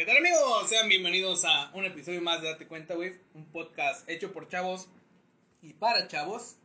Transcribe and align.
¿Qué 0.00 0.06
tal 0.06 0.16
amigos? 0.16 0.66
Sean 0.66 0.88
bienvenidos 0.88 1.44
a 1.44 1.70
un 1.74 1.84
episodio 1.84 2.22
más 2.22 2.40
de 2.40 2.48
Date 2.48 2.66
Cuenta, 2.66 2.94
güey. 2.94 3.16
Un 3.34 3.44
podcast 3.44 4.08
hecho 4.08 4.32
por 4.32 4.48
chavos 4.48 4.88
y 5.60 5.74
para 5.74 6.08
chavos. 6.08 6.56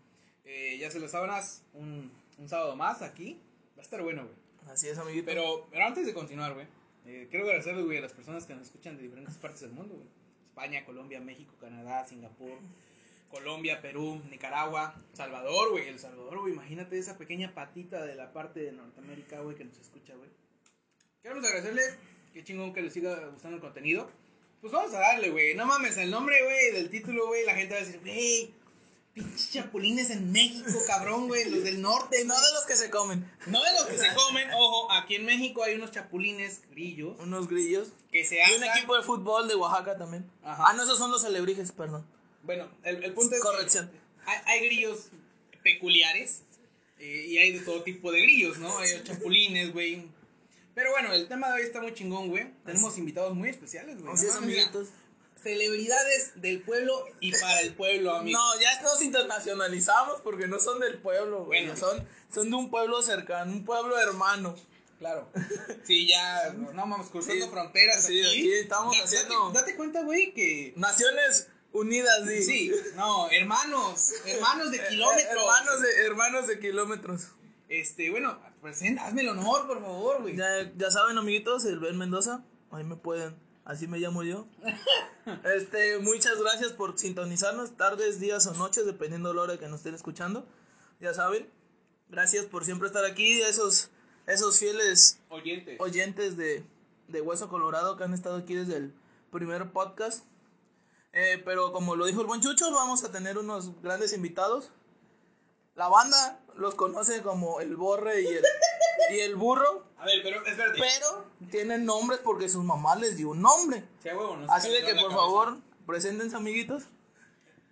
Eh, 0.45 0.77
ya 0.79 0.89
se 0.89 1.01
lo 1.01 1.09
sábanas, 1.09 1.61
un, 1.73 2.13
un 2.37 2.47
sábado 2.47 2.77
más 2.77 3.01
aquí. 3.01 3.41
Va 3.77 3.81
a 3.81 3.83
estar 3.83 4.01
bueno, 4.01 4.23
güey. 4.23 4.35
Así 4.73 4.87
es, 4.87 4.97
amiguito. 4.97 5.25
Pero, 5.25 5.67
pero 5.69 5.83
antes 5.83 6.05
de 6.05 6.13
continuar, 6.13 6.53
güey, 6.53 6.65
eh, 7.07 7.27
quiero 7.29 7.43
agradecerle, 7.43 7.83
güey, 7.83 7.97
a 7.97 8.01
las 8.03 8.13
personas 8.13 8.45
que 8.45 8.55
nos 8.55 8.67
escuchan 8.67 8.95
de 8.95 9.03
diferentes 9.03 9.35
partes 9.35 9.59
del 9.59 9.71
mundo, 9.71 9.95
güey. 9.95 10.07
España, 10.47 10.85
Colombia, 10.85 11.19
México, 11.19 11.55
Canadá, 11.59 12.07
Singapur, 12.07 12.57
Colombia, 13.29 13.81
Perú, 13.81 14.21
Nicaragua, 14.31 14.95
Salvador, 15.11 15.71
güey. 15.71 15.89
El 15.89 15.99
Salvador, 15.99 16.39
güey, 16.39 16.53
imagínate 16.53 16.97
esa 16.97 17.17
pequeña 17.17 17.53
patita 17.53 18.05
de 18.05 18.15
la 18.15 18.31
parte 18.31 18.61
de 18.61 18.71
Norteamérica, 18.71 19.41
güey, 19.41 19.57
que 19.57 19.65
nos 19.65 19.77
escucha, 19.77 20.15
güey. 20.15 20.29
Queremos 21.21 21.43
agradecerle, 21.43 21.81
qué 22.35 22.43
chingón 22.43 22.73
que 22.73 22.81
les 22.81 22.91
siga 22.93 23.15
gustando 23.31 23.55
el 23.55 23.61
contenido. 23.61 24.07
Pues 24.59 24.73
vamos 24.73 24.93
a 24.93 24.99
darle, 24.99 25.29
güey. 25.29 25.55
No 25.55 25.65
mames, 25.65 25.95
el 25.97 26.11
nombre, 26.11 26.35
güey, 26.43 26.71
del 26.73 26.89
título, 26.89 27.27
güey, 27.27 27.45
la 27.45 27.55
gente 27.55 27.73
va 27.75 27.79
a 27.81 27.83
decir, 27.85 28.01
güey, 28.01 28.51
pinches 29.13 29.51
chapulines 29.51 30.09
en 30.09 30.31
México, 30.33 30.71
cabrón, 30.85 31.27
güey, 31.27 31.49
los 31.49 31.63
del 31.63 31.81
norte, 31.81 32.25
no 32.25 32.33
de 32.35 32.51
los 32.53 32.65
que 32.65 32.75
se 32.75 32.89
comen. 32.89 33.25
no 33.47 33.63
de 33.63 33.71
los 33.73 33.85
que 33.85 33.97
se 33.97 34.13
comen, 34.13 34.49
ojo, 34.53 34.91
aquí 34.91 35.15
en 35.15 35.25
México 35.25 35.63
hay 35.63 35.75
unos 35.75 35.91
chapulines 35.91 36.61
grillos 36.71 37.15
Unos 37.21 37.47
grillos. 37.47 37.89
que 38.11 38.25
se 38.25 38.35
Y 38.35 38.55
un 38.55 38.63
hacen. 38.63 38.77
equipo 38.77 38.97
de 38.97 39.03
fútbol 39.03 39.47
de 39.47 39.55
Oaxaca 39.55 39.97
también. 39.97 40.29
Ajá. 40.43 40.65
Ah, 40.67 40.73
no, 40.73 40.83
esos 40.83 40.97
son 40.97 41.11
los 41.11 41.23
alebrijes, 41.23 41.71
perdón. 41.71 42.05
Bueno, 42.43 42.67
el, 42.83 43.03
el 43.03 43.13
punto 43.13 43.35
es. 43.35 43.41
que 43.41 43.47
Corrección. 43.47 43.89
Hay, 44.25 44.37
hay 44.45 44.65
grillos 44.67 45.07
peculiares 45.63 46.41
eh, 46.99 47.25
y 47.27 47.37
hay 47.37 47.51
de 47.53 47.59
todo 47.59 47.83
tipo 47.83 48.11
de 48.11 48.21
grillos, 48.21 48.57
¿no? 48.57 48.77
Hay 48.79 49.01
chapulines, 49.03 49.71
güey. 49.73 50.07
Pero 50.75 50.91
bueno, 50.91 51.13
el 51.13 51.27
tema 51.27 51.47
de 51.49 51.53
hoy 51.55 51.61
está 51.61 51.81
muy 51.81 51.93
chingón, 51.93 52.29
güey. 52.29 52.51
Tenemos 52.65 52.97
invitados 52.97 53.33
muy 53.33 53.49
especiales, 53.49 53.99
güey. 54.01 54.13
Así 54.13 54.25
No 54.27 54.41
mira, 54.41 54.61
amiguitos. 54.63 54.89
Celebridades 55.41 56.33
del 56.41 56.61
pueblo 56.61 57.05
y 57.19 57.31
para 57.31 57.61
el 57.61 57.73
pueblo, 57.75 58.15
amigo. 58.15 58.37
No, 58.39 58.59
ya 58.59 58.81
nos 58.81 59.01
internacionalizamos 59.01 60.21
porque 60.21 60.47
no 60.47 60.59
son 60.59 60.79
del 60.79 60.97
pueblo, 60.97 61.45
güey. 61.45 61.65
Bueno. 61.65 61.77
Son, 61.79 62.07
son 62.33 62.49
de 62.49 62.55
un 62.55 62.69
pueblo 62.69 63.01
cercano, 63.03 63.51
un 63.51 63.63
pueblo 63.63 63.97
hermano. 63.99 64.55
Claro. 64.99 65.29
Sí, 65.85 66.07
ya, 66.07 66.51
no 66.53 66.73
vamos 66.73 67.09
cruzando 67.11 67.45
Sí. 67.45 67.51
fronteras 67.51 68.03
Sí, 68.03 68.19
aquí. 68.21 68.29
aquí 68.39 68.53
estamos 68.53 68.97
haciendo- 68.99 69.47
Date, 69.51 69.59
date 69.59 69.75
cuenta, 69.75 70.01
güey, 70.01 70.33
que... 70.33 70.73
Naciones 70.77 71.47
Unidas, 71.73 72.21
sí. 72.27 72.43
Sí, 72.43 72.71
no, 72.95 73.29
hermanos, 73.29 74.13
hermanos 74.25 74.71
de 74.71 74.79
kilómetros. 74.89 75.29
Hermanos 75.37 75.81
de, 75.81 76.05
hermanos 76.05 76.47
de 76.47 76.59
kilómetros. 76.59 77.27
Este, 77.69 78.09
bueno, 78.09 78.39
presenta, 78.65 79.05
hazme 79.05 79.21
el 79.21 79.29
honor, 79.29 79.67
por 79.67 79.79
favor, 79.79 80.23
güey. 80.23 80.35
Ya, 80.35 80.71
ya 80.75 80.89
saben, 80.89 81.19
amiguitos, 81.19 81.65
el 81.65 81.79
Ben 81.79 81.95
Mendoza. 81.99 82.43
Ahí 82.71 82.83
me 82.83 82.95
pueden. 82.95 83.35
Así 83.63 83.87
me 83.87 83.99
llamo 83.99 84.23
yo. 84.23 84.47
Este, 85.43 85.97
muchas 85.97 86.39
gracias 86.39 86.71
por 86.71 86.99
sintonizarnos, 86.99 87.75
tardes, 87.77 88.19
días 88.19 88.45
o 88.45 88.53
noches, 88.53 88.85
dependiendo 88.85 89.29
de 89.29 89.35
la 89.35 89.41
hora 89.41 89.57
que 89.57 89.67
nos 89.67 89.79
estén 89.79 89.95
escuchando. 89.95 90.47
Ya 90.99 91.15
saben. 91.15 91.49
Gracias 92.09 92.45
por 92.45 92.63
siempre 92.63 92.87
estar 92.87 93.03
aquí, 93.05 93.41
esos, 93.41 93.89
esos 94.27 94.59
fieles 94.59 95.19
Oyente. 95.29 95.77
oyentes 95.79 96.37
de, 96.37 96.63
de 97.07 97.21
Hueso 97.21 97.49
Colorado 97.49 97.97
que 97.97 98.03
han 98.03 98.13
estado 98.13 98.35
aquí 98.35 98.53
desde 98.53 98.77
el 98.77 98.93
primer 99.31 99.71
podcast. 99.71 100.25
Eh, 101.13 101.41
pero 101.43 101.71
como 101.71 101.95
lo 101.95 102.05
dijo 102.05 102.21
el 102.21 102.27
buen 102.27 102.41
Chucho, 102.41 102.71
vamos 102.71 103.03
a 103.03 103.11
tener 103.11 103.39
unos 103.39 103.81
grandes 103.81 104.13
invitados. 104.13 104.71
La 105.73 105.87
banda 105.87 106.39
los 106.57 106.75
conoce 106.75 107.21
como 107.21 107.59
el 107.61 107.75
Borre 107.75 108.21
y 108.21 108.27
el, 108.27 108.43
y 109.15 109.19
el 109.19 109.35
Burro. 109.35 109.85
A 109.97 110.05
ver, 110.05 110.21
pero 110.23 110.45
espérate. 110.45 110.79
Pero 110.79 111.25
tienen 111.51 111.85
nombres 111.85 112.19
porque 112.23 112.49
su 112.49 112.61
mamá 112.63 112.95
les 112.95 113.17
dio 113.17 113.29
un 113.29 113.41
nombre. 113.41 113.83
Sí, 114.01 114.09
huevo, 114.09 114.37
no 114.37 114.51
Así 114.51 114.69
de 114.69 114.81
me 114.81 114.85
que 114.87 114.93
por 114.93 115.01
cabeza. 115.03 115.17
favor, 115.17 115.57
preséntense 115.85 116.35
amiguitos. 116.35 116.83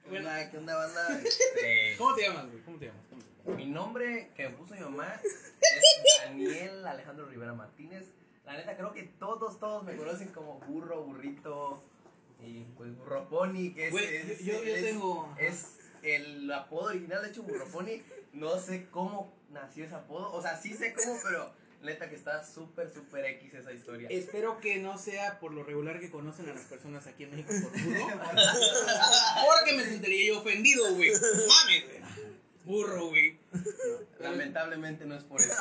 ¿Qué 0.09 0.17
onda, 0.17 0.51
qué 0.51 0.57
onda, 0.57 0.75
banda? 0.75 1.19
Este, 1.25 1.95
¿Cómo 1.97 2.13
te 2.15 2.21
llamas, 2.23 2.47
güey? 2.51 2.61
¿Cómo 2.63 2.77
te 2.77 2.85
llamas? 2.87 3.01
¿Cómo 3.09 3.21
te 3.21 3.25
llamas? 3.27 3.57
mi 3.57 3.65
nombre 3.65 4.31
que 4.37 4.47
me 4.47 4.55
puso 4.55 4.73
mi 4.73 4.79
mamá 4.79 5.15
es 5.23 5.53
Daniel 6.25 6.85
Alejandro 6.87 7.25
Rivera 7.25 7.53
Martínez. 7.53 8.05
La 8.45 8.53
neta, 8.57 8.75
creo 8.75 8.93
que 8.93 9.03
todos, 9.19 9.59
todos 9.59 9.83
me 9.83 9.95
conocen 9.95 10.29
como 10.29 10.59
burro, 10.67 11.03
burrito 11.03 11.81
y 12.41 12.63
pues 12.77 12.97
burro 12.97 13.27
pony, 13.29 13.73
que 13.73 13.87
es, 13.87 13.91
Güey, 13.91 14.15
es- 14.17 14.39
yo- 14.39 14.61
yo 14.63 14.75
es- 14.75 14.83
tengo- 14.83 15.35
es 15.39 15.77
el 16.03 16.51
apodo 16.51 16.89
original, 16.89 17.21
de 17.21 17.29
hecho, 17.29 17.43
burro 17.43 17.67
pony. 17.67 18.01
No 18.33 18.59
sé 18.59 18.87
cómo 18.91 19.33
nació 19.51 19.85
ese 19.85 19.95
apodo, 19.95 20.31
o 20.33 20.41
sea, 20.41 20.59
sí 20.59 20.73
sé 20.73 20.93
cómo, 20.93 21.17
pero 21.23 21.51
neta 21.83 22.09
que 22.09 22.15
está 22.15 22.43
súper, 22.43 22.91
súper 22.91 23.25
X 23.25 23.53
esa 23.53 23.71
historia. 23.71 24.07
Espero 24.09 24.59
que 24.59 24.77
no 24.77 24.97
sea 24.97 25.39
por 25.39 25.53
lo 25.53 25.63
regular 25.63 25.99
que 25.99 26.09
conocen 26.09 26.49
a 26.49 26.53
las 26.53 26.63
personas 26.63 27.05
aquí 27.07 27.23
en 27.23 27.31
México 27.31 27.53
por 27.61 27.71
burro. 27.71 28.07
Porque 29.45 29.73
me 29.73 29.83
sentiría 29.83 30.33
yo 30.33 30.39
ofendido, 30.39 30.93
güey. 30.95 31.11
Mames, 31.11 31.85
güey. 31.85 32.03
Burro, 32.65 33.07
güey. 33.07 33.37
Lamentablemente 34.19 35.05
no 35.05 35.15
es 35.15 35.23
por 35.23 35.39
eso. 35.39 35.53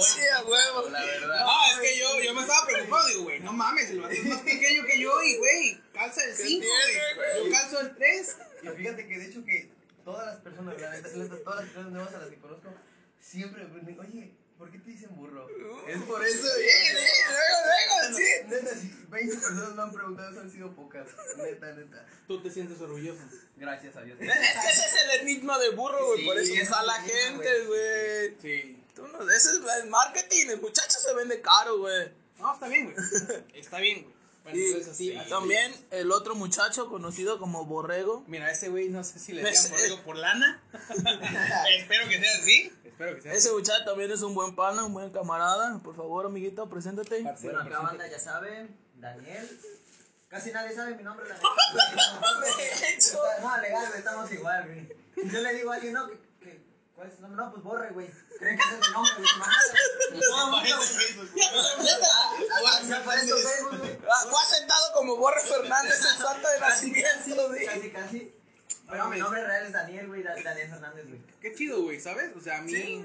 Sí, 0.00 0.20
a 0.34 0.42
huevo. 0.42 0.88
La 0.88 1.04
verdad. 1.04 1.44
No, 1.44 1.52
es 1.72 1.80
que 1.80 1.98
yo, 1.98 2.22
yo 2.22 2.34
me 2.34 2.42
estaba 2.42 2.66
preocupado. 2.66 3.08
Digo, 3.08 3.22
güey, 3.24 3.40
no 3.40 3.52
mames, 3.52 3.90
el 3.90 4.00
vato 4.00 4.14
es 4.14 4.24
más 4.24 4.40
pequeño 4.40 4.84
que 4.84 5.00
yo 5.00 5.22
y, 5.22 5.36
güey, 5.38 5.80
calza 5.92 6.24
el 6.24 6.34
5, 6.34 6.46
tiene, 6.48 7.14
güey. 7.16 7.44
Yo 7.44 7.50
calzo 7.52 7.80
el 7.80 7.94
3. 7.94 8.36
Y 8.62 8.68
fíjate 8.68 9.06
que 9.06 9.18
de 9.18 9.26
hecho 9.26 9.44
que 9.44 9.70
todas 10.04 10.26
las 10.26 10.36
personas, 10.36 10.80
la 10.80 10.90
neta, 10.90 11.08
todas 11.10 11.30
las 11.30 11.64
personas 11.66 11.92
nuevas 11.92 12.14
a 12.14 12.18
las 12.18 12.28
que 12.28 12.38
conozco, 12.38 12.74
siempre 13.20 13.64
me 13.64 13.70
preguntan, 13.70 14.06
oye, 14.06 14.32
¿por 14.64 14.72
qué 14.72 14.78
te 14.78 14.90
dicen 14.92 15.14
burro? 15.14 15.46
es 15.86 16.02
por 16.04 16.24
eso. 16.24 16.46
sí, 16.56 16.62
sí, 16.64 17.22
luego, 17.28 17.58
luego, 17.66 18.16
sí. 18.16 18.24
Neta, 18.48 18.74
si 18.80 19.06
20 19.10 19.36
personas 19.36 19.74
me 19.74 19.82
han 19.82 19.92
preguntado, 19.92 20.30
eso 20.30 20.40
han 20.40 20.50
sido 20.50 20.74
pocas. 20.74 21.06
Neta, 21.36 21.72
neta. 21.72 22.06
Tú 22.26 22.42
te 22.42 22.50
sientes 22.50 22.80
orgulloso. 22.80 23.20
Gracias 23.56 23.94
a 23.96 24.00
Dios. 24.00 24.18
Es 24.18 24.26
que 24.26 24.70
ese 24.70 24.86
es 24.86 24.94
el 25.04 25.20
enigma 25.20 25.58
de 25.58 25.70
burro, 25.70 26.06
güey. 26.06 26.20
Sí, 26.20 26.24
por 26.24 26.38
eso 26.38 26.52
ese 26.54 26.62
es 26.62 26.70
la 26.70 26.96
enigma, 26.96 27.14
gente, 27.14 27.64
güey. 27.66 28.36
Sí. 28.40 28.82
Tú 28.94 29.06
no- 29.08 29.30
ese 29.30 29.48
es 29.50 29.60
el 29.82 29.90
marketing. 29.90 30.46
El 30.48 30.60
muchacho 30.62 30.98
se 30.98 31.12
vende 31.14 31.42
caro, 31.42 31.78
güey. 31.78 32.10
No, 32.38 32.54
está 32.54 32.68
bien, 32.68 32.92
güey. 32.92 32.96
Está 33.54 33.78
bien, 33.80 34.02
güey. 34.04 34.13
Bueno, 34.44 34.58
Y 34.58 34.64
entonces 34.66 34.92
así. 34.92 35.16
así- 35.16 35.28
también 35.30 35.74
el 35.90 36.12
otro 36.12 36.34
muchacho 36.36 36.88
conocido 36.88 37.38
como 37.38 37.64
Borrego. 37.64 38.22
Mira, 38.28 38.50
ese 38.50 38.68
güey 38.68 38.88
no 38.90 39.02
sé 39.02 39.18
si 39.18 39.32
le 39.32 39.42
digan 39.42 39.70
borrego 39.70 40.02
por 40.02 40.16
lana. 40.16 40.62
Espero 41.78 42.08
que 42.08 42.20
sea 42.20 42.32
así. 42.40 42.72
Espero 42.84 43.14
que 43.16 43.22
sea 43.22 43.32
Ese 43.32 43.50
muchacho 43.52 43.84
también 43.84 44.10
es 44.12 44.22
un 44.22 44.34
buen 44.34 44.54
pana, 44.54 44.84
un 44.84 44.92
buen 44.92 45.10
camarada. 45.10 45.80
Por 45.82 45.96
favor, 45.96 46.26
amiguito, 46.26 46.68
preséntate. 46.68 47.22
Parcero, 47.22 47.54
Bueno, 47.54 47.60
acá 47.60 47.68
preséntate. 47.80 47.98
banda 47.98 48.06
ya 48.08 48.18
saben, 48.18 48.76
Daniel. 48.96 49.60
Casi 50.28 50.50
nadie 50.52 50.74
sabe 50.74 50.94
mi 50.96 51.02
nombre, 51.02 51.26
la 51.28 51.34
neta. 51.36 51.48
No, 53.42 53.60
legal, 53.62 53.92
estamos 53.96 54.32
igual, 54.32 54.64
güey. 54.66 54.88
Yo 55.32 55.40
le 55.40 55.54
digo 55.54 55.70
a 55.70 55.74
alguien, 55.76 55.94
no, 55.94 56.08
que, 56.08 56.18
¿cuál 57.04 57.10
es 57.10 57.16
tu 57.16 57.22
nombre? 57.22 57.44
No, 57.44 57.50
pues 57.52 57.62
borre, 57.62 57.90
güey. 57.90 58.10
Creen 58.38 58.56
que 58.56 58.62
ese 58.64 58.74
es 58.74 58.80
mi 58.88 58.92
nombre, 58.94 59.14
güey. 59.16 59.28
No, 60.14 60.50
no, 60.50 60.62
no, 60.62 60.64
Ya 62.88 62.96
aparezco 62.98 63.36
en 63.36 63.42
Facebook, 63.44 63.78
güey. 63.78 63.98
Ah, 64.08 64.24
Fue 64.30 64.40
asentado 64.42 64.92
como 64.94 65.16
Borre 65.16 65.40
Fernández 65.40 65.98
en 66.00 66.18
su 66.18 66.26
acta 66.28 66.50
de 66.52 66.60
nacimiento, 66.60 67.48
güey. 67.48 67.66
Casi, 67.66 67.90
casi. 67.90 68.34
Pero 68.88 69.08
mi 69.08 69.18
nombre 69.18 69.44
real 69.46 69.66
es 69.66 69.72
Daniel, 69.72 70.06
güey, 70.08 70.22
Da- 70.22 70.34
Daniel 70.42 70.68
Fernández, 70.70 71.06
güey. 71.08 71.20
Qué 71.40 71.54
chido, 71.54 71.82
güey, 71.82 72.00
¿sabes? 72.00 72.34
O 72.36 72.40
sea, 72.40 72.58
a 72.58 72.62
mí. 72.62 72.72
Sí. 72.72 73.04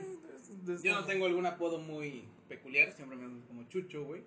Yo 0.84 0.94
no 0.94 1.06
tengo 1.06 1.26
algún 1.26 1.46
apodo 1.46 1.78
muy 1.80 2.28
peculiar, 2.48 2.94
siempre 2.94 3.18
me 3.18 3.24
llaman 3.24 3.42
como 3.48 3.64
Chucho, 3.70 4.04
güey. 4.04 4.24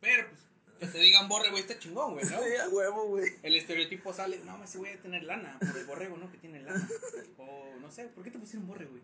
Pero, 0.00 0.28
pues, 0.28 0.40
que 0.78 0.86
te 0.86 0.98
digan 0.98 1.28
borre, 1.28 1.50
güey, 1.50 1.62
está 1.62 1.78
chingón, 1.78 2.14
güey, 2.14 2.24
¿no? 2.26 2.38
Sí, 2.42 2.56
a 2.56 2.68
huevo, 2.68 3.06
güey. 3.08 3.32
El 3.42 3.54
estereotipo 3.56 4.12
sale, 4.12 4.38
no, 4.44 4.62
ese 4.62 4.78
güey 4.78 4.92
a 4.94 5.00
tener 5.02 5.22
lana, 5.24 5.58
por 5.60 5.76
el 5.76 5.86
borrego, 5.86 6.16
¿no? 6.16 6.30
Que 6.30 6.38
tiene 6.38 6.62
lana. 6.62 6.88
O, 7.38 7.74
no 7.80 7.90
sé, 7.90 8.04
¿por 8.06 8.24
qué 8.24 8.30
te 8.30 8.38
pusieron 8.38 8.66
borre, 8.66 8.86
güey? 8.86 9.02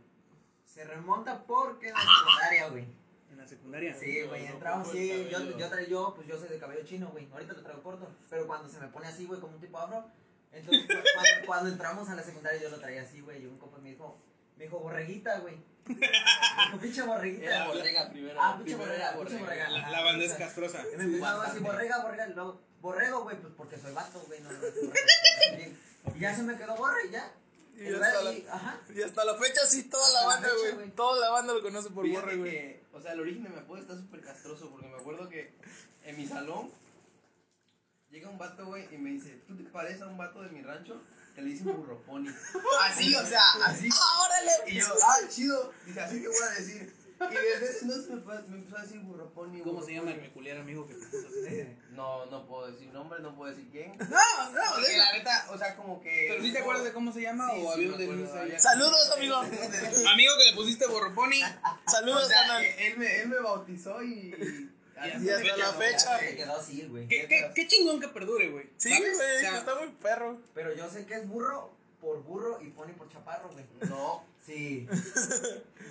Se 0.64 0.84
remonta 0.84 1.42
porque 1.44 1.88
en 1.88 1.94
la 1.94 2.00
secundaria, 2.00 2.68
güey. 2.68 2.84
En 3.30 3.36
la 3.38 3.46
secundaria. 3.46 3.94
Sí, 3.94 4.22
güey, 4.22 4.46
entramos, 4.46 4.90
sí, 4.90 5.28
yo, 5.30 5.56
yo, 5.58 5.68
traigo, 5.68 5.90
yo, 5.90 6.12
pues 6.16 6.26
yo 6.26 6.38
soy 6.38 6.48
de 6.48 6.58
cabello 6.58 6.84
chino, 6.84 7.08
güey, 7.10 7.28
ahorita 7.32 7.52
lo 7.54 7.62
traigo 7.62 7.82
corto, 7.82 8.08
pero 8.28 8.46
cuando 8.46 8.68
se 8.68 8.78
me 8.80 8.88
pone 8.88 9.06
así, 9.06 9.24
güey, 9.26 9.40
como 9.40 9.54
un 9.54 9.60
tipo 9.60 9.78
afro, 9.78 10.04
entonces 10.52 10.86
cu- 10.86 10.92
cuando, 11.14 11.46
cuando 11.46 11.70
entramos 11.70 12.08
a 12.08 12.14
la 12.16 12.22
secundaria 12.22 12.60
yo 12.60 12.70
lo 12.70 12.78
traía 12.80 13.02
así, 13.02 13.20
güey, 13.20 13.42
y 13.42 13.46
un 13.46 13.58
compa 13.58 13.78
me 13.78 13.90
dijo, 13.90 14.18
me 14.60 14.66
dijo, 14.66 14.78
borreguita, 14.78 15.38
güey, 15.38 15.56
me 15.86 15.94
dijo, 15.96 16.78
pinche 16.82 17.02
borreguita, 17.02 17.46
Era 17.46 17.66
borrega 17.68 18.10
primero. 18.10 18.38
Ah, 18.42 18.56
pinche 18.58 18.74
borrega, 18.76 19.08
era 19.10 19.18
pinche 19.18 19.38
borrega. 19.38 19.70
La, 19.70 19.90
la 19.90 20.00
banda 20.02 20.24
es 20.26 20.32
castrosa. 20.34 20.84
Y 20.92 20.96
me 20.98 21.18
borrega, 21.60 22.02
borrega, 22.02 22.28
y 22.28 22.34
luego, 22.34 22.60
borrego, 22.82 23.22
güey, 23.22 23.40
pues 23.40 23.54
porque 23.56 23.78
soy 23.78 23.92
vato, 23.94 24.20
güey, 24.26 24.40
no, 24.40 24.52
no. 24.52 24.58
Y 26.14 26.20
ya 26.20 26.36
se 26.36 26.42
me 26.42 26.56
quedó 26.58 26.76
borre, 26.76 27.06
y 27.08 27.10
ya. 27.10 27.32
Y 27.74 27.84
Y, 27.88 27.94
hasta 27.94 28.22
la- 28.22 28.32
y- 28.34 28.46
ajá. 28.50 28.80
Y 28.94 29.00
hasta 29.00 29.24
la 29.24 29.34
fecha 29.36 29.64
sí, 29.66 29.84
toda 29.84 30.06
la 30.12 30.18
Hasta 30.34 30.46
la 30.48 30.52
banda, 30.52 30.74
güey. 30.74 30.90
Toda 30.90 31.20
la 31.20 31.30
banda 31.30 31.54
lo 31.54 31.62
conoce 31.62 31.88
por 31.88 32.04
Fíjate 32.04 32.20
Borre, 32.26 32.36
güey. 32.36 32.80
o 32.92 33.00
sea, 33.00 33.12
el 33.14 33.20
origen 33.20 33.44
de 33.44 33.48
mi 33.48 33.58
apodo 33.58 33.78
está 33.78 33.96
súper 33.96 34.20
castroso 34.20 34.68
porque 34.70 34.88
me 34.88 34.96
acuerdo 34.96 35.26
que 35.30 35.54
en 36.04 36.16
mi 36.18 36.26
salón 36.26 36.70
llega 38.10 38.28
un 38.28 38.36
vato, 38.36 38.66
güey, 38.66 38.86
y 38.94 38.98
me 38.98 39.10
dice, 39.10 39.40
¿tú 39.48 39.56
te 39.56 39.62
pareces 39.64 40.02
a 40.02 40.08
un 40.08 40.18
vato 40.18 40.42
de 40.42 40.50
mi 40.50 40.60
rancho? 40.60 41.00
Que 41.34 41.42
le 41.42 41.50
dicen 41.50 41.66
burroponi. 41.76 42.28
Así, 42.88 43.14
o 43.14 43.24
sea, 43.26 43.42
así. 43.66 43.88
¡Órale! 43.88 44.72
Y 44.72 44.78
yo, 44.80 44.86
ah, 45.04 45.16
chido. 45.28 45.72
Dije, 45.86 46.00
así 46.00 46.20
que 46.20 46.28
voy 46.28 46.36
a 46.42 46.50
decir. 46.58 46.94
Y 47.20 47.34
desde 47.34 47.70
ese 47.76 47.84
no 47.86 47.92
se 48.02 48.14
me, 48.14 48.22
fue- 48.22 48.42
me 48.48 48.56
empezó 48.56 48.78
a 48.78 48.82
decir 48.82 49.00
burroponi. 49.00 49.60
¿Cómo 49.60 49.82
se 49.84 49.92
llama 49.92 50.10
el 50.12 50.16
burroponi. 50.16 50.28
peculiar 50.28 50.56
amigo 50.58 50.86
que 50.88 50.94
te? 50.94 51.76
No, 51.90 52.24
no 52.26 52.46
puedo 52.46 52.70
decir 52.72 52.88
nombre, 52.94 53.20
no 53.20 53.36
puedo 53.36 53.50
decir 53.54 53.68
quién. 53.70 53.92
No, 53.98 54.06
no, 54.52 54.60
Porque 54.74 54.96
la 54.96 55.12
neta, 55.12 55.48
o 55.50 55.58
sea, 55.58 55.76
como 55.76 56.00
que. 56.00 56.26
¿Pero 56.30 56.42
sí 56.42 56.50
te 56.52 56.60
acuerdas 56.60 56.84
de 56.84 56.92
cómo 56.94 57.12
se 57.12 57.20
llama 57.20 57.50
Sí, 57.52 57.60
o 57.62 57.74
sí, 57.74 57.84
había 57.92 58.08
un 58.08 58.58
Saludos, 58.58 59.10
amigo. 59.16 59.36
Amigo 59.36 60.32
que 60.38 60.44
le 60.50 60.54
pusiste 60.54 60.86
borroponi. 60.86 61.42
Saludos, 61.86 62.24
O 62.24 62.26
sea, 62.26 62.40
canal. 62.42 62.64
él, 62.64 62.96
me, 62.96 63.20
él 63.20 63.28
me 63.28 63.38
bautizó 63.40 64.02
y. 64.02 64.70
Y 65.06 65.30
hasta 65.30 65.56
la 65.56 65.72
fecha. 65.72 66.18
Se 66.18 66.36
quedó 66.36 66.56
así, 66.56 66.86
güey. 66.88 67.08
¿Qué, 67.08 67.26
qué, 67.28 67.50
qué 67.54 67.66
chingón 67.66 68.00
que 68.00 68.08
perdure, 68.08 68.50
güey. 68.50 68.70
Sí, 68.76 68.90
güey, 68.96 69.10
O 69.12 69.16
sea, 69.16 69.58
está 69.58 69.74
muy 69.76 69.88
perro. 69.88 70.38
Pero 70.54 70.74
yo 70.74 70.88
sé 70.90 71.06
que 71.06 71.14
es 71.14 71.28
burro 71.28 71.70
por 72.00 72.22
burro 72.22 72.60
y 72.62 72.70
poni 72.70 72.92
por 72.92 73.10
chaparro, 73.10 73.50
güey. 73.50 73.64
No, 73.88 74.24
Sí. 74.46 74.88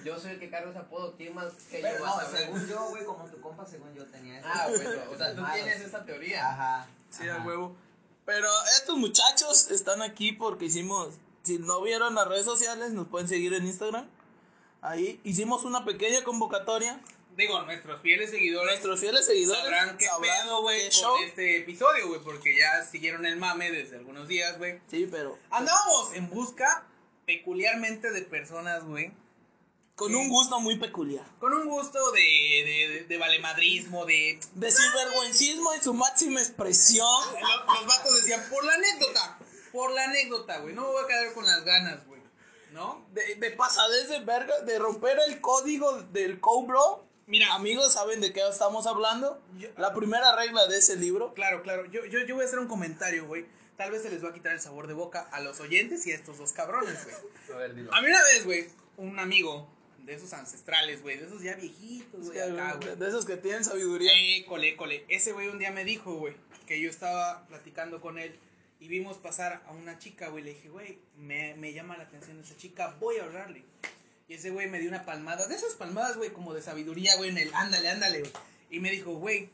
yo 0.03 0.19
soy 0.19 0.31
el 0.31 0.39
que 0.39 0.49
carga 0.49 0.69
ese 0.71 0.79
apodo. 0.79 1.15
¿Quién 1.15 1.33
más 1.33 1.53
que 1.69 1.79
Pero 1.81 1.99
yo 1.99 2.05
no, 2.05 2.37
según 2.37 2.67
yo, 2.67 2.89
güey, 2.89 3.05
como 3.05 3.25
tu 3.25 3.39
compa, 3.39 3.65
según 3.65 3.93
yo 3.93 4.05
tenía 4.07 4.39
eso. 4.39 4.47
Ah, 4.51 4.67
bueno, 4.67 5.01
o 5.11 5.17
sea, 5.17 5.35
tú 5.35 5.43
tienes 5.53 5.81
esa 5.81 6.03
teoría. 6.03 6.49
Ajá. 6.49 6.87
Sí, 7.09 7.27
a 7.29 7.37
huevo. 7.45 7.75
Pero 8.25 8.47
estos 8.77 8.97
muchachos 8.97 9.71
están 9.71 10.01
aquí 10.01 10.31
porque 10.31 10.65
hicimos. 10.65 11.15
Si 11.43 11.57
no 11.57 11.81
vieron 11.81 12.15
las 12.15 12.27
redes 12.27 12.45
sociales, 12.45 12.91
nos 12.91 13.07
pueden 13.07 13.27
seguir 13.27 13.53
en 13.53 13.65
Instagram. 13.65 14.07
Ahí 14.81 15.19
hicimos 15.23 15.63
una 15.63 15.85
pequeña 15.85 16.23
convocatoria. 16.23 16.99
Digo, 17.39 17.61
nuestros 17.61 18.01
fieles 18.01 18.31
seguidores 18.31 18.69
Nuestros 18.69 18.99
fieles 18.99 19.25
seguidores 19.25 19.61
sabrán 19.61 19.97
qué 19.97 20.05
sabrán 20.07 20.43
pedo, 20.43 20.61
güey, 20.61 20.81
con 20.81 20.91
show. 20.91 21.15
este 21.25 21.57
episodio, 21.57 22.09
güey, 22.09 22.19
porque 22.19 22.53
ya 22.57 22.83
siguieron 22.85 23.25
el 23.25 23.37
mame 23.37 23.71
desde 23.71 23.95
algunos 23.95 24.27
días, 24.27 24.57
güey. 24.57 24.81
Sí, 24.91 25.07
pero 25.09 25.39
Andábamos 25.49 26.13
en 26.15 26.29
busca 26.29 26.85
peculiarmente 27.25 28.11
de 28.11 28.23
personas, 28.23 28.83
güey, 28.83 29.13
con 29.95 30.13
un 30.15 30.27
gusto 30.27 30.59
muy 30.59 30.77
peculiar. 30.77 31.25
con 31.39 31.53
un 31.53 31.69
gusto 31.69 32.11
de, 32.11 32.19
de, 32.19 32.87
de, 32.89 33.03
de 33.05 33.17
valemadrismo, 33.17 34.05
de... 34.05 34.37
De 34.55 34.71
sinvergüencismo 34.71 35.73
en 35.73 35.81
su 35.81 35.93
máxima 35.93 36.41
expresión. 36.41 37.07
Los, 37.41 37.75
los 37.75 37.85
vatos 37.85 38.15
decían, 38.17 38.43
por 38.49 38.65
la 38.65 38.73
anécdota, 38.73 39.39
por 39.71 39.91
la 39.91 40.03
anécdota, 40.03 40.59
güey, 40.59 40.73
no 40.73 40.81
me 40.81 40.87
voy 40.89 41.03
a 41.03 41.07
quedar 41.07 41.33
con 41.33 41.45
las 41.45 41.63
ganas, 41.63 42.05
güey, 42.05 42.21
¿no? 42.71 43.07
De, 43.13 43.35
de 43.35 43.51
pasadez 43.51 44.09
de 44.09 44.19
verga, 44.19 44.59
de 44.61 44.77
romper 44.77 45.17
el 45.27 45.39
código 45.39 46.01
del 46.11 46.41
Cobro. 46.41 47.05
Mira, 47.29 47.53
Amigos, 47.53 47.93
¿saben 47.93 48.21
de 48.21 48.33
qué 48.33 48.41
estamos 48.49 48.87
hablando? 48.87 49.39
La 49.77 49.93
primera 49.93 50.35
regla 50.35 50.65
de 50.65 50.79
ese 50.79 50.95
libro. 50.95 51.35
Claro, 51.35 51.61
claro. 51.61 51.85
Yo, 51.85 52.03
yo, 52.05 52.25
yo 52.25 52.33
voy 52.33 52.43
a 52.43 52.47
hacer 52.47 52.57
un 52.57 52.67
comentario, 52.67 53.27
güey. 53.27 53.45
Tal 53.77 53.91
vez 53.91 54.01
se 54.01 54.09
les 54.09 54.23
va 54.23 54.29
a 54.29 54.33
quitar 54.33 54.51
el 54.51 54.59
sabor 54.59 54.87
de 54.87 54.95
boca 54.95 55.29
a 55.31 55.39
los 55.39 55.59
oyentes 55.59 56.07
y 56.07 56.11
a 56.11 56.15
estos 56.15 56.39
dos 56.39 56.53
cabrones, 56.53 57.05
güey. 57.05 57.15
A 57.53 57.57
ver, 57.59 57.75
dilo. 57.75 57.93
A 57.93 58.01
mí 58.01 58.07
una 58.07 58.23
vez, 58.23 58.45
güey, 58.45 58.65
un 58.97 59.19
amigo 59.19 59.69
de 59.99 60.15
esos 60.15 60.33
ancestrales, 60.33 61.03
güey, 61.03 61.19
de 61.19 61.27
esos 61.27 61.43
ya 61.43 61.53
viejitos, 61.53 62.25
güey, 62.25 62.39
acá, 62.39 62.79
güey. 62.81 62.95
de 62.95 63.07
esos 63.07 63.27
que 63.27 63.37
tienen 63.37 63.63
sabiduría. 63.63 64.11
École, 64.37 64.69
école. 64.69 65.05
Ese 65.07 65.31
güey 65.31 65.49
un 65.49 65.59
día 65.59 65.71
me 65.71 65.83
dijo, 65.83 66.15
güey, 66.15 66.33
que 66.65 66.81
yo 66.81 66.89
estaba 66.89 67.45
platicando 67.45 68.01
con 68.01 68.17
él 68.17 68.39
y 68.79 68.87
vimos 68.87 69.17
pasar 69.17 69.61
a 69.67 69.71
una 69.71 69.99
chica, 69.99 70.29
güey. 70.29 70.43
Le 70.43 70.55
dije, 70.55 70.69
güey, 70.69 70.97
me, 71.15 71.53
me 71.57 71.73
llama 71.73 71.95
la 71.95 72.05
atención 72.05 72.39
esa 72.39 72.57
chica, 72.57 72.95
voy 72.99 73.17
a 73.17 73.25
hablarle. 73.25 73.63
Y 74.29 74.35
ese 74.35 74.51
güey 74.51 74.69
me 74.69 74.79
dio 74.79 74.87
una 74.89 75.03
palmada, 75.05 75.47
de 75.47 75.55
esas 75.55 75.73
palmadas, 75.73 76.15
güey, 76.15 76.29
como 76.29 76.53
de 76.53 76.61
sabiduría, 76.61 77.17
güey, 77.17 77.31
en 77.31 77.37
el 77.39 77.53
ándale, 77.53 77.89
ándale, 77.89 78.19
güey. 78.19 78.31
Y 78.69 78.79
me 78.79 78.91
dijo, 78.91 79.13
güey, 79.15 79.49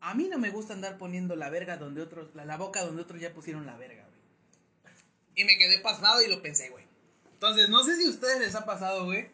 a 0.00 0.14
mí 0.14 0.28
no 0.28 0.38
me 0.38 0.50
gusta 0.50 0.72
andar 0.72 0.96
poniendo 0.98 1.36
la 1.36 1.50
verga 1.50 1.76
donde 1.76 2.00
otros, 2.02 2.34
la, 2.34 2.44
la 2.44 2.56
boca 2.56 2.82
donde 2.82 3.02
otros 3.02 3.20
ya 3.20 3.32
pusieron 3.34 3.66
la 3.66 3.76
verga, 3.76 4.02
güey. 4.04 4.94
Y 5.36 5.44
me 5.44 5.58
quedé 5.58 5.78
pasmado 5.80 6.22
y 6.22 6.28
lo 6.28 6.40
pensé, 6.42 6.70
güey. 6.70 6.84
Entonces, 7.34 7.68
no 7.68 7.84
sé 7.84 7.96
si 7.96 8.06
a 8.06 8.10
ustedes 8.10 8.40
les 8.40 8.54
ha 8.54 8.64
pasado, 8.64 9.04
güey, 9.04 9.28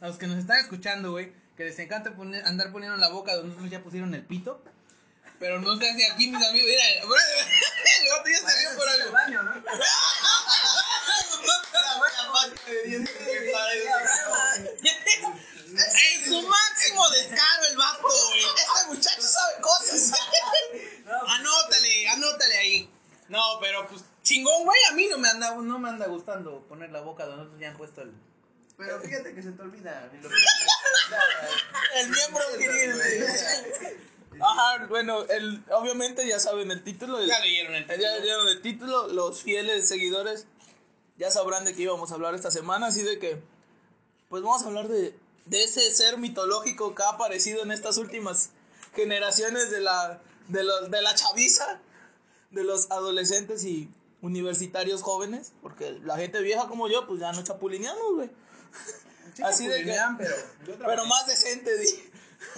a 0.00 0.08
los 0.08 0.18
que 0.18 0.26
nos 0.26 0.38
están 0.38 0.58
escuchando, 0.58 1.12
güey, 1.12 1.32
que 1.56 1.64
les 1.64 1.78
encanta 1.78 2.14
poner- 2.16 2.44
andar 2.44 2.72
poniendo 2.72 2.96
la 2.98 3.08
boca 3.08 3.34
donde 3.36 3.54
otros 3.54 3.70
ya 3.70 3.82
pusieron 3.82 4.12
el 4.14 4.24
pito. 4.26 4.62
Pero 5.38 5.60
no 5.60 5.76
sé 5.76 5.94
si 5.94 6.02
aquí 6.02 6.28
mis 6.28 6.44
amigos, 6.44 6.68
mira, 6.68 6.82
el 6.90 7.08
ya 8.62 8.76
por 8.76 8.88
algo. 8.88 9.12
En 14.96 16.24
su 16.24 16.42
máximo 16.48 17.10
descaro 17.10 17.64
el 17.70 17.76
vato, 17.76 18.02
güey. 18.02 18.40
Este 18.56 18.86
muchacho 18.88 19.22
sabe 19.22 19.60
cosas. 19.60 20.12
Anótale, 21.28 22.08
anótale 22.08 22.58
ahí. 22.58 22.90
No, 23.28 23.58
pero 23.60 23.86
pues 23.88 24.02
chingón, 24.22 24.64
güey, 24.64 24.78
a 24.90 24.94
mí 24.94 25.08
no 25.10 25.18
me 25.18 25.28
anda, 25.28 25.54
no 25.54 25.78
me 25.78 25.88
anda 25.88 26.06
gustando 26.06 26.60
poner 26.68 26.90
la 26.90 27.00
boca 27.00 27.26
donde 27.26 27.44
otros 27.44 27.60
ya 27.60 27.68
han 27.68 27.76
puesto 27.76 28.02
el... 28.02 28.12
Pero 28.76 29.00
fíjate 29.00 29.34
que 29.34 29.42
se 29.42 29.52
te 29.52 29.62
olvida. 29.62 30.10
El 31.94 32.10
miembro 32.10 32.42
viril, 32.58 32.94
güey. 32.94 33.22
Ajá, 34.38 34.86
bueno, 34.88 35.22
el, 35.30 35.64
obviamente 35.70 36.26
ya 36.26 36.38
saben 36.38 36.70
el 36.70 36.84
título. 36.84 37.24
Ya 37.24 37.38
leyeron 37.40 37.74
el 37.74 37.86
Ya 37.86 37.94
título. 37.94 38.18
leyeron 38.20 38.48
el 38.48 38.60
título. 38.60 39.08
Los 39.08 39.42
fieles 39.42 39.88
seguidores 39.88 40.46
ya 41.18 41.30
sabrán 41.30 41.64
de 41.64 41.74
qué 41.74 41.82
íbamos 41.82 42.10
a 42.10 42.14
hablar 42.14 42.34
esta 42.34 42.50
semana. 42.50 42.88
Así 42.88 43.02
de 43.02 43.18
que, 43.18 43.42
pues 44.28 44.42
vamos 44.42 44.62
a 44.62 44.66
hablar 44.66 44.88
de, 44.88 45.18
de 45.46 45.64
ese 45.64 45.90
ser 45.90 46.18
mitológico 46.18 46.94
que 46.94 47.02
ha 47.02 47.10
aparecido 47.10 47.62
en 47.62 47.72
estas 47.72 47.96
últimas 47.98 48.50
generaciones 48.94 49.70
de 49.70 49.80
la, 49.80 50.20
de 50.48 50.64
los, 50.64 50.90
de 50.90 51.02
la 51.02 51.14
chaviza, 51.14 51.80
de 52.50 52.64
los 52.64 52.90
adolescentes 52.90 53.64
y 53.64 53.88
universitarios 54.22 55.02
jóvenes. 55.02 55.52
Porque 55.62 55.98
la 56.04 56.16
gente 56.16 56.40
vieja 56.40 56.68
como 56.68 56.88
yo, 56.88 57.06
pues 57.06 57.20
ya 57.20 57.32
no 57.32 57.42
chapulineamos, 57.42 58.14
güey. 58.14 58.30
Así 59.42 59.66
de 59.66 59.84
que, 59.84 59.94
pero 60.64 60.78
pero 60.78 61.04
más 61.06 61.26
decente, 61.26 61.76
di. 61.78 61.88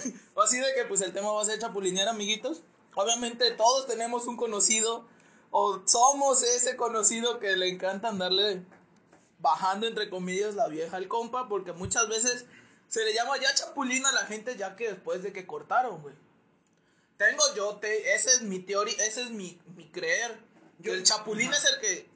Así 0.41 0.57
de 0.57 0.73
que 0.75 0.85
pues 0.85 1.01
el 1.01 1.11
tema 1.13 1.31
va 1.31 1.41
a 1.41 1.45
ser 1.45 1.59
chapulinear, 1.59 2.07
amiguitos. 2.07 2.61
Obviamente 2.95 3.51
todos 3.51 3.87
tenemos 3.87 4.27
un 4.27 4.37
conocido 4.37 5.05
o 5.51 5.81
somos 5.87 6.43
ese 6.43 6.75
conocido 6.75 7.39
que 7.39 7.55
le 7.57 7.69
encanta 7.69 8.09
andarle 8.09 8.63
bajando 9.39 9.87
entre 9.87 10.09
comillas 10.09 10.55
la 10.55 10.67
vieja 10.67 10.97
al 10.97 11.07
compa 11.07 11.47
porque 11.47 11.71
muchas 11.71 12.07
veces 12.09 12.45
se 12.87 13.03
le 13.05 13.13
llama 13.13 13.37
ya 13.37 13.53
chapulín 13.53 14.05
a 14.05 14.11
la 14.11 14.25
gente 14.25 14.55
ya 14.57 14.75
que 14.75 14.89
después 14.91 15.23
de 15.23 15.31
que 15.33 15.45
cortaron, 15.47 16.01
güey. 16.01 16.15
Tengo 17.17 17.43
yo, 17.55 17.75
te, 17.77 18.13
ese 18.15 18.31
es 18.31 18.41
mi 18.43 18.59
teoría, 18.59 18.95
ese 19.05 19.23
es 19.23 19.29
mi, 19.31 19.59
mi 19.75 19.89
creer. 19.89 20.39
Yo- 20.79 20.93
el 20.93 21.03
chapulín 21.03 21.49
Ajá. 21.49 21.57
es 21.57 21.65
el 21.73 21.79
que, 21.81 22.09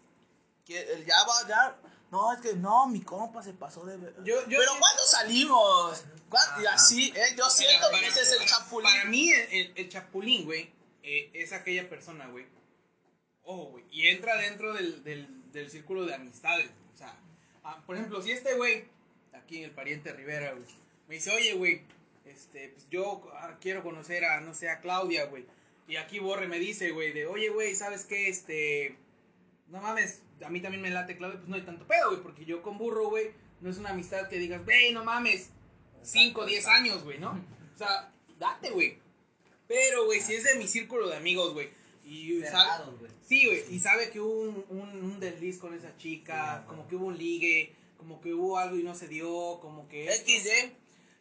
que 0.66 0.94
el 0.94 1.06
ya 1.06 1.16
va, 1.28 1.48
ya, 1.48 1.78
no, 2.10 2.32
es 2.34 2.40
que 2.42 2.54
no, 2.54 2.88
mi 2.88 3.02
compa 3.02 3.44
se 3.44 3.54
pasó 3.54 3.86
de... 3.86 3.98
Yo- 4.24 4.48
yo- 4.48 4.60
Pero 4.60 4.72
¿cuándo 4.80 5.04
salimos? 5.06 6.04
¿Cuándo? 6.30 6.62
Y 6.62 6.66
así, 6.68 7.14
eh, 7.16 7.36
yo 7.38 7.50
siento 7.50 7.88
Para- 7.88 8.00
que 8.00 8.08
ese 8.08 8.22
es 8.22 8.32
el 8.32 8.46
chapulín. 8.48 8.90
Para 8.92 9.06
mí, 9.06 9.30
el 9.32 9.90
chapulín, 9.90 10.46
güey, 10.46 10.72
eh, 11.04 11.30
es 11.34 11.52
aquella 11.52 11.90
persona, 11.90 12.28
güey. 12.28 12.46
Ojo, 13.44 13.72
güey. 13.72 13.84
Y 13.92 14.08
entra 14.08 14.38
dentro 14.38 14.74
del, 14.74 15.04
del, 15.04 15.52
del 15.52 15.70
círculo 15.70 16.06
de 16.06 16.16
amistades. 16.16 16.70
O 16.94 16.98
sea, 16.98 17.18
ah, 17.64 17.84
por 17.86 17.96
ejemplo, 17.96 18.22
si 18.22 18.32
este 18.32 18.56
güey, 18.56 18.86
aquí 19.34 19.64
el 19.64 19.72
pariente 19.72 20.14
Rivera, 20.14 20.54
güey, 20.54 20.66
me 21.08 21.16
dice, 21.16 21.32
oye, 21.32 21.54
güey, 21.54 21.82
este, 22.26 22.70
pues 22.70 22.88
yo 22.90 23.30
ah, 23.34 23.58
quiero 23.60 23.84
conocer 23.84 24.26
a, 24.26 24.40
no 24.42 24.54
sé, 24.54 24.70
a 24.70 24.80
Claudia, 24.80 25.26
güey. 25.26 25.46
Y 25.88 25.98
aquí 25.98 26.20
Borre 26.20 26.48
me 26.48 26.60
dice, 26.60 26.92
güey, 26.92 27.12
de, 27.12 27.26
oye, 27.26 27.50
güey, 27.50 27.76
¿sabes 27.76 28.06
qué? 28.06 28.30
Este, 28.30 28.96
no 29.68 29.82
mames, 29.82 30.22
a 30.46 30.50
mí 30.50 30.62
también 30.62 30.82
me 30.82 30.90
late 30.90 31.18
Claudia, 31.18 31.38
pues 31.40 31.50
no 31.50 31.56
hay 31.56 31.64
tanto 31.64 31.86
pedo, 31.86 32.12
güey, 32.12 32.22
porque 32.22 32.46
yo 32.46 32.62
con 32.62 32.78
Burro, 32.78 33.10
güey, 33.10 33.32
no 33.60 33.70
es 33.70 33.78
una 33.78 33.90
amistad 33.90 34.30
que 34.30 34.38
digas, 34.38 34.64
güey, 34.64 34.94
no 34.94 35.04
mames, 35.04 35.50
5, 36.04 36.46
10 36.46 36.68
años, 36.68 37.04
güey, 37.04 37.20
¿no? 37.20 37.32
O 37.32 37.78
sea, 37.78 38.12
date, 38.40 38.70
güey. 38.72 38.98
Pero, 39.68 40.06
güey, 40.06 40.22
si 40.22 40.36
es 40.36 40.44
de 40.44 40.56
mi 40.56 40.68
círculo 40.68 41.10
de 41.10 41.18
amigos, 41.18 41.54
güey, 41.54 41.70
y 42.06 42.42
sabe, 42.42 42.48
Cerrados, 42.48 42.96
sí, 43.28 43.46
güey, 43.46 43.64
y 43.70 43.80
sabe 43.80 44.10
que 44.10 44.20
hubo 44.20 44.42
un, 44.42 44.66
un, 44.70 45.04
un 45.04 45.20
desliz 45.20 45.58
con 45.58 45.74
esa 45.74 45.96
chica, 45.98 46.60
Sí, 46.62 46.68
como 46.68 46.88
que 46.88 46.96
hubo 46.96 47.06
un 47.08 47.18
ligue, 47.18 47.74
como 47.98 48.20
que 48.20 48.34
hubo 48.34 48.58
algo 48.58 48.76
y 48.78 48.84
no 48.84 48.96
se 48.96 49.08
dio, 49.08 49.60
como 49.62 49.88
que... 49.88 50.12
XY. 50.12 50.74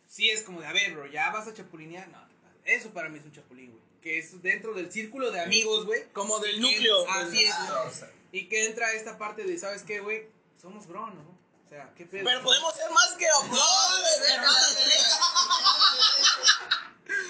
Sí, 0.09 0.29
es 0.29 0.43
como 0.43 0.61
de, 0.61 0.67
a 0.67 0.73
ver, 0.73 0.93
bro, 0.93 1.07
ya 1.07 1.31
vas 1.31 1.49
a 1.49 1.55
chapulinear. 1.55 2.09
No, 2.09 2.19
eso 2.65 2.91
para 2.91 3.09
mí 3.09 3.19
es 3.19 3.25
un 3.25 3.33
chapulín, 3.33 3.71
güey. 3.71 3.83
Que 4.03 4.19
es 4.19 4.43
dentro 4.43 4.75
del 4.75 4.93
círculo 4.93 5.31
de 5.31 5.41
amigos, 5.41 5.87
güey. 5.87 6.05
Como 6.13 6.39
del 6.41 6.61
núcleo. 6.61 7.09
Así 7.09 7.45
es. 7.45 7.55
Ah, 7.55 7.89
güey. 8.01 8.11
Y 8.33 8.49
que 8.49 8.67
entra 8.67 8.93
esta 8.93 9.17
parte 9.19 9.45
de, 9.45 9.59
¿sabes 9.59 9.83
qué, 9.85 10.01
güey? 10.01 10.27
Somos 10.61 10.87
bro, 10.87 11.07
¿no? 11.09 11.21
O 11.21 11.69
sea, 11.69 11.93
¿qué 11.97 12.05
pedo? 12.05 12.25
Pero 12.25 12.43
podemos 12.43 12.75
ser 12.75 12.91
más 12.91 13.13
que 13.19 13.27
No, 13.27 13.57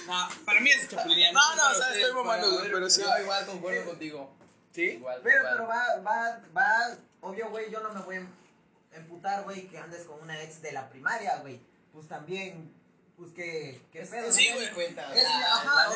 No, 0.07 0.29
para 0.45 0.61
mí 0.61 0.71
es 0.71 0.89
chapulinear. 0.89 1.33
No, 1.33 1.57
no, 1.57 1.71
o 1.71 1.75
sea, 1.75 1.95
estoy 1.95 2.12
mamando, 2.15 2.51
güey, 2.59 2.71
pero 2.73 2.91
sí. 2.91 3.03
Yo 3.03 3.19
igual 3.23 3.47
concuerdo 3.47 3.85
contigo. 3.87 4.35
¿Sí? 4.73 4.83
Igual. 4.83 5.21
Pero, 5.23 5.39
igual. 5.39 5.53
pero 5.55 5.69
va, 5.69 5.97
va, 6.01 6.41
va, 6.57 6.97
obvio, 7.21 7.51
güey, 7.51 7.71
yo 7.71 7.81
no 7.81 7.93
me 7.93 8.01
voy 8.01 8.17
a 8.17 8.97
emputar, 8.97 9.45
güey, 9.45 9.69
que 9.69 9.79
andes 9.79 10.05
con 10.05 10.21
una 10.21 10.41
ex 10.43 10.62
de 10.62 10.73
la 10.73 10.89
primaria, 10.89 11.37
güey. 11.37 11.61
Pues 11.93 12.09
también, 12.09 12.73
pues 13.17 13.33
que, 13.33 13.83
que 13.93 14.01
pedo. 14.07 14.33
Sí, 14.33 14.49
¿no? 14.51 14.57
güey. 14.57 14.71
cuenta. 14.73 15.09
o 15.09 15.12
Es- 15.12 15.21
sea, 15.21 15.55
ajá, 15.55 15.91
o 15.91 15.95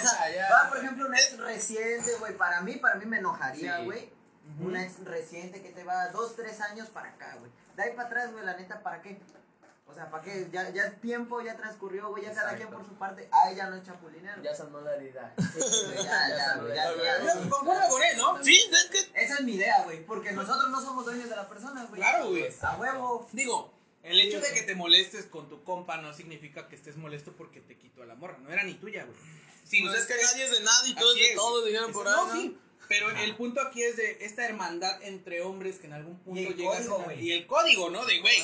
va, 0.53 0.69
por 0.69 0.79
ejemplo, 0.79 1.07
una 1.07 1.19
ex 1.19 1.39
reciente, 1.39 2.15
güey, 2.19 2.37
para 2.37 2.61
mí, 2.61 2.77
para 2.77 2.97
mí 2.97 3.07
me 3.07 3.19
enojaría, 3.19 3.79
Sí. 3.79 3.85
güey. 3.85 4.11
Una 4.61 4.85
ex 4.85 5.03
reciente 5.05 5.61
que 5.61 5.71
te 5.71 5.83
va 5.83 6.09
dos, 6.09 6.37
tres 6.37 6.61
años 6.61 6.89
para 6.91 7.09
acá, 7.09 7.35
güey. 7.41 7.51
De 7.77 7.83
ahí 7.83 7.91
para 7.97 8.09
atrás, 8.09 8.33
güey, 8.33 8.45
la 8.45 8.57
neta, 8.57 8.81
¿para 8.83 9.03
qué? 9.03 9.19
O 9.89 9.95
sea, 9.95 10.11
¿para 10.11 10.23
qué? 10.25 10.49
Ya, 10.53 10.69
ya 10.71 10.87
es 10.87 11.01
tiempo, 11.01 11.41
ya 11.41 11.57
transcurrió, 11.57 12.09
güey, 12.09 12.25
ya 12.25 12.35
cada 12.35 12.57
quien 12.57 12.69
por 12.69 12.85
su 12.85 12.95
parte. 12.95 13.29
Ay, 13.31 13.55
ya 13.55 13.71
no 13.71 13.77
es 13.77 13.85
chapulinero. 13.85 14.43
Ya 14.43 14.55
sanó 14.55 14.81
la 14.81 14.97
herida. 14.97 15.33
Sí, 15.39 15.61
güey, 15.87 16.05
ya, 16.05 16.29
ya, 16.29 16.57
güey, 16.61 16.75
ya, 16.75 16.97
ya, 16.97 17.25
ya. 17.25 17.45
Yo 17.45 17.51
concuerdo 17.51 17.89
con 17.89 18.03
él, 18.03 18.17
¿no? 18.19 18.43
Sí, 18.43 18.59
es 18.71 18.85
que 18.91 19.23
Esa 19.23 19.35
es 19.35 19.41
mi 19.43 19.55
idea, 19.55 19.85
güey, 19.85 20.05
porque 20.05 20.33
nosotros 20.33 20.71
no 20.71 20.81
somos 20.81 21.05
dueños 21.05 21.31
de 21.31 21.37
la 21.37 21.49
persona, 21.49 21.85
güey. 21.85 22.01
Claro, 22.01 22.29
güey. 22.31 22.49
A 22.63 22.77
huevo. 22.77 23.29
Digo, 23.33 23.73
el 24.03 24.21
hecho 24.21 24.41
de 24.41 24.53
que 24.53 24.63
te 24.63 24.75
molestes 24.75 25.27
con 25.27 25.49
tu 25.49 25.63
compa 25.63 25.97
no 25.99 26.13
significa 26.13 26.69
que 26.69 26.77
estés 26.77 26.97
molesto 26.97 27.33
porque 27.33 27.61
te 27.61 27.79
quitó 27.79 28.03
a 28.03 28.07
la 28.07 28.17
morra. 28.17 28.39
No 28.39 28.53
era 28.53 28.65
ni 28.65 28.75
tuya, 28.75 29.05
güey. 29.05 29.17
Si 29.65 29.83
pues 29.83 29.93
no 29.93 29.99
es 29.99 30.07
que 30.07 30.15
nadie 30.15 30.45
es 30.45 30.51
de 30.51 30.61
nadie 30.61 30.91
y 30.91 30.95
todo 30.95 31.15
es 31.15 31.29
de 31.29 31.35
todos, 31.35 31.65
dijeron 31.65 31.93
por 31.93 32.07
ahí. 32.07 32.15
¿no? 32.15 32.33
sí. 32.33 32.59
Pero 32.89 33.11
el 33.11 33.35
punto 33.37 33.61
aquí 33.61 33.83
es 33.83 33.97
de 33.97 34.19
esta 34.21 34.45
hermandad 34.47 35.03
entre 35.03 35.43
hombres 35.43 35.79
que 35.79 35.87
en 35.87 35.93
algún 35.95 36.19
punto 36.19 36.41
Y 36.41 36.47
el 36.47 36.57
llegas 36.57 36.77
código, 36.79 37.01
a- 37.01 37.05
güey. 37.05 37.25
Y 37.27 37.33
el 37.33 37.47
código, 37.47 37.91
¿no? 37.91 38.05
De 38.05 38.21
güey. 38.21 38.37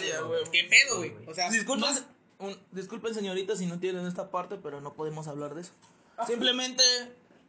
¿Qué 0.52 0.64
pedo, 0.64 0.98
güey? 0.98 1.12
O 1.26 1.34
sea, 1.34 1.50
Disculpen, 1.50 1.80
más- 1.88 2.04
un- 2.38 2.58
disculpen 2.72 3.14
señorita 3.14 3.56
si 3.56 3.66
no 3.66 3.78
tienen 3.78 4.06
esta 4.06 4.30
parte, 4.30 4.56
pero 4.56 4.80
no 4.80 4.94
podemos 4.94 5.28
hablar 5.28 5.54
de 5.54 5.62
eso. 5.62 5.72
Simplemente 6.26 6.82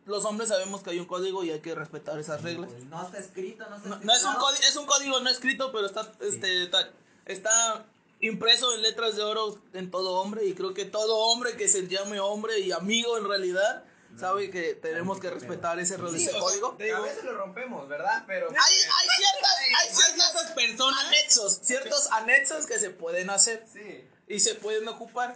los 0.06 0.26
hombres 0.26 0.50
sabemos 0.50 0.84
que 0.84 0.92
hay 0.92 1.00
un 1.00 1.06
código 1.06 1.44
y 1.44 1.52
hay 1.52 1.60
que 1.62 1.74
respetar 1.76 2.20
esas 2.20 2.42
reglas. 2.42 2.70
No 2.90 3.04
está 3.06 3.20
escrito, 3.20 3.66
no 3.70 3.76
está 3.78 3.90
No, 3.90 3.96
escrito. 3.96 4.06
no 4.06 4.14
es 4.18 4.24
un 4.26 4.36
código, 4.36 4.64
es 4.68 4.76
un 4.76 4.86
código 4.86 5.20
no 5.22 5.30
escrito, 5.30 5.72
pero 5.72 5.86
está, 5.86 6.12
este, 6.22 6.64
está, 6.64 6.90
está 7.26 7.86
impreso 8.20 8.74
en 8.74 8.82
letras 8.82 9.16
de 9.16 9.24
oro 9.24 9.60
en 9.74 9.92
todo 9.92 10.22
hombre 10.22 10.46
y 10.46 10.54
creo 10.54 10.74
que 10.74 10.86
todo 10.86 11.18
hombre 11.18 11.56
que 11.58 11.68
se 11.68 11.88
llame 11.88 12.20
hombre 12.20 12.60
y 12.60 12.72
amigo 12.72 13.18
en 13.18 13.28
realidad 13.28 13.84
sabe 14.20 14.50
que 14.50 14.76
tenemos 14.76 15.20
que 15.20 15.30
respetar 15.30 15.80
ese, 15.80 15.96
Sí, 15.98 16.02
ese 16.04 16.30
o 16.30 16.32
sea, 16.32 16.40
código. 16.40 16.76
te 16.78 16.84
digo, 16.86 16.98
A 16.98 17.02
veces 17.02 17.24
lo 17.24 17.34
rompemos, 17.38 17.88
¿verdad? 17.88 18.24
Pero. 18.28 18.50
Hay, 18.50 18.56
hay 18.56 19.08
ciertas, 19.18 19.58
hay 19.82 19.90
ciertas 19.96 20.52
personas 20.52 21.06
anexos, 21.06 21.60
ciertos 21.64 22.12
anexos 22.12 22.66
que 22.66 22.80
se 22.80 22.90
pueden 22.90 23.30
hacer 23.30 23.66
Sí. 23.72 24.06
y 24.28 24.40
se 24.40 24.56
pueden 24.56 24.88
ocupar. 24.88 25.36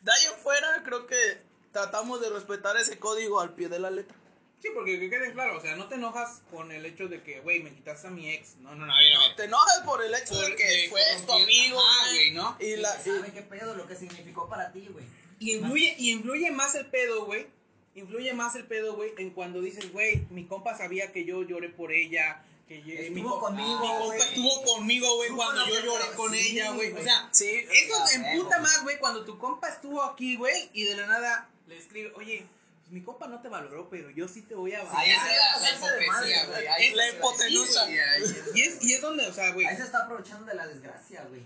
De 0.00 0.12
ahí 0.12 0.24
en 0.34 0.40
fuera 0.42 0.82
creo 0.84 1.06
que 1.06 1.40
tratamos 1.72 2.20
de 2.20 2.30
respetar 2.30 2.76
ese 2.76 2.98
código 2.98 3.40
al 3.40 3.54
pie 3.54 3.68
de 3.68 3.78
la 3.78 3.90
letra. 3.90 4.16
Sí, 4.60 4.68
porque 4.74 5.00
que 5.00 5.10
quede 5.10 5.32
claro, 5.32 5.58
o 5.58 5.60
sea, 5.60 5.74
no 5.74 5.88
te 5.88 5.96
enojas 5.96 6.40
con 6.50 6.70
el 6.70 6.86
hecho 6.86 7.08
de 7.08 7.20
que, 7.24 7.40
güey, 7.40 7.64
me 7.64 7.74
quitaste 7.74 8.06
a 8.06 8.10
mi 8.10 8.30
ex. 8.30 8.54
No, 8.58 8.74
no, 8.76 8.86
no, 8.86 8.94
a 8.94 8.98
ver, 8.98 9.14
a 9.14 9.18
ver. 9.18 9.28
No, 9.30 9.34
te 9.36 9.44
enojas 9.44 9.80
por 9.80 10.04
el 10.04 10.14
hecho 10.14 10.36
de 10.36 10.46
Por- 10.48 10.56
que 10.56 10.64
de 10.68 10.88
fue 10.88 11.00
tu 11.26 11.32
amigo, 11.32 11.80
güey, 11.82 12.12
güey, 12.14 12.30
¿no? 12.30 12.56
Y 12.60 12.64
Y 12.66 12.76
la, 12.76 12.96
y- 13.00 13.02
sabe 13.10 13.32
qué 13.32 13.42
pedo 13.42 13.74
lo 13.74 13.88
que 13.88 13.96
significó 13.96 14.48
para 14.48 14.70
ti, 14.70 14.86
güey. 14.92 15.04
Y 15.40 15.54
influye, 15.56 15.96
y 15.98 16.12
influye 16.12 16.52
más 16.52 16.76
el 16.76 16.86
pedo, 16.86 17.24
güey. 17.24 17.48
Influye 17.94 18.32
más 18.32 18.54
el 18.56 18.66
pedo, 18.66 18.94
güey, 18.96 19.12
en 19.18 19.30
cuando 19.30 19.60
dices, 19.60 19.92
güey, 19.92 20.26
mi 20.30 20.46
compa 20.46 20.76
sabía 20.76 21.12
que 21.12 21.24
yo 21.24 21.42
lloré 21.42 21.68
por 21.68 21.92
ella. 21.92 22.42
Que 22.66 22.80
yo- 22.82 22.94
Estuvo 22.94 23.14
mi 23.14 23.22
compa- 23.22 23.40
conmigo, 23.40 23.68
Mi 23.80 23.86
compa 23.88 24.04
güey. 24.06 24.20
estuvo 24.20 24.62
conmigo, 24.62 25.16
güey, 25.16 25.30
cuando 25.30 25.66
yo 25.68 25.80
lloré 25.80 26.04
con 26.16 26.32
Sí, 26.32 26.38
ella, 26.52 26.70
güey. 26.72 26.92
O 26.92 27.02
sea, 27.02 27.28
sí, 27.32 27.50
eso 27.70 28.04
emputa 28.14 28.60
más, 28.60 28.82
güey, 28.82 28.98
cuando 28.98 29.24
tu 29.24 29.36
compa 29.38 29.68
estuvo 29.68 30.02
aquí, 30.02 30.36
güey, 30.36 30.70
y 30.72 30.84
de 30.84 30.96
la 30.96 31.06
nada 31.06 31.50
le 31.66 31.76
escribe, 31.76 32.12
oye, 32.14 32.46
pues 32.80 32.92
mi 32.92 33.02
compa 33.02 33.26
no 33.26 33.42
te 33.42 33.48
valoró, 33.48 33.90
pero 33.90 34.08
yo 34.10 34.26
sí 34.26 34.40
te 34.42 34.54
voy 34.54 34.72
a 34.72 34.78
valorar. 34.84 35.00
Ahí 35.04 35.10
está 35.10 35.60
la, 35.60 35.76
hipocresía, 35.76 36.46
güey. 36.46 36.66
Ahí 36.68 36.94
La 36.94 37.08
hipotenusa. 37.10 37.90
es- 38.16 38.34
Y 38.54 38.62
es, 38.62 38.78
y 38.84 38.94
es 38.94 39.00
donde, 39.02 39.26
o 39.26 39.34
sea, 39.34 39.52
güey. 39.52 39.66
Ahí 39.66 39.76
se 39.76 39.82
está 39.82 40.04
aprovechando 40.04 40.46
de 40.46 40.54
la 40.54 40.66
desgracia, 40.66 41.26
güey. 41.28 41.42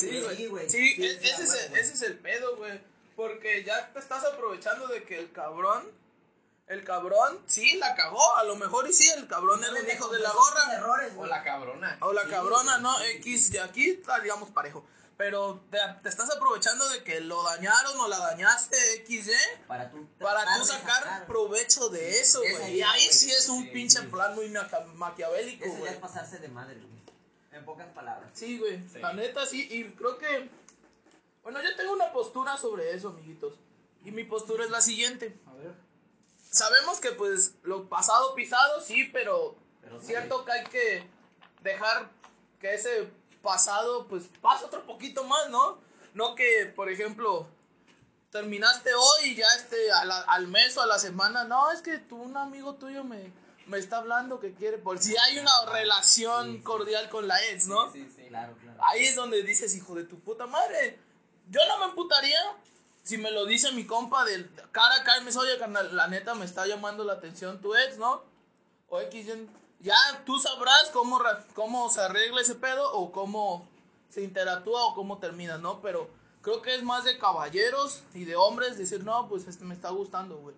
Sí, 0.00 0.20
güey. 0.20 0.46
güey. 0.48 0.68
Sí, 0.68 0.94
Sí, 0.96 1.02
e- 1.04 1.10
es 1.12 1.40
ese 1.40 1.92
es 1.94 2.02
el 2.02 2.18
pedo, 2.18 2.56
güey. 2.56 2.80
Porque 3.18 3.64
ya 3.64 3.92
te 3.92 3.98
estás 3.98 4.24
aprovechando 4.24 4.86
de 4.86 5.02
que 5.02 5.18
el 5.18 5.32
cabrón, 5.32 5.82
el 6.68 6.84
cabrón, 6.84 7.40
sí, 7.46 7.76
la 7.76 7.96
cagó. 7.96 8.36
A 8.36 8.44
lo 8.44 8.54
mejor 8.54 8.88
y 8.88 8.92
sí, 8.92 9.10
el 9.10 9.26
cabrón 9.26 9.60
era 9.64 9.72
un 9.72 9.90
hijo 9.90 10.06
de 10.08 10.20
la 10.20 10.30
gorra. 10.30 10.72
errores, 10.74 11.12
O 11.16 11.26
la 11.26 11.42
cabrona. 11.42 11.98
O 12.00 12.12
la 12.12 12.22
Sí, 12.22 12.30
cabrona, 12.30 12.78
¿no? 12.78 12.96
sí, 12.98 13.04
sí, 13.06 13.16
X, 13.16 13.50
de 13.50 13.60
aquí 13.60 13.90
está, 13.90 14.20
digamos, 14.20 14.50
parejo. 14.50 14.86
Pero 15.16 15.60
te, 15.68 15.78
te 16.04 16.08
estás 16.10 16.30
aprovechando 16.30 16.88
de 16.90 17.02
que 17.02 17.20
lo 17.20 17.42
dañaron 17.42 17.98
o 17.98 18.06
la 18.06 18.18
dañaste, 18.18 18.76
XY, 19.04 19.32
Para 19.66 19.90
tú 19.90 20.06
para 20.20 20.44
tú 20.54 20.60
de 20.60 20.64
sacar 20.66 21.26
provecho 21.26 21.88
de 21.88 22.20
eso, 22.20 22.38
güey. 22.38 22.76
Y 22.76 22.82
ahí 22.82 23.08
sí 23.10 23.32
es 23.32 23.48
un 23.48 23.64
Sí, 23.64 23.70
pinche 23.70 23.98
sí. 23.98 24.06
plan 24.06 24.36
muy 24.36 24.48
maca- 24.50 24.84
maquiavélico, 24.94 25.68
güey. 25.68 25.92
es 25.92 25.98
pasarse 25.98 26.38
de 26.38 26.46
madre, 26.46 26.76
güey. 26.76 27.02
En 27.50 27.64
pocas 27.64 27.88
palabras. 27.88 28.30
Sí, 28.32 28.60
güey. 28.60 28.80
Sí. 28.92 29.00
La 29.00 29.12
neta, 29.12 29.44
sí. 29.44 29.66
Y 29.68 29.90
creo 29.96 30.18
que. 30.18 30.48
Bueno, 31.50 31.62
yo 31.66 31.74
tengo 31.76 31.94
una 31.94 32.12
postura 32.12 32.58
sobre 32.58 32.92
eso, 32.94 33.08
amiguitos. 33.08 33.54
Y 34.04 34.10
mi 34.10 34.22
postura 34.24 34.64
es 34.66 34.70
la 34.70 34.82
siguiente. 34.82 35.34
A 35.46 35.54
ver. 35.54 35.72
Sabemos 36.50 37.00
que, 37.00 37.12
pues, 37.12 37.54
lo 37.62 37.88
pasado 37.88 38.34
pisado, 38.34 38.82
sí, 38.82 39.04
pero. 39.14 39.56
Pero 39.80 39.98
cierto 40.02 40.44
que 40.44 40.52
hay 40.52 40.64
que 40.66 41.08
dejar 41.62 42.10
que 42.60 42.74
ese 42.74 43.08
pasado, 43.42 44.06
pues, 44.08 44.24
pase 44.42 44.66
otro 44.66 44.84
poquito 44.86 45.24
más, 45.24 45.48
¿no? 45.48 45.78
No 46.12 46.34
que, 46.34 46.66
por 46.76 46.90
ejemplo. 46.90 47.46
Terminaste 48.30 48.90
hoy 48.94 49.30
y 49.30 49.36
ya 49.36 49.46
este, 49.56 49.90
a 49.90 50.04
la- 50.04 50.20
al 50.24 50.48
mes 50.48 50.76
o 50.76 50.82
a 50.82 50.86
la 50.86 50.98
semana. 50.98 51.44
No, 51.44 51.70
es 51.70 51.80
que 51.80 51.96
tú, 51.96 52.16
un 52.20 52.36
amigo 52.36 52.74
tuyo 52.74 53.04
me, 53.04 53.32
me 53.68 53.78
está 53.78 53.96
hablando 53.96 54.38
que 54.38 54.52
quiere. 54.52 54.76
Por 54.76 54.98
si 54.98 55.16
hay 55.16 55.38
una 55.38 55.64
relación 55.72 56.50
Sí, 56.50 56.56
sí. 56.58 56.62
cordial 56.62 57.08
con 57.08 57.26
la 57.26 57.42
ex, 57.46 57.68
¿no? 57.68 57.90
Sí, 57.90 58.04
sí, 58.04 58.12
sí. 58.24 58.28
Claro, 58.28 58.54
claro. 58.60 58.78
Ahí 58.84 59.06
es 59.06 59.16
donde 59.16 59.42
dices, 59.44 59.74
hijo 59.74 59.94
de 59.94 60.04
tu 60.04 60.20
puta 60.20 60.46
madre. 60.46 60.98
Yo 61.50 61.60
no 61.68 61.78
me 61.78 61.84
emputaría 61.86 62.38
si 63.02 63.16
me 63.18 63.30
lo 63.30 63.46
dice 63.46 63.72
mi 63.72 63.86
compa 63.86 64.24
de 64.24 64.48
cara 64.72 64.96
a 64.96 65.04
cara. 65.04 65.20
Me 65.20 65.26
dice, 65.26 65.38
oye, 65.38 65.58
carnal, 65.58 65.94
la 65.96 66.08
neta 66.08 66.34
me 66.34 66.44
está 66.44 66.66
llamando 66.66 67.04
la 67.04 67.14
atención 67.14 67.60
tu 67.60 67.74
ex, 67.74 67.98
¿no? 67.98 68.22
O 68.88 69.00
X, 69.00 69.26
y- 69.26 69.48
ya 69.80 69.96
tú 70.26 70.38
sabrás 70.38 70.90
cómo, 70.92 71.18
ra- 71.18 71.44
cómo 71.54 71.90
se 71.90 72.00
arregla 72.00 72.40
ese 72.40 72.54
pedo 72.54 72.92
o 72.92 73.12
cómo 73.12 73.68
se 74.10 74.22
interactúa 74.22 74.86
o 74.86 74.94
cómo 74.94 75.18
termina, 75.18 75.58
¿no? 75.58 75.80
Pero 75.82 76.10
creo 76.42 76.62
que 76.62 76.74
es 76.74 76.82
más 76.82 77.04
de 77.04 77.18
caballeros 77.18 78.02
y 78.14 78.24
de 78.24 78.36
hombres 78.36 78.76
decir, 78.78 79.04
no, 79.04 79.28
pues 79.28 79.46
este 79.46 79.64
me 79.64 79.74
está 79.74 79.90
gustando, 79.90 80.36
güey. 80.38 80.56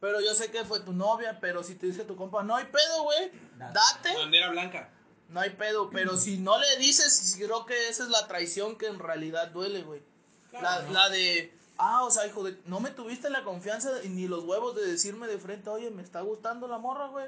Pero 0.00 0.20
yo 0.20 0.34
sé 0.34 0.50
que 0.50 0.64
fue 0.64 0.80
tu 0.80 0.92
novia, 0.92 1.38
pero 1.40 1.62
si 1.62 1.74
te 1.74 1.86
dice 1.86 2.04
tu 2.04 2.16
compa, 2.16 2.42
no 2.42 2.56
hay 2.56 2.64
pedo, 2.66 3.02
güey. 3.02 3.30
Date. 3.58 3.72
Date. 3.74 4.16
Bandera 4.16 4.50
blanca. 4.50 4.90
No 5.28 5.40
hay 5.40 5.50
pedo, 5.50 5.90
pero 5.90 6.16
si 6.16 6.38
no 6.38 6.58
le 6.58 6.76
dices, 6.78 7.36
creo 7.38 7.64
que 7.66 7.88
esa 7.88 8.02
es 8.04 8.08
la 8.08 8.26
traición 8.26 8.76
que 8.76 8.86
en 8.86 8.98
realidad 8.98 9.48
duele, 9.48 9.82
güey. 9.82 10.02
Claro, 10.50 10.82
la, 10.82 10.82
¿no? 10.82 10.92
la 10.92 11.08
de, 11.10 11.52
ah, 11.78 12.04
o 12.04 12.10
sea, 12.10 12.26
hijo 12.26 12.44
de, 12.44 12.56
no 12.66 12.80
me 12.80 12.90
tuviste 12.90 13.30
la 13.30 13.44
confianza 13.44 13.90
ni 14.04 14.28
los 14.28 14.44
huevos 14.44 14.76
de 14.76 14.86
decirme 14.86 15.26
de 15.26 15.38
frente, 15.38 15.70
oye, 15.70 15.90
me 15.90 16.02
está 16.02 16.20
gustando 16.20 16.68
la 16.68 16.78
morra, 16.78 17.08
güey. 17.08 17.26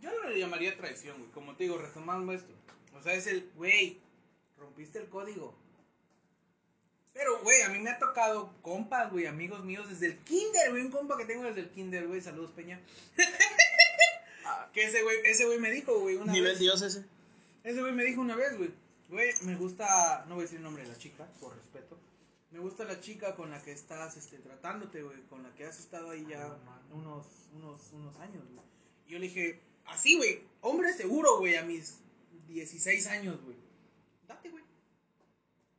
Yo 0.00 0.10
no 0.10 0.28
le 0.28 0.38
llamaría 0.38 0.76
traición, 0.76 1.18
güey. 1.18 1.30
Como 1.30 1.54
te 1.56 1.64
digo, 1.64 1.76
retomando 1.78 2.32
esto. 2.32 2.52
O 2.98 3.02
sea, 3.02 3.12
es 3.14 3.26
el, 3.26 3.50
güey, 3.56 3.98
rompiste 4.58 4.98
el 4.98 5.08
código. 5.08 5.54
Pero, 7.12 7.42
güey, 7.42 7.62
a 7.62 7.68
mí 7.68 7.78
me 7.80 7.90
ha 7.90 7.98
tocado 7.98 8.54
compas, 8.62 9.10
güey, 9.10 9.26
amigos 9.26 9.64
míos 9.64 9.88
desde 9.88 10.06
el 10.06 10.18
kinder, 10.18 10.70
güey. 10.70 10.82
Un 10.82 10.90
compa 10.90 11.18
que 11.18 11.24
tengo 11.24 11.44
desde 11.44 11.60
el 11.60 11.70
kinder, 11.70 12.06
güey. 12.06 12.20
Saludos, 12.20 12.52
Peña. 12.52 12.80
que 14.72 14.84
ese 14.84 15.02
güey, 15.02 15.18
ese 15.24 15.44
güey 15.44 15.58
me 15.58 15.70
dijo, 15.70 15.98
güey, 16.00 16.16
una 16.16 16.32
Nivel 16.32 16.52
vez. 16.52 16.60
Dios 16.60 16.80
ese. 16.82 17.04
Ese 17.64 17.80
güey 17.80 17.92
me 17.92 18.04
dijo 18.04 18.20
una 18.20 18.36
vez, 18.36 18.56
güey. 18.56 18.70
Güey, 19.08 19.34
me 19.42 19.56
gusta, 19.56 20.24
no 20.28 20.36
voy 20.36 20.42
a 20.42 20.44
decir 20.44 20.58
el 20.58 20.62
nombre 20.62 20.84
de 20.84 20.88
la 20.88 20.96
chica, 20.96 21.26
por 21.40 21.54
respeto. 21.54 21.98
Me 22.50 22.58
gusta 22.58 22.84
la 22.84 23.00
chica 23.00 23.36
con 23.36 23.50
la 23.50 23.62
que 23.62 23.72
estás 23.72 24.16
este, 24.16 24.38
tratándote, 24.38 25.02
güey. 25.02 25.20
Con 25.28 25.42
la 25.42 25.54
que 25.54 25.64
has 25.64 25.78
estado 25.78 26.10
ahí 26.10 26.26
ya 26.28 26.58
unos, 26.92 27.26
unos, 27.52 27.92
unos 27.92 28.18
años, 28.18 28.42
güey. 28.52 28.64
Y 29.06 29.12
yo 29.12 29.18
le 29.18 29.26
dije, 29.26 29.60
así, 29.86 30.16
güey. 30.16 30.42
Hombre 30.60 30.92
seguro, 30.92 31.38
güey, 31.38 31.56
a 31.56 31.62
mis 31.62 31.98
16 32.48 33.06
años, 33.06 33.40
güey. 33.42 33.56
Date, 34.26 34.50
güey. 34.50 34.64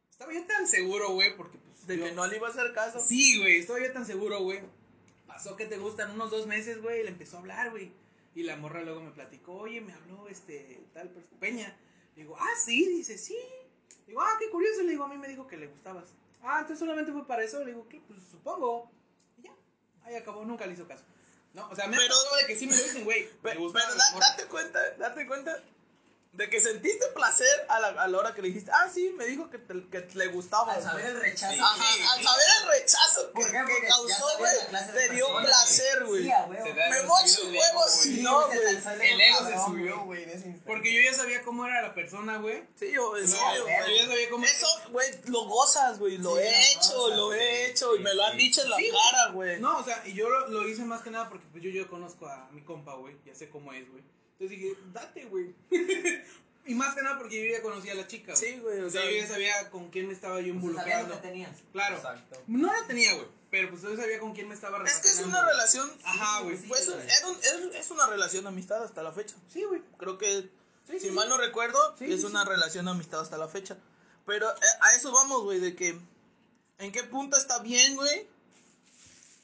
Estaba 0.09 0.33
yo 0.33 0.45
tan 0.45 0.67
seguro, 0.67 1.11
güey, 1.11 1.35
porque 1.35 1.57
pues. 1.57 1.85
De 1.87 1.97
yo- 1.97 2.05
que 2.05 2.11
no 2.13 2.25
le 2.27 2.37
iba 2.37 2.47
a 2.47 2.51
hacer 2.51 2.73
caso. 2.73 2.99
Sí, 2.99 3.39
güey, 3.39 3.57
estaba 3.57 3.79
yo 3.79 3.91
tan 3.91 4.05
seguro, 4.05 4.41
güey. 4.41 4.61
Pasó 5.27 5.55
que 5.55 5.65
te 5.65 5.77
gustan 5.77 6.11
unos 6.11 6.29
dos 6.31 6.47
meses, 6.47 6.81
güey, 6.81 7.01
y 7.01 7.03
le 7.03 7.09
empezó 7.09 7.37
a 7.37 7.39
hablar, 7.41 7.71
güey. 7.71 7.91
Y 8.33 8.43
la 8.43 8.55
morra 8.55 8.81
luego 8.81 9.01
me 9.01 9.11
platicó, 9.11 9.53
oye, 9.53 9.81
me 9.81 9.91
habló 9.93 10.29
este 10.29 10.79
tal 10.93 11.09
Peña. 11.39 11.75
Le 12.15 12.23
digo, 12.23 12.37
ah, 12.39 12.55
sí, 12.63 12.85
dice, 12.87 13.17
sí. 13.17 13.37
Digo, 14.07 14.21
ah, 14.21 14.37
qué 14.39 14.49
curioso. 14.49 14.83
Le 14.83 14.91
digo, 14.91 15.03
a 15.03 15.09
mí 15.09 15.17
me 15.17 15.27
dijo 15.27 15.47
que 15.47 15.57
le 15.57 15.67
gustabas. 15.67 16.05
Ah, 16.43 16.57
entonces 16.61 16.79
solamente 16.79 17.11
fue 17.11 17.25
para 17.27 17.43
eso. 17.43 17.59
Le 17.59 17.67
digo, 17.67 17.87
¿qué? 17.87 18.01
Pues 18.07 18.19
supongo. 18.29 18.91
Y 19.37 19.43
ya. 19.43 19.51
Ahí 20.03 20.15
acabó, 20.15 20.43
nunca 20.45 20.65
le 20.65 20.73
hizo 20.73 20.87
caso. 20.87 21.03
No, 21.53 21.67
o 21.69 21.75
sea, 21.75 21.87
me 21.87 21.97
Pero- 21.97 22.15
de 22.39 22.47
que 22.47 22.55
sí 22.55 22.65
me 22.65 22.75
lo 22.75 22.81
dicen, 22.83 23.03
güey. 23.03 23.29
Pero 23.43 23.71
da- 23.71 23.81
date 24.19 24.45
cuenta, 24.47 24.79
date 24.97 25.27
cuenta 25.27 25.61
de 26.33 26.49
que 26.49 26.61
sentiste 26.61 27.05
placer 27.13 27.65
a 27.67 27.79
la, 27.81 27.87
a 27.89 28.07
la 28.07 28.17
hora 28.17 28.33
que 28.33 28.41
le 28.41 28.47
dijiste, 28.47 28.71
ah, 28.73 28.89
sí, 28.91 29.13
me 29.17 29.25
dijo 29.25 29.49
que, 29.49 29.57
te- 29.57 29.85
que 29.89 30.07
le 30.13 30.27
gustaba. 30.27 30.73
Al 30.73 30.81
saber 30.81 31.07
el 31.07 31.19
rechazo. 31.19 31.61
Ajá, 31.61 32.13
al 32.13 32.23
saber 32.23 32.45
el 32.61 32.67
rechazo 32.79 33.31
que, 33.33 33.43
ya 33.51 33.65
causó, 33.89 34.37
güey, 34.37 34.51
te 34.93 35.09
dio 35.13 35.25
persona, 35.25 35.45
placer, 35.45 36.05
güey. 36.05 36.23
Sí, 36.23 36.29
Me 36.89 37.03
mocho 37.03 37.49
huevos 37.49 38.05
no, 38.21 38.47
güey. 38.47 39.11
El 39.11 39.21
ego 39.21 39.45
se 39.45 39.53
subió, 39.65 39.95
güey. 39.95 40.05
güey, 40.05 40.23
en 40.23 40.29
ese 40.29 40.47
instante. 40.47 40.63
Porque 40.67 40.93
yo 40.93 41.01
ya 41.01 41.13
sabía 41.17 41.41
cómo 41.43 41.65
era 41.65 41.81
la 41.81 41.93
persona, 41.93 42.37
güey. 42.37 42.63
Sí, 42.79 42.91
yo, 42.93 43.17
en 43.17 43.23
No, 43.29 43.29
serio, 43.29 43.63
pero 43.65 43.85
güey. 43.85 43.99
yo 43.99 44.05
sabía 44.07 44.29
cómo- 44.29 44.45
Eso, 44.45 44.67
güey, 44.91 45.09
lo 45.25 45.45
gozas, 45.47 45.99
güey. 45.99 46.17
Lo 46.17 46.37
Sí, 46.37 46.43
he 46.43 46.71
hecho, 46.71 47.07
lo 47.09 47.33
he 47.33 47.65
hecho. 47.65 47.93
Y 47.97 47.99
me 47.99 48.13
lo 48.13 48.23
han 48.23 48.37
dicho 48.37 48.61
en 48.61 48.69
la 48.69 48.77
cara, 48.77 49.31
güey. 49.33 49.59
No, 49.59 49.79
o 49.79 49.83
sea, 49.83 50.01
y 50.07 50.13
yo 50.13 50.29
lo, 50.29 50.47
lo 50.47 50.65
hice 50.69 50.83
más 50.85 51.01
que 51.01 51.11
nada 51.11 51.27
porque 51.27 51.45
pues 51.51 51.61
yo, 51.61 51.69
yo 51.71 51.89
conozco 51.89 52.25
a 52.27 52.47
mi 52.51 52.63
compa, 52.63 52.95
güey. 52.95 53.17
Ya 53.25 53.35
sé 53.35 53.49
cómo 53.49 53.73
es, 53.73 53.89
güey. 53.91 54.01
Entonces 54.41 54.49
dije, 54.59 54.75
date, 54.93 55.25
güey. 55.25 55.53
Y 56.63 56.75
más 56.75 56.93
que 56.93 57.01
nada 57.01 57.17
porque 57.17 57.43
yo 57.43 57.51
ya 57.57 57.63
conocía 57.63 57.93
a 57.93 57.95
la 57.95 58.05
chica. 58.07 58.35
Sí, 58.35 58.59
güey, 58.59 58.81
o 58.81 58.89
sea, 58.89 59.03
yo 59.03 59.09
ya 59.17 59.27
sabía 59.27 59.71
con 59.71 59.89
quién 59.89 60.05
me 60.07 60.13
estaba 60.13 60.35
yo 60.41 60.49
lo 60.49 60.53
involucrando. 60.53 61.15
que 61.15 61.27
tenías. 61.27 61.57
Claro. 61.71 61.95
Exacto. 61.95 62.39
No 62.45 62.71
la 62.71 62.85
tenía, 62.85 63.15
güey. 63.15 63.25
Pero 63.49 63.71
pues 63.71 63.81
yo 63.81 63.95
sabía 63.97 64.19
con 64.19 64.33
quién 64.35 64.47
me 64.47 64.53
estaba 64.53 64.77
Es 64.85 64.99
que 64.99 65.07
es 65.07 65.19
una 65.21 65.43
relación. 65.43 65.91
Ajá, 66.03 66.41
güey. 66.43 66.57
sí, 66.59 66.65
Pues 66.67 66.81
es, 66.81 66.89
un- 66.89 67.71
es- 67.71 67.75
es 67.75 67.89
una 67.91 68.05
relación 68.05 68.43
de 68.43 68.49
amistad 68.49 68.83
hasta 68.83 69.01
la 69.01 69.11
fecha. 69.11 69.35
Sí, 69.51 69.63
güey. 69.63 69.81
Creo 69.97 70.19
que, 70.19 70.49
Sí, 70.87 70.99
si 70.99 71.07
sí, 71.07 71.11
mal 71.11 71.23
sí. 71.25 71.29
no 71.31 71.37
recuerdo, 71.39 71.79
Sí, 71.97 72.05
es 72.13 72.21
sí, 72.21 72.27
una 72.27 72.45
relación 72.45 72.85
de 72.85 72.91
amistad 72.91 73.21
hasta 73.21 73.39
la 73.39 73.47
fecha. 73.47 73.77
Pero 74.27 74.47
eh, 74.51 74.55
a 74.81 74.95
eso 74.95 75.11
vamos, 75.11 75.41
güey, 75.43 75.59
de 75.59 75.75
que 75.75 75.97
en 76.77 76.91
qué 76.91 77.01
punto 77.03 77.37
está 77.37 77.57
bien, 77.59 77.95
güey, 77.95 78.27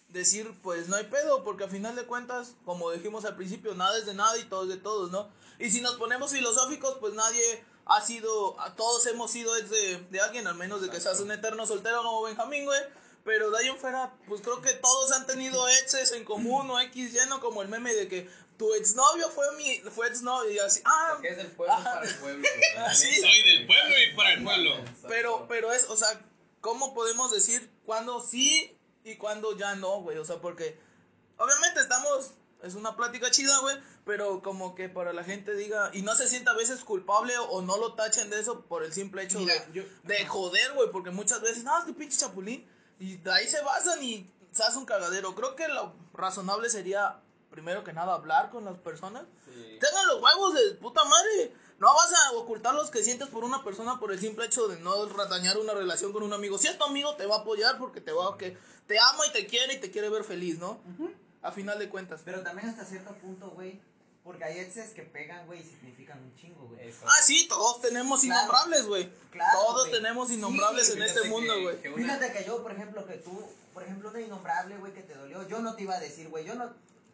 decir, 0.10 0.54
pues 0.64 0.88
no 0.88 0.96
hay 0.96 1.06
pedo, 1.06 1.44
porque 1.44 1.66
a 1.66 1.68
final 1.68 1.96
de 1.96 2.06
cuentas, 2.06 2.56
como 2.66 2.92
dijimos 2.92 3.26
al 3.26 3.36
principio, 3.36 3.76
nada 3.76 3.98
es 3.98 4.06
de 4.06 4.14
nada 4.14 4.38
y 4.38 4.46
todo 4.46 4.64
es 4.64 4.70
de 4.70 4.78
todos, 4.78 5.12
¿no? 5.12 5.30
Y 5.60 5.70
si 5.70 5.82
nos 5.82 5.96
ponemos 5.96 6.32
filosóficos, 6.32 6.98
pues 7.00 7.14
nadie 7.14 7.64
ha 7.86 8.02
sido, 8.02 8.56
todos 8.76 9.06
hemos 9.08 9.32
sido 9.32 9.56
ex 9.58 9.70
de, 9.70 9.98
de 10.10 10.22
alguien, 10.22 10.48
al 10.48 10.56
menos 10.56 10.82
de 10.82 10.90
que 10.90 11.00
seas 11.00 11.20
un 11.20 11.32
eterno 11.32 11.66
soltero 11.66 12.04
como 12.04 12.24
Benjamín, 12.24 12.66
güey. 12.66 12.82
Pero 13.24 13.52
de 13.52 13.58
ahí 13.58 13.68
en 13.68 13.78
fuera, 13.78 14.14
pues 14.30 14.42
creo 14.42 14.62
que 14.62 14.74
todos 14.74 15.12
han 15.12 15.26
tenido 15.28 15.68
exes 15.84 16.14
en 16.14 16.24
común 16.24 16.70
o 16.70 16.80
X 16.80 17.12
lleno, 17.12 17.42
como 17.42 17.62
el 17.62 17.68
meme 17.68 17.94
de 17.94 18.08
que 18.08 18.30
tu 18.58 18.74
exnovio 18.74 19.30
fue 19.30 19.46
mi, 19.58 19.80
fue 19.92 20.08
exnovio 20.08 20.50
y 20.50 20.60
así, 20.60 20.82
ah, 20.86 21.10
Porque 21.14 21.30
es 21.30 21.38
del 21.38 21.52
pueblo 21.52 21.76
Ajá. 21.76 21.94
para 21.96 22.08
el 22.08 22.16
pueblo. 22.16 22.48
La 22.76 22.94
Sí. 22.94 23.16
Soy 23.20 23.44
del 23.44 23.68
pueblo 23.68 23.96
y 24.00 24.16
para 24.16 24.34
el 24.34 24.44
pueblo. 24.44 24.76
Pero, 25.08 25.46
pero 25.48 25.74
es, 25.74 25.90
o 25.90 25.98
sea, 25.98 26.08
¿cómo 26.62 26.94
podemos 26.94 27.32
decir 27.32 27.70
cuándo 27.86 28.22
sí 28.22 28.77
y 29.12 29.18
cuándo 29.18 29.56
ya 29.58 29.76
no, 29.76 30.02
güey? 30.02 30.18
O 30.18 30.26
sea, 30.26 30.38
porque 30.38 30.78
obviamente 31.38 31.80
estamos, 31.80 32.32
es 32.64 32.76
una 32.76 32.96
plática 32.96 33.32
chida, 33.32 33.58
güey, 33.60 33.78
pero 34.06 34.42
como 34.42 34.76
que 34.76 34.90
para 34.90 35.14
la 35.14 35.24
gente 35.24 35.54
diga, 35.56 35.92
y 35.94 36.02
no 36.02 36.16
se 36.16 36.28
sienta 36.28 36.52
a 36.52 36.56
veces 36.56 36.84
culpable 36.84 37.34
o, 37.38 37.62
no 37.62 37.78
lo 37.78 37.94
tachen 37.94 38.30
de 38.30 38.40
eso 38.40 38.62
por 38.66 38.84
el 38.84 38.94
simple 38.94 39.24
hecho 39.24 39.40
Mira, 39.40 39.54
de, 39.54 39.74
yo- 39.74 39.84
de 40.04 40.26
joder, 40.26 40.74
güey, 40.74 40.92
porque 40.92 41.12
muchas 41.12 41.42
veces, 41.42 41.64
no, 41.64 41.78
es 41.78 41.86
que 41.86 41.94
pinche 41.94 42.18
chapulín, 42.18 42.68
y 43.00 43.18
de 43.18 43.32
ahí 43.32 43.48
se 43.48 43.62
basan 43.62 44.04
y 44.04 44.30
se 44.52 44.64
hace 44.64 44.78
un 44.78 44.86
cagadero. 44.86 45.36
Creo 45.36 45.56
que 45.56 45.68
lo 45.68 45.94
razonable 46.14 46.70
sería, 46.70 47.20
primero 47.52 47.84
que 47.84 47.94
nada, 47.94 48.14
hablar 48.16 48.50
con 48.50 48.66
las 48.66 48.78
personas. 48.80 49.24
Sí. 49.46 49.78
Tengan 49.80 50.08
los 50.08 50.22
huevos 50.22 50.54
de 50.56 50.72
puta 50.76 51.04
madre. 51.04 51.54
No 51.80 51.94
vas 51.94 52.12
a 52.12 52.32
ocultar 52.38 52.74
los 52.74 52.90
que 52.90 53.04
sientes 53.04 53.28
por 53.28 53.44
una 53.44 53.64
persona 53.64 54.00
por 54.00 54.12
el 54.12 54.20
simple 54.20 54.46
hecho 54.46 54.68
de 54.68 54.80
no 54.80 55.06
dañar 55.06 55.58
una 55.60 55.74
relación 55.74 56.12
con 56.12 56.24
un 56.24 56.34
amigo. 56.34 56.58
Si 56.58 56.68
es 56.68 56.78
tu 56.78 56.84
amigo, 56.86 57.16
te 57.16 57.26
va 57.28 57.36
a 57.36 57.40
apoyar 57.40 57.78
porque 57.78 58.02
te 58.02 58.12
va 58.12 58.34
a 58.34 58.38
que 58.38 58.58
te 58.88 58.98
ama 59.00 59.28
y 59.28 59.32
te 59.32 59.46
quiere 59.46 59.76
y 59.76 59.80
te 59.80 59.92
quiere 59.92 60.10
ver 60.10 60.24
feliz, 60.24 60.58
¿no? 60.58 60.80
A 61.44 61.52
final 61.52 61.78
de 61.78 61.88
cuentas. 61.90 62.22
Pero 62.26 62.42
también 62.42 62.70
hasta 62.70 62.84
cierto 62.86 63.14
punto, 63.16 63.52
güey. 63.52 63.80
Porque 64.24 64.44
hay 64.44 64.60
exes 64.60 64.90
que 64.90 65.04
pegan, 65.04 65.46
güey, 65.46 65.62
y 65.62 65.64
significan 65.64 66.20
un 66.22 66.36
chingo, 66.36 66.68
güey. 66.68 66.92
Ah, 67.06 67.22
sí, 67.24 67.48
todos 67.48 67.80
tenemos 67.80 68.20
Claro. 68.22 68.42
innombrables, 68.42 68.86
güey. 68.88 69.10
Claro, 69.32 69.58
todos 69.60 69.90
tenemos 69.92 70.30
innombrables 70.32 70.88
Sí, 70.88 70.94
en 70.94 71.04
este 71.04 71.30
mundo, 71.30 71.54
güey. 71.62 71.78
una- 71.88 71.96
Fíjate 71.96 72.34
que 72.34 72.44
yo, 72.46 72.62
por 72.62 72.74
ejemplo, 72.74 73.06
que 73.06 73.14
tú, 73.14 73.42
por 73.74 73.84
ejemplo, 73.84 74.10
una 74.10 74.20
innombrable, 74.20 74.78
güey, 74.80 74.94
que 74.94 75.04
te 75.04 75.14
dolió, 75.14 75.48
yo 75.48 75.60
no 75.60 75.76
te 75.76 75.84
iba 75.84 75.96
a 75.96 76.00
decir, 76.02 76.28
güey, 76.28 76.44
yo 76.44 76.56
no, 76.56 76.74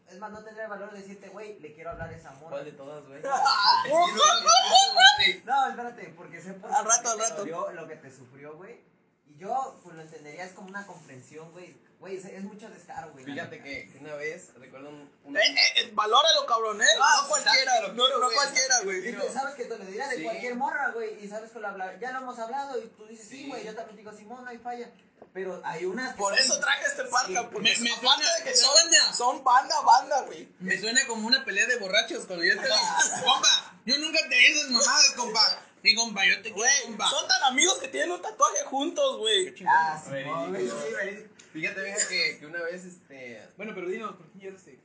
es 0.10 0.20
más, 0.20 0.32
no 0.32 0.44
tendría 0.44 0.66
el 0.66 0.70
valor 0.70 0.92
de 0.92 1.00
decirte, 1.00 1.30
güey, 1.30 1.60
le 1.60 1.74
quiero 1.74 1.92
hablar 1.92 2.10
a 2.10 2.16
esa 2.16 2.32
morra. 2.32 2.50
¿Cuál 2.50 2.66
de 2.66 2.72
todas, 2.74 3.06
güey? 3.06 3.22
No, 5.46 5.70
espérate, 5.70 6.14
porque 6.18 6.42
sé 6.42 6.54
por 6.54 6.72
Al 6.72 6.84
qué 6.84 6.90
rato, 6.90 7.10
al 7.12 7.18
te 7.18 7.30
rato. 7.30 7.72
lo 7.72 7.88
que 7.88 7.96
te 7.96 8.12
sufrió, 8.12 8.56
güey. 8.58 8.82
Y 9.28 9.38
yo, 9.38 9.80
pues 9.84 9.96
lo 9.96 10.02
entendería, 10.02 10.44
es 10.44 10.52
como 10.54 10.68
una 10.68 10.86
comprensión, 10.86 11.52
güey. 11.52 11.76
Güey, 12.04 12.18
es, 12.18 12.26
es 12.26 12.44
mucho 12.44 12.70
descaro, 12.70 13.14
güey. 13.14 13.24
Fíjate 13.24 13.62
que 13.64 13.90
una 14.02 14.14
vez, 14.16 14.50
recuerdo 14.58 14.90
un... 14.90 15.10
un- 15.24 15.38
Eh, 15.38 15.40
eh, 15.42 15.56
eh, 15.78 15.92
valóralo, 15.94 16.46
cabrón, 16.46 16.82
¿eh? 16.82 16.86
Ah, 17.02 17.20
no 17.22 17.30
cualquiera, 17.30 17.88
no, 17.94 18.20
no 18.20 18.30
cualquiera, 18.30 18.82
güey. 18.84 19.00
güey. 19.00 19.10
Y 19.10 19.14
tú 19.16 19.34
sabes 19.34 19.56
que 19.56 19.64
te 19.64 19.78
lo 19.78 19.86
diría 19.86 20.10
de 20.10 20.18
Sí. 20.18 20.24
cualquier 20.24 20.56
morra, 20.56 20.92
güey. 20.94 21.24
Y 21.24 21.30
sabes 21.30 21.52
que 21.52 21.60
lo 21.62 21.68
habla, 21.70 21.98
ya 22.02 22.12
lo 22.12 22.18
hemos 22.20 22.38
hablado 22.40 22.78
y 22.78 22.88
tú 22.90 23.06
dices, 23.08 23.26
sí, 23.30 23.44
Sí. 23.44 23.48
güey, 23.50 23.64
yo 23.66 23.74
también 23.74 23.96
digo, 23.96 24.12
Simón, 24.12 24.44
no 24.44 24.50
hay 24.50 24.58
falla. 24.58 24.92
Pero 25.34 25.62
hay 25.64 25.86
unas 25.86 26.14
Por 26.18 26.38
eso 26.38 26.60
traje 26.60 26.86
este 26.88 27.06
parca, 27.06 27.28
Sí. 27.44 27.48
porque 27.54 27.70
Me- 27.74 27.80
me 27.80 27.96
suena- 27.96 28.36
de 28.38 28.44
que 28.44 28.54
son, 28.58 28.76
son 29.16 29.44
banda, 29.46 29.80
banda, 29.80 30.22
güey. 30.24 30.50
Me 30.60 30.78
suena 30.78 31.08
como 31.08 31.26
una 31.26 31.46
pelea 31.46 31.66
de 31.68 31.78
borrachos 31.78 32.26
cuando 32.26 32.44
yo 32.44 32.54
te 32.60 32.64
digo, 32.64 32.76
compa, 33.26 33.74
yo 33.86 33.98
nunca 34.00 34.20
te 34.28 34.42
hice 34.42 34.60
esas 34.60 34.72
mamadas, 34.72 35.14
compa. 35.16 35.60
Sí, 35.82 35.96
compa, 35.96 36.26
yo 36.26 36.42
te 36.42 36.54
quiero, 36.54 36.70
son 37.10 37.28
tan 37.28 37.44
amigos 37.44 37.78
que 37.80 37.90
tienen 37.90 38.12
un 38.12 38.22
tatuaje 38.22 38.64
juntos, 38.66 39.18
güey. 39.18 39.54
Ah, 39.68 40.02
sí, 40.02 40.12
güey. 40.50 41.28
Fíjate, 41.54 41.82
venga, 41.82 41.98
que, 42.10 42.46
una 42.48 42.64
vez, 42.64 42.84
este... 42.84 43.40
Bueno, 43.58 43.74
pero 43.76 43.88
dinos, 43.88 44.16
¿por 44.16 44.28
qué 44.32 44.40
lloraste? 44.40 44.80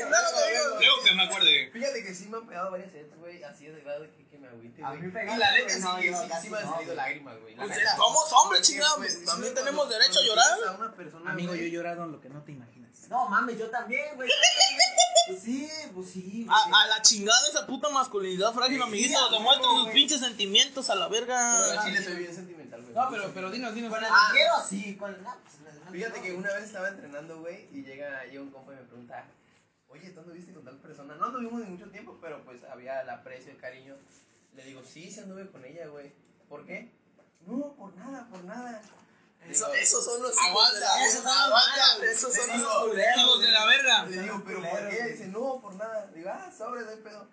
que 1.04 1.14
me 1.14 1.22
acuerde. 1.24 1.70
Fíjate 1.72 2.02
que 2.04 2.14
sí 2.14 2.26
me 2.28 2.38
han 2.38 2.46
pegado 2.46 2.70
varias 2.70 2.92
veces, 2.92 3.16
güey, 3.18 3.42
así 3.44 3.66
de 3.66 3.80
grado 3.80 4.04
que, 4.04 4.26
que 4.28 4.38
me 4.38 4.48
agüite, 4.48 4.82
A 4.84 4.88
güey. 4.90 5.02
mí 5.02 5.08
Y 5.08 5.36
la 5.36 5.52
neta 5.52 5.68
sí, 5.70 5.80
sí, 5.80 6.28
casi 6.28 6.42
sí 6.46 6.50
me 6.50 6.58
han 6.58 6.66
no, 6.66 6.74
salido 6.74 6.94
lágrimas, 6.94 7.40
güey. 7.40 7.54
Pues, 7.56 7.78
somos 7.96 8.32
hombres, 8.32 8.72
pues, 8.96 9.14
sí, 9.18 9.24
También 9.24 9.54
tenemos 9.54 9.88
derecho 9.88 10.18
a 10.20 10.22
llorar. 10.22 10.58
a 10.80 10.92
persona, 10.96 11.30
Amigo, 11.30 11.54
yo 11.54 11.62
he 11.64 11.70
llorado 11.70 12.04
en 12.04 12.12
lo 12.12 12.20
que 12.20 12.28
no 12.28 12.42
te 12.42 12.52
imaginas. 12.52 12.90
No, 13.08 13.28
mames, 13.28 13.58
yo 13.58 13.68
también, 13.70 14.16
güey. 14.16 14.30
Pues 15.26 15.42
sí, 15.42 15.68
pues 15.94 16.10
sí. 16.10 16.46
A, 16.50 16.82
a 16.82 16.86
la 16.88 17.02
chingada 17.02 17.48
esa 17.48 17.66
puta 17.66 17.88
masculinidad 17.90 18.52
frágil, 18.54 18.76
Sí, 18.76 18.82
amiguito. 18.82 19.18
a 19.18 19.30
Demuestren 19.30 19.70
sus 19.70 19.88
pinches 19.90 20.20
sentimientos 20.20 20.88
a 20.90 20.94
la 20.94 21.08
Pero 21.08 21.20
verga. 21.26 21.72
al 21.80 21.84
chile 21.86 22.02
soy 22.02 22.14
bien 22.16 22.34
sentimental. 22.34 22.63
No, 22.94 23.08
pero, 23.10 23.30
pero 23.34 23.50
dinos, 23.50 23.74
dinos. 23.74 23.92
Con 23.92 24.04
el 24.04 24.10
Ah. 24.10 24.64
sí. 24.68 24.96
Con 24.96 25.22
no, 25.22 25.36
pues, 25.42 25.74
Fíjate 25.92 26.18
no. 26.18 26.22
que 26.24 26.32
una 26.34 26.52
vez 26.54 26.64
estaba 26.64 26.88
entrenando, 26.88 27.40
güey, 27.40 27.68
y 27.72 27.82
llega, 27.82 28.24
llega 28.24 28.42
un 28.42 28.50
compa 28.50 28.72
y 28.72 28.76
me 28.76 28.82
pregunta, 28.82 29.24
oye, 29.88 30.10
¿tú 30.10 30.20
anduviste 30.20 30.52
con 30.54 30.64
tal 30.64 30.76
persona? 30.78 31.14
No 31.16 31.26
anduvimos 31.26 31.60
ni 31.60 31.66
mucho 31.66 31.90
tiempo, 31.90 32.18
pero 32.20 32.42
pues 32.44 32.62
había 32.64 33.00
el 33.02 33.10
aprecio, 33.10 33.50
el 33.52 33.58
cariño. 33.58 33.96
Le 34.54 34.64
digo, 34.64 34.82
sí, 34.84 35.10
sí 35.10 35.20
anduve 35.20 35.50
con 35.50 35.64
ella, 35.64 35.86
güey. 35.88 36.12
¿Por 36.48 36.64
qué? 36.64 36.92
No, 37.46 37.74
por 37.74 37.94
nada, 37.96 38.26
por 38.30 38.42
nada. 38.44 38.80
Eso- 39.46 39.66
Digo, 39.66 39.74
esos 39.74 40.04
son 40.04 40.22
los 40.22 40.38
Aguanta, 40.38 40.74
de 40.74 40.80
la- 40.80 41.06
esos 41.06 41.22
son 41.22 41.24
los 41.24 41.36
aguanta. 41.68 42.06
Esos 42.06 42.34
son 42.34 42.62
los 42.62 42.84
culeros. 42.88 43.40
De 43.40 43.48
la 43.52 43.66
verga. 43.66 44.06
Le 44.06 44.22
digo, 44.22 44.42
¿pero 44.46 44.62
por 44.62 44.88
qué? 44.88 45.02
Dice, 45.08 45.26
no, 45.28 45.60
por 45.60 45.74
nada. 45.74 46.06
Digo, 46.14 46.30
ah, 46.32 46.50
sobre, 46.56 46.88
hay 46.88 46.96
pedo. 46.96 47.28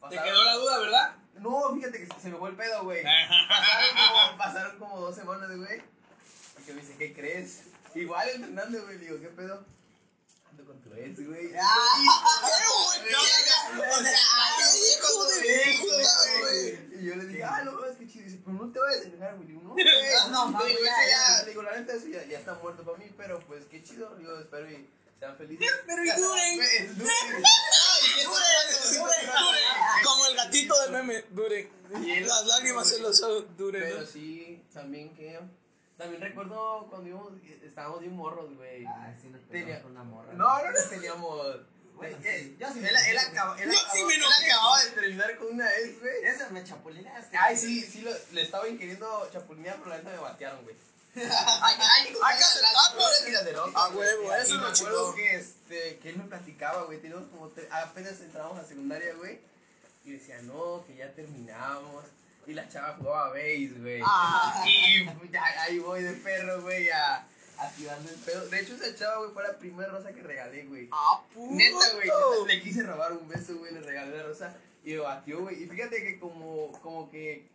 Te 0.00 0.06
Pasaron- 0.16 0.24
quedó 0.24 0.44
la 0.44 0.54
duda, 0.54 0.78
¿verdad? 0.78 1.14
No, 1.34 1.74
fíjate 1.74 1.98
que 2.06 2.20
se 2.20 2.28
me 2.28 2.36
fue 2.36 2.50
el 2.50 2.56
pedo, 2.56 2.84
güey. 2.84 3.02
Pasaron 3.48 3.96
como, 3.96 4.38
pasaron 4.38 4.78
como 4.78 5.00
dos 5.00 5.14
semanas, 5.14 5.50
güey. 5.56 5.82
Y 6.58 6.62
que 6.64 6.72
me 6.74 6.80
dice, 6.80 6.96
¿qué 6.98 7.12
crees? 7.14 7.62
Igual 7.94 8.28
entrenando, 8.30 8.82
güey. 8.84 8.98
Le 8.98 9.04
digo, 9.06 9.20
¿qué 9.20 9.28
pedo? 9.28 9.64
Ando 10.50 10.64
con 10.64 10.80
tu 10.82 10.92
ex, 10.94 11.24
güey. 11.26 11.48
¡Qué 11.50 11.58
hijo 15.72 15.96
de 15.96 16.04
güey! 16.40 17.00
Y 17.00 17.04
yo 17.06 17.14
le 17.16 17.24
dije, 17.26 17.44
ah, 17.44 17.62
no, 17.64 17.84
es 17.86 17.96
que 17.96 18.06
chido. 18.06 18.24
Dice, 18.24 18.38
pero 18.44 18.56
no 18.58 18.72
te 18.72 18.78
vayas 18.80 19.04
a 19.04 19.08
enojar, 19.08 19.36
güey. 19.36 19.48
Digo, 19.48 19.60
no, 19.62 19.70
güey. 19.70 19.84
No, 20.30 20.46
digo, 20.64 20.78
ya, 20.84 21.42
le 21.42 21.48
digo, 21.50 21.62
la 21.62 21.76
neta, 21.76 21.92
eso 21.94 22.06
ya, 22.08 22.24
ya 22.24 22.38
está 22.38 22.54
muerto 22.54 22.84
para 22.84 22.98
mí, 22.98 23.10
pero 23.16 23.40
pues 23.40 23.64
qué 23.70 23.82
chido. 23.82 24.14
Digo, 24.16 24.38
espero 24.38 24.70
y 24.70 24.88
sean 25.18 25.36
felices. 25.36 25.68
Pero 25.86 26.04
y 26.04 26.10
duren. 26.10 26.56
Güey, 26.56 26.88
duren. 28.16 30.04
Como 30.04 30.26
el 30.26 30.36
gatito 30.36 30.80
del 30.82 30.92
meme, 30.92 31.24
duren. 31.30 31.70
Las 32.26 32.46
lágrimas 32.46 32.88
se 32.88 33.00
los 33.00 33.20
duren. 33.56 33.82
Pero 33.82 34.06
sí, 34.06 34.62
también 34.72 35.14
que. 35.14 35.40
También 35.96 36.22
recuerdo 36.22 36.86
cuando 36.88 37.08
íbamos, 37.10 37.32
estábamos 37.62 38.00
bien 38.00 38.16
morros, 38.16 38.56
güey. 38.56 38.86
Ah, 38.86 39.12
sí, 39.20 39.28
nos 39.28 39.42
Tenía- 39.48 39.66
pegamos 39.66 39.82
con 39.82 39.92
una 39.92 40.04
morra. 40.04 40.32
No, 40.32 40.62
no 40.64 40.70
nos 40.72 40.88
teníamos. 40.88 41.56
Bueno, 41.94 42.16
Eh, 42.24 42.56
sí, 42.56 42.56
él, 42.58 43.18
acababa- 43.18 43.58
sí 43.58 43.60
me 44.04 44.14
él 44.14 44.20
enojé. 44.22 44.46
acababa 44.46 44.82
de 44.84 44.90
terminar 44.92 45.36
con 45.36 45.48
una 45.48 45.70
ex, 45.76 46.00
güey. 46.00 46.24
Eso 46.24 46.44
me 46.52 46.64
chapulineaste. 46.64 47.36
Ay, 47.36 47.54
sí, 47.58 47.82
sí, 47.82 48.00
lo, 48.00 48.10
le 48.32 48.40
estaba 48.42 48.64
queriendo 48.64 49.28
chapulinear, 49.30 49.76
pero 49.76 49.90
la 49.90 49.98
neta 49.98 50.08
me 50.10 50.16
batearon, 50.16 50.62
güey. 50.62 50.74
Hay 51.14 51.74
hay 51.74 52.38
que 52.38 52.44
aceptarlo. 52.44 53.64
A 53.76 53.84
A 53.86 53.88
huevo, 53.90 54.32
eso 54.34 54.54
Y 54.54 54.58
me 54.58 54.70
es 54.72 54.80
lo 54.80 54.86
acuerdo 54.88 55.12
chido. 55.12 55.14
que, 55.14 55.34
este, 55.36 55.98
que 55.98 56.08
él 56.10 56.16
me 56.16 56.24
platicaba, 56.24 56.84
güey. 56.84 57.00
Teníamos 57.00 57.28
como 57.30 57.50
tre- 57.50 57.68
apenas 57.70 58.20
entramos 58.20 58.58
a 58.58 58.64
secundaria, 58.64 59.14
güey. 59.14 59.40
Y 60.04 60.12
decía, 60.12 60.40
no, 60.42 60.84
que 60.86 60.96
ya 60.96 61.12
terminamos. 61.12 62.04
Y 62.46 62.54
la 62.54 62.68
chava 62.68 62.96
jugaba 62.98 63.30
base, 63.30 63.72
güey. 63.78 64.00
Ah. 64.04 64.64
Y 64.66 65.04
ya, 65.30 65.44
ahí 65.62 65.78
voy 65.78 66.02
de 66.02 66.12
perro, 66.14 66.62
güey, 66.62 66.88
a 66.90 67.26
activando 67.58 68.08
el 68.08 68.16
pedo. 68.16 68.48
De 68.48 68.60
hecho, 68.60 68.74
esa 68.74 68.94
chava, 68.96 69.18
güey, 69.18 69.30
fue 69.32 69.42
la 69.42 69.58
primera 69.58 69.90
rosa 69.90 70.12
que 70.12 70.22
regalé, 70.22 70.64
güey. 70.64 70.88
¡Ah, 70.92 71.22
puto! 71.34 71.54
Neta, 71.54 71.92
güey, 71.94 72.08
le 72.46 72.62
quise 72.62 72.82
robar 72.82 73.12
un 73.12 73.28
beso, 73.28 73.56
güey, 73.58 73.74
le 73.74 73.80
regalé 73.80 74.16
la 74.16 74.22
rosa 74.22 74.56
y 74.84 74.92
me 74.92 74.98
batió, 75.00 75.40
güey. 75.42 75.62
Y 75.62 75.66
fíjate 75.66 76.02
que 76.02 76.18
como, 76.18 76.72
como 76.80 77.10
que 77.10 77.46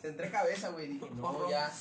se 0.00 0.08
entré 0.08 0.30
cabeza, 0.30 0.68
güey, 0.70 0.88
dije, 0.88 1.08
no, 1.14 1.50
ya, 1.50 1.72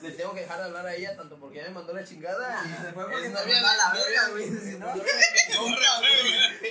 le 0.00 0.10
tengo 0.12 0.32
que 0.34 0.40
dejar 0.40 0.58
de 0.58 0.64
hablar 0.64 0.86
a 0.86 0.94
ella, 0.94 1.16
tanto 1.16 1.38
porque 1.38 1.58
ya 1.58 1.64
me 1.64 1.70
mandó 1.70 1.92
la 1.92 2.04
chingada. 2.04 2.62
y 2.64 2.82
Se 2.84 2.92
fue 2.92 3.04
porque 3.04 3.16
es 3.16 3.22
te 3.22 3.28
novia 3.30 3.60
mandó 3.62 3.68
a 3.68 3.76
la 3.76 3.92
verga, 3.92 4.28
güey, 4.30 4.50
si 4.50 4.78
no. 4.78 4.92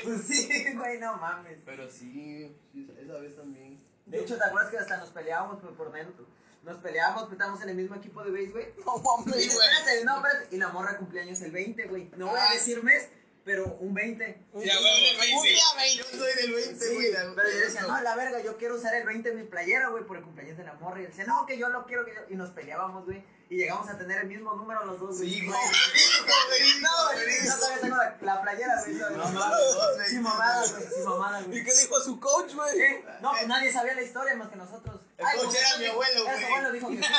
Pues 0.03 0.21
sí, 0.27 0.73
güey, 0.75 0.99
no 0.99 1.17
mames. 1.17 1.60
Pero 1.65 1.89
sí, 1.89 2.55
sí, 2.71 2.88
esa 2.99 3.13
vez 3.19 3.36
también. 3.36 3.84
De 4.05 4.19
hecho, 4.19 4.38
¿te 4.38 4.43
acuerdas 4.43 4.71
que 4.71 4.77
hasta 4.77 4.97
nos 4.97 5.10
peleábamos 5.10 5.60
por, 5.60 5.75
por 5.75 5.91
dentro? 5.91 6.25
Nos 6.63 6.77
peleábamos, 6.77 7.31
estábamos 7.31 7.62
en 7.63 7.69
el 7.69 7.75
mismo 7.75 7.95
equipo 7.95 8.23
de 8.23 8.31
base, 8.31 8.51
güey. 8.51 8.73
No 8.86 8.97
Y 8.97 9.01
mames, 9.03 9.34
güey. 9.34 9.47
espérate, 9.47 10.05
no, 10.05 10.15
espérate. 10.17 10.55
Y 10.55 10.60
la 10.60 10.67
morra 10.69 10.97
cumpleaños 10.97 11.41
el 11.41 11.51
20, 11.51 11.88
güey. 11.88 12.12
No 12.17 12.27
voy 12.27 12.39
a 12.39 12.53
decir 12.53 12.84
mes, 12.84 13.10
pero 13.43 13.65
un 13.80 13.93
20. 13.93 14.25
Ya, 14.25 14.80
güey, 14.80 15.15
güey, 15.17 15.34
Un 15.34 15.41
sí. 15.43 15.49
día, 15.49 15.63
güey. 15.73 15.97
Yo 15.97 16.04
soy 16.06 16.34
del 16.36 16.54
20, 16.54 16.86
Sí, 16.86 16.93
güey. 16.95 17.12
pero 17.36 17.49
yo 17.51 17.60
decía, 17.60 17.82
no, 17.82 18.01
la 18.01 18.15
verga, 18.15 18.41
yo 18.41 18.58
quiero 18.58 18.75
usar 18.75 18.93
el 18.95 19.06
20 19.06 19.30
en 19.30 19.36
mi 19.38 19.43
playera, 19.43 19.89
güey, 19.89 20.04
por 20.06 20.17
el 20.17 20.23
cumpleaños 20.23 20.58
de 20.58 20.63
la 20.63 20.73
morra. 20.73 20.99
Y 21.01 21.06
él 21.06 21.10
decía, 21.10 21.25
no, 21.25 21.45
que 21.45 21.58
yo 21.58 21.69
lo 21.69 21.86
quiero, 21.86 22.06
que 22.06 22.13
yo... 22.13 22.21
Y 22.30 22.36
nos 22.36 22.51
peleábamos, 22.51 23.06
güey. 23.06 23.23
Y 23.49 23.58
llegamos 23.58 23.89
a 23.89 23.97
tener 23.97 24.19
el 24.21 24.27
mismo 24.27 24.54
número 24.56 24.86
los 24.86 24.97
dos, 24.99 25.17
güey. 25.17 25.30
Sí, 25.30 25.41
No, 25.41 25.51
güey. 25.51 26.82
No, 26.82 26.89
güey, 27.13 27.45
yo 27.45 27.56
todavía 27.56 27.82
tengo 27.82 27.95
la, 27.97 28.17
la 28.21 28.41
playera, 28.41 28.82
güey. 28.82 28.93
mames, 28.95 29.34
dos, 29.73 29.95
güey. 29.97 30.08
Sin 30.10 30.21
mamadas, 30.21 30.71
güey, 30.73 30.88
sin 30.88 31.04
mamadas, 31.04 31.47
güey. 31.47 31.60
¿Y 31.60 31.63
qué 31.65 31.71
dijo 31.73 31.99
su 31.99 32.19
coach, 32.19 32.54
güey? 32.54 33.04
No, 33.21 33.32
pues 33.32 33.47
nadie 33.47 33.73
sabía 33.73 33.93
la 33.95 34.04
historia 34.04 34.36
más 34.36 34.49
que 34.49 34.56
nosotros. 34.56 35.01
El 35.17 35.26
Ay, 35.26 35.38
coach 35.38 35.45
pues, 35.50 35.60
era 35.62 35.78
mi 35.78 35.86
abuelo, 35.86 36.19
Ese 36.21 36.32
güey. 36.34 36.45
abuelo 36.45 36.71
dijo 36.71 36.88
que 36.89 36.95
sí. 36.97 37.02
Güey. 37.02 37.10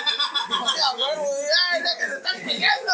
¡Ay, 1.70 1.82
que 1.98 2.06
se 2.08 2.14
están 2.16 2.40
peleando! 2.40 2.92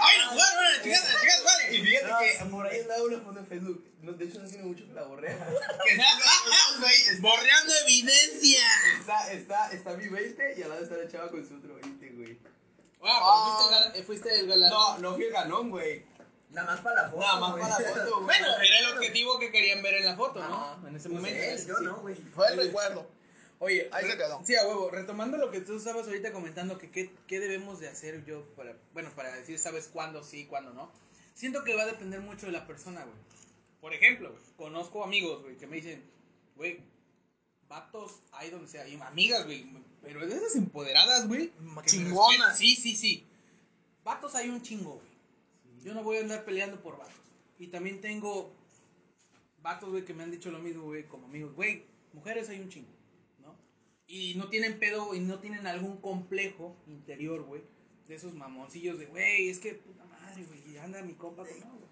Ay, 0.00 0.18
no, 0.20 0.30
jugar, 0.30 0.54
bueno, 0.54 0.82
chicas, 0.84 1.04
chicas, 1.20 1.42
vale. 1.44 1.74
Y 1.76 1.82
fíjate 1.84 2.08
No, 2.08 2.18
que 2.20 2.38
sí. 2.38 2.44
por 2.44 2.66
ahí 2.66 2.80
andaba 2.80 3.02
una 3.02 3.20
foto 3.20 3.38
en 3.40 3.46
Facebook. 3.46 3.84
No, 4.02 4.12
de 4.12 4.24
hecho, 4.24 4.38
no 4.40 4.48
tiene 4.48 4.64
mucho 4.64 4.86
que 4.86 4.92
la 4.92 5.02
borré. 5.02 5.36
Borreando 7.20 7.72
evidencia. 7.84 8.64
está, 9.00 9.32
está, 9.32 9.72
está 9.72 9.90
mi 9.94 10.08
20 10.08 10.54
y 10.56 10.62
al 10.62 10.68
lado 10.68 10.82
está 10.82 10.96
la 10.96 11.08
chava 11.08 11.30
con 11.30 11.46
su 11.46 11.56
otro 11.56 11.74
20, 11.74 12.08
güey. 12.10 12.38
Ah, 13.02 13.20
pero 13.20 13.44
fuiste 13.44 13.64
el, 13.64 13.70
gal- 13.92 14.06
fuiste 14.06 14.40
el 14.40 14.46
galardón. 14.48 15.02
No, 15.02 15.10
no 15.10 15.14
fui 15.16 15.24
el 15.24 15.32
ganón, 15.32 15.70
güey. 15.70 16.04
Nada 16.50 16.66
más 16.72 16.80
para 16.80 17.02
la 17.02 17.10
foto. 17.10 17.20
Nada 17.20 17.40
más 17.40 17.50
güey. 17.52 17.62
para 17.62 17.78
la 17.80 17.88
foto, 17.90 18.14
güey. 18.14 18.24
Bueno, 18.24 18.46
era 18.56 18.78
el 18.78 18.86
objetivo 18.96 19.38
que 19.38 19.50
querían 19.52 19.82
ver 19.82 19.94
en 19.94 20.06
la 20.06 20.16
foto, 20.16 20.40
¿no? 20.40 20.54
Ajá. 20.54 20.78
En 20.88 20.96
ese 20.96 21.08
Pues 21.08 21.20
momento. 21.20 21.42
él, 21.42 21.66
yo 21.66 21.78
no, 21.80 21.96
güey. 21.96 22.14
Fue 22.34 22.48
el 22.48 22.56
recuerdo. 22.56 23.10
Oye, 23.60 23.88
Ahí 23.92 24.06
se 24.06 24.16
quedó. 24.16 24.40
Sí, 24.44 24.54
a 24.54 24.66
huevo. 24.66 24.90
Retomando 24.90 25.36
lo 25.36 25.50
que 25.50 25.60
tú 25.60 25.76
estabas 25.76 26.06
ahorita 26.06 26.32
comentando, 26.32 26.78
que 26.78 26.90
qué, 26.90 27.10
qué 27.26 27.40
debemos 27.40 27.80
de 27.80 27.88
hacer 27.88 28.24
yo 28.24 28.44
para, 28.54 28.76
bueno, 28.92 29.10
para 29.16 29.34
decir, 29.34 29.58
sabes 29.58 29.88
cuándo 29.88 30.22
sí, 30.22 30.46
cuándo 30.46 30.72
no. 30.72 30.90
Siento 31.34 31.64
que 31.64 31.74
va 31.74 31.82
a 31.82 31.86
depender 31.86 32.20
mucho 32.20 32.46
de 32.46 32.52
la 32.52 32.66
persona, 32.66 33.04
güey. 33.04 33.16
Por 33.80 33.94
ejemplo, 33.94 34.30
güey, 34.30 34.42
conozco 34.56 35.04
amigos, 35.04 35.42
güey, 35.42 35.56
que 35.56 35.66
me 35.66 35.76
dicen, 35.76 36.02
güey, 36.56 36.80
vatos 37.68 38.20
hay 38.32 38.50
donde 38.50 38.68
sea, 38.68 38.86
y 38.88 38.94
amigas, 39.00 39.44
güey, 39.44 39.68
pero 40.02 40.26
de 40.26 40.34
esas 40.34 40.56
empoderadas, 40.56 41.28
güey. 41.28 41.52
me 41.60 41.82
Chingonas. 41.82 42.56
Sí, 42.56 42.74
sí, 42.76 42.96
sí. 42.96 43.26
Vatos 44.04 44.34
hay 44.34 44.48
un 44.48 44.62
chingo, 44.62 44.94
güey. 44.94 45.84
Yo 45.84 45.94
no 45.94 46.02
voy 46.02 46.18
a 46.18 46.20
andar 46.20 46.44
peleando 46.44 46.80
por 46.80 46.98
vatos. 46.98 47.14
Y 47.58 47.68
también 47.68 48.00
tengo 48.00 48.52
vatos, 49.62 49.90
güey, 49.90 50.04
que 50.04 50.14
me 50.14 50.22
han 50.22 50.30
dicho 50.30 50.50
lo 50.50 50.58
mismo, 50.58 50.84
güey, 50.84 51.04
como 51.04 51.26
amigos, 51.26 51.54
güey, 51.54 51.84
mujeres 52.12 52.48
hay 52.48 52.60
un 52.60 52.68
chingo. 52.68 52.97
Y 54.08 54.34
no 54.36 54.48
tienen 54.48 54.78
pedo 54.78 55.14
y 55.14 55.20
no 55.20 55.38
tienen 55.38 55.66
algún 55.66 55.98
complejo 55.98 56.74
interior, 56.86 57.42
güey, 57.42 57.62
de 58.08 58.14
esos 58.14 58.32
mamoncillos 58.34 58.98
de, 58.98 59.04
güey, 59.06 59.50
es 59.50 59.58
que 59.58 59.74
puta 59.74 60.04
madre, 60.06 60.44
güey, 60.44 60.72
y 60.72 60.78
anda 60.78 61.02
mi 61.02 61.12
compa 61.14 61.44
con 61.46 61.60
no, 61.60 61.66
güey. 61.66 61.88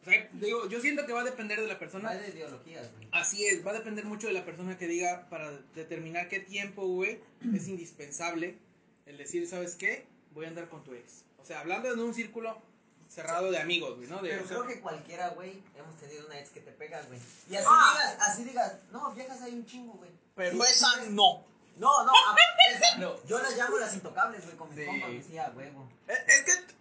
O 0.00 0.04
sea, 0.04 0.28
digo, 0.32 0.68
yo 0.68 0.80
siento 0.80 1.04
que 1.04 1.12
va 1.12 1.20
a 1.20 1.24
depender 1.24 1.60
de 1.60 1.66
la 1.66 1.78
persona. 1.78 2.08
Va 2.08 2.14
de 2.16 2.30
ideologías, 2.30 2.90
güey. 2.94 3.08
Así 3.12 3.44
es, 3.44 3.66
va 3.66 3.72
a 3.72 3.74
depender 3.74 4.06
mucho 4.06 4.28
de 4.28 4.32
la 4.32 4.46
persona 4.46 4.78
que 4.78 4.86
diga 4.86 5.28
para 5.28 5.50
determinar 5.74 6.28
qué 6.30 6.40
tiempo, 6.40 6.86
güey, 6.86 7.20
es 7.54 7.68
indispensable 7.68 8.56
el 9.04 9.18
decir, 9.18 9.46
¿sabes 9.46 9.74
qué? 9.74 10.06
Voy 10.32 10.46
a 10.46 10.48
andar 10.48 10.70
con 10.70 10.82
tu 10.84 10.94
ex. 10.94 11.24
O 11.38 11.44
sea, 11.44 11.60
hablando 11.60 11.92
en 11.92 11.98
un 12.00 12.14
círculo 12.14 12.62
cerrado 13.08 13.50
de 13.50 13.58
amigos, 13.58 13.96
güey, 13.96 14.08
¿no? 14.08 14.22
De, 14.22 14.30
Pero 14.30 14.44
o 14.44 14.46
sea, 14.48 14.56
creo 14.58 14.68
que 14.68 14.80
cualquiera, 14.80 15.30
güey, 15.30 15.62
hemos 15.76 15.96
tenido 15.98 16.26
una 16.26 16.38
ex 16.38 16.50
que 16.50 16.60
te 16.60 16.72
pega, 16.72 17.02
güey. 17.02 17.18
Y 17.50 17.56
así 17.56 17.66
Ah. 17.68 17.94
digas, 17.94 18.28
así 18.28 18.44
digas, 18.44 18.78
no, 18.92 19.12
viejas 19.14 19.42
hay 19.42 19.52
un 19.54 19.66
chingo, 19.66 19.94
güey. 19.94 20.10
Pero 20.34 20.62
esa 20.64 21.04
no. 21.10 21.44
No, 21.78 22.04
no, 22.04 22.10
a- 22.12 22.36
esa, 22.72 22.96
No. 22.98 23.14
yo 23.24 23.38
las 23.40 23.56
llamo 23.56 23.78
las 23.78 23.94
intocables, 23.94 24.44
güey, 24.44 24.56
con 24.56 24.68
mis 24.68 24.78
Sí. 24.78 24.86
compas, 24.86 25.08
güey, 25.08 25.22
sí, 25.22 25.38
a 25.38 25.50
huevo. 25.50 25.88
Es 26.06 26.18
es 26.28 26.42
que 26.44 26.76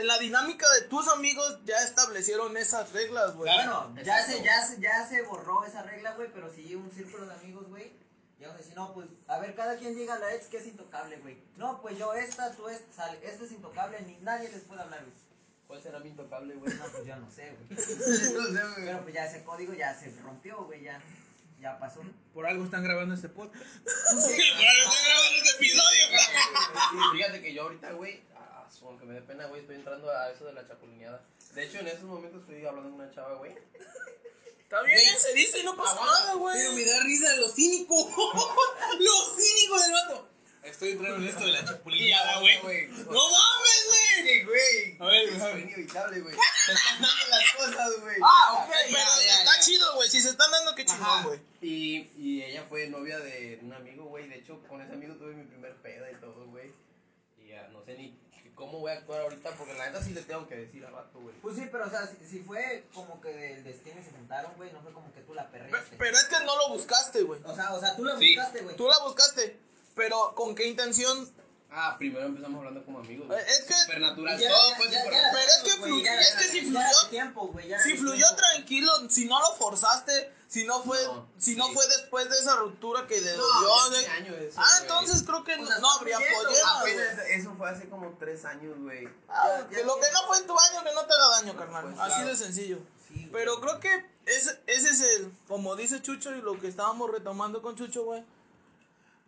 en 0.00 0.06
la 0.06 0.18
dinámica 0.18 0.66
de 0.74 0.82
tus 0.82 1.08
amigos 1.08 1.58
ya 1.64 1.78
establecieron 1.82 2.56
esas 2.56 2.92
reglas, 2.92 3.34
güey. 3.34 3.52
Claro. 3.52 3.88
Bueno, 3.90 4.02
ya 4.02 4.18
exacto. 4.20 4.36
se, 4.38 4.44
ya, 4.44 4.66
se, 4.66 4.80
ya 4.80 5.08
se 5.08 5.22
borró 5.22 5.64
esa 5.64 5.82
regla, 5.82 6.14
güey, 6.14 6.30
pero 6.32 6.52
si 6.52 6.74
un 6.74 6.90
círculo 6.92 7.26
de 7.26 7.34
amigos, 7.34 7.68
güey, 7.68 7.92
y 8.38 8.42
vamos 8.44 8.54
a 8.54 8.58
decir, 8.58 8.74
no, 8.74 8.94
pues, 8.94 9.06
a 9.28 9.38
ver, 9.38 9.54
cada 9.54 9.76
quien 9.76 9.94
diga 9.94 10.14
a 10.14 10.18
la 10.18 10.32
ex 10.34 10.46
que 10.46 10.56
es 10.58 10.66
intocable, 10.66 11.16
güey. 11.18 11.42
No, 11.56 11.82
pues 11.82 11.98
yo 11.98 12.14
esta, 12.14 12.50
tú 12.52 12.68
esta, 12.68 12.90
sale, 12.92 13.18
esta 13.22 13.44
es 13.44 13.52
intocable, 13.52 14.00
ni 14.02 14.16
nadie 14.22 14.48
les 14.48 14.62
puede 14.62 14.80
hablar, 14.80 15.00
güey. 15.00 15.12
¿Cuál 15.66 15.82
será 15.82 15.98
mi 16.00 16.08
intocable, 16.08 16.54
güey? 16.54 16.74
No, 16.74 16.84
pues 16.86 17.04
yo 17.04 17.16
no 17.16 17.30
sé, 17.30 17.52
güey. 17.52 17.68
No 17.78 18.44
sé, 18.46 18.62
güey. 18.64 18.86
Pero 18.86 19.02
pues 19.02 19.14
ya 19.14 19.26
ese 19.26 19.44
código 19.44 19.72
ya 19.74 19.94
se 19.94 20.10
rompió, 20.22 20.64
güey, 20.64 20.82
ya, 20.82 21.00
ya 21.60 21.78
pasó. 21.78 22.00
por 22.32 22.46
algo 22.46 22.64
están 22.64 22.82
grabando 22.82 23.14
este 23.14 23.28
podcast. 23.28 23.64
Sí, 23.84 24.42
grabando 24.58 25.36
este 25.36 25.56
episodio, 25.56 26.06
fíjate 27.12 27.42
que 27.42 27.54
yo 27.54 27.62
ahorita, 27.62 27.92
güey, 27.92 28.22
aunque 28.82 29.04
me 29.04 29.14
dé 29.14 29.22
pena, 29.22 29.46
güey, 29.46 29.60
estoy 29.60 29.76
entrando 29.76 30.10
a 30.10 30.30
eso 30.30 30.44
de 30.44 30.52
la 30.52 30.66
chapulineada. 30.66 31.22
De 31.54 31.64
hecho, 31.64 31.78
en 31.78 31.88
esos 31.88 32.04
momentos 32.04 32.40
estoy 32.42 32.64
hablando 32.64 32.90
con 32.90 33.00
una 33.00 33.10
chava, 33.10 33.34
güey. 33.34 33.54
Está 34.58 34.82
bien, 34.82 35.18
se 35.18 35.34
dice 35.34 35.58
y 35.60 35.64
no 35.64 35.76
pasa 35.76 35.92
Aguanta, 35.92 36.20
nada, 36.20 36.34
güey. 36.34 36.56
Pero 36.56 36.72
me 36.72 36.84
da 36.84 37.02
risa 37.02 37.36
lo 37.36 37.48
cínico. 37.48 37.94
lo 38.98 39.36
cínico 39.36 39.80
del 39.80 39.92
vato. 39.92 40.28
Estoy 40.62 40.90
entrando 40.90 41.16
en 41.16 41.28
esto 41.28 41.44
de 41.44 41.52
la 41.52 41.64
chapulillada, 41.64 42.40
güey. 42.40 42.86
No 42.88 43.30
mames, 43.30 43.86
güey. 44.24 44.44
Güey. 44.44 44.96
A 44.98 45.04
ver, 45.06 45.28
es 45.28 45.42
ver. 45.42 45.58
inevitable, 45.60 46.20
güey. 46.20 46.34
Te 46.66 46.72
están 46.72 47.00
dando 47.02 47.26
las 47.30 47.52
cosas, 47.56 48.00
güey. 48.00 48.16
Ah, 48.22 48.64
ok, 48.64 48.70
ya, 48.70 48.76
pero 48.84 49.26
ya, 49.26 49.38
está 49.40 49.56
ya. 49.56 49.60
chido, 49.60 49.94
güey. 49.94 50.08
Si 50.10 50.20
se 50.20 50.30
están 50.30 50.50
dando, 50.50 50.74
qué 50.74 50.84
chingón, 50.84 51.22
güey. 51.24 51.40
Y, 51.60 52.10
y 52.16 52.42
ella 52.42 52.64
fue 52.68 52.86
novia 52.88 53.18
de 53.18 53.58
un 53.62 53.72
amigo, 53.72 54.04
güey. 54.04 54.28
De 54.28 54.36
hecho, 54.36 54.62
con 54.68 54.80
ese 54.82 54.92
amigo 54.92 55.14
tuve 55.14 55.34
mi 55.34 55.44
primer 55.44 55.74
peda 55.76 56.10
y 56.10 56.14
todo, 56.16 56.46
güey. 56.46 56.72
Y 57.38 57.48
ya 57.48 57.68
no 57.68 57.82
sé 57.84 57.94
ni 57.96 58.18
cómo 58.54 58.78
voy 58.80 58.92
a 58.92 58.96
actuar 58.96 59.22
ahorita, 59.22 59.52
porque 59.56 59.72
la 59.72 59.86
neta 59.86 60.02
sí 60.04 60.10
le 60.12 60.20
tengo 60.20 60.46
que 60.46 60.54
decir 60.54 60.84
al 60.84 60.92
vato, 60.92 61.18
güey. 61.18 61.34
Pues 61.40 61.56
sí, 61.56 61.66
pero 61.72 61.86
o 61.86 61.90
sea, 61.90 62.06
si, 62.06 62.26
si 62.28 62.40
fue 62.40 62.84
como 62.92 63.18
que 63.22 63.30
del 63.30 63.64
destino 63.64 63.98
y 64.00 64.04
se 64.04 64.10
juntaron, 64.10 64.52
güey, 64.56 64.70
no 64.70 64.82
fue 64.82 64.92
como 64.92 65.10
que 65.14 65.20
tú 65.22 65.32
la 65.32 65.50
Pe- 65.50 65.58
perreaste. 65.60 65.96
Pero 65.96 66.16
es 66.16 66.24
que 66.24 66.44
no 66.44 66.56
lo 66.56 66.68
buscaste, 66.68 67.22
güey. 67.22 67.40
O 67.44 67.54
sea, 67.54 67.72
o 67.72 67.80
sea, 67.80 67.96
tú 67.96 68.04
la 68.04 68.18
Sí. 68.18 68.34
buscaste, 68.36 68.60
güey. 68.60 68.76
Tú 68.76 68.86
la 68.86 68.98
buscaste. 68.98 69.56
Pero 69.96 70.34
¿con 70.34 70.54
qué 70.54 70.66
intención? 70.66 71.32
Ah, 71.72 71.94
primero 71.98 72.26
empezamos 72.26 72.58
hablando 72.58 72.84
como 72.84 72.98
amigos. 72.98 73.28
Es 73.48 73.62
que- 73.62 73.74
Supernatural, 73.74 74.38
Ya- 74.40 74.48
todo 74.50 74.70
ya- 74.70 74.76
fue 74.76 74.84
ya- 74.86 74.90
ya- 74.90 74.98
supernatural. 75.04 75.32
Pero 75.32 75.46
es 75.46 75.62
que 75.74 75.80
fluyó- 75.82 76.04
ya- 76.04 76.20
es 76.20 76.34
que 76.34 76.44
si 76.44 76.72
ya 76.72 76.80
fluyó- 76.80 77.08
tiempo, 77.10 77.46
güey, 77.48 77.68
ya 77.68 77.80
Si 77.80 77.96
fluyó 77.96 78.14
tiempo. 78.26 78.36
tranquilo, 78.36 78.92
si 79.08 79.24
no 79.26 79.38
lo 79.40 79.54
forzaste, 79.54 80.32
si 80.48 80.64
no 80.64 80.82
fue, 80.82 81.00
No, 81.04 81.28
si 81.38 81.54
no 81.54 81.68
sí. 81.68 81.74
fue 81.74 81.86
después 81.86 82.28
de 82.28 82.38
esa 82.40 82.56
ruptura 82.56 83.06
que 83.06 83.20
de 83.20 83.36
No, 83.36 83.42
dolió, 83.44 83.68
ya 83.92 83.98
eso, 84.08 84.10
Ah, 84.56 84.64
güey. 84.68 84.82
entonces 84.82 85.22
creo 85.24 85.44
que 85.44 85.54
O 85.54 85.58
no, 85.58 85.66
sea, 85.68 85.78
no 85.78 85.90
habría 85.92 86.16
problema, 86.18 86.80
güey. 86.80 86.92
Apenas, 86.94 87.18
eso 87.28 87.54
fue 87.56 87.70
hace 87.70 87.88
como 87.88 88.16
tres 88.18 88.44
años, 88.44 88.76
güey. 88.80 89.08
Ah, 89.28 89.58
Ya- 89.60 89.68
que 89.68 89.76
ya- 89.76 89.84
lo 89.86 89.94
que 90.00 90.06
no 90.12 90.26
fue 90.26 90.38
en 90.38 90.46
tu 90.48 90.58
año, 90.58 90.82
que 90.84 90.92
no 90.92 91.06
te 91.06 91.14
haga 91.14 91.28
daño, 91.36 91.56
carnal. 91.56 91.84
Pues, 91.84 92.00
Así 92.00 92.14
claro. 92.14 92.28
de 92.30 92.36
sencillo. 92.36 92.78
Sí. 93.06 93.28
Pero 93.32 93.60
creo 93.60 93.78
que 93.78 94.06
ese, 94.26 94.60
ese 94.66 94.90
es 94.90 95.00
el, 95.02 95.32
como 95.46 95.76
dice 95.76 96.02
Chucho 96.02 96.34
y 96.34 96.40
lo 96.42 96.58
que 96.60 96.66
estábamos 96.66 97.10
retomando 97.12 97.62
con 97.62 97.76
Chucho, 97.76 98.02
güey. 98.04 98.24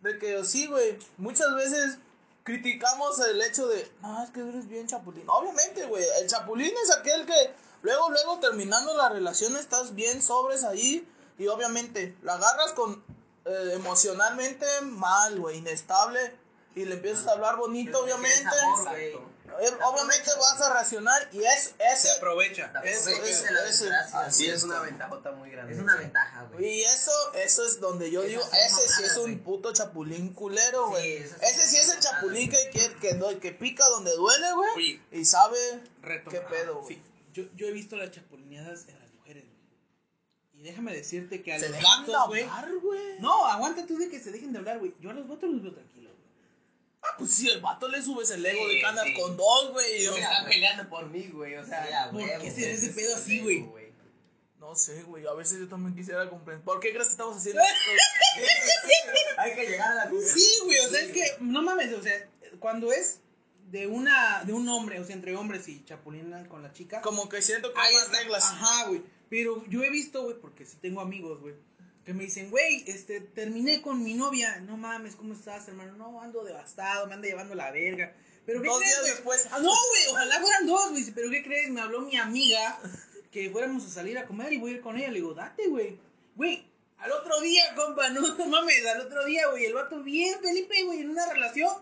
De 0.01 0.19
que 0.19 0.43
sí, 0.43 0.67
güey, 0.67 0.99
muchas 1.17 1.55
veces 1.55 1.97
criticamos 2.43 3.19
el 3.19 3.41
hecho 3.41 3.67
de, 3.67 3.89
no, 4.01 4.23
es 4.23 4.29
que 4.31 4.41
eres 4.41 4.67
bien 4.67 4.87
chapulín. 4.87 5.23
Obviamente, 5.27 5.85
güey, 5.85 6.03
el 6.21 6.27
chapulín 6.27 6.73
es 6.83 6.91
aquel 6.91 7.25
que 7.25 7.53
luego, 7.81 8.09
luego 8.09 8.39
terminando 8.39 8.95
la 8.95 9.09
relación 9.09 9.55
estás 9.55 9.95
bien 9.95 10.21
sobres 10.21 10.63
ahí 10.63 11.07
y 11.37 11.47
obviamente 11.47 12.15
la 12.21 12.35
agarras 12.35 12.73
con 12.73 13.03
eh, 13.45 13.71
emocionalmente 13.73 14.65
mal, 14.81 15.39
güey, 15.39 15.57
inestable 15.57 16.19
y 16.75 16.85
le 16.85 16.95
empiezas 16.95 17.27
a 17.27 17.31
hablar 17.31 17.57
bonito, 17.57 17.91
Pero 17.91 18.03
obviamente. 18.03 19.19
Obviamente 19.83 20.29
vas 20.39 20.61
a 20.61 20.73
reaccionar 20.73 21.29
y 21.31 21.43
es 21.43 21.73
ese 21.79 22.07
Se 22.07 22.11
aprovecha. 22.17 22.71
Eso, 22.83 23.09
desgracia, 23.09 23.99
Así 24.13 24.37
Sí, 24.37 24.43
güey. 24.45 24.55
es 24.57 24.63
una 24.63 24.79
ventajota 24.81 25.31
muy 25.31 25.49
grande. 25.49 25.73
Es 25.73 25.79
una 25.79 25.93
güey. 25.93 26.05
ventaja, 26.05 26.43
güey. 26.51 26.65
Y 26.65 26.81
eso, 26.83 27.11
eso 27.35 27.65
es 27.65 27.79
donde 27.79 28.11
yo 28.11 28.21
digo, 28.23 28.41
ese 28.41 28.87
sí 28.87 29.03
es 29.03 29.17
un 29.17 29.39
puto 29.39 29.73
chapulín 29.73 30.33
culero, 30.33 30.89
güey. 30.89 31.17
ese 31.17 31.67
sí 31.67 31.77
es 31.77 31.89
el 31.93 31.99
chapulín 31.99 32.49
que, 32.49 32.69
que, 32.71 33.39
que, 33.39 33.51
pica 33.51 33.85
donde 33.89 34.15
duele, 34.15 34.47
güey. 34.53 35.01
Y 35.11 35.25
sabe 35.25 35.57
qué 36.29 36.41
pedo, 36.41 36.81
güey. 36.81 36.95
Sí, 36.95 37.01
yo, 37.33 37.43
yo 37.55 37.67
he 37.67 37.71
visto 37.71 37.95
las 37.95 38.11
chapulineadas 38.11 38.87
en 38.87 38.99
las 38.99 39.11
mujeres, 39.13 39.43
güey. 39.43 40.59
Y 40.59 40.63
déjame 40.63 40.93
decirte 40.93 41.41
que 41.41 41.53
a 41.53 41.59
Se 41.59 41.69
los 41.69 41.81
vatos, 41.81 42.27
güey. 42.27 42.43
hablar, 42.43 42.71
güey. 42.81 43.19
No, 43.19 43.45
aguanta 43.47 43.85
tú 43.85 43.97
de 43.97 44.09
que 44.09 44.19
se 44.19 44.31
dejen 44.31 44.53
de 44.53 44.59
hablar, 44.59 44.79
güey. 44.79 44.93
Yo 44.99 45.09
a 45.09 45.13
los 45.13 45.27
vatos 45.27 45.49
los 45.49 45.61
veo 45.63 45.73
tranquilos. 45.73 46.12
Ah, 47.03 47.15
pues 47.17 47.31
sí, 47.31 47.49
el 47.49 47.59
vato 47.61 47.87
le 47.87 48.01
subes 48.01 48.29
el 48.31 48.45
ego 48.45 48.67
Sí, 48.69 48.75
de 48.81 49.03
sí. 49.05 49.13
con 49.21 49.35
dos, 49.37 49.71
güey. 49.71 50.01
y 50.01 50.03
yo- 50.05 50.13
Se 50.13 50.21
están 50.21 50.45
peleando 50.45 50.89
por 50.89 51.09
mí, 51.09 51.27
güey. 51.31 51.55
O 51.55 51.65
sea, 51.65 52.05
a 52.05 52.11
¿por 52.11 52.21
qué 52.25 52.37
güey. 52.37 52.51
será 52.51 52.71
ese 52.71 52.89
pedo 52.89 53.15
así, 53.15 53.39
güey? 53.41 53.65
No 54.59 54.75
sé, 54.75 55.03
güey. 55.03 55.25
A 55.27 55.33
veces 55.33 55.59
yo 55.59 55.67
también 55.67 55.93
quisiera 55.95 56.29
comprender. 56.29 56.63
¿Por 56.63 56.79
qué 56.79 56.91
crees 56.91 57.07
que 57.07 57.11
estamos 57.11 57.35
haciendo 57.37 57.61
esto? 57.61 59.37
Hay 59.37 59.55
que 59.55 59.65
llegar 59.67 59.91
a 59.91 60.05
la. 60.05 60.11
Sí, 60.25 60.47
güey, 60.63 60.79
o 60.79 60.89
sea, 60.89 61.01
es 61.01 61.11
que, 61.11 61.35
no 61.41 61.61
mames, 61.61 61.93
o 61.93 62.01
sea, 62.01 62.27
cuando 62.59 62.91
es 62.93 63.19
de 63.69 63.87
una, 63.87 64.43
de 64.45 64.53
un 64.53 64.67
hombre, 64.69 64.99
o 64.99 65.05
sea, 65.05 65.15
entre 65.15 65.35
hombres 65.35 65.67
y 65.67 65.83
chapulinan 65.83 66.45
con 66.47 66.61
la 66.63 66.71
chica, 66.71 67.01
Como 67.01 67.27
que 67.27 67.41
siento 67.41 67.73
que 67.73 67.79
hay 67.79 67.93
más 67.95 68.09
reglas. 68.11 68.43
Ajá, 68.45 68.87
güey. 68.87 69.01
Pero 69.29 69.65
yo 69.67 69.83
he 69.83 69.89
visto, 69.89 70.23
güey, 70.23 70.37
porque 70.39 70.65
sí 70.65 70.77
tengo 70.79 71.01
amigos, 71.01 71.41
güey, 71.41 71.55
que 72.05 72.13
me 72.13 72.25
dicen, 72.25 72.49
güey, 72.49 72.83
este, 72.87 73.21
terminé 73.21 73.81
con 73.81 74.03
mi 74.03 74.13
novia. 74.13 74.59
No 74.61 74.77
mames, 74.77 75.15
¿cómo 75.15 75.33
estás, 75.33 75.67
hermano? 75.67 75.95
No, 75.95 76.21
ando 76.21 76.43
devastado, 76.43 77.07
me 77.07 77.13
anda 77.13 77.27
llevando 77.27 77.55
la 77.55 77.71
verga. 77.71 78.13
Pero 78.45 78.61
¿qué 78.61 78.67
Dos 78.67 78.79
crees, 78.79 79.03
días 79.03 79.15
después. 79.15 79.47
Ah, 79.51 79.59
no, 79.59 79.69
güey, 79.69 80.07
ojalá 80.09 80.41
fueran 80.41 80.67
dos, 80.67 80.91
güey. 80.91 81.11
Pero 81.11 81.29
¿qué 81.29 81.43
crees? 81.43 81.69
Me 81.69 81.81
habló 81.81 82.01
mi 82.01 82.17
amiga 82.17 82.79
que 83.31 83.49
fuéramos 83.49 83.85
a 83.85 83.89
salir 83.89 84.17
a 84.17 84.25
comer 84.25 84.51
y 84.53 84.57
voy 84.57 84.71
a 84.71 84.75
ir 84.75 84.81
con 84.81 84.97
ella. 84.97 85.07
Le 85.07 85.15
digo, 85.15 85.33
date, 85.33 85.67
güey. 85.67 85.97
Güey, 86.35 86.65
al 86.97 87.11
otro 87.11 87.39
día, 87.41 87.73
compa, 87.75 88.09
no, 88.09 88.21
no 88.35 88.45
mames, 88.47 88.85
al 88.85 89.01
otro 89.01 89.25
día, 89.25 89.47
güey, 89.49 89.65
el 89.65 89.73
vato 89.73 90.01
bien, 90.03 90.39
Felipe, 90.41 90.83
güey, 90.83 91.01
en 91.01 91.09
una 91.09 91.31
relación. 91.31 91.73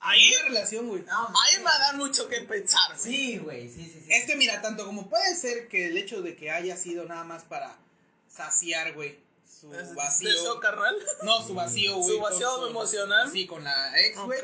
Ahí, 0.00 0.26
En 0.26 0.40
una 0.40 0.48
relación, 0.48 0.88
güey. 0.88 1.02
No, 1.02 1.28
ahí 1.28 1.58
me 1.58 1.64
da 1.64 1.92
mucho 1.94 2.28
que 2.28 2.42
pensar, 2.42 2.96
güey. 2.98 3.00
Sí, 3.00 3.38
güey, 3.38 3.68
sí, 3.68 3.84
sí, 3.84 4.02
sí. 4.04 4.12
Es 4.12 4.26
que 4.26 4.36
mira, 4.36 4.60
tanto 4.60 4.84
como 4.84 5.08
puede 5.08 5.34
ser 5.36 5.68
que 5.68 5.86
el 5.86 5.96
hecho 5.96 6.20
de 6.20 6.36
que 6.36 6.50
haya 6.50 6.76
sido 6.76 7.06
nada 7.06 7.24
más 7.24 7.44
para 7.44 7.78
saciar, 8.34 8.92
güey, 8.94 9.18
su 9.46 9.72
¿Es 9.74 9.94
vacío. 9.94 10.28
deseo 10.30 10.60
carnal? 10.60 10.96
No, 11.22 11.46
su 11.46 11.54
vacío, 11.54 11.96
güey. 11.96 12.16
Su 12.16 12.20
vacío 12.20 12.56
con 12.56 12.68
emocional. 12.70 13.30
Sí, 13.30 13.46
con 13.46 13.64
la 13.64 13.98
ex, 14.00 14.18
güey. 14.18 14.40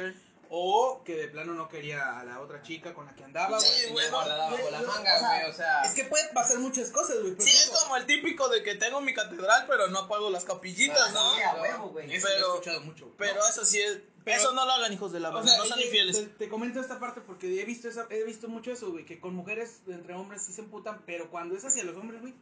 O 0.52 1.02
que 1.04 1.14
de 1.14 1.28
plano 1.28 1.54
no 1.54 1.68
quería 1.68 2.18
a 2.18 2.24
la 2.24 2.40
otra 2.40 2.60
chica 2.60 2.92
con 2.92 3.06
la 3.06 3.14
que 3.14 3.22
andaba, 3.22 3.60
Sí, 3.60 3.82
güey. 3.82 3.92
Bueno, 3.92 4.10
guardada 4.16 4.50
bajo 4.50 4.70
la 4.70 4.80
manga, 4.82 5.16
o 5.16 5.20
sea, 5.20 5.38
güey, 5.38 5.50
o 5.50 5.54
sea. 5.54 5.82
Es 5.82 5.92
que 5.94 6.04
puede 6.04 6.26
pasar 6.34 6.58
muchas 6.58 6.90
cosas, 6.90 7.20
güey. 7.20 7.36
Sí, 7.38 7.50
es 7.50 7.70
como 7.70 7.96
el 7.96 8.04
típico 8.06 8.48
de 8.48 8.64
que 8.64 8.74
tengo 8.74 9.00
mi 9.00 9.14
catedral, 9.14 9.66
pero 9.68 9.86
no 9.88 10.00
apago 10.00 10.28
las 10.28 10.44
capillitas, 10.44 11.12
¿no? 11.12 11.34
Sí, 11.36 11.42
a 11.42 11.54
huevo, 11.54 11.90
güey. 11.90 12.12
Eso 12.12 12.26
pero- 12.26 12.40
lo 12.40 12.46
he 12.46 12.54
escuchado 12.58 12.80
mucho, 12.80 13.04
güey. 13.04 13.16
Pero 13.18 13.46
eso 13.46 13.64
sí 13.64 13.80
es. 13.80 13.98
Pero- 14.24 14.38
eso 14.38 14.52
no 14.52 14.66
lo 14.66 14.72
hagan, 14.72 14.92
hijos 14.92 15.12
de 15.12 15.20
la 15.20 15.30
O 15.30 15.34
verga. 15.34 15.48
sea, 15.48 15.58
no 15.58 15.64
sean 15.66 15.80
infieles. 15.80 16.16
Te, 16.16 16.26
te 16.26 16.48
comento 16.48 16.80
esta 16.80 16.98
parte 16.98 17.20
porque 17.20 17.60
he 17.60 17.64
visto 17.64 17.88
esa, 17.88 18.06
he 18.10 18.24
visto 18.24 18.48
mucho 18.48 18.72
eso, 18.72 18.90
güey, 18.90 19.06
que 19.06 19.20
con 19.20 19.34
mujeres 19.36 19.82
entre 19.86 20.14
hombres 20.14 20.42
sí 20.42 20.52
se 20.52 20.62
emputan, 20.62 21.02
pero 21.06 21.30
cuando 21.30 21.56
es 21.56 21.64
hacia 21.64 21.84
los 21.84 21.96
hombres, 21.96 22.20
güey, 22.22 22.34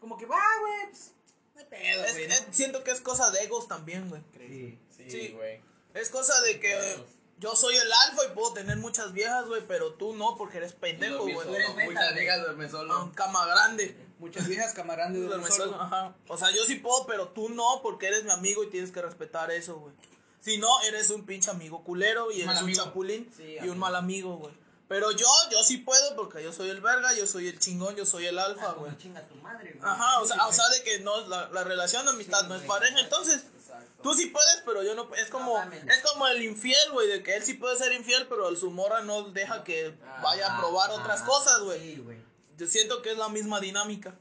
como 0.00 0.16
que 0.18 0.26
va, 0.26 0.40
güey, 0.60 0.90
pues, 0.90 1.12
no 1.54 1.60
hay 1.60 1.66
pedo, 1.66 2.04
Es- 2.04 2.12
güey, 2.12 2.26
¿no? 2.28 2.34
es- 2.34 2.46
siento 2.52 2.82
que 2.84 2.90
es 2.90 3.00
cosa 3.00 3.30
de 3.30 3.42
egos 3.44 3.68
también, 3.68 4.08
güey. 4.08 4.22
Sí. 4.36 4.78
Sí, 4.96 5.10
sí. 5.10 5.28
güey. 5.28 5.60
Es 5.94 6.08
cosa 6.10 6.40
de 6.42 6.58
que 6.60 6.96
yo 7.38 7.54
soy 7.56 7.74
el 7.76 7.90
alfa 8.08 8.24
y 8.26 8.34
puedo 8.34 8.52
tener 8.52 8.76
muchas 8.76 9.12
viejas, 9.12 9.46
güey, 9.46 9.62
pero 9.66 9.94
tú 9.94 10.14
no 10.14 10.36
porque 10.36 10.58
eres 10.58 10.72
pendejo, 10.72 11.22
güey. 11.22 11.34
solo, 11.34 11.54
eres 11.56 11.74
beta, 11.76 11.90
Muchas 11.90 12.14
viejas 12.14 12.40
duermen 12.42 12.66
Ah, 12.66 12.70
solo. 12.70 13.12
cama 13.14 13.46
grande. 13.46 13.96
Muchas 14.18 14.46
viejas 14.48 14.74
camarandes 14.74 15.22
de 15.22 15.28
Duerme 15.28 15.48
solo. 15.48 15.72
solo, 15.72 15.80
ajá. 15.82 16.14
O 16.28 16.36
sea, 16.36 16.50
yo 16.50 16.64
sí 16.66 16.74
puedo, 16.76 17.06
pero 17.06 17.28
tú 17.28 17.48
no 17.48 17.80
porque 17.82 18.06
eres 18.08 18.24
mi 18.24 18.30
amigo 18.30 18.62
y 18.62 18.68
tienes 18.68 18.90
que 18.92 19.00
respetar 19.00 19.50
eso, 19.50 19.76
güey. 19.78 19.94
Si 20.42 20.58
no, 20.58 20.68
eres 20.82 21.08
un 21.10 21.24
pinche 21.24 21.50
amigo 21.50 21.82
culero 21.84 22.30
y 22.30 22.42
eres 22.42 22.60
un 22.62 22.72
chapulín 22.72 23.30
Sí, 23.36 23.56
y 23.62 23.68
un 23.68 23.78
mal 23.78 23.96
amigo, 23.96 24.36
güey. 24.36 24.52
Pero 24.90 25.12
yo, 25.12 25.26
yo 25.52 25.62
sí 25.62 25.76
puedo 25.76 26.16
porque 26.16 26.42
yo 26.42 26.52
soy 26.52 26.68
el 26.68 26.80
verga, 26.80 27.14
yo 27.14 27.24
soy 27.24 27.46
el 27.46 27.60
chingón, 27.60 27.94
yo 27.94 28.04
soy 28.04 28.26
el 28.26 28.36
alfa, 28.36 28.70
Ah, 28.70 28.72
güey. 28.72 28.86
como 28.90 28.98
chinga 29.00 29.22
tu 29.28 29.36
madre, 29.36 29.74
güey. 29.78 29.88
Ajá, 29.88 30.20
o 30.20 30.26
sea, 30.26 30.48
o 30.48 30.52
sea, 30.52 30.68
de 30.70 30.82
que 30.82 30.98
no, 30.98 31.28
la, 31.28 31.48
la 31.50 31.62
relación 31.62 32.04
de 32.04 32.10
amistad 32.10 32.42
no 32.48 32.56
es 32.56 32.62
pareja, 32.62 32.98
entonces 32.98 33.44
Exacto. 33.56 34.02
tú 34.02 34.14
sí 34.14 34.26
puedes, 34.26 34.62
pero 34.66 34.82
yo 34.82 34.96
no, 34.96 35.08
es 35.14 35.30
como, 35.30 35.62
es 35.62 36.00
como 36.02 36.26
el 36.26 36.42
infiel, 36.42 36.90
güey, 36.90 37.06
de 37.06 37.22
que 37.22 37.36
él 37.36 37.44
sí 37.44 37.54
puede 37.54 37.76
ser 37.76 37.92
infiel, 37.92 38.26
pero 38.26 38.52
su 38.56 38.72
morra 38.72 39.02
no 39.02 39.22
deja 39.30 39.62
que 39.62 39.94
vaya 40.24 40.56
a 40.56 40.58
probar 40.58 40.90
otras 40.90 41.18
ajá. 41.20 41.26
cosas, 41.26 41.60
güey. 41.60 41.78
Sí, 41.94 42.00
güey. 42.00 42.18
Yo 42.58 42.66
siento 42.66 43.00
que 43.00 43.12
es 43.12 43.16
la 43.16 43.28
misma 43.28 43.60
dinámica. 43.60 44.12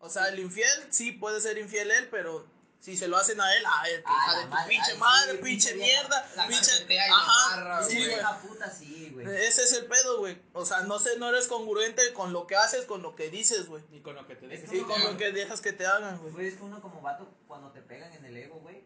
O 0.00 0.10
sea, 0.10 0.28
el 0.28 0.38
infiel 0.38 0.86
sí 0.90 1.12
puede 1.12 1.40
ser 1.40 1.56
infiel 1.56 1.90
él, 1.90 2.08
pero 2.10 2.44
si 2.80 2.96
se 2.96 3.08
lo 3.08 3.16
hacen 3.16 3.40
a 3.40 3.56
él, 3.56 3.64
a 3.66 3.88
él, 3.88 3.96
que 4.00 4.04
Ah, 4.06 4.26
hija 4.26 4.36
de 4.36 4.44
tu 4.44 4.48
madre, 4.50 4.68
pinche 4.68 4.92
ay, 4.92 4.98
madre, 4.98 5.32
sí, 5.32 5.38
pinche 5.42 5.74
mierda, 5.74 6.30
La 6.36 6.46
pinche. 6.46 6.98
Ajá, 7.10 7.82
sí, 7.82 7.98
güey. 7.98 8.16
puta, 8.46 8.70
sí, 8.70 9.10
güey. 9.12 9.26
Ese 9.26 9.64
es 9.64 9.72
el 9.72 9.86
pedo, 9.86 10.18
güey. 10.18 10.40
O 10.52 10.64
sea, 10.64 10.82
no 10.82 10.98
sé, 10.98 11.18
no 11.18 11.28
eres 11.28 11.48
congruente 11.48 12.12
con 12.12 12.32
lo 12.32 12.46
que 12.46 12.54
haces, 12.56 12.84
con 12.84 13.02
lo 13.02 13.16
que 13.16 13.30
dices, 13.30 13.66
güey. 13.66 13.82
Y 13.90 14.00
con 14.00 14.14
lo 14.14 14.26
que 14.26 14.36
te 14.36 14.46
dejes. 14.46 14.72
Y 14.72 14.80
con 14.82 15.02
lo 15.02 15.16
que 15.16 15.32
dejas 15.32 15.60
que 15.60 15.72
te 15.72 15.86
hagan, 15.86 16.18
güey. 16.18 16.32
Güey, 16.32 16.46
es 16.48 16.54
que 16.54 16.62
uno 16.62 16.80
como 16.80 17.00
vato, 17.00 17.28
cuando 17.48 17.70
te 17.72 17.82
pegan 17.82 18.12
en 18.12 18.24
el 18.24 18.36
ego, 18.36 18.60
güey, 18.60 18.84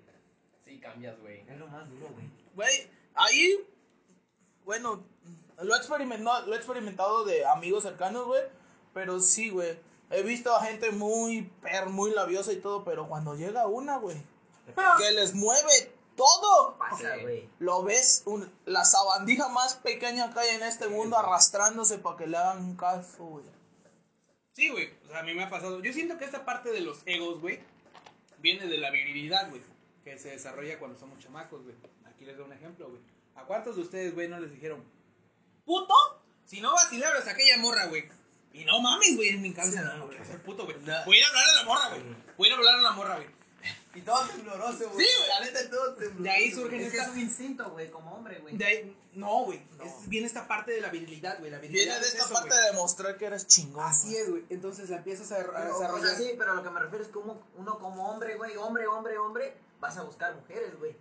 Sí, 0.64 0.78
cambias, 0.78 1.18
güey. 1.20 1.40
es 1.48 1.58
lo 1.58 1.66
más 1.66 1.88
duro, 1.90 2.08
güey. 2.08 2.26
Güey, 2.54 2.90
ahí, 3.14 3.66
bueno, 4.64 5.04
lo 5.58 5.74
he, 5.74 5.76
experimentado, 5.76 6.46
lo 6.46 6.54
he 6.54 6.56
experimentado 6.56 7.24
de 7.24 7.44
amigos 7.44 7.82
cercanos, 7.82 8.26
güey. 8.26 8.42
Pero 8.94 9.20
sí, 9.20 9.50
güey. 9.50 9.78
He 10.10 10.22
visto 10.22 10.54
a 10.54 10.64
gente 10.64 10.90
muy, 10.90 11.42
per, 11.62 11.86
muy 11.88 12.10
labiosa 12.10 12.52
y 12.52 12.56
todo, 12.56 12.84
pero 12.84 13.08
cuando 13.08 13.34
llega 13.36 13.66
una, 13.66 13.96
güey, 13.98 14.16
que 14.98 15.12
les 15.12 15.34
mueve 15.34 15.92
todo. 16.16 16.76
Pasa, 16.78 17.16
güey. 17.22 17.48
Lo 17.60 17.82
ves, 17.84 18.22
un- 18.26 18.52
la 18.66 18.84
sabandija 18.84 19.48
más 19.48 19.74
pequeña 19.76 20.32
que 20.32 20.40
hay 20.40 20.56
en 20.56 20.62
este 20.64 20.88
mundo 20.88 21.16
arrastrándose 21.16 21.98
para 21.98 22.16
que 22.16 22.26
le 22.26 22.36
hagan 22.36 22.58
un 22.64 22.76
caso, 22.76 23.24
güey. 23.24 23.44
Sí, 24.52 24.68
güey. 24.68 24.92
O 25.06 25.08
sea, 25.08 25.20
a 25.20 25.22
mí 25.22 25.32
me 25.34 25.44
ha 25.44 25.50
pasado. 25.50 25.80
Yo 25.80 25.92
siento 25.92 26.18
que 26.18 26.24
esta 26.24 26.44
parte 26.44 26.70
de 26.72 26.80
los 26.80 26.98
egos, 27.06 27.40
güey, 27.40 27.60
viene 28.38 28.66
de 28.66 28.78
la 28.78 28.90
virilidad, 28.90 29.48
güey. 29.48 29.62
Que 30.04 30.18
se 30.18 30.30
desarrolla 30.30 30.78
cuando 30.78 30.98
somos 30.98 31.18
chamacos, 31.20 31.62
güey. 31.62 31.76
Aquí 32.04 32.24
les 32.24 32.36
doy 32.36 32.46
un 32.46 32.52
ejemplo, 32.52 32.88
güey. 32.88 33.00
¿A 33.36 33.44
cuántos 33.44 33.76
de 33.76 33.82
ustedes, 33.82 34.14
güey, 34.14 34.28
no 34.28 34.40
les 34.40 34.50
dijeron, 34.50 34.82
puto? 35.64 35.94
Si 36.44 36.60
no 36.60 36.72
vacilaras 36.72 37.26
a 37.28 37.30
aquella 37.30 37.56
morra, 37.58 37.86
güey. 37.86 38.08
Y 38.52 38.64
no 38.64 38.80
mames, 38.80 39.16
güey, 39.16 39.28
en 39.30 39.42
mi 39.42 39.52
cabeza, 39.52 39.82
no, 39.82 39.96
no 39.96 40.08
quiero 40.08 40.24
ser 40.24 40.42
puto, 40.42 40.64
güey. 40.64 40.76
No. 40.80 41.04
Voy 41.06 41.16
a 41.16 41.18
ir 41.20 41.24
a 41.24 41.28
hablar 41.28 41.44
a 41.48 41.54
la 41.54 41.64
morra, 41.64 41.88
güey. 41.90 42.02
Voy 42.36 42.46
a 42.46 42.50
ir 42.50 42.54
a 42.54 42.56
hablar 42.58 42.74
a 42.78 42.82
la 42.82 42.90
morra, 42.92 43.14
güey. 43.16 43.28
Y 43.94 44.02
todo 44.02 44.24
tembloroso, 44.28 44.88
güey. 44.90 45.04
Sí, 45.06 45.12
güey. 45.18 45.28
La 45.28 45.40
neta, 45.44 45.70
todo 45.70 45.94
tembloroso. 45.94 46.22
De 46.22 46.30
ahí 46.30 46.50
surgen 46.52 46.80
Es 46.80 46.90
que 46.92 46.96
esta- 46.98 47.08
es 47.10 47.14
un 47.16 47.20
instinto, 47.20 47.70
güey, 47.70 47.90
como 47.90 48.12
hombre, 48.14 48.38
güey. 48.38 48.56
De 48.56 48.64
ahí- 48.64 48.96
no, 49.14 49.44
güey. 49.44 49.60
No. 49.78 49.84
Es- 49.84 50.08
Viene 50.08 50.26
esta 50.28 50.46
parte 50.46 50.70
de 50.72 50.80
la 50.80 50.88
virilidad, 50.90 51.38
güey. 51.40 51.50
La 51.50 51.58
virilidad 51.58 51.84
Viene 51.94 52.00
de 52.00 52.06
es 52.06 52.12
esta 52.14 52.24
eso, 52.26 52.34
parte 52.34 52.54
de 52.54 52.62
demostrar 52.66 53.16
que 53.18 53.24
eres 53.26 53.46
chingón. 53.48 53.84
Así 53.84 54.16
es, 54.16 54.30
güey. 54.30 54.44
Entonces 54.48 54.88
la 54.90 54.96
empiezas 54.98 55.30
a, 55.32 55.36
a 55.36 55.38
Pero, 55.38 55.76
o 55.76 55.80
desarrollar. 55.80 56.08
sea, 56.16 56.18
sí, 56.18 56.34
pero 56.38 56.52
a 56.52 56.54
lo 56.54 56.62
que 56.62 56.70
me 56.70 56.80
refiero 56.80 57.04
es 57.04 57.10
que 57.10 57.18
uno, 57.18 57.42
uno 57.56 57.78
como 57.80 58.08
hombre, 58.10 58.36
güey, 58.36 58.56
hombre, 58.56 58.86
hombre, 58.86 59.18
hombre, 59.18 59.54
vas 59.80 59.96
a 59.96 60.02
buscar 60.02 60.34
mujeres, 60.36 60.78
güey. 60.78 60.94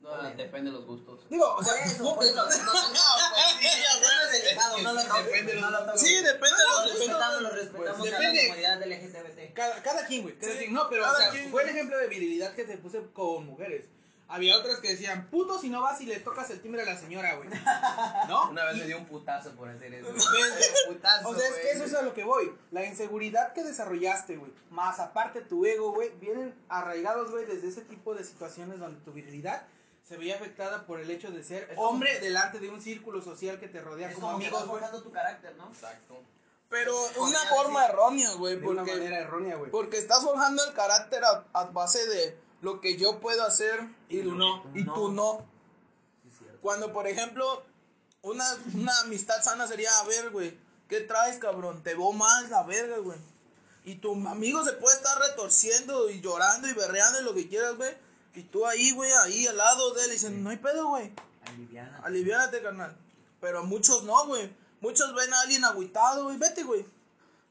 No, 0.00 0.22
depende 0.22 0.70
de 0.70 0.76
los 0.76 0.86
gustos. 0.86 1.28
Digo, 1.28 1.52
o 1.54 1.62
sea, 1.64 1.74
eso, 1.84 2.02
no, 2.04 2.14
por 2.14 2.24
eso. 2.24 2.36
No, 2.36 2.44
no, 2.44 2.46
no, 2.46 2.52
pues 2.72 2.82
no 4.82 4.92
no 4.94 5.04
depende 5.22 5.54
de 5.54 5.60
los. 5.60 6.00
Sí, 6.00 6.14
depende 6.16 6.56
de 6.56 6.64
Lo 6.64 6.86
los 6.86 6.92
respetamos, 6.92 7.42
lo 7.42 7.50
respetamos 7.50 7.98
Pues, 7.98 8.12
a 8.14 8.18
depende. 8.18 8.42
la 8.42 8.48
comunidad 8.48 8.86
LGBT. 8.86 9.54
Cada, 9.54 9.82
cada 9.82 10.06
quien, 10.06 10.22
güey. 10.22 10.38
Cada 10.38 10.52
Sí, 10.52 10.58
quien. 10.58 10.72
No, 10.74 10.88
pero 10.88 11.10
o 11.10 11.16
sea, 11.16 11.30
quien, 11.30 11.50
fue 11.50 11.62
el 11.64 11.70
ejemplo 11.70 11.98
de 11.98 12.06
virilidad 12.08 12.54
que 12.54 12.64
te 12.64 12.78
puse 12.78 13.02
con 13.12 13.46
mujeres. 13.46 13.84
Había 14.28 14.56
otras 14.56 14.80
que 14.80 14.88
decían, 14.88 15.28
puto 15.30 15.56
si 15.60 15.68
no 15.70 15.80
vas 15.82 16.00
y 16.00 16.06
le 16.06 16.18
tocas 16.18 16.50
el 16.50 16.60
timbre 16.60 16.82
a 16.82 16.84
la 16.84 16.98
señora, 16.98 17.36
güey. 17.36 17.48
¿No? 18.28 18.50
Una 18.50 18.64
vez 18.64 18.76
Y- 18.76 18.80
me 18.80 18.86
dio 18.86 18.98
un 18.98 19.06
putazo 19.06 19.52
por 19.52 19.68
hacer 19.68 19.94
eso. 19.94 20.08
Un 20.08 20.14
putazo, 20.94 21.28
O 21.28 21.34
sea, 21.34 21.48
es 21.48 21.54
que 21.54 21.70
eso 21.70 21.84
es 21.84 21.94
a 21.94 22.02
lo 22.02 22.12
que 22.12 22.24
voy. 22.24 22.52
La 22.72 22.84
inseguridad 22.84 23.52
que 23.52 23.62
desarrollaste, 23.62 24.36
güey. 24.36 24.50
Más 24.70 24.98
aparte 24.98 25.42
tu 25.42 25.64
ego, 25.64 25.92
güey. 25.92 26.10
Vienen 26.20 26.52
arraigados, 26.68 27.30
güey, 27.30 27.44
desde 27.46 27.68
ese 27.68 27.82
tipo 27.82 28.16
de 28.16 28.24
situaciones 28.24 28.80
donde 28.80 28.98
tu 29.04 29.12
virilidad 29.12 29.62
se 30.06 30.16
veía 30.16 30.36
afectada 30.36 30.86
por 30.86 31.00
el 31.00 31.10
hecho 31.10 31.30
de 31.30 31.42
ser 31.42 31.72
hombre 31.76 32.20
delante 32.20 32.58
de 32.60 32.68
un 32.70 32.80
círculo 32.80 33.20
social 33.22 33.58
que 33.58 33.68
te 33.68 33.80
rodea 33.80 34.12
como 34.12 34.30
amigos, 34.30 34.60
güey. 34.66 34.70
forjando 34.80 35.02
tu 35.02 35.10
carácter, 35.10 35.56
¿no? 35.56 35.68
Exacto. 35.68 36.22
Pero 36.68 36.92
Podría 37.16 37.40
una 37.42 37.50
forma 37.50 37.80
decir- 37.82 37.94
errónea, 37.94 38.32
güey. 38.34 38.56
De 38.56 38.66
una 38.66 38.82
Porque, 38.82 38.92
manera 38.98 39.18
errónea, 39.20 39.56
güey. 39.56 39.70
porque 39.70 39.98
estás 39.98 40.22
forjando 40.24 40.64
el 40.64 40.72
carácter 40.74 41.24
a, 41.24 41.44
a 41.52 41.64
base 41.66 42.06
de 42.06 42.38
lo 42.60 42.80
que 42.80 42.96
yo 42.96 43.20
puedo 43.20 43.44
hacer 43.44 43.80
y 44.08 44.22
tú 44.22 44.32
no. 44.34 44.64
Y 44.74 44.84
tú 44.84 45.10
no. 45.12 45.44
Sí. 46.38 46.44
Cuando, 46.60 46.92
por 46.92 47.06
ejemplo, 47.06 47.62
una, 48.22 48.44
una 48.74 48.98
amistad 49.00 49.42
sana 49.42 49.66
sería, 49.68 49.90
a 50.00 50.04
ver, 50.04 50.30
güey, 50.30 50.56
¿qué 50.88 51.00
traes, 51.00 51.38
cabrón? 51.38 51.82
Te 51.82 51.94
veo 51.94 52.12
más 52.12 52.48
la 52.50 52.62
verga, 52.64 52.98
güey. 52.98 53.18
Y 53.84 53.96
tu 53.96 54.12
amigo 54.28 54.64
se 54.64 54.72
puede 54.72 54.96
estar 54.96 55.16
retorciendo 55.20 56.10
y 56.10 56.20
llorando 56.20 56.68
y 56.68 56.72
berreando 56.74 57.20
y 57.20 57.24
lo 57.24 57.34
que 57.34 57.48
quieras, 57.48 57.76
güey. 57.76 58.05
Y 58.36 58.42
tú 58.42 58.66
ahí, 58.66 58.92
güey, 58.92 59.10
ahí 59.24 59.46
al 59.46 59.56
lado 59.56 59.92
de 59.94 60.04
él, 60.04 60.08
y 60.10 60.12
dicen, 60.12 60.44
no 60.44 60.50
hay 60.50 60.58
pedo, 60.58 60.88
güey. 60.90 61.10
Aliviana. 61.46 62.00
Aliviánate, 62.04 62.62
carnal. 62.62 62.96
Pero 63.40 63.64
muchos 63.64 64.04
no, 64.04 64.26
güey. 64.26 64.50
Muchos 64.80 65.14
ven 65.14 65.32
a 65.32 65.40
alguien 65.40 65.64
agüitado, 65.64 66.24
güey. 66.24 66.36
Vete, 66.36 66.62
güey. 66.62 66.84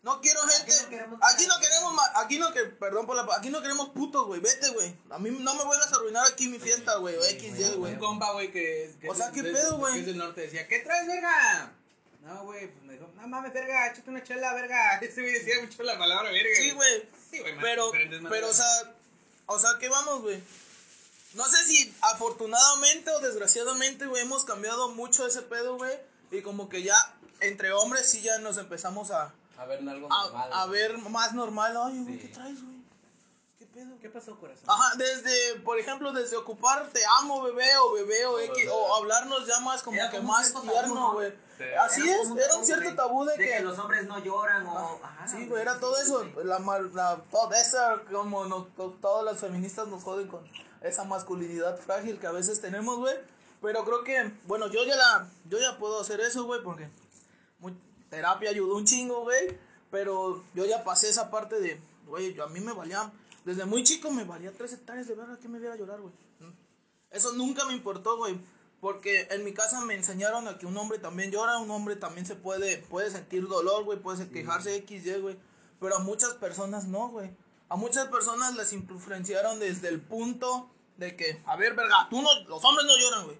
No 0.03 0.21
quiero 0.21 0.39
gente. 0.41 0.71
no 0.83 0.89
queremos- 0.89 1.19
Aquí 1.23 1.47
no 1.47 1.59
queremos, 1.59 1.93
aquí 2.15 2.37
no 2.37 2.53
que, 2.53 2.61
perdón 2.65 3.07
por 3.07 3.15
la, 3.15 3.27
aquí 3.35 3.49
no 3.49 3.61
queremos 3.63 3.89
putos, 3.89 4.27
güey. 4.27 4.39
Vete, 4.39 4.69
güey. 4.69 4.95
A 5.09 5.17
mí 5.17 5.31
no 5.31 5.55
me 5.55 5.63
vuelvas 5.63 5.91
a 5.91 5.95
arruinar 5.95 6.27
aquí 6.31 6.47
mi 6.47 6.59
fiesta, 6.59 6.97
güey. 6.97 7.15
O 7.15 7.23
XY, 7.23 7.77
güey. 7.77 7.93
Un 7.93 7.99
compa, 7.99 8.31
güey, 8.33 8.51
que, 8.51 8.93
que 9.01 9.09
O 9.09 9.15
sea, 9.15 9.31
¿qué 9.31 9.41
de- 9.41 9.51
pedo, 9.51 9.71
que 9.71 9.77
güey? 9.77 9.99
es 10.01 10.05
del 10.05 10.17
norte 10.17 10.41
decía, 10.41 10.67
¿qué 10.67 10.79
traes, 10.79 11.07
verga? 11.07 11.71
No, 12.21 12.43
güey, 12.43 12.67
pues 12.71 12.83
me 12.83 12.93
dijo, 12.93 13.09
no 13.15 13.27
mames, 13.27 13.51
verga, 13.53 13.87
échate 13.91 14.09
una 14.11 14.23
chela, 14.23 14.53
verga. 14.53 14.97
Ese 15.01 15.21
güey 15.21 15.33
decía 15.33 15.55
mucho 15.61 15.81
la 15.81 15.97
palabra 15.97 16.29
verga. 16.31 16.49
Sí, 16.55 16.69
güey. 16.71 17.09
Sí, 17.31 17.39
güey, 17.39 17.55
Pero, 17.59 17.91
pero, 18.29 18.49
o 18.49 18.53
sea, 18.53 18.67
o 19.47 19.57
sea, 19.57 19.71
¿qué 19.79 19.89
vamos, 19.89 20.21
güey? 20.21 20.43
No 21.35 21.45
sé 21.49 21.63
si 21.65 21.93
afortunadamente 22.01 23.11
o 23.11 23.19
desgraciadamente, 23.19 24.05
güey, 24.05 24.23
hemos 24.23 24.45
cambiado 24.45 24.89
mucho 24.89 25.27
ese 25.27 25.41
pedo, 25.41 25.77
güey. 25.77 25.93
Y 26.31 26.41
como 26.41 26.69
que 26.69 26.81
ya, 26.81 26.95
entre 27.41 27.71
hombres, 27.73 28.09
sí 28.09 28.21
ya 28.21 28.37
nos 28.39 28.57
empezamos 28.57 29.11
a, 29.11 29.33
A 29.57 29.65
ver, 29.65 29.87
algo 29.87 30.07
a, 30.11 30.23
normal. 30.23 30.49
a 30.53 30.65
ver 30.67 30.97
más 30.97 31.33
normal. 31.33 31.77
Ay, 31.77 31.99
güey, 32.03 32.15
Sí. 32.15 32.21
¿qué 32.21 32.27
traes, 32.33 32.63
güey? 32.63 32.74
¿Qué 33.75 33.81
pedo? 33.81 33.99
¿Qué 33.99 34.09
pasó, 34.09 34.39
corazón? 34.39 34.63
Ajá, 34.69 34.95
desde, 34.95 35.59
por 35.65 35.77
ejemplo, 35.77 36.13
desde 36.13 36.37
ocupar 36.37 36.89
te 36.93 37.01
amo, 37.19 37.43
bebé, 37.43 37.75
o 37.83 37.91
bebé, 37.91 38.25
o 38.25 38.39
X, 38.39 38.69
o 38.71 38.95
hablarnos 38.95 39.45
ya 39.45 39.59
más 39.59 39.83
como 39.83 39.97
Era 39.97 40.09
que 40.09 40.17
como 40.17 40.31
más 40.31 40.53
tierno, 40.61 41.11
güey. 41.11 41.33
Sí. 41.57 41.63
Así 41.81 42.01
Era 42.09 42.21
es, 42.21 42.29
era 42.45 42.55
un 42.55 42.65
cierto 42.65 42.95
tabú 42.95 43.25
de 43.25 43.35
De 43.37 43.45
que... 43.45 43.51
que 43.57 43.59
los 43.63 43.77
hombres 43.77 44.05
no 44.07 44.17
lloran 44.19 44.65
o. 44.65 44.99
Ajá, 45.03 45.27
Sí, 45.27 45.45
güey, 45.47 45.61
era 45.61 45.73
sí, 45.73 45.79
todo 45.81 45.95
sí, 45.97 46.01
eso. 46.03 46.23
sí. 46.23 46.31
La, 46.45 46.59
mal- 46.59 46.89
la, 46.93 47.17
toda 47.29 47.59
esa, 47.59 48.01
como 48.09 48.45
no, 48.45 48.63
to- 48.77 48.97
todas 49.01 49.25
las 49.25 49.41
feministas 49.41 49.89
nos 49.89 50.03
joden 50.03 50.29
con 50.29 50.49
esa 50.81 51.03
masculinidad 51.03 51.77
frágil 51.77 52.17
que 52.17 52.27
a 52.27 52.31
veces 52.31 52.61
tenemos, 52.61 52.97
güey. 52.99 53.15
Pero 53.61 53.83
creo 53.83 54.05
que, 54.05 54.31
bueno, 54.45 54.67
yo 54.67 54.85
ya 54.85 54.95
la, 54.95 55.27
yo 55.49 55.59
ya 55.59 55.77
puedo 55.77 55.99
hacer 55.99 56.21
eso, 56.21 56.45
güey, 56.45 56.61
porque 56.63 56.89
muy- 57.59 57.77
terapia 58.09 58.51
ayudó 58.51 58.75
un 58.77 58.85
chingo, 58.85 59.23
güey. 59.23 59.57
Pero 59.91 60.43
yo 60.53 60.63
ya 60.65 60.83
pasé 60.85 61.09
esa 61.09 61.29
parte 61.29 61.59
de, 61.59 61.81
güey, 62.05 62.33
yo- 62.33 62.45
a 62.45 62.47
mí 62.47 62.59
me 62.61 62.71
valía, 62.73 63.11
desde 63.45 63.65
muy 63.65 63.83
chico 63.83 64.11
me 64.11 64.23
valía 64.23 64.51
tres 64.51 64.73
hectáreas 64.73 65.07
de 65.07 65.15
verga 65.15 65.39
que 65.39 65.47
me 65.47 65.59
viera 65.59 65.75
llorar, 65.75 66.01
güey. 66.01 66.13
Eso 67.11 67.31
nunca 67.33 67.65
me 67.65 67.73
importó, 67.73 68.17
güey. 68.17 68.37
Porque 68.81 69.27
en 69.31 69.43
mi 69.43 69.53
casa 69.53 69.81
me 69.81 69.95
enseñaron 69.95 70.47
a 70.47 70.57
que 70.57 70.65
un 70.65 70.75
hombre 70.77 70.99
también 70.99 71.31
llora, 71.31 71.59
un 71.59 71.71
hombre 71.71 71.95
también 71.95 72.25
se 72.25 72.35
puede, 72.35 72.79
puede 72.79 73.09
sentir 73.09 73.47
dolor, 73.47 73.83
güey, 73.83 73.99
puede 73.99 74.29
quejarse 74.29 74.75
X, 74.75 75.05
Y, 75.05 75.13
güey. 75.21 75.37
Pero 75.79 75.95
a 75.95 75.99
muchas 75.99 76.33
personas 76.33 76.85
no, 76.87 77.09
güey. 77.09 77.31
A 77.69 77.77
muchas 77.77 78.07
personas 78.07 78.55
les 78.55 78.73
influenciaron 78.73 79.59
desde 79.59 79.87
el 79.89 80.01
punto 80.01 80.69
de 80.97 81.15
que, 81.15 81.41
a 81.45 81.55
ver, 81.55 81.75
verga, 81.75 82.07
tú 82.09 82.21
no, 82.21 82.29
los 82.47 82.63
hombres 82.63 82.85
no 82.85 82.97
lloran, 82.97 83.25
güey. 83.25 83.37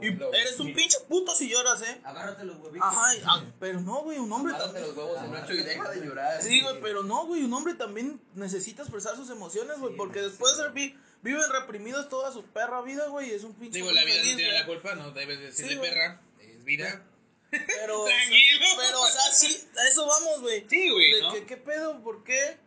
Y 0.00 0.06
eres 0.36 0.58
un 0.60 0.72
pinche 0.74 0.98
puto 1.08 1.34
si 1.34 1.48
lloras, 1.48 1.80
eh. 1.82 2.00
Agárrate 2.04 2.44
los 2.44 2.56
huevitos. 2.58 2.88
Ajá, 2.88 3.06
ah, 3.26 3.44
pero 3.60 3.80
no, 3.80 4.02
güey, 4.02 4.18
un 4.18 4.32
hombre 4.32 4.54
Amárrate 4.54 4.80
también. 4.80 4.96
los 4.96 4.96
huevos 5.06 5.24
en 5.24 5.34
ocho 5.44 5.52
y 5.54 5.62
deja 5.62 5.90
de 5.90 6.06
llorar. 6.06 6.42
Sí, 6.42 6.60
güey, 6.60 6.80
pero 6.80 7.02
no, 7.02 7.26
güey, 7.26 7.44
un 7.44 7.52
hombre 7.54 7.74
también 7.74 8.20
necesita 8.34 8.82
expresar 8.82 9.16
sus 9.16 9.30
emociones, 9.30 9.78
güey, 9.78 9.94
porque 9.96 10.20
después 10.20 10.56
de 10.58 10.68
vi- 10.70 10.96
viven 11.22 11.42
reprimidos 11.52 12.08
toda 12.08 12.32
su 12.32 12.44
perra 12.44 12.82
vida, 12.82 13.06
güey, 13.08 13.30
y 13.30 13.34
es 13.34 13.44
un 13.44 13.54
pinche 13.54 13.78
Digo, 13.78 13.92
la 13.92 14.04
vida 14.04 14.16
no 14.18 14.36
tiene 14.36 14.52
la 14.52 14.66
culpa, 14.66 14.94
no 14.94 15.10
debes 15.12 15.38
decirle 15.40 15.74
Sí, 15.74 15.78
perra. 15.80 16.20
Es 16.40 16.64
vida. 16.64 17.04
Pero, 17.50 18.04
Tranquilo. 18.06 18.66
pero, 18.78 19.02
o 19.02 19.08
sea, 19.08 19.30
sí, 19.32 19.68
a 19.78 19.88
eso 19.88 20.06
vamos, 20.06 20.40
güey. 20.40 20.64
Sí, 20.68 20.90
güey, 20.90 21.12
De 21.12 21.20
¿no? 21.20 21.32
que, 21.34 21.44
¿qué 21.46 21.56
pedo? 21.58 22.02
¿Por 22.02 22.24
qué? 22.24 22.58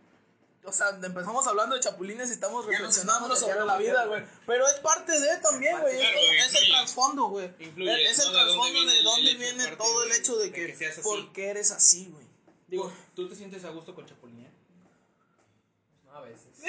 O 0.68 0.72
sea, 0.72 0.90
empezamos 0.90 1.46
hablando 1.48 1.76
de 1.76 1.82
chapulines 1.82 2.30
y 2.30 2.34
estamos 2.34 2.66
reflexionando 2.66 3.36
sobre 3.36 3.66
la 3.66 3.78
vida, 3.78 4.06
güey. 4.06 4.24
Pero 4.48 4.68
es 4.68 4.80
parte 4.80 5.20
de 5.20 5.38
también, 5.38 5.80
güey. 5.80 6.02
Es, 6.02 6.56
el 6.56 6.68
trasfondo, 6.70 7.26
güey. 7.30 7.46
Es 7.60 7.68
el 7.68 7.76
¿no? 7.78 7.86
¿De 7.86 7.94
dónde 7.96 8.32
trasfondo 8.34 8.74
viene 8.74 8.92
de 8.92 8.98
el 9.00 9.04
dónde 9.04 9.34
viene 9.36 9.68
todo 9.78 10.04
el 10.04 10.12
hecho 10.12 10.36
de 10.38 10.46
de 10.46 10.52
que, 10.52 10.68
que 10.68 10.76
seas 10.76 10.94
así? 10.98 11.02
¿por 11.04 11.34
qué 11.34 11.50
eres 11.50 11.72
así, 11.72 12.10
güey? 12.12 12.26
Digo, 12.68 12.92
¿tú 13.16 13.30
te 13.30 13.36
sientes 13.36 13.64
a 13.64 13.70
gusto 13.70 13.94
con 13.94 14.06
Chapulín? 14.06 14.48
No, 16.06 16.14
a 16.16 16.22
veces. 16.22 16.48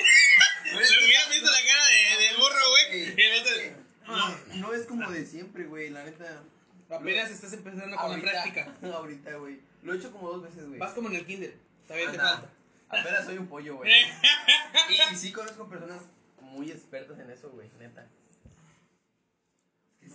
Hubieras 0.66 1.30
visto 1.30 1.50
la 1.50 1.58
cara 1.58 1.86
de, 1.86 2.24
del 2.26 2.36
burro, 2.36 2.70
güey. 2.70 3.14
Y 3.16 3.22
el 3.22 3.40
otro- 3.40 3.86
No, 4.06 4.56
no 4.56 4.74
es 4.74 4.86
como 4.86 5.10
de 5.10 5.24
siempre, 5.26 5.64
güey, 5.64 5.90
la 5.90 6.04
neta. 6.04 6.42
Apenas 6.90 7.30
estás 7.30 7.52
empezando 7.52 7.96
con 7.96 8.10
la 8.10 8.16
Ahorita- 8.16 8.30
práctica. 8.30 8.76
Ahorita, 8.94 9.34
güey. 9.36 9.60
Lo 9.82 9.94
he 9.94 9.96
hecho 9.96 10.10
como 10.12 10.30
dos 10.30 10.42
veces, 10.42 10.66
güey. 10.66 10.78
Vas 10.78 10.92
como 10.92 11.08
en 11.08 11.16
el 11.16 11.26
kinder. 11.26 11.56
Todavía 11.86 12.10
te 12.12 12.18
falta. 12.18 12.50
Apenas 12.88 13.24
soy 13.24 13.38
un 13.38 13.46
pollo, 13.48 13.76
güey. 13.76 13.90
y, 15.10 15.14
y 15.14 15.16
sí 15.16 15.32
conozco 15.32 15.68
personas 15.68 16.02
muy 16.40 16.70
expertas 16.70 17.18
en 17.18 17.30
eso, 17.30 17.50
güey, 17.50 17.68
neta. 17.78 18.08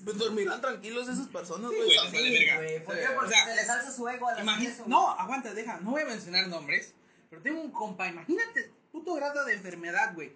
Pues 0.03 0.17
dormirán 0.17 0.61
tranquilos 0.61 1.07
esas 1.07 1.27
personas, 1.27 1.71
Sí, 1.71 1.77
güey. 1.77 2.31
verga. 2.31 2.83
¿por 2.85 2.95
Sí, 2.95 3.01
qué? 3.01 3.07
Porque 3.13 3.25
o 3.27 3.29
sea, 3.29 3.45
se 3.45 3.55
les 3.55 3.69
alza 3.69 3.91
su 3.91 4.07
ego 4.07 4.27
a 4.27 4.41
la 4.41 4.63
eso, 4.63 4.83
no, 4.87 5.09
aguanta, 5.11 5.53
deja. 5.53 5.79
No 5.81 5.91
voy 5.91 6.01
a 6.03 6.05
mencionar 6.05 6.47
nombres, 6.47 6.93
pero 7.29 7.41
tengo 7.41 7.61
un 7.61 7.71
compa. 7.71 8.07
Imagínate, 8.07 8.71
puto 8.91 9.13
grado 9.15 9.45
de 9.45 9.53
enfermedad, 9.53 10.13
güey. 10.15 10.33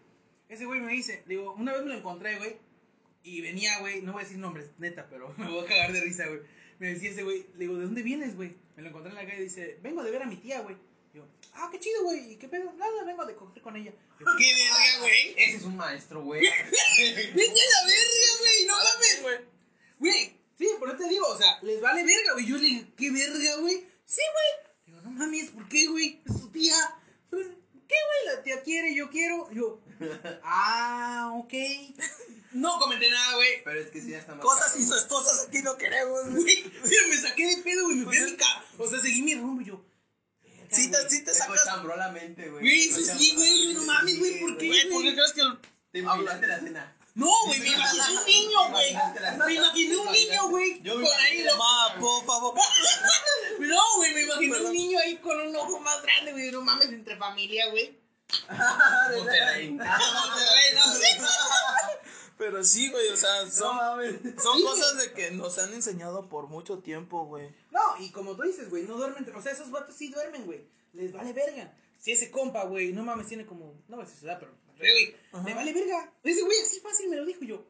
Ese 0.49 0.65
güey 0.65 0.81
me 0.81 0.91
dice, 0.91 1.23
digo, 1.25 1.53
una 1.53 1.71
vez 1.73 1.81
me 1.83 1.89
lo 1.89 1.95
encontré, 1.95 2.37
güey. 2.37 2.57
Y 3.23 3.41
venía, 3.41 3.79
güey, 3.79 4.01
no 4.03 4.11
voy 4.11 4.21
a 4.21 4.25
decir 4.25 4.37
nombres, 4.39 4.69
neta, 4.77 5.07
pero 5.09 5.33
me 5.37 5.49
voy 5.49 5.63
a 5.65 5.67
cagar 5.67 5.93
de 5.93 6.01
risa, 6.01 6.27
güey. 6.27 6.41
Me 6.77 6.87
decía 6.93 7.09
ese 7.11 7.23
güey, 7.23 7.47
le 7.53 7.59
digo, 7.59 7.77
¿de 7.77 7.85
dónde 7.85 8.03
vienes, 8.03 8.35
güey? 8.35 8.55
Me 8.75 8.83
lo 8.83 8.89
encontré 8.89 9.09
en 9.09 9.15
la 9.15 9.25
calle 9.25 9.39
y 9.39 9.45
dice, 9.45 9.79
vengo 9.81 10.03
de 10.03 10.11
ver 10.11 10.21
a 10.21 10.25
mi 10.27 10.35
tía, 10.35 10.59
güey. 10.61 10.75
Yo, 11.15 11.25
ah, 11.53 11.69
qué 11.71 11.79
chido, 11.79 12.03
güey. 12.03 12.33
¿Y 12.33 12.35
qué 12.35 12.49
pedo? 12.49 12.73
Nada, 12.73 13.03
vengo 13.05 13.25
de 13.25 13.35
coger 13.35 13.61
con 13.63 13.75
ella. 13.77 13.91
Yo, 14.19 14.25
¿Qué 14.37 14.53
verga, 14.53 14.99
güey? 14.99 15.33
Ese 15.37 15.57
es 15.57 15.63
un 15.63 15.77
maestro, 15.77 16.21
güey. 16.21 16.41
Vete 16.97 17.61
a 17.61 17.81
la 17.81 17.87
verga, 17.87 18.29
güey, 18.39 18.65
no 18.67 18.75
mames. 18.75 19.21
güey. 19.21 19.37
Güey, 19.97 20.37
sí, 20.57 20.67
por 20.77 20.89
eso 20.89 20.97
te 20.97 21.07
digo, 21.07 21.25
o 21.27 21.37
sea, 21.37 21.57
les 21.61 21.79
vale 21.79 22.03
verga, 22.03 22.33
güey. 22.33 22.45
Yo 22.45 22.57
le 22.57 22.67
digo, 22.67 22.87
¿qué 22.97 23.11
verga, 23.11 23.55
güey? 23.61 23.75
Sí, 24.05 24.21
güey. 24.33 24.75
Digo, 24.87 25.01
no 25.03 25.11
mames, 25.11 25.51
¿por 25.51 25.67
qué, 25.69 25.87
güey? 25.87 26.21
Es 26.25 26.33
su 26.39 26.49
tía. 26.51 26.75
Pues, 27.29 27.47
¿Qué, 27.87 27.95
güey? 27.95 28.35
La 28.35 28.43
tía 28.43 28.61
quiere, 28.63 28.93
yo 28.93 29.09
quiero. 29.09 29.49
Yo, 29.53 29.79
ah, 30.43 31.31
ok. 31.35 31.53
No 32.51 32.77
comenté 32.79 33.09
nada, 33.09 33.35
güey. 33.35 33.63
Pero 33.63 33.79
es 33.79 33.87
que 33.89 34.01
sí, 34.01 34.09
ya 34.11 34.19
está 34.19 34.35
más. 34.35 34.43
Cosas 34.43 34.75
incestuosas 34.77 35.47
aquí 35.47 35.61
no 35.61 35.77
queremos, 35.77 36.29
güey. 36.31 36.55
Sí, 36.83 36.95
me 37.09 37.17
saqué 37.17 37.45
de 37.55 37.63
pedo, 37.63 37.83
güey. 37.85 37.97
Me 37.97 38.05
fui 38.05 38.17
a 38.17 38.25
mi 38.25 38.35
ca- 38.35 38.65
O 38.77 38.89
sea, 38.89 38.99
seguí 38.99 39.21
mi 39.21 39.35
rumbo 39.35 39.61
y 39.61 39.65
yo. 39.65 39.85
Sí 40.75 40.91
te, 40.91 41.09
sí 41.09 41.19
te 41.23 41.31
Te 41.31 41.33
sacas. 41.33 41.59
cochambró 41.63 41.95
la 41.95 42.09
mente, 42.09 42.49
güey. 42.49 42.61
Güey, 42.63 42.81
sí, 42.91 43.33
güey, 43.35 43.67
mente, 43.67 43.73
no 43.79 43.81
mames, 43.85 44.19
güey, 44.19 44.39
¿por 44.41 44.57
qué? 44.57 44.67
Güey, 44.67 44.89
¿por 44.89 45.01
qué 45.03 45.13
crees 45.13 45.33
que 45.33 45.41
el 45.41 45.57
Te 45.91 45.99
imaginaste 45.99 46.47
la 46.47 46.59
cena. 46.59 46.91
No, 47.15 47.29
güey, 47.45 47.59
me 47.61 47.67
imaginé 47.69 48.03
un 48.19 48.25
niño, 48.25 48.69
güey. 48.71 48.93
Me 49.47 49.53
imaginé 49.53 49.97
un 49.97 50.11
niño, 50.11 50.49
güey. 50.49 50.81
Yo 50.83 50.95
me 50.97 51.05
Por 51.07 51.15
ahí, 51.21 51.43
lo- 51.43 51.99
por 52.01 52.25
favor. 52.25 52.53
No, 53.59 53.79
güey, 53.95 54.13
me 54.13 54.21
imaginé 54.23 54.51
Perdón. 54.51 54.67
un 54.67 54.73
niño 54.73 54.99
ahí 54.99 55.15
con 55.17 55.39
un 55.39 55.55
ojo 55.55 55.79
más 55.79 56.01
grande, 56.01 56.33
güey. 56.33 56.51
No 56.51 56.61
mames, 56.61 56.89
entre 56.89 57.15
familia, 57.15 57.69
güey. 57.69 57.97
Monterrey. 58.49 59.69
Monterrey, 59.71 60.73
no. 60.75 60.81
Pero 62.37 62.63
sí, 62.63 62.89
güey, 62.89 63.07
o 63.09 63.15
sea, 63.15 63.49
son, 63.49 63.75
mames. 63.77 64.19
son 64.41 64.57
Sí, 64.57 64.63
cosas 64.63 64.97
de 64.97 65.13
que 65.13 65.31
nos 65.31 65.57
han 65.57 65.73
enseñado 65.73 66.27
por 66.27 66.47
mucho 66.47 66.79
tiempo, 66.79 67.25
güey. 67.25 67.49
No, 67.71 67.81
y 67.99 68.09
como 68.11 68.35
tú 68.35 68.43
dices, 68.43 68.69
güey, 68.69 68.83
no 68.83 68.97
duermen. 68.97 69.25
O 69.35 69.41
sea, 69.41 69.53
esos 69.53 69.71
vatos 69.71 69.95
sí 69.95 70.09
duermen, 70.09 70.45
güey. 70.45 70.67
Les 70.93 71.13
vale 71.13 71.31
verga. 71.33 71.73
Si 71.97 72.11
ese 72.11 72.29
compa, 72.31 72.65
güey, 72.65 72.91
no 72.91 73.03
mames, 73.03 73.27
tiene 73.27 73.45
como. 73.45 73.73
No 73.87 73.95
voy 73.97 74.03
a 74.03 74.05
decir 74.05 74.19
su 74.19 74.25
edad, 74.25 74.37
pero. 74.39 74.51
Güey, 74.77 75.15
le 75.45 75.53
vale 75.53 75.73
verga. 75.73 76.11
Ese 76.23 76.41
güey 76.41 76.59
así 76.61 76.79
fácil 76.81 77.09
me 77.09 77.15
lo 77.15 77.25
dijo 77.25 77.43
yo. 77.45 77.63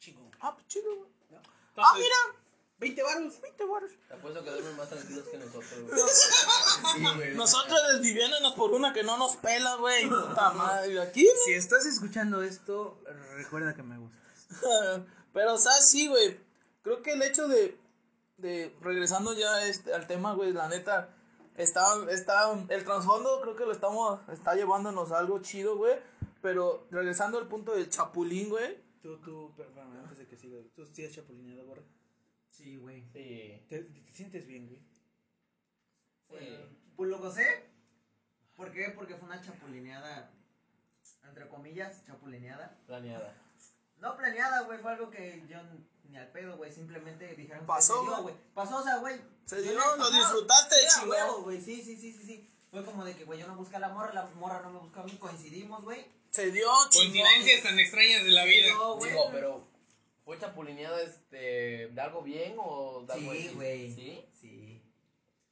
Chingón. 0.00 0.30
Ah, 0.40 0.54
pues 0.54 0.66
chido, 0.66 0.94
güey. 0.96 1.10
¿no? 1.30 1.38
Ah, 1.76 1.94
mira, 1.96 2.16
20 2.78 3.02
baros. 3.02 3.40
20 3.40 3.64
baros. 3.64 3.90
Te 4.06 4.14
apuesto 4.14 4.44
que 4.44 4.50
duermen 4.50 4.76
más 4.76 4.88
tranquilos 4.88 5.24
que 5.28 5.38
nosotros, 5.38 5.82
güey. 5.82 6.00
Sí, 6.94 7.16
güey. 7.16 7.34
Nosotros 7.34 7.78
desviviéndonos 7.92 8.54
por 8.54 8.72
una 8.72 8.92
que 8.92 9.02
no 9.02 9.16
nos 9.16 9.36
pela, 9.36 9.76
güey. 9.76 10.08
Puta 10.08 10.50
madre, 10.52 11.00
aquí. 11.00 11.28
Si 11.44 11.54
estás 11.54 11.86
escuchando 11.86 12.42
esto, 12.42 13.02
recuerda 13.34 13.74
que 13.74 13.82
me 13.82 13.98
gusta. 13.98 14.16
Pero, 15.32 15.54
o 15.54 15.58
sea, 15.58 15.80
sí, 15.80 16.08
güey. 16.08 16.38
Creo 16.82 17.02
que 17.02 17.12
el 17.12 17.22
hecho 17.22 17.48
de, 17.48 17.76
de 18.36 18.74
regresando 18.80 19.32
ya 19.32 19.66
este, 19.66 19.92
al 19.92 20.06
tema, 20.06 20.34
güey, 20.34 20.52
la 20.52 20.68
neta, 20.68 21.14
está, 21.56 21.82
está, 22.10 22.52
el 22.68 22.84
trasfondo 22.84 23.40
creo 23.42 23.56
que 23.56 23.66
lo 23.66 23.72
estamos, 23.72 24.20
está 24.32 24.54
llevándonos 24.54 25.10
a 25.10 25.18
algo 25.18 25.40
chido, 25.40 25.76
güey. 25.76 25.96
Pero 26.40 26.86
regresando 26.92 27.38
al 27.38 27.48
punto 27.48 27.72
del 27.74 27.90
chapulín, 27.90 28.50
güey. 28.50 28.78
Tú, 29.02 29.18
tú, 29.18 29.52
perdón, 29.56 29.96
antes 29.96 30.18
de 30.18 30.28
que 30.28 30.36
siga, 30.36 30.58
tú 30.76 30.86
sigues 30.86 31.12
chapulineado, 31.14 31.66
borra. 31.66 31.82
Sí, 32.58 32.76
güey. 32.76 33.02
Sí. 33.12 33.62
¿Te, 33.68 33.78
te 33.84 34.12
sientes 34.12 34.46
bien, 34.46 34.66
güey? 34.66 34.80
Sí. 36.40 36.56
Pues 36.96 37.08
lo 37.08 37.18
gocé. 37.18 37.64
¿Por 38.56 38.72
qué? 38.72 38.90
Porque 38.90 39.14
fue 39.14 39.28
una 39.28 39.40
chapulineada. 39.40 40.30
Entre 41.24 41.48
comillas, 41.48 42.04
chapulineada. 42.04 42.76
Planeada. 42.86 43.34
No 43.98 44.16
planeada, 44.16 44.62
güey. 44.62 44.78
Fue 44.80 44.90
algo 44.92 45.10
que 45.10 45.44
yo 45.48 45.58
ni 46.08 46.16
al 46.16 46.28
pedo, 46.32 46.56
güey. 46.56 46.72
Simplemente 46.72 47.34
dijeron 47.36 47.64
Pasó, 47.66 48.00
que 48.00 48.06
se 48.08 48.14
dio, 48.14 48.22
güey. 48.22 48.34
Pasó, 48.54 48.76
o 48.78 48.82
sea, 48.82 48.96
güey. 48.96 49.20
Se 49.46 49.62
dio, 49.62 49.72
le- 49.72 49.96
lo 49.98 50.10
disfrutaste, 50.10 50.76
huevo, 51.06 51.42
güey. 51.42 51.60
Sí, 51.60 51.80
sí, 51.82 51.96
sí, 51.96 52.12
sí, 52.12 52.24
sí. 52.24 52.50
Fue 52.72 52.84
como 52.84 53.04
de 53.04 53.14
que, 53.16 53.24
güey, 53.24 53.38
yo 53.38 53.46
no 53.46 53.56
busqué 53.56 53.76
a 53.76 53.80
la 53.80 53.88
morra, 53.90 54.12
la 54.12 54.26
morra 54.26 54.60
no 54.62 54.70
me 54.72 54.78
buscó 54.80 55.00
a 55.00 55.04
mí. 55.04 55.16
Coincidimos, 55.16 55.82
güey. 55.84 56.04
Se 56.30 56.50
dio, 56.50 56.68
chingón. 56.90 57.22
Coincidencias 57.22 57.62
tan 57.62 57.78
extrañas 57.78 58.24
de 58.24 58.30
la 58.30 58.44
vida. 58.44 58.72
No, 58.74 58.96
güey. 58.96 59.10
Digo, 59.10 59.28
pero. 59.32 59.67
¿Fue 60.28 60.38
chapulineada 60.38 61.00
este, 61.00 61.88
de 61.90 62.00
algo 62.02 62.20
bien 62.20 62.54
o 62.58 63.02
de 63.06 63.14
algo 63.14 63.32
Sí, 63.32 63.50
güey. 63.54 63.94
¿Sí? 63.94 64.22
Sí. 64.38 64.82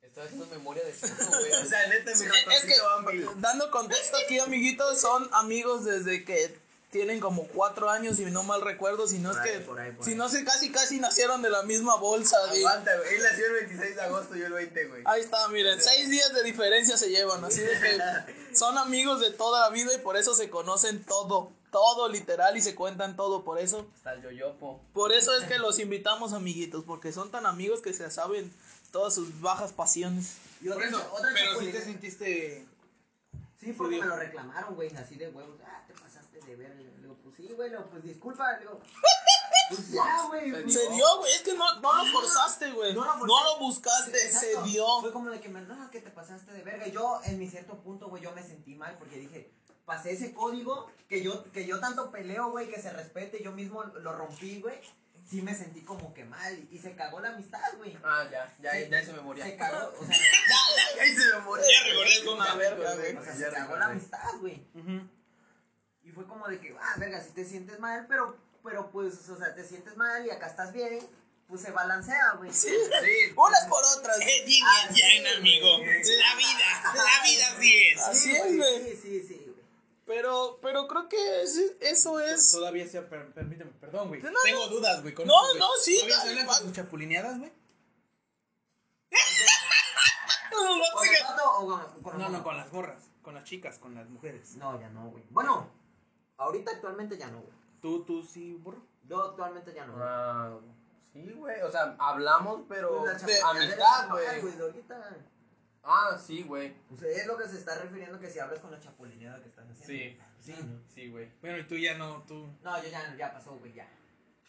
Estoy 0.03 0.25
haciendo 0.25 0.45
memoria 0.49 0.85
de 0.85 0.93
puto, 0.93 1.15
güey. 1.31 1.51
O 1.63 1.65
sea, 1.65 1.87
neta, 1.87 2.11
mi 2.11 2.55
es 2.55 2.65
que, 2.67 2.75
dando 3.37 3.71
contexto 3.71 4.19
aquí, 4.23 4.39
amiguitos, 4.39 5.01
son 5.01 5.31
amigos 5.33 5.87
desde 5.87 6.27
que 6.27 6.59
tienen 6.91 7.21
como 7.21 7.47
cuatro 7.49 7.89
años, 7.89 8.21
y 8.21 8.27
no 8.27 8.43
mal 8.43 8.61
recuerdo, 8.61 9.09
si 9.09 9.19
no 9.19 9.31
es 9.31 9.39
ahí, 9.39 9.51
que, 9.51 9.61
por 9.61 9.81
ahí, 9.81 9.93
por 9.93 10.05
si 10.05 10.11
ahí. 10.11 10.17
no 10.19 10.29
se 10.29 10.45
casi 10.45 10.71
casi 10.71 11.01
nacieron 11.01 11.41
de 11.41 11.49
la 11.49 11.63
misma 11.63 11.97
bolsa. 11.97 12.37
güey. 12.49 12.63
Aguanta, 12.63 12.95
güey. 12.99 13.15
Él 13.15 13.23
nació 13.23 13.47
el 13.47 13.53
26 13.53 13.97
de 13.97 14.03
agosto, 14.03 14.37
yo 14.37 14.45
el 14.45 14.53
20, 14.53 14.85
güey. 14.89 15.03
Ahí 15.07 15.23
está, 15.23 15.49
miren, 15.49 15.81
seis 15.81 16.11
días 16.11 16.35
de 16.35 16.43
diferencia 16.43 16.99
se 16.99 17.09
llevan, 17.09 17.43
así 17.43 17.63
de 17.63 17.81
que 17.81 18.55
son 18.55 18.77
amigos 18.77 19.23
de 19.23 19.31
toda 19.31 19.63
la 19.63 19.71
vida 19.71 19.95
y 19.95 19.99
por 19.99 20.19
eso 20.19 20.35
se 20.35 20.51
conocen 20.51 21.03
todo, 21.03 21.51
todo 21.77 22.09
literal 22.09 22.57
y 22.57 22.63
se 22.63 22.75
cuentan 22.75 23.17
todo, 23.17 23.45
por 23.45 23.59
eso, 23.59 23.87
Hasta 23.97 24.15
el 24.15 24.23
yoyopo. 24.23 24.81
por 24.95 25.13
eso 25.13 25.35
es 25.35 25.45
que 25.45 25.59
los 25.59 25.79
invitamos 25.79 26.33
amiguitos, 26.33 26.85
porque 26.85 27.13
son 27.13 27.31
tan 27.31 27.45
amigos 27.45 27.83
que 27.83 27.93
se 27.93 28.11
saben 28.11 28.51
todas 28.93 29.15
sus 29.15 29.43
bajas 29.43 29.75
pasiones. 29.75 30.39
Y 30.63 30.69
Por 30.69 30.79
otra, 30.79 30.89
eso, 30.89 31.11
otra 31.13 31.29
pero 31.35 31.61
si 31.61 31.71
te 31.71 31.83
sentiste. 31.83 32.67
Sí, 33.61 33.75
porque 33.75 34.01
me 34.01 34.07
lo 34.07 34.17
reclamaron, 34.17 34.75
güey, 34.75 34.89
así 34.97 35.17
de 35.17 35.29
huevos. 35.29 35.61
Ah, 35.67 35.85
te 35.87 35.93
pasaste 35.93 36.41
de 36.47 36.57
verga. 36.57 36.77
Le 36.77 37.03
digo, 37.03 37.15
pues 37.23 37.37
sí, 37.37 37.47
güey, 37.55 37.69
le 37.69 37.77
digo, 37.77 37.91
pues 37.91 38.03
disculpa, 38.03 38.53
le 38.55 38.61
digo. 38.61 38.81
Pues 39.69 39.91
ya, 39.91 40.25
güey. 40.29 40.51
pues, 40.63 40.73
Se 40.73 40.89
dio, 40.93 41.19
güey. 41.19 41.33
Es 41.35 41.43
que 41.43 41.53
no, 41.53 41.81
no 41.81 41.93
lo 41.93 42.11
forzaste, 42.11 42.71
güey. 42.73 42.95
No 42.95 43.05
No 43.05 43.45
lo 43.45 43.59
buscaste, 43.59 44.19
se 44.33 44.63
dio. 44.63 44.87
Fue 45.03 45.13
como 45.13 45.29
de 45.29 45.41
que 45.43 45.51
me 45.51 45.61
no, 45.61 45.91
que 45.91 46.01
te 46.01 46.09
pasaste 46.11 46.53
de 46.53 46.63
verga. 46.63 46.87
Yo, 46.89 47.21
en 47.25 47.39
mi 47.39 47.51
cierto 47.51 47.75
punto, 47.81 48.09
güey, 48.09 48.23
yo 48.23 48.33
me 48.33 48.43
sentí 48.43 48.75
mal 48.75 48.97
porque 48.99 49.19
dije, 49.19 49.53
pasé 49.87 50.13
ese 50.13 50.35
código 50.35 50.91
que 51.09 51.23
yo, 51.23 51.51
que 51.53 51.65
yo 51.65 51.81
tanto 51.81 52.11
peleo, 52.11 52.51
güey, 52.51 52.69
que 52.69 52.83
se 52.83 52.93
respete, 52.93 53.43
yo 53.43 53.53
mismo 53.53 53.83
lo 53.85 54.13
rompí, 54.13 54.61
güey. 54.61 54.79
Sí 55.29 55.43
me 55.43 55.55
sentí 55.57 55.81
como 55.81 56.15
que 56.15 56.25
mal 56.25 56.69
y 56.71 56.79
se 56.79 56.95
cagó 56.95 57.19
la 57.21 57.31
amistad, 57.31 57.61
güey. 57.79 57.97
Ah, 58.05 58.29
ya, 58.31 58.55
ya, 58.61 58.73
Se- 58.73 58.89
ya 58.91 59.03
hice 59.03 59.13
memoria. 59.13 59.45
Se 59.45 59.57
cagó, 59.57 59.93
o 59.99 60.05
sea, 60.07 60.17
Ya 60.97 61.05
hice 61.07 61.25
memoria. 61.35 61.65
Ya 61.69 61.85
recordé 61.91 62.29
una 62.29 62.55
verga, 62.55 62.77
recordé, 62.91 63.13
güey. 63.15 63.17
o 63.17 63.25
sea, 63.25 63.35
se 63.35 63.55
cagó 63.57 63.77
la 63.77 63.87
amistad, 63.87 64.35
güey. 64.41 64.63
Y 66.05 66.11
fue 66.13 66.27
como 66.29 66.47
de 66.47 66.61
que, 66.61 66.77
ah, 66.81 66.95
verga, 66.99 67.21
si 67.23 67.31
te 67.31 67.45
sientes 67.45 67.81
mal, 67.81 68.07
pero, 68.09 68.37
pero 68.63 68.91
pues, 68.93 69.29
o 69.29 69.37
sea, 69.37 69.53
te 69.55 69.65
sientes 69.65 69.97
mal 69.97 70.25
y 70.25 70.31
acá 70.31 70.47
estás 70.47 70.73
bien, 70.73 71.01
pues 71.49 71.63
se 71.63 71.73
balancea, 71.73 72.33
güey. 72.39 72.53
Sí. 72.53 72.69
Sí. 72.69 73.33
Unas 73.37 73.65
por 73.67 73.83
otras. 73.99 74.21
Eh, 74.21 74.45
yin 74.47 74.65
Ah, 74.65 74.89
y 74.95 75.27
amigo. 75.39 75.79
La 75.79 76.37
vida, 76.37 76.93
la 76.95 77.25
vida 77.25 77.47
así 77.57 77.79
es. 77.89 78.01
Así 78.01 78.37
es, 78.37 78.57
güey. 78.57 78.83
Sí, 78.85 79.01
sí, 79.03 79.25
sí. 79.27 79.36
Pero, 80.07 80.59
pero 80.63 80.87
creo 80.87 81.09
que 81.09 81.43
eso 81.81 82.21
es. 82.21 82.53
Todavía 82.53 82.87
sea, 82.89 83.09
per- 83.09 83.33
permíteme, 83.35 83.73
perdón, 83.73 84.09
güey. 84.09 84.23
No, 84.23 84.31
no. 84.31 84.39
Tengo 84.45 84.69
dudas, 84.69 85.03
güey. 85.03 85.13
con 85.13 85.27
No, 85.27 85.35
esto, 85.49 85.59
no, 85.59 85.69
sí, 85.83 85.97
¿Todavía 85.97 86.17
dale, 86.19 86.55
se 86.55 86.73
chapulineadas, 86.73 87.39
güey? 87.41 87.53
No, 90.53 90.65
no, 90.65 90.77
no, 90.77 90.85
¿Con 92.03 92.19
No, 92.19 92.29
no, 92.29 92.43
con 92.45 92.57
las 92.57 92.73
morras, 92.73 93.03
con 93.23 93.35
las 93.35 93.43
chicas, 93.45 93.79
con 93.81 93.95
las 93.97 94.09
mujeres. 94.09 94.55
No, 94.55 94.81
ya 94.81 94.89
no, 94.91 95.11
güey. 95.11 95.25
Bueno, 95.31 95.69
ahorita 96.37 96.71
actualmente 96.71 97.19
ya 97.19 97.27
no, 97.27 97.41
güey. 97.41 97.53
¿Tú, 97.83 98.05
tú 98.05 98.23
sí, 98.23 98.55
burro? 98.55 98.81
Yo 99.09 99.23
actualmente 99.23 99.75
ya 99.75 99.87
no. 99.87 99.95
güey. 99.95 100.05
Ah, 100.09 100.59
sí, 101.13 101.33
güey. 101.33 101.61
O 101.63 101.71
sea, 101.71 101.97
hablamos, 101.99 102.63
pero. 102.69 103.01
Pues 103.03 103.27
de 103.27 103.41
amistad, 103.43 104.09
güey. 104.11 104.27
Ah, 105.89 106.19
sí, 106.19 106.43
güey. 106.43 106.75
Pues 106.89 107.03
es 107.03 107.27
lo 107.27 107.37
que 107.37 107.49
se 107.49 107.57
está 107.59 107.79
refiriendo 107.79 108.19
que 108.19 108.29
si 108.29 108.39
hablas 108.41 108.59
con 108.59 108.71
la 108.73 108.81
chapulineada 108.81 109.41
que 109.41 109.49
estás 109.49 109.65
haciendo. 109.71 109.87
Sí. 110.43 110.53
Sí, 110.53 110.55
¿no? 110.63 110.81
Sí, 110.95 111.09
güey. 111.09 111.29
Bueno, 111.41 111.59
y 111.59 111.65
tú 111.65 111.77
ya 111.77 111.97
no, 111.97 112.23
tú. 112.27 112.47
No, 112.63 112.83
yo 112.83 112.89
ya, 112.89 113.15
ya 113.17 113.33
pasó, 113.33 113.53
güey, 113.57 113.73
ya. 113.73 113.89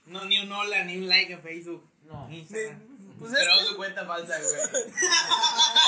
No, 0.07 0.25
ni 0.25 0.39
un 0.39 0.51
hola, 0.51 0.83
ni 0.83 0.97
un 0.97 1.07
like 1.07 1.33
en 1.33 1.41
Facebook. 1.41 1.87
No. 2.03 2.27
Ni 2.27 2.39
Instagram. 2.39 2.79
Pues 3.19 3.33
es 3.33 3.39
Pero 3.39 3.51
que- 3.59 3.65
su 3.65 3.77
cuenta 3.77 4.05
falsa, 4.05 4.35
güey. 4.39 4.83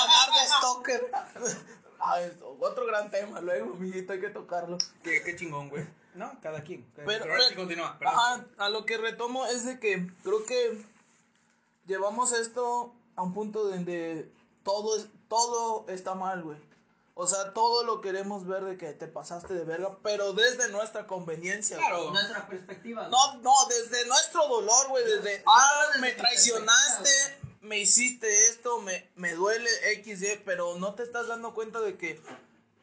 Andar 0.02 0.30
de 0.34 0.48
stalker. 0.48 1.10
Ay, 2.00 2.32
otro 2.60 2.86
gran 2.86 3.10
tema, 3.10 3.40
luego, 3.40 3.74
mijito, 3.74 4.12
hay 4.12 4.20
que 4.20 4.30
tocarlo. 4.30 4.78
Qué, 5.02 5.22
qué 5.22 5.36
chingón, 5.36 5.68
güey. 5.68 5.84
No, 6.14 6.38
cada 6.40 6.62
quien. 6.64 6.82
Cada- 6.94 7.06
Pero, 7.06 7.24
Pero, 7.24 7.42
sí 7.42 7.54
continúa. 7.54 7.98
perdón. 7.98 8.14
Ajá, 8.16 8.46
a 8.58 8.68
lo 8.68 8.84
que 8.86 8.98
retomo 8.98 9.46
es 9.46 9.64
de 9.64 9.78
que 9.78 10.10
creo 10.22 10.44
que 10.44 10.82
llevamos 11.86 12.32
esto 12.32 12.94
a 13.16 13.22
un 13.22 13.34
punto 13.34 13.64
donde 13.68 14.30
todo, 14.64 14.96
es, 14.98 15.08
todo 15.30 15.86
está 15.88 16.14
mal, 16.14 16.42
güey. 16.42 16.58
O 17.14 17.26
sea, 17.26 17.52
todo 17.54 17.84
lo 17.84 18.00
queremos 18.00 18.46
ver 18.46 18.64
de 18.64 18.76
que 18.76 18.92
te 18.92 19.06
pasaste 19.06 19.54
de 19.54 19.64
verga, 19.64 19.96
pero 20.02 20.32
desde 20.32 20.68
nuestra 20.68 21.06
conveniencia. 21.06 21.76
güey. 21.76 21.88
Claro. 21.88 22.10
Nuestra 22.12 22.46
perspectiva. 22.46 23.08
güey. 23.08 23.10
No, 23.10 23.40
no, 23.42 23.52
desde 23.68 24.06
nuestro 24.06 24.46
dolor, 24.48 24.88
güey, 24.88 25.04
desde, 25.04 25.42
ah, 25.46 25.86
me 26.00 26.12
traicionaste, 26.12 27.10
me 27.62 27.78
hiciste 27.78 28.46
esto, 28.48 28.80
me, 28.80 29.08
me 29.16 29.34
duele 29.34 29.68
XY, 30.02 30.42
pero 30.44 30.76
no 30.78 30.94
te 30.94 31.02
estás 31.02 31.26
dando 31.28 31.52
cuenta 31.54 31.80
de 31.80 31.96
que 31.98 32.20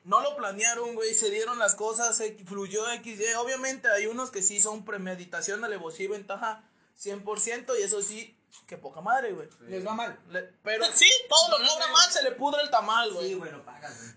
no 0.03 0.21
lo 0.21 0.35
planearon, 0.37 0.93
güey, 0.95 1.13
se 1.15 1.31
dieron 1.31 1.57
las 1.59 1.73
cosas, 1.75 2.19
X- 2.19 2.47
fluyó 2.47 2.85
XY. 3.03 3.33
Obviamente 3.39 3.89
hay 3.89 4.05
unos 4.05 4.29
que 4.29 4.43
sí 4.43 4.61
son 4.61 4.85
premeditación, 4.85 5.63
alevosía 5.65 6.05
y 6.05 6.09
ventaja 6.09 6.63
100%, 7.01 7.73
y 7.79 7.81
eso 7.83 8.01
sí, 8.03 8.36
que 8.67 8.77
poca 8.77 9.01
madre, 9.01 9.33
güey. 9.33 9.47
Les 9.61 9.85
va 9.85 9.93
mal. 9.93 10.19
Le- 10.29 10.43
Pero 10.63 10.85
sí, 10.93 11.09
todo 11.29 11.49
lo 11.49 11.57
que 11.63 11.69
obra 11.71 11.87
mal 11.91 12.11
se 12.11 12.23
le 12.23 12.31
pudre 12.31 12.61
el 12.63 12.69
tamal, 12.69 13.09
Sí, 13.09 13.15
güey. 13.15 13.33
güey, 13.35 13.51
lo 13.51 13.63
pagas, 13.65 13.97
güey. 13.99 14.11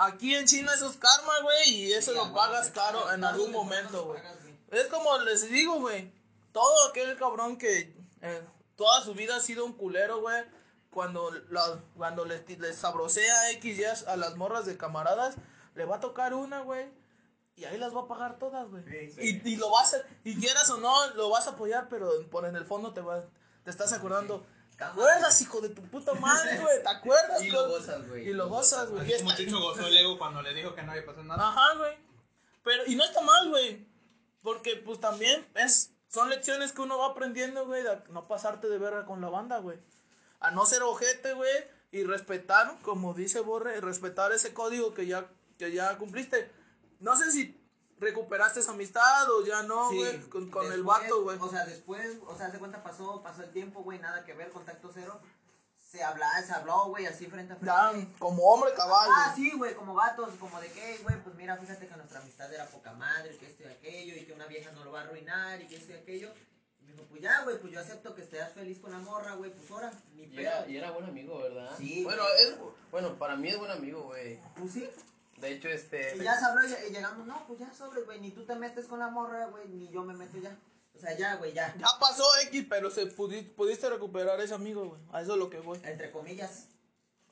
Aquí 0.00 0.34
en 0.36 0.46
China 0.46 0.72
eso 0.74 0.88
es 0.90 0.96
karma, 0.96 1.40
güey, 1.42 1.70
y 1.74 1.92
eso 1.92 2.12
Sí, 2.12 2.16
lo 2.18 2.32
pagas 2.32 2.70
caro 2.70 3.10
en 3.12 3.24
algún 3.24 3.50
momento, 3.50 4.04
güey. 4.04 4.20
güey. 4.20 4.80
Es 4.80 4.86
como 4.88 5.18
les 5.18 5.48
digo, 5.50 5.80
güey. 5.80 6.12
Todo 6.52 6.88
aquel 6.88 7.16
cabrón 7.16 7.56
que 7.58 7.94
eh, 8.22 8.42
toda 8.76 9.02
su 9.02 9.14
vida 9.14 9.36
ha 9.36 9.40
sido 9.40 9.64
un 9.64 9.72
culero, 9.72 10.20
güey. 10.20 10.44
Cuando, 10.90 11.30
la- 11.50 11.82
cuando 11.96 12.24
les, 12.24 12.48
les 12.58 12.76
sabrosea 12.76 13.50
X 13.52 14.04
a 14.06 14.16
las 14.16 14.36
morras 14.36 14.66
de 14.66 14.76
camaradas, 14.76 15.34
le 15.74 15.84
va 15.84 15.96
a 15.96 16.00
tocar 16.00 16.32
una, 16.34 16.60
güey. 16.60 16.86
Y 17.56 17.64
ahí 17.64 17.76
las 17.76 17.94
va 17.94 18.02
a 18.02 18.08
pagar 18.08 18.38
todas, 18.38 18.68
güey. 18.70 18.84
Sí, 18.84 19.10
sí. 19.10 19.42
Y, 19.44 19.52
y 19.54 19.56
lo 19.56 19.70
vas 19.70 19.94
a, 19.94 19.98
y 20.24 20.38
quieras 20.38 20.70
o 20.70 20.76
no, 20.78 21.08
lo 21.14 21.28
vas 21.28 21.46
a 21.48 21.50
apoyar, 21.50 21.88
pero 21.88 22.08
por 22.30 22.44
en 22.46 22.54
el 22.56 22.64
fondo 22.64 22.92
te 22.94 23.00
va, 23.00 23.24
te 23.68 23.72
estás 23.72 23.92
acordando. 23.92 24.46
¿Te 24.78 24.84
acuerdas, 24.84 25.38
hijo 25.42 25.60
de 25.60 25.68
tu 25.68 25.82
puta 25.82 26.14
madre, 26.14 26.58
güey? 26.58 26.82
¿Te 26.82 26.88
acuerdas? 26.88 27.42
Y 27.42 27.50
lo 27.50 27.68
gozas, 27.68 28.08
güey. 28.08 28.26
Y 28.26 28.32
lo 28.32 28.48
gozas, 28.48 28.88
güey. 28.88 29.06
Gozó 29.50 29.86
el 29.86 29.98
ego 29.98 30.16
cuando 30.16 30.40
le 30.40 30.54
dijo 30.54 30.74
que 30.74 30.82
no 30.82 30.92
había 30.92 31.04
pasado 31.04 31.24
nada. 31.24 31.48
Ajá, 31.48 31.76
güey. 31.76 31.94
Pero, 32.64 32.84
y 32.86 32.96
no 32.96 33.04
está 33.04 33.20
mal, 33.20 33.50
güey. 33.50 33.86
Porque, 34.40 34.76
pues 34.76 35.00
también 35.00 35.46
es, 35.54 35.92
son 36.06 36.30
lecciones 36.30 36.72
que 36.72 36.80
uno 36.80 36.96
va 36.96 37.08
aprendiendo, 37.08 37.66
güey. 37.66 37.86
A 37.86 38.02
no 38.08 38.26
pasarte 38.26 38.70
de 38.70 38.78
verga 38.78 39.04
con 39.04 39.20
la 39.20 39.28
banda, 39.28 39.58
güey. 39.58 39.78
A 40.40 40.50
no 40.50 40.64
ser 40.64 40.82
ojete, 40.82 41.34
güey. 41.34 41.52
Y 41.92 42.04
respetar, 42.04 42.78
como 42.80 43.12
dice 43.12 43.40
Borre, 43.40 43.82
respetar 43.82 44.32
ese 44.32 44.54
código 44.54 44.94
que 44.94 45.06
ya, 45.06 45.26
que 45.58 45.72
ya 45.72 45.98
cumpliste. 45.98 46.50
No 47.00 47.16
sé 47.16 47.32
si 47.32 47.57
recuperaste 48.00 48.60
esa 48.60 48.72
amistad 48.72 49.30
o 49.30 49.44
ya 49.44 49.62
no, 49.62 49.90
Sí, 49.90 49.96
güey. 49.98 50.50
con 50.50 50.72
el 50.72 50.82
vato, 50.82 51.22
güey. 51.22 51.38
O 51.40 51.48
sea, 51.48 51.64
después, 51.64 52.18
o 52.26 52.36
sea, 52.36 52.48
de 52.48 52.58
cuenta 52.58 52.82
pasó, 52.82 53.22
pasó 53.22 53.42
el 53.42 53.50
tiempo, 53.50 53.82
güey, 53.82 53.98
nada 53.98 54.24
que 54.24 54.34
ver, 54.34 54.50
contacto 54.50 54.90
cero. 54.92 55.20
Se 55.80 56.04
habla, 56.04 56.30
se 56.46 56.52
habló, 56.52 56.84
güey, 56.88 57.06
así 57.06 57.26
frente 57.28 57.54
a 57.54 57.56
frente. 57.56 57.74
Ya, 57.74 58.18
como 58.18 58.42
hombre 58.44 58.74
cabal, 58.74 59.08
Ah, 59.10 59.32
sí, 59.34 59.52
güey, 59.56 59.74
como 59.74 59.94
vatos, 59.94 60.28
como 60.38 60.60
de 60.60 60.70
que, 60.70 60.98
güey, 61.02 61.16
pues 61.22 61.34
mira, 61.34 61.56
fíjate 61.56 61.88
que 61.88 61.96
nuestra 61.96 62.20
amistad 62.20 62.52
era 62.52 62.66
poca 62.66 62.92
madre, 62.92 63.34
que 63.38 63.46
esto 63.46 63.62
y 63.62 63.66
aquello, 63.72 64.14
y 64.16 64.26
que 64.26 64.32
una 64.34 64.46
vieja 64.46 64.70
no 64.72 64.84
lo 64.84 64.92
va 64.92 65.00
a 65.00 65.04
arruinar, 65.04 65.62
y 65.62 65.66
que 65.66 65.76
esto 65.76 65.92
y 65.92 65.96
aquello. 65.96 66.30
Y 66.80 66.84
me 66.84 66.92
dijo, 66.92 67.04
pues 67.08 67.22
ya, 67.22 67.42
güey, 67.44 67.58
pues 67.58 67.72
yo 67.72 67.80
acepto 67.80 68.14
que 68.14 68.20
estés 68.20 68.52
feliz 68.52 68.78
con 68.80 68.92
la 68.92 68.98
morra, 68.98 69.32
güey, 69.36 69.50
pues 69.50 69.70
ahora, 69.70 69.90
ni 70.12 70.24
Y 70.24 70.38
era, 70.40 70.68
y 70.68 70.76
era 70.76 70.90
buen 70.90 71.06
amigo, 71.06 71.38
¿verdad? 71.40 71.74
Sí, 71.78 72.04
Bueno, 72.04 72.22
es, 72.38 72.54
bueno, 72.90 73.14
para 73.18 73.36
mí 73.36 73.48
es 73.48 73.58
buen 73.58 73.70
amigo, 73.70 74.02
güey. 74.02 74.38
Pues 74.58 74.72
sí, 74.72 74.90
De 75.40 75.52
hecho, 75.52 75.68
este. 75.68 76.16
y 76.16 76.22
ya 76.22 76.38
se 76.38 76.44
habló 76.46 76.60
y, 76.66 76.92
llegamos, 76.92 77.26
no, 77.26 77.46
pues 77.46 77.60
ya 77.60 77.72
sobre, 77.72 78.02
güey, 78.02 78.20
ni 78.20 78.30
tú 78.30 78.44
te 78.44 78.54
metes 78.56 78.86
con 78.86 78.98
la 78.98 79.08
morra, 79.08 79.46
güey, 79.46 79.68
ni 79.68 79.88
yo 79.90 80.02
me 80.02 80.14
meto 80.14 80.38
ya. 80.38 80.56
O 80.96 81.00
sea, 81.00 81.16
ya, 81.16 81.36
güey, 81.36 81.52
ya. 81.52 81.72
Ya 81.78 81.86
pasó 82.00 82.24
X, 82.46 82.66
pero 82.68 82.90
se 82.90 83.06
pudi- 83.14 83.48
pudiste 83.54 83.88
recuperar 83.88 84.40
ese 84.40 84.54
amigo, 84.54 84.84
güey. 84.88 85.00
A 85.12 85.22
eso 85.22 85.32
es 85.34 85.38
lo 85.38 85.48
que 85.48 85.60
voy. 85.60 85.80
Entre 85.84 86.10
comillas. 86.10 86.64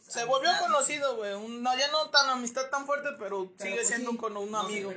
Se 0.06 0.24
volvió 0.24 0.50
conocido, 0.60 1.16
güey. 1.16 1.34
Un- 1.34 1.64
No, 1.64 1.76
ya 1.76 1.90
no 1.90 2.08
tan 2.10 2.28
amistad 2.30 2.70
tan 2.70 2.86
fuerte, 2.86 3.08
pero, 3.18 3.50
Pero, 3.50 3.52
sigue 3.58 3.74
pues, 3.76 3.88
siendo 3.88 4.12
sí, 4.12 4.16
con 4.18 4.36
un 4.36 4.52
no 4.52 4.58
amigo. 4.60 4.92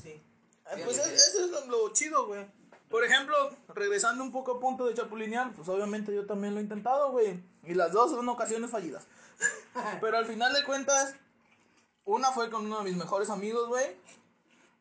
Sí. 0.00 0.10
Eh, 0.10 0.82
pues 0.84 0.98
es- 0.98 1.28
eso 1.28 1.44
es 1.46 1.50
lo, 1.50 1.66
lo 1.66 1.92
chido, 1.92 2.26
güey. 2.26 2.46
Por 2.88 3.04
ejemplo, 3.04 3.34
regresando 3.74 4.22
un 4.22 4.30
poco 4.30 4.52
a 4.52 4.60
punto 4.60 4.86
de 4.86 4.94
chapulinear, 4.94 5.52
pues 5.54 5.68
obviamente 5.68 6.14
yo 6.14 6.24
también 6.26 6.54
lo 6.54 6.60
he 6.60 6.62
intentado, 6.62 7.10
güey. 7.10 7.42
Y 7.64 7.74
las 7.74 7.90
dos 7.90 8.12
son 8.12 8.28
ocasiones 8.28 8.70
fallidas. 8.70 9.04
Pero 10.00 10.16
al 10.18 10.26
final 10.26 10.52
de 10.52 10.62
cuentas, 10.64 11.16
una 12.04 12.32
fue 12.32 12.50
con 12.50 12.66
uno 12.66 12.78
de 12.78 12.84
mis 12.84 12.96
mejores 12.96 13.30
amigos, 13.30 13.68
güey. 13.68 13.86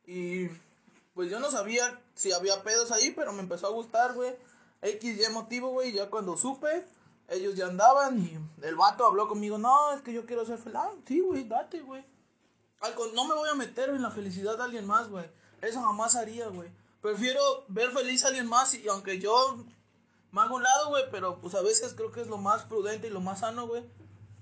Y 0.05 0.47
pues 1.13 1.29
yo 1.29 1.39
no 1.39 1.51
sabía 1.51 2.01
si 2.15 2.31
había 2.31 2.63
pedos 2.63 2.91
ahí, 2.91 3.11
pero 3.11 3.33
me 3.33 3.41
empezó 3.41 3.67
a 3.67 3.71
gustar, 3.71 4.13
güey. 4.13 4.35
X 4.81 5.27
y 5.27 5.31
motivo, 5.31 5.69
güey. 5.69 5.91
Ya 5.91 6.09
cuando 6.09 6.37
supe, 6.37 6.85
ellos 7.27 7.55
ya 7.55 7.67
andaban 7.67 8.19
y 8.19 8.37
el 8.65 8.75
vato 8.75 9.05
habló 9.05 9.27
conmigo. 9.27 9.57
No, 9.57 9.93
es 9.93 10.01
que 10.01 10.13
yo 10.13 10.25
quiero 10.25 10.45
ser 10.45 10.57
feliz. 10.57 10.79
Ah, 10.79 10.91
sí, 11.07 11.19
güey, 11.19 11.47
date, 11.47 11.81
güey. 11.81 12.03
No 13.13 13.25
me 13.25 13.35
voy 13.35 13.49
a 13.49 13.55
meter 13.55 13.89
en 13.89 14.01
la 14.01 14.09
felicidad 14.09 14.57
de 14.57 14.63
alguien 14.63 14.87
más, 14.87 15.07
güey. 15.09 15.29
Eso 15.61 15.81
jamás 15.81 16.15
haría, 16.15 16.47
güey. 16.47 16.69
Prefiero 17.01 17.65
ver 17.67 17.91
feliz 17.91 18.23
a 18.25 18.29
alguien 18.29 18.47
más 18.47 18.73
y 18.73 18.87
aunque 18.87 19.19
yo 19.19 19.63
me 20.31 20.41
hago 20.41 20.55
un 20.55 20.63
lado, 20.63 20.89
güey, 20.89 21.03
pero 21.11 21.39
pues 21.39 21.53
a 21.53 21.61
veces 21.61 21.93
creo 21.93 22.11
que 22.11 22.21
es 22.21 22.27
lo 22.27 22.37
más 22.37 22.63
prudente 22.63 23.07
y 23.07 23.11
lo 23.11 23.21
más 23.21 23.39
sano, 23.41 23.67
güey, 23.67 23.83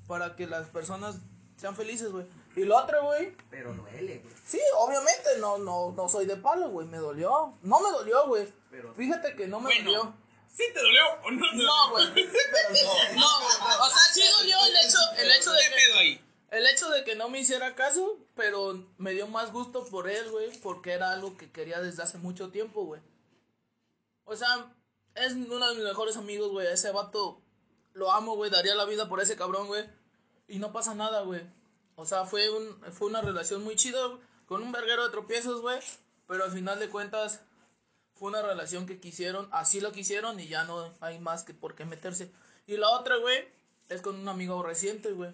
para 0.08 0.36
que 0.36 0.48
las 0.48 0.68
personas 0.68 1.18
sean 1.58 1.76
felices, 1.76 2.12
güey. 2.12 2.26
Y 2.60 2.66
lo 2.66 2.78
otro, 2.78 3.04
güey, 3.04 3.36
Pero 3.50 3.74
duele, 3.74 4.20
güey. 4.20 4.36
sí, 4.46 4.60
obviamente 4.78 5.38
no, 5.40 5.58
no, 5.58 5.92
no 5.96 6.10
soy 6.10 6.26
de 6.26 6.36
palo, 6.36 6.70
güey, 6.70 6.88
me 6.88 6.98
dolió. 6.98 7.58
No 7.62 7.80
me 7.80 7.90
dolió, 7.92 8.28
güey. 8.28 8.52
Pero- 8.70 8.94
Fíjate 8.94 9.36
que 9.36 9.48
no 9.48 9.60
me 9.60 9.66
Bueno. 9.74 9.92
dolió. 9.92 10.14
¿Sí 10.56 10.64
te 10.74 10.82
dolió 10.82 11.02
o 11.24 11.32
no? 11.32 11.50
te 11.52 11.56
No, 11.64 11.90
güey. 11.92 12.06
No, 12.08 12.12
güey. 12.12 13.78
O 13.82 13.90
sea, 13.90 14.14
sí 14.14 14.22
dolió 14.40 14.58
el 14.66 14.76
hecho, 14.76 14.98
el 15.18 15.32
hecho 15.32 15.52
de. 15.54 16.22
El 16.52 16.66
hecho 16.66 16.90
de 16.90 17.04
que 17.04 17.16
no 17.16 17.30
me 17.30 17.40
hiciera 17.40 17.76
caso, 17.76 18.18
pero 18.36 18.84
me 18.98 19.12
dio 19.12 19.28
más 19.28 19.52
gusto 19.54 19.86
por 19.86 20.10
él, 20.10 20.32
güey, 20.32 20.50
porque 20.62 20.94
era 20.94 21.12
algo 21.12 21.38
que 21.38 21.52
quería 21.52 21.80
desde 21.80 22.02
hace 22.02 22.18
mucho 22.18 22.50
tiempo, 22.50 22.84
güey. 22.86 23.02
O 24.26 24.36
sea, 24.36 24.74
es 25.16 25.34
uno 25.34 25.70
de 25.70 25.76
mis 25.76 25.84
mejores 25.84 26.18
amigos, 26.18 26.50
güey. 26.50 26.66
Ese 26.68 26.92
vato 26.92 27.40
lo 27.94 28.12
amo, 28.12 28.36
güey. 28.36 28.50
Daría 28.50 28.74
la 28.76 28.86
vida 28.86 29.08
por 29.08 29.22
ese 29.22 29.36
cabrón, 29.36 29.68
güey. 29.68 29.88
Y 30.48 30.58
no 30.58 30.72
pasa 30.74 30.96
nada, 30.96 31.22
güey. 31.22 31.42
O 32.00 32.06
sea, 32.06 32.26
fue, 32.26 32.50
un, 32.50 32.82
fue 32.94 33.08
una 33.08 33.22
relación 33.22 33.64
muy 33.64 33.76
chida, 33.76 34.00
con 34.48 34.64
un 34.64 34.72
verguero 34.72 35.04
de 35.04 35.12
tropiezos, 35.12 35.62
güey. 35.62 35.80
Pero 36.28 36.44
al 36.46 36.52
final 36.52 36.80
de 36.80 36.90
cuentas, 36.90 37.42
fue 38.16 38.30
una 38.30 38.42
relación 38.42 38.86
que 38.86 39.00
quisieron, 39.00 39.48
así 39.52 39.82
lo 39.82 39.92
quisieron 39.92 40.40
y 40.40 40.48
ya 40.48 40.64
no 40.64 40.94
hay 41.02 41.20
más 41.20 41.44
que 41.44 41.54
por 41.54 41.76
qué 41.76 41.86
meterse. 41.86 42.32
Y 42.68 42.78
la 42.78 42.90
otra, 42.90 43.16
güey, 43.18 43.48
es 43.90 44.02
con 44.02 44.16
un 44.20 44.28
amigo 44.30 44.62
reciente, 44.64 45.12
güey. 45.12 45.32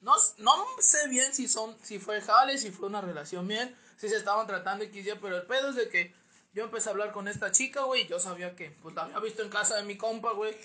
No, 0.00 0.14
no 0.38 0.64
sé 0.80 1.08
bien 1.08 1.32
si 1.32 1.46
son, 1.48 1.76
si 1.82 1.98
fue 1.98 2.20
jale, 2.20 2.58
si 2.58 2.70
fue 2.72 2.88
una 2.88 3.00
relación 3.00 3.46
bien, 3.46 3.76
si 3.98 4.08
se 4.08 4.16
estaban 4.16 4.46
tratando 4.46 4.84
y 4.84 4.90
quisiera, 4.90 5.20
pero 5.20 5.36
el 5.36 5.42
pedo 5.46 5.68
es 5.70 5.76
de 5.76 5.88
que 5.88 6.12
yo 6.54 6.64
empecé 6.64 6.88
a 6.88 6.92
hablar 6.92 7.12
con 7.12 7.28
esta 7.28 7.52
chica, 7.52 7.82
güey, 7.84 8.02
y 8.02 8.08
yo 8.08 8.18
sabía 8.18 8.56
que, 8.56 8.70
pues 8.82 8.94
la 8.94 9.02
había 9.02 9.20
visto 9.20 9.42
en 9.42 9.48
casa 9.48 9.76
de 9.76 9.84
mi 9.84 9.96
compa, 9.96 10.32
güey. 10.32 10.56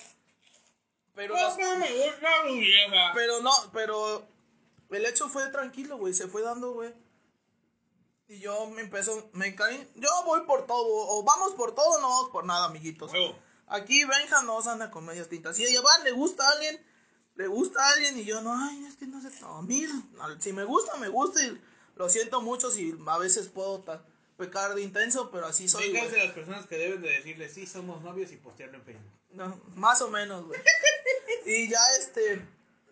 Pero, 1.15 1.33
las- 1.35 1.55
¿Cómo 1.55 1.75
me 1.77 1.91
gusta 2.05 2.29
tu 2.47 2.53
vieja? 2.55 3.11
pero 3.13 3.41
no, 3.41 3.51
pero 3.73 4.27
el 4.91 5.05
hecho 5.05 5.29
fue 5.29 5.47
tranquilo, 5.49 5.97
güey, 5.97 6.13
se 6.13 6.27
fue 6.27 6.41
dando, 6.41 6.71
güey. 6.73 6.93
Y 8.29 8.39
yo 8.39 8.67
me 8.67 8.81
empezó, 8.81 9.29
me 9.33 9.55
caí, 9.55 9.89
yo 9.95 10.09
voy 10.25 10.41
por 10.45 10.67
todo, 10.67 10.85
o 10.85 11.23
vamos 11.23 11.53
por 11.53 11.73
todo, 11.73 12.01
no 12.01 12.09
vamos 12.09 12.29
por 12.31 12.45
nada, 12.45 12.65
amiguitos. 12.65 13.11
Huevo. 13.13 13.37
Aquí 13.67 14.03
Benja 14.05 14.41
no 14.43 14.61
se 14.61 14.69
anda 14.69 14.91
con 14.91 15.05
medias 15.05 15.29
tintas. 15.29 15.55
Si 15.55 15.65
a 15.65 15.69
llevar 15.69 16.01
le 16.03 16.11
gusta 16.11 16.45
a 16.47 16.51
alguien, 16.51 16.85
le 17.35 17.47
gusta 17.47 17.81
a 17.85 17.91
alguien 17.93 18.17
y 18.19 18.25
yo 18.25 18.41
no, 18.41 18.53
ay, 18.57 18.85
es 18.85 18.95
que 18.97 19.05
no 19.07 19.21
sé, 19.21 19.29
no, 19.41 19.57
a 19.57 19.61
mí, 19.61 19.85
al- 20.19 20.41
si 20.41 20.51
me 20.53 20.63
gusta, 20.65 20.95
me 20.97 21.07
gusta 21.09 21.41
y 21.43 21.61
lo 21.95 22.09
siento 22.09 22.41
mucho 22.41 22.69
si 22.71 22.97
a 23.07 23.17
veces 23.17 23.47
puedo 23.47 23.83
pecar 24.37 24.75
de 24.75 24.81
intenso, 24.81 25.31
pero 25.31 25.45
así 25.47 25.67
soy, 25.69 25.91
güey. 25.91 26.09
de 26.09 26.17
las 26.25 26.33
personas 26.33 26.65
que 26.67 26.77
deben 26.77 27.01
de 27.01 27.09
decirle 27.09 27.47
sí, 27.49 27.65
somos 27.65 28.01
novios 28.03 28.31
y 28.31 28.37
postearlo 28.37 28.77
en 28.77 28.83
Facebook. 28.83 29.11
No, 29.31 29.61
más 29.75 30.01
o 30.01 30.09
menos, 30.09 30.45
güey. 30.45 30.59
y 31.45 31.69
ya 31.69 31.79
este, 31.99 32.45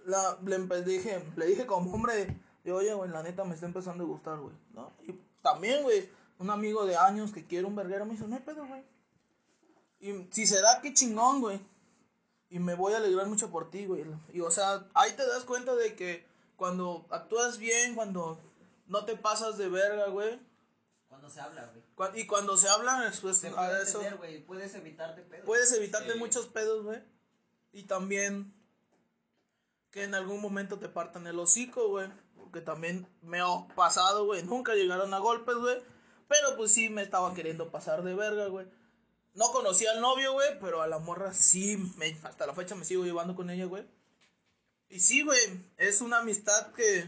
la, 0.06 0.38
le 0.44 0.82
dije, 0.84 1.24
le 1.36 1.46
dije 1.46 1.66
como 1.66 1.94
hombre, 1.94 2.38
yo, 2.64 2.78
oye, 2.78 2.94
güey, 2.94 3.10
la 3.12 3.24
neta 3.24 3.44
me 3.44 3.54
está 3.56 3.66
empezando 3.66 4.04
a 4.04 4.08
gustar, 4.08 4.40
güey, 4.40 4.56
¿no? 4.74 4.94
Y 5.08 5.14
también, 5.42 5.84
güey, 5.84 6.10
un 6.40 6.50
amigo 6.50 6.86
de 6.86 6.96
años 6.96 7.32
que 7.32 7.46
quiere 7.46 7.66
un 7.68 7.76
verguero 7.76 8.06
me 8.06 8.14
dice, 8.14 8.28
no 8.28 8.36
hay 8.36 8.42
pedo, 8.42 8.66
güey. 8.66 8.84
Y 10.00 10.28
si 10.32 10.46
se 10.46 10.62
da, 10.62 10.82
qué 10.82 10.94
chingón, 10.94 11.42
güey. 11.42 11.60
Y 12.50 12.60
me 12.60 12.76
voy 12.76 12.94
a 12.94 12.98
alegrar 12.98 13.28
mucho 13.28 13.50
por 13.50 13.70
ti, 13.72 13.86
güey. 13.86 14.06
Y 14.34 14.42
o 14.42 14.52
sea, 14.52 14.86
ahí 14.94 15.12
te 15.14 15.26
das 15.26 15.44
cuenta 15.44 15.76
de 15.76 15.96
que 15.96 16.26
cuando 16.56 17.06
actúas 17.10 17.58
bien, 17.58 17.96
cuando 17.96 18.40
no 18.88 19.06
te 19.06 19.16
pasas 19.16 19.58
de 19.58 19.68
verga, 19.70 20.08
güey. 20.08 20.40
Cuando 21.08 21.30
se 21.30 21.40
habla, 21.42 21.72
güey. 21.96 22.22
Y 22.22 22.28
cuando 22.28 22.58
se 22.58 22.70
habla, 22.70 23.12
pues 23.22 23.38
Se 23.38 23.48
a 23.48 23.56
puede 23.56 23.84
eso 23.84 24.02
entender. 24.02 24.46
Puedes 24.46 24.76
evitarte 24.76 25.22
pedos. 25.22 25.46
puedes 25.46 25.72
evitarte 25.72 26.14
Sí. 26.14 26.20
muchos 26.20 26.48
pedos, 26.48 26.84
güey. 26.84 27.02
Y 27.74 27.84
también 27.84 28.54
que 29.96 30.04
en 30.04 30.14
algún 30.14 30.42
momento 30.42 30.78
te 30.78 30.90
partan 30.90 31.26
el 31.26 31.40
hocico, 31.40 31.88
güey. 31.88 32.10
Porque 32.36 32.60
también 32.60 33.08
me 33.22 33.40
ha 33.40 33.66
pasado, 33.76 34.26
güey. 34.26 34.44
Nunca 34.44 34.76
llegaron 34.76 35.14
a 35.14 35.20
golpes, 35.20 35.56
güey. 35.56 35.82
Pero 36.28 36.58
pues 36.58 36.72
sí 36.74 36.90
me 36.90 37.02
estaba 37.02 37.34
queriendo 37.34 37.72
pasar 37.72 38.04
de 38.04 38.14
verga, 38.14 38.48
güey. 38.48 38.68
No 39.36 39.52
conocía 39.54 39.92
al 39.92 40.02
novio, 40.02 40.34
güey, 40.34 40.60
pero 40.60 40.82
a 40.82 40.88
la 40.88 41.00
morra 41.00 41.34
sí, 41.34 41.78
me- 41.98 42.18
hasta 42.24 42.46
la 42.46 42.54
fecha 42.54 42.76
me 42.76 42.84
sigo 42.84 43.06
llevando 43.06 43.36
con 43.36 43.50
ella, 43.50 43.66
güey. 43.66 43.86
Y 44.90 45.00
sí, 45.00 45.24
güey, 45.24 45.40
es 45.78 46.02
una 46.02 46.18
amistad 46.20 46.74
que, 46.74 47.08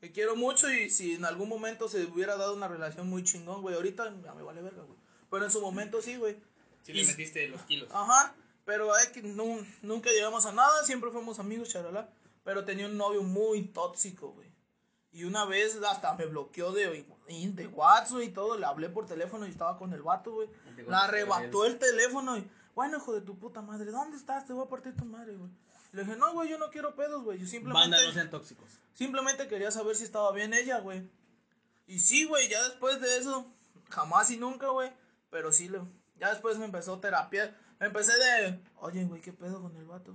que 0.00 0.10
quiero 0.10 0.34
mucho 0.34 0.68
y 0.68 0.90
si 0.90 1.14
en 1.14 1.24
algún 1.24 1.48
momento 1.48 1.88
se 1.88 2.04
hubiera 2.06 2.36
dado 2.36 2.54
una 2.54 2.66
relación 2.68 3.08
muy 3.08 3.22
chingón, 3.22 3.62
güey, 3.62 3.76
ahorita 3.76 4.12
ya 4.24 4.34
me 4.34 4.42
vale 4.42 4.62
verga, 4.62 4.82
güey. 4.82 4.98
Pero 5.30 5.44
en 5.44 5.50
su 5.52 5.60
momento 5.60 6.02
sí, 6.02 6.16
güey. 6.16 6.36
Sí 6.82 6.92
le 6.92 7.02
Y- 7.02 7.06
metiste 7.06 7.46
los 7.48 7.62
kilos. 7.62 7.88
Ajá, 7.92 8.34
pero 8.70 8.96
es 8.96 9.08
que 9.08 9.20
nu- 9.22 9.66
nunca 9.82 10.10
llegamos 10.10 10.46
a 10.46 10.52
nada, 10.52 10.84
siempre 10.84 11.10
fuimos 11.10 11.40
amigos, 11.40 11.70
charalá. 11.70 12.08
Pero 12.44 12.64
tenía 12.64 12.86
un 12.86 12.96
novio 12.96 13.22
muy 13.24 13.64
tóxico, 13.64 14.30
güey. 14.30 14.48
Y 15.10 15.24
una 15.24 15.44
vez 15.44 15.76
hasta 15.88 16.14
me 16.14 16.26
bloqueó 16.26 16.70
de, 16.70 17.04
de 17.26 17.66
WhatsApp 17.66 18.20
y 18.22 18.28
todo, 18.28 18.56
le 18.56 18.64
hablé 18.66 18.88
por 18.88 19.06
teléfono 19.06 19.44
y 19.46 19.50
estaba 19.50 19.76
con 19.76 19.92
el 19.92 20.02
vato, 20.02 20.30
güey. 20.32 20.48
La 20.86 21.04
arrebató 21.04 21.64
el 21.66 21.78
teléfono 21.80 22.36
y, 22.38 22.48
bueno, 22.76 22.98
hijo 22.98 23.12
de 23.12 23.20
tu 23.22 23.36
puta 23.36 23.60
madre, 23.60 23.90
¿dónde 23.90 24.16
estás? 24.16 24.46
Te 24.46 24.52
voy 24.52 24.64
a 24.64 24.68
partir 24.68 24.94
tu 24.96 25.04
madre, 25.04 25.34
güey. 25.34 25.50
Le 25.92 26.04
dije, 26.04 26.16
no, 26.16 26.32
güey, 26.32 26.48
yo 26.48 26.58
no 26.58 26.70
quiero 26.70 26.94
pedos, 26.94 27.24
güey. 27.24 27.40
Yo 27.40 27.46
simplemente... 27.48 27.90
Banda, 27.90 28.06
no 28.06 28.12
sean 28.12 28.30
tóxicos. 28.30 28.70
Simplemente 28.94 29.48
quería 29.48 29.72
saber 29.72 29.96
si 29.96 30.04
estaba 30.04 30.30
bien 30.30 30.54
ella, 30.54 30.78
güey. 30.78 31.02
Y 31.88 31.98
sí, 31.98 32.24
güey, 32.26 32.48
ya 32.48 32.62
después 32.68 33.00
de 33.00 33.18
eso, 33.18 33.52
jamás 33.88 34.30
y 34.30 34.36
nunca, 34.36 34.68
güey. 34.68 34.92
Pero 35.30 35.50
sí, 35.52 35.68
ya 36.20 36.30
después 36.30 36.56
me 36.58 36.66
empezó 36.66 37.00
terapia. 37.00 37.58
Empecé 37.80 38.12
de, 38.18 38.60
oye, 38.76 39.04
güey, 39.04 39.20
¿qué 39.20 39.32
pedo 39.32 39.60
con 39.62 39.76
el 39.76 39.84
vato? 39.86 40.14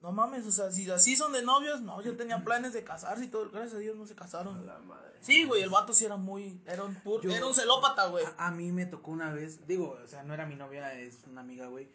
No 0.00 0.12
mames, 0.12 0.44
o 0.46 0.52
sea, 0.52 0.70
si 0.70 0.90
así 0.90 1.16
son 1.16 1.32
de 1.32 1.42
novios, 1.42 1.80
no, 1.80 2.02
yo 2.02 2.14
tenía 2.16 2.44
planes 2.44 2.72
de 2.74 2.84
casarse 2.84 3.24
y 3.24 3.28
todo. 3.28 3.50
Gracias 3.50 3.74
a 3.74 3.78
Dios 3.78 3.96
no 3.96 4.06
se 4.06 4.14
casaron. 4.14 4.66
La 4.66 4.78
madre. 4.80 5.12
Sí, 5.20 5.44
güey, 5.44 5.62
el 5.62 5.70
vato 5.70 5.94
sí 5.94 6.04
era 6.04 6.16
muy, 6.16 6.60
era 6.66 6.84
un, 6.84 6.94
pur- 7.02 7.22
Yo- 7.22 7.30
era 7.30 7.46
un 7.46 7.54
celópata, 7.54 8.06
güey. 8.08 8.24
A, 8.36 8.48
a 8.48 8.50
mí 8.50 8.70
me 8.72 8.84
tocó 8.84 9.10
una 9.12 9.32
vez, 9.32 9.66
digo, 9.66 9.98
o 10.04 10.06
sea, 10.08 10.22
no 10.22 10.34
era 10.34 10.44
mi 10.44 10.56
novia, 10.56 10.92
es 10.94 11.20
una 11.30 11.40
amiga, 11.40 11.68
güey. 11.68 11.88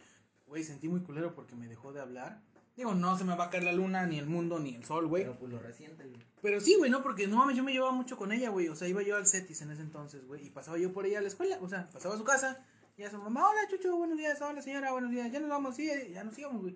Güey, 0.47 0.63
sentí 0.63 0.87
muy 0.89 1.01
culero 1.01 1.35
porque 1.35 1.55
me 1.55 1.67
dejó 1.67 1.93
de 1.93 2.01
hablar. 2.01 2.41
Digo, 2.75 2.95
no 2.95 3.15
se 3.17 3.25
me 3.25 3.35
va 3.35 3.45
a 3.45 3.49
caer 3.51 3.63
la 3.63 3.73
luna, 3.73 4.07
ni 4.07 4.17
el 4.17 4.25
mundo, 4.25 4.57
ni 4.57 4.73
el 4.73 4.85
sol, 4.85 5.05
güey. 5.07 5.23
Pero 5.23 5.37
pues 5.37 5.51
lo 5.51 5.59
reciente, 5.59 6.05
güey. 6.05 6.21
Pero 6.41 6.61
sí, 6.61 6.75
güey, 6.79 6.89
no, 6.89 7.03
porque 7.03 7.27
no 7.27 7.35
mames, 7.35 7.55
yo 7.57 7.63
me 7.63 7.73
llevaba 7.73 7.91
mucho 7.91 8.17
con 8.17 8.31
ella, 8.31 8.49
güey. 8.49 8.69
O 8.69 8.75
sea, 8.75 8.87
iba 8.87 9.03
yo 9.03 9.17
al 9.17 9.27
CETIS 9.27 9.61
en 9.61 9.71
ese 9.71 9.81
entonces, 9.83 10.25
güey. 10.25 10.47
Y 10.47 10.49
pasaba 10.49 10.77
yo 10.79 10.93
por 10.93 11.05
ella 11.05 11.19
a 11.19 11.21
la 11.21 11.27
escuela. 11.27 11.59
O 11.61 11.67
sea, 11.69 11.89
pasaba 11.91 12.15
a 12.15 12.17
su 12.17 12.23
casa. 12.23 12.65
Y 12.99 13.03
a 13.05 13.09
su 13.09 13.17
mamá, 13.17 13.47
hola, 13.47 13.61
chucho, 13.69 13.95
buenos 13.95 14.17
días. 14.17 14.41
Hola, 14.41 14.61
señora, 14.61 14.91
buenos 14.91 15.09
días. 15.09 15.31
Ya 15.31 15.39
nos 15.39 15.49
vamos, 15.49 15.73
sí, 15.73 15.89
ya 16.11 16.21
nos 16.21 16.37
íbamos, 16.37 16.61
güey. 16.63 16.75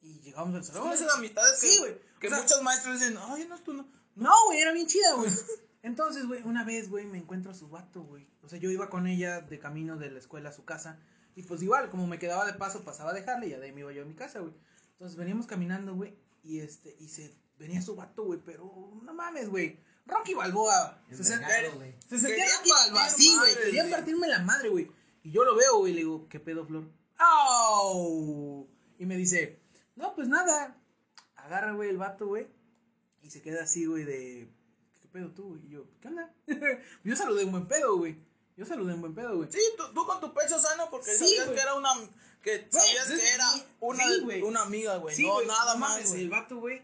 Y 0.00 0.20
llegamos 0.20 0.54
al 0.54 0.62
salón. 0.62 0.84
Son 0.84 0.92
esas 0.92 1.18
amistades 1.18 1.60
que, 1.60 1.66
Sí, 1.66 1.78
güey. 1.80 1.98
que 2.20 2.28
O 2.28 2.30
sea, 2.30 2.42
muchos 2.42 2.62
maestros 2.62 3.00
dicen, 3.00 3.18
ay, 3.20 3.44
no, 3.48 3.58
tú 3.58 3.72
no. 3.72 3.88
No, 4.14 4.30
güey, 4.46 4.60
era 4.60 4.70
bien 4.72 4.86
chida, 4.86 5.14
güey. 5.16 5.28
Entonces, 5.82 6.28
güey, 6.28 6.42
una 6.44 6.62
vez, 6.62 6.88
güey, 6.88 7.06
me 7.06 7.18
encuentro 7.18 7.50
a 7.50 7.54
su 7.54 7.68
vato, 7.68 8.04
güey. 8.04 8.28
O 8.42 8.48
sea, 8.48 8.60
yo 8.60 8.70
iba 8.70 8.88
con 8.88 9.08
ella 9.08 9.40
de 9.40 9.58
camino 9.58 9.96
de 9.96 10.12
la 10.12 10.20
escuela 10.20 10.50
a 10.50 10.52
su 10.52 10.64
casa. 10.64 11.00
Y 11.34 11.42
pues 11.42 11.60
igual, 11.60 11.90
como 11.90 12.06
me 12.06 12.20
quedaba 12.20 12.46
de 12.46 12.52
paso, 12.52 12.84
pasaba 12.84 13.10
a 13.10 13.14
dejarle 13.14 13.48
y 13.48 13.50
ya 13.50 13.58
de 13.58 13.66
ahí 13.66 13.72
me 13.72 13.80
iba 13.80 13.92
yo 13.92 14.02
a 14.02 14.06
mi 14.06 14.14
casa, 14.14 14.38
güey. 14.38 14.54
Entonces 14.92 15.16
veníamos 15.16 15.48
caminando, 15.48 15.92
güey. 15.96 16.16
Y 16.44 16.60
este, 16.60 16.94
y 17.00 17.08
se 17.08 17.34
venía 17.58 17.82
su 17.82 17.96
vato, 17.96 18.22
güey, 18.22 18.38
pero 18.44 18.92
no 19.02 19.12
mames, 19.12 19.48
güey. 19.48 19.80
Rocky 20.06 20.34
Balboa. 20.34 21.02
Se 21.10 21.16
Envergado, 21.16 21.52
sentía, 21.52 21.74
güey. 21.74 21.94
se 22.08 22.18
sentía 22.20 22.44
Rocky 22.58 22.70
Balboa 22.70 23.04
así, 23.06 23.36
güey. 23.36 23.54
Quería 23.56 23.90
partirme 23.90 24.28
la 24.28 24.38
madre, 24.38 24.68
güey. 24.68 24.97
Y 25.28 25.30
yo 25.30 25.44
lo 25.44 25.54
veo, 25.54 25.80
güey, 25.80 25.92
y 25.92 25.94
le 25.94 26.00
digo, 26.00 26.26
¿qué 26.30 26.40
pedo, 26.40 26.64
Flor? 26.64 26.84
¡Au! 27.18 28.66
Y 28.98 29.04
me 29.04 29.14
dice, 29.18 29.60
no, 29.94 30.14
pues 30.14 30.26
nada. 30.26 30.80
Agarra, 31.36 31.72
güey, 31.72 31.90
el 31.90 31.98
vato, 31.98 32.28
güey. 32.28 32.46
Y 33.20 33.28
se 33.28 33.42
queda 33.42 33.64
así, 33.64 33.84
güey, 33.84 34.04
de. 34.04 34.48
¿Qué 35.02 35.08
pedo 35.08 35.28
tú? 35.32 35.60
Y 35.62 35.68
yo, 35.68 35.84
¿qué 36.00 36.08
onda? 36.08 36.34
yo 37.04 37.14
saludé 37.14 37.44
un 37.44 37.50
buen 37.50 37.68
pedo, 37.68 37.98
güey. 37.98 38.16
Yo 38.56 38.64
saludé 38.64 38.94
un 38.94 39.02
buen 39.02 39.14
pedo, 39.14 39.36
güey. 39.36 39.52
Sí, 39.52 39.60
tú, 39.76 39.92
tú 39.92 40.06
con 40.06 40.18
tu 40.18 40.32
pecho 40.32 40.58
sano 40.58 40.88
porque 40.90 41.10
Sí, 41.10 41.36
sabías 41.36 41.48
que 41.50 41.60
era 41.60 41.74
una 41.74 41.90
que 42.42 42.66
sabías 42.70 43.08
que 43.08 43.34
era 43.34 43.44
una, 43.80 44.04
sí, 44.04 44.42
una 44.42 44.62
amiga, 44.62 44.96
güey. 44.96 45.14
Sí, 45.14 45.26
no, 45.26 45.42
nada 45.42 45.74
no 45.74 45.80
más, 45.80 46.08
güey. 46.08 46.22
El 46.22 46.30
vato, 46.30 46.56
güey, 46.56 46.80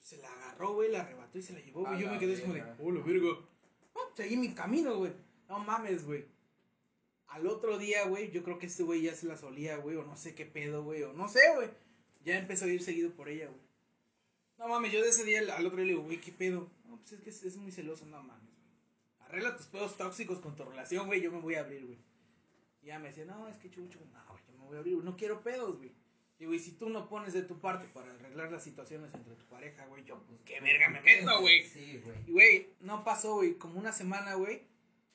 se 0.00 0.16
la 0.16 0.28
agarró, 0.28 0.74
güey, 0.74 0.90
la 0.90 1.02
arrebató 1.02 1.38
y 1.38 1.42
se 1.42 1.52
la 1.52 1.60
llevó, 1.60 1.82
güey. 1.82 2.00
Yo 2.00 2.10
me 2.10 2.18
quedé 2.18 2.32
así 2.32 2.42
como 2.42 2.54
de, 2.54 2.64
oh, 2.80 2.90
lo 2.90 3.04
virgo. 3.04 3.48
seguí 4.16 4.36
mi 4.36 4.54
camino, 4.54 4.98
güey. 4.98 5.12
No 5.48 5.60
mames, 5.60 6.04
güey. 6.04 6.26
Al 7.36 7.46
otro 7.48 7.76
día, 7.76 8.04
güey, 8.06 8.30
yo 8.30 8.42
creo 8.42 8.58
que 8.58 8.64
este 8.66 8.82
güey 8.82 9.02
ya 9.02 9.14
se 9.14 9.26
la 9.26 9.36
solía, 9.36 9.76
güey, 9.76 9.96
o 9.96 10.04
no 10.04 10.16
sé 10.16 10.34
qué 10.34 10.46
pedo, 10.46 10.82
güey, 10.84 11.02
o 11.02 11.12
no 11.12 11.28
sé, 11.28 11.40
güey. 11.54 11.68
Ya 12.24 12.38
empezó 12.38 12.64
a 12.64 12.68
ir 12.68 12.82
seguido 12.82 13.10
por 13.12 13.28
ella, 13.28 13.46
güey. 13.48 13.60
No 14.58 14.68
mames, 14.68 14.90
yo 14.90 15.02
de 15.02 15.10
ese 15.10 15.22
día 15.24 15.40
al- 15.40 15.66
otro 15.66 15.76
día 15.76 15.84
le 15.86 15.92
digo, 15.92 16.02
güey, 16.02 16.18
¿qué 16.18 16.32
pedo? 16.32 16.70
No, 16.86 16.96
pues 16.96 17.12
es 17.12 17.20
que 17.20 17.28
es, 17.28 17.42
es 17.42 17.56
muy 17.58 17.70
celoso, 17.72 18.06
no 18.06 18.22
mames, 18.22 18.42
güey. 18.42 19.28
Arregla 19.28 19.54
tus 19.54 19.66
pedos 19.66 19.96
tóxicos 19.98 20.38
con 20.40 20.56
tu 20.56 20.64
relación, 20.64 21.06
güey, 21.08 21.20
yo 21.20 21.30
me 21.30 21.40
voy 21.40 21.56
a 21.56 21.60
abrir, 21.60 21.84
güey. 21.84 21.98
Y 22.82 22.86
ya 22.86 22.98
me 22.98 23.08
decía, 23.08 23.26
no, 23.26 23.46
es 23.48 23.56
que 23.58 23.70
chucho, 23.70 23.98
no, 24.12 24.24
güey, 24.30 24.42
yo 24.48 24.58
me 24.58 24.64
voy 24.64 24.76
a 24.76 24.78
abrir, 24.78 24.94
güey, 24.94 25.04
no 25.04 25.16
quiero 25.18 25.42
pedos, 25.42 25.76
güey. 25.76 25.92
Digo, 26.38 26.54
y 26.54 26.58
si 26.58 26.72
tú 26.72 26.88
no 26.88 27.08
pones 27.08 27.34
de 27.34 27.42
tu 27.42 27.60
parte 27.60 27.86
para 27.92 28.12
arreglar 28.14 28.50
las 28.50 28.64
situaciones 28.64 29.12
entre 29.14 29.34
tu 29.34 29.44
pareja, 29.46 29.84
güey, 29.86 30.04
yo, 30.04 30.22
pues, 30.26 30.40
qué 30.46 30.58
verga 30.60 30.88
me 30.88 31.02
meto, 31.02 31.40
güey. 31.40 31.64
Sí, 31.66 32.00
güey. 32.02 32.16
Y, 32.26 32.32
güey, 32.32 32.68
no 32.80 33.04
pasó, 33.04 33.34
güey, 33.36 33.54
como 33.58 33.78
una 33.78 33.92
semana, 33.92 34.34
güey. 34.34 34.62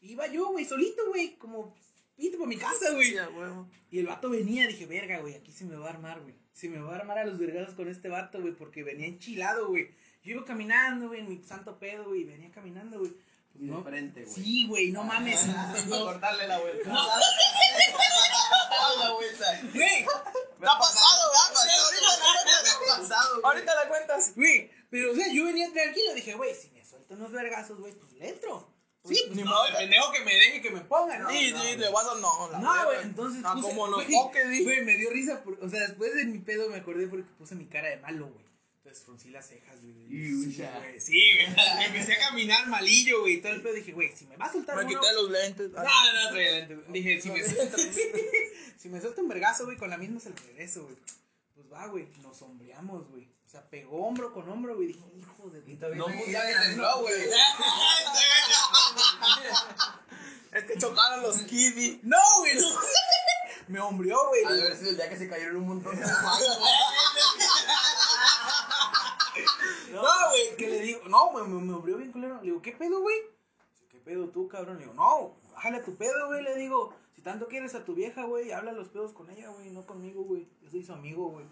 Iba 0.01 0.27
yo, 0.27 0.51
güey, 0.51 0.65
solito, 0.65 1.07
güey, 1.09 1.35
como 1.37 1.75
pito 2.21 2.37
por 2.37 2.47
mi 2.47 2.57
casa, 2.57 2.91
güey. 2.93 3.15
Huevo. 3.15 3.67
Y 3.89 3.99
el 3.99 4.05
vato 4.05 4.29
venía, 4.29 4.67
dije, 4.67 4.85
verga, 4.85 5.19
güey, 5.19 5.33
aquí 5.35 5.51
se 5.51 5.65
me 5.65 5.75
va 5.75 5.87
a 5.87 5.89
armar, 5.89 6.21
güey. 6.21 6.35
Se 6.53 6.69
me 6.69 6.79
va 6.79 6.93
a 6.93 6.97
armar 6.97 7.17
a 7.17 7.25
los 7.25 7.39
vergados 7.39 7.73
con 7.73 7.89
este 7.89 8.09
vato, 8.09 8.39
güey, 8.39 8.53
porque 8.53 8.83
venía 8.83 9.07
enchilado, 9.07 9.69
güey. 9.69 9.89
Yo 10.23 10.33
iba 10.33 10.45
caminando, 10.45 11.07
güey, 11.07 11.21
en 11.21 11.29
mi 11.29 11.43
santo 11.43 11.79
pedo, 11.79 12.05
güey, 12.05 12.21
y 12.21 12.25
venía 12.25 12.51
caminando, 12.51 12.99
güey. 12.99 13.11
Pues 13.51 13.63
no. 13.63 13.83
frente, 13.83 14.23
güey. 14.23 14.33
Sí, 14.33 14.67
güey, 14.67 14.91
no 14.91 15.03
mames. 15.03 15.45
no. 15.87 16.05
cortarle 16.05 16.47
la 16.47 16.59
vuelta. 16.59 16.93
la 18.99 19.11
vuelta. 19.13 19.61
Güey, 19.73 20.05
ha 20.05 20.79
pasado, 20.79 21.31
¿verdad? 21.31 21.65
Me 22.85 22.91
ha 22.93 22.97
pasado. 22.97 23.41
Ahorita 23.43 23.75
la 23.75 23.89
cuentas. 23.89 24.33
güey, 24.35 24.69
pero, 24.89 25.11
o 25.11 25.15
sea, 25.15 25.25
yo 25.33 25.45
venía 25.45 25.71
tranquilo, 25.73 26.13
dije, 26.13 26.35
güey, 26.35 26.53
si 26.53 26.69
me 26.69 26.85
suelto 26.85 27.15
unos 27.15 27.31
vergazos, 27.31 27.79
güey, 27.79 27.93
pues 27.93 28.13
le 28.13 28.29
entro. 28.29 28.70
Sí, 29.03 29.19
pues 29.25 29.35
Ni 29.35 29.43
no, 29.43 29.49
modo. 29.49 29.65
de 29.65 29.71
pendejo 29.77 30.11
que 30.11 30.19
me 30.23 30.35
deje 30.35 30.61
que 30.61 30.69
me 30.69 30.81
pongan, 30.81 31.23
¿no? 31.23 31.29
Sí, 31.31 31.51
No, 31.51 31.63
sí, 31.63 31.75
vas 31.91 32.07
a 32.07 32.15
no. 32.19 32.49
la 32.51 32.59
No, 32.59 32.85
güey, 32.85 33.01
entonces 33.01 33.41
Ah, 33.43 33.57
como 33.59 33.87
los 33.87 34.05
güey, 34.05 34.11
poques, 34.11 34.49
di. 34.49 34.63
Güey, 34.63 34.83
me 34.83 34.95
dio 34.95 35.09
risa, 35.09 35.41
por- 35.43 35.57
o 35.59 35.69
sea, 35.69 35.79
después 35.81 36.13
de 36.13 36.25
mi 36.25 36.37
pedo 36.37 36.69
me 36.69 36.77
acordé 36.77 37.07
porque 37.07 37.25
puse 37.37 37.55
mi 37.55 37.65
cara 37.65 37.89
de 37.89 37.97
malo, 37.97 38.27
güey. 38.27 38.45
Entonces 38.77 39.03
fruncí 39.03 39.29
las 39.29 39.47
cejas, 39.47 39.81
güey. 39.81 39.93
Sí, 40.07 40.53
güey. 40.53 40.99
Sí, 40.99 41.19
güey. 41.33 41.47
Empecé 41.87 42.13
a 42.13 42.19
caminar 42.29 42.67
malillo, 42.67 43.21
güey. 43.21 43.33
y 43.35 43.41
Todo 43.41 43.53
el 43.53 43.61
pedo 43.63 43.73
dije, 43.73 43.91
güey, 43.91 44.15
si 44.15 44.25
me 44.25 44.37
va 44.37 44.45
a 44.45 44.51
soltar 44.51 44.75
Me 44.77 44.85
uno... 44.85 44.99
quité 45.01 45.13
los 45.13 45.31
lentes. 45.31 45.71
No, 45.71 45.83
no, 45.83 46.29
traía 46.31 46.51
lentes. 46.59 46.77
Dije, 46.93 47.21
si 47.21 47.29
me 47.31 47.43
suelta, 47.49 47.77
si 48.77 48.89
me 48.89 49.01
suelta 49.01 49.21
un 49.21 49.27
vergazo, 49.29 49.65
güey, 49.65 49.77
con 49.77 49.89
la 49.89 49.97
misma 49.97 50.19
se 50.19 50.29
lo 50.29 50.35
regreso, 50.35 50.83
güey. 50.83 50.95
Pues 51.55 51.71
va, 51.71 51.87
güey, 51.87 52.07
nos 52.21 52.37
sombreamos, 52.37 53.07
güey. 53.09 53.27
Sea, 53.51 53.61
pegó 53.69 54.07
hombro 54.07 54.31
con 54.31 54.49
hombro, 54.49 54.75
güey. 54.77 54.87
Dije, 54.87 55.03
hijo 55.17 55.49
de... 55.49 55.59
Y 55.69 55.75
No, 55.75 56.07
ya 56.25 56.61
tembló, 56.61 57.01
güey. 57.01 57.13
Es 60.53 60.63
que 60.63 60.77
chocaron 60.77 61.21
los 61.21 61.41
kiwi. 61.41 61.99
No, 62.03 62.15
güey, 62.39 62.55
no. 62.55 62.67
Me 63.67 63.81
hombreó, 63.81 64.29
güey. 64.29 64.45
De 64.45 64.61
haber 64.61 64.77
sido 64.77 64.91
el 64.91 64.95
día 64.95 65.09
que 65.09 65.17
se 65.17 65.27
cayeron 65.27 65.57
un 65.57 65.67
montón 65.67 65.99
de 65.99 66.05
No, 69.91 70.01
güey, 70.29 70.55
que 70.57 70.69
le 70.69 70.79
digo, 70.79 71.01
no, 71.09 71.31
güey, 71.31 71.45
me, 71.45 71.61
me 71.61 71.73
abrió 71.73 71.97
bien 71.97 72.13
culero. 72.13 72.37
Le 72.37 72.43
digo, 72.43 72.61
¿qué 72.61 72.71
pedo, 72.71 73.01
güey? 73.01 73.17
¿Qué 73.89 73.99
pedo 73.99 74.29
tú, 74.29 74.47
cabrón? 74.47 74.77
Le 74.77 74.83
digo, 74.83 74.93
no, 74.93 75.35
bájale 75.53 75.79
a 75.79 75.83
tu 75.83 75.97
pedo, 75.97 76.27
güey. 76.27 76.41
Le 76.41 76.55
digo, 76.55 76.95
si 77.15 77.21
tanto 77.21 77.49
quieres 77.49 77.75
a 77.75 77.83
tu 77.83 77.95
vieja, 77.95 78.23
güey, 78.23 78.53
habla 78.53 78.71
los 78.71 78.87
pedos 78.87 79.11
con 79.11 79.29
ella, 79.29 79.49
güey, 79.49 79.71
no 79.71 79.85
conmigo, 79.85 80.23
güey. 80.23 80.47
Yo 80.61 80.69
soy 80.69 80.83
su 80.83 80.93
amigo, 80.93 81.27
güey. 81.29 81.45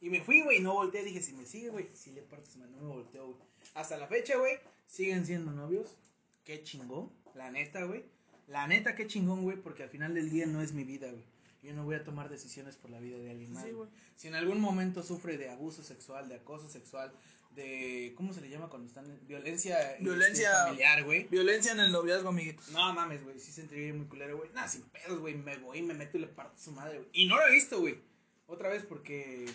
Y 0.00 0.10
me 0.10 0.20
fui, 0.22 0.42
güey, 0.42 0.60
no 0.60 0.74
volteé. 0.74 1.02
Dije, 1.02 1.22
si 1.22 1.32
me 1.32 1.46
sigue, 1.46 1.70
güey, 1.70 1.88
si 1.94 2.10
le 2.12 2.22
partes, 2.22 2.56
man, 2.56 2.70
no 2.72 2.78
me 2.82 2.88
volteo, 2.88 3.26
güey. 3.26 3.38
Hasta 3.74 3.96
la 3.96 4.06
fecha, 4.06 4.36
güey, 4.36 4.58
siguen 4.86 5.24
siendo 5.26 5.50
novios. 5.52 5.96
Qué 6.44 6.62
chingón, 6.62 7.10
la 7.34 7.50
neta, 7.50 7.84
güey. 7.84 8.04
La 8.46 8.66
neta, 8.66 8.94
qué 8.94 9.06
chingón, 9.06 9.42
güey, 9.42 9.56
porque 9.56 9.82
al 9.84 9.88
final 9.88 10.12
del 10.14 10.28
día 10.30 10.46
no 10.46 10.60
es 10.60 10.72
mi 10.72 10.84
vida, 10.84 11.10
güey. 11.10 11.24
Yo 11.62 11.72
no 11.72 11.84
voy 11.84 11.94
a 11.94 12.04
tomar 12.04 12.28
decisiones 12.28 12.76
por 12.76 12.90
la 12.90 13.00
vida 13.00 13.16
de 13.16 13.30
alguien 13.30 13.50
más. 13.54 13.64
Sí, 13.64 13.70
güey. 13.70 13.88
Si 14.16 14.28
en 14.28 14.34
algún 14.34 14.60
momento 14.60 15.02
sufre 15.02 15.38
de 15.38 15.48
abuso 15.48 15.82
sexual, 15.82 16.28
de 16.28 16.34
acoso 16.34 16.68
sexual, 16.68 17.10
de. 17.54 18.12
¿Cómo 18.18 18.34
se 18.34 18.42
le 18.42 18.50
llama 18.50 18.68
cuando 18.68 18.86
están 18.86 19.06
en 19.06 19.26
violencia, 19.26 19.92
este, 19.92 20.04
Violencia- 20.04 20.64
familiar, 20.66 21.04
güey? 21.04 21.24
Violencia 21.28 21.72
en 21.72 21.80
el 21.80 21.90
noviazgo, 21.90 22.28
amiguitos. 22.28 22.68
No 22.72 22.92
mames, 22.92 23.24
güey, 23.24 23.38
sí 23.40 23.46
se 23.46 23.62
sentiría 23.62 23.94
muy 23.94 24.04
culero, 24.06 24.36
güey. 24.36 24.50
Nah, 24.52 24.68
sin 24.68 24.82
pedos, 24.82 25.18
güey, 25.20 25.36
me 25.36 25.56
voy, 25.56 25.80
me 25.80 25.94
meto 25.94 26.18
y 26.18 26.20
le 26.20 26.26
parto 26.26 26.54
a 26.54 26.58
su 26.58 26.70
madre, 26.72 26.98
güey. 26.98 27.08
Y 27.14 27.24
no 27.26 27.36
lo 27.38 27.46
he 27.46 27.52
visto, 27.52 27.80
güey. 27.80 27.98
Otra 28.46 28.68
vez 28.68 28.84
porque 28.84 29.46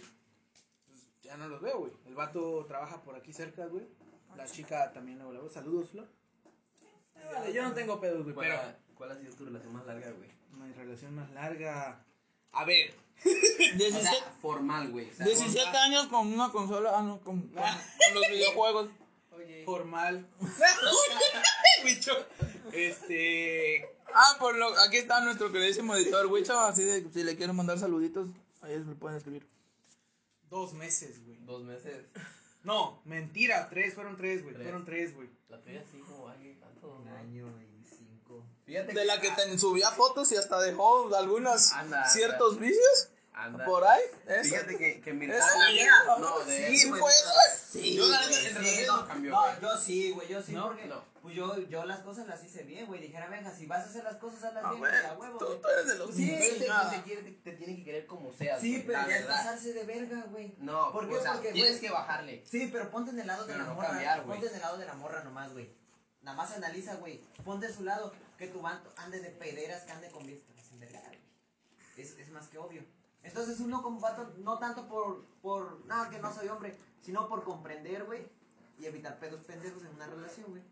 ya 1.30 1.38
no 1.38 1.48
los 1.48 1.62
veo, 1.62 1.78
güey. 1.78 1.92
El 2.08 2.16
vato 2.16 2.66
trabaja 2.66 3.04
por 3.04 3.16
aquí 3.16 3.32
cerca, 3.32 3.68
güey. 3.68 3.88
La 4.36 4.48
chica 4.48 4.92
también 4.92 5.20
luego 5.20 5.34
la 5.34 5.40
veo. 5.42 5.50
Saludos, 5.50 5.90
Flor. 5.92 6.08
Eh, 7.16 7.30
vale, 7.32 7.54
yo 7.54 7.62
no 7.62 7.74
tengo 7.74 8.02
pedos, 8.02 8.24
güey, 8.24 8.34
¿Cuál, 8.34 8.48
pero 8.48 8.60
ha, 8.60 8.76
¿Cuál 8.96 9.12
ha 9.12 9.16
sido 9.16 9.36
tu 9.36 9.46
relación 9.46 9.72
más 9.72 9.86
larga, 9.86 10.12
güey? 10.12 10.30
mi 10.54 10.74
relación 10.74 11.14
más 11.14 11.30
larga. 11.32 12.04
A 12.52 12.66
ver, 12.66 12.96
O 13.26 13.78
17, 13.78 14.02
sea, 14.02 14.36
formal, 14.42 14.90
güey. 14.92 15.08
O 15.08 15.14
sea, 15.14 15.26
17 15.28 15.78
años 15.78 16.08
con 16.08 16.34
una 16.34 16.50
consola, 16.50 16.94
ah, 16.96 17.04
no, 17.04 17.20
con, 17.20 17.42
con, 17.42 17.62
con 17.62 18.14
los 18.16 18.30
videojuegos. 18.32 18.90
Oye. 19.32 19.64
formal. 19.66 20.28
Bicho. 21.86 22.12
Este. 22.74 23.88
Ah, 24.14 24.36
por 24.40 24.58
lo, 24.58 24.68
aquí 24.80 24.98
está 24.98 25.22
nuestro 25.22 25.52
queridísimo 25.52 25.96
editor 25.96 26.26
Wicho, 26.26 26.60
así 26.60 26.84
de 26.84 27.08
si 27.14 27.24
le 27.24 27.36
quieren 27.36 27.56
mandar 27.56 27.78
saluditos, 27.78 28.28
ahí 28.62 28.80
me 28.80 28.96
pueden 28.96 29.18
escribir. 29.18 29.48
Dos 30.50 30.74
meses, 30.74 31.24
güey. 31.26 31.38
Dos 31.46 31.64
meses. 31.64 32.06
No, 32.64 33.02
mentira, 33.06 33.70
tres, 33.70 33.94
fueron 33.94 34.18
tres, 34.18 34.44
güey. 34.44 34.54
Tres. 34.56 34.66
Fueron 34.68 34.86
tres, 34.86 35.16
güey. 35.16 35.30
La 35.48 35.62
tuya 35.62 35.84
sí, 35.92 36.00
como 36.00 36.28
alguien 36.28 36.60
tanto. 36.60 36.88
Un 37.02 37.08
año 37.08 37.48
y 37.62 37.86
cinco. 37.88 38.46
Fíjate 38.66 38.94
De 38.94 39.06
la 39.06 39.20
que 39.22 39.32
te 39.32 39.58
subía 39.58 39.92
fotos 39.92 40.32
y 40.32 40.36
hasta 40.36 40.60
dejó 40.62 41.14
algunos 41.16 41.72
Anda, 41.74 42.06
ciertos 42.08 42.54
anda. 42.56 42.62
vicios 42.68 43.10
Anda. 43.34 43.66
por 43.66 43.84
ahí. 43.86 44.02
Eso. 44.28 44.44
Fíjate 44.56 44.78
que, 44.78 45.02
que 45.02 45.14
mi 45.14 45.28
Ah, 45.32 45.40
ya. 45.76 46.18
No, 46.20 46.40
de 46.46 46.68
Sí, 46.70 46.76
eso, 46.76 46.90
fue 46.90 47.00
güey. 47.00 47.14
eso. 47.14 47.30
Sí, 47.72 47.96
Yo, 47.96 48.08
la 48.08 48.22
neta, 48.28 48.60
en 48.60 48.66
sí, 48.66 48.84
no, 48.88 48.98
no 48.98 49.08
cambió, 49.08 49.32
No, 49.32 49.42
güey. 49.42 49.62
yo 49.62 49.78
sí, 49.78 50.12
güey, 50.12 50.28
yo 50.28 50.42
sí, 50.42 50.52
¿No? 50.52 50.68
porque 50.68 50.86
No. 50.86 51.04
Pues 51.22 51.36
yo, 51.36 51.58
yo 51.68 51.86
las 51.86 52.00
cosas 52.02 52.28
las 52.28 52.44
hice 52.44 52.64
bien, 52.64 52.86
güey. 52.88 53.02
Dijera, 53.02 53.28
venga, 53.28 53.52
si 53.52 53.66
vas 53.66 53.86
a 53.86 53.90
hacer 53.90 54.04
las 54.04 54.18
cosas, 54.18 54.44
hazlas 54.44 54.64
Ah, 54.66 54.70
bien, 54.72 54.80
güey, 54.80 54.92
güey, 54.92 55.06
a 55.06 55.14
huevo, 55.18 55.38
tú, 55.38 55.46
tú 55.62 55.68
eres 55.68 55.88
de 55.88 55.96
los 55.98 56.06
Pues 56.08 56.18
sí, 56.18 56.28
te, 56.60 56.68
Ah. 56.72 56.90
te, 56.94 57.02
quiere- 57.04 57.22
te, 57.24 57.32
te 57.32 57.52
tiene 57.54 57.76
que 57.78 57.84
querer 57.84 58.06
como 58.08 58.32
seas. 58.34 58.60
Sí, 58.62 58.74
güey, 58.76 58.86
pero 58.88 59.08
ya 59.08 59.18
es 59.18 59.26
pasarse 59.26 59.74
de 59.74 59.84
verga, 59.84 60.26
güey. 60.32 60.56
No, 60.60 60.92
¿Por 60.92 61.08
qué? 61.10 61.16
o 61.18 61.22
sea, 61.22 61.34
Porque, 61.34 61.52
tienes 61.52 61.80
que 61.80 61.90
bajarle. 61.90 62.44
Sí, 62.46 62.70
pero 62.72 62.90
ponte 62.90 63.12
en 63.12 63.20
el 63.20 63.28
lado 63.28 63.46
de 63.46 63.58
la 63.58 63.64
no 63.64 63.76
morra. 63.76 63.90
cambiar, 63.90 64.24
ponte 64.26 64.48
en 64.48 64.56
el 64.56 64.62
lado 64.62 64.78
de 64.78 64.86
la 64.86 64.94
morra 64.94 65.24
nomás, 65.24 65.52
güey. 65.54 65.74
Nada 66.22 66.36
más 66.38 66.52
analiza, 66.52 66.96
güey. 66.96 67.22
Ponte 67.46 67.68
en 67.68 67.74
su 67.74 67.84
lado. 67.84 68.14
Que 68.38 68.48
tu 68.48 68.62
vato 68.62 68.94
ande 68.98 69.20
de 69.20 69.30
pederas, 69.32 69.84
que 69.84 69.92
ande 69.92 70.10
con. 70.10 70.26
Es, 71.98 72.18
es 72.18 72.30
más 72.32 72.48
que 72.48 72.58
obvio. 72.58 72.84
Entonces 73.24 73.60
uno 73.60 73.82
como 73.84 74.00
vato, 74.00 74.34
no 74.38 74.58
tanto 74.60 74.88
por, 74.88 75.26
por, 75.42 75.86
nada, 75.86 76.10
que 76.10 76.20
no 76.20 76.34
soy 76.34 76.48
hombre, 76.48 76.78
sino 77.02 77.28
por 77.28 77.44
comprender, 77.44 78.06
güey. 78.06 78.26
Y 78.78 78.86
evitar 78.86 79.20
pedos 79.20 79.42
pendejos 79.44 79.84
en 79.84 79.94
una 79.96 80.08
relación, 80.08 80.46
güey. 80.52 80.64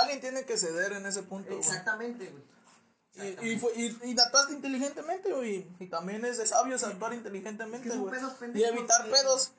Alguien 0.00 0.20
tiene 0.20 0.44
que 0.44 0.56
ceder 0.56 0.92
en 0.92 1.06
ese 1.06 1.22
punto. 1.22 1.56
Exactamente, 1.56 2.30
güey. 2.30 3.36
Y, 3.42 3.52
y, 3.52 3.58
fue- 3.58 3.72
y, 3.76 3.96
y 4.10 4.20
actuaste 4.20 4.52
inteligentemente, 4.52 5.32
güey. 5.32 5.66
Y 5.80 5.86
también 5.86 6.24
es 6.24 6.36
de 6.36 6.46
sabios 6.46 6.84
actuar 6.84 7.14
inteligentemente, 7.14 7.88
Es 7.88 7.94
que 7.94 7.98
son 7.98 8.08
güey. 8.08 8.60
Y 8.60 8.64
evitar 8.64 9.08
pedos. 9.10 9.52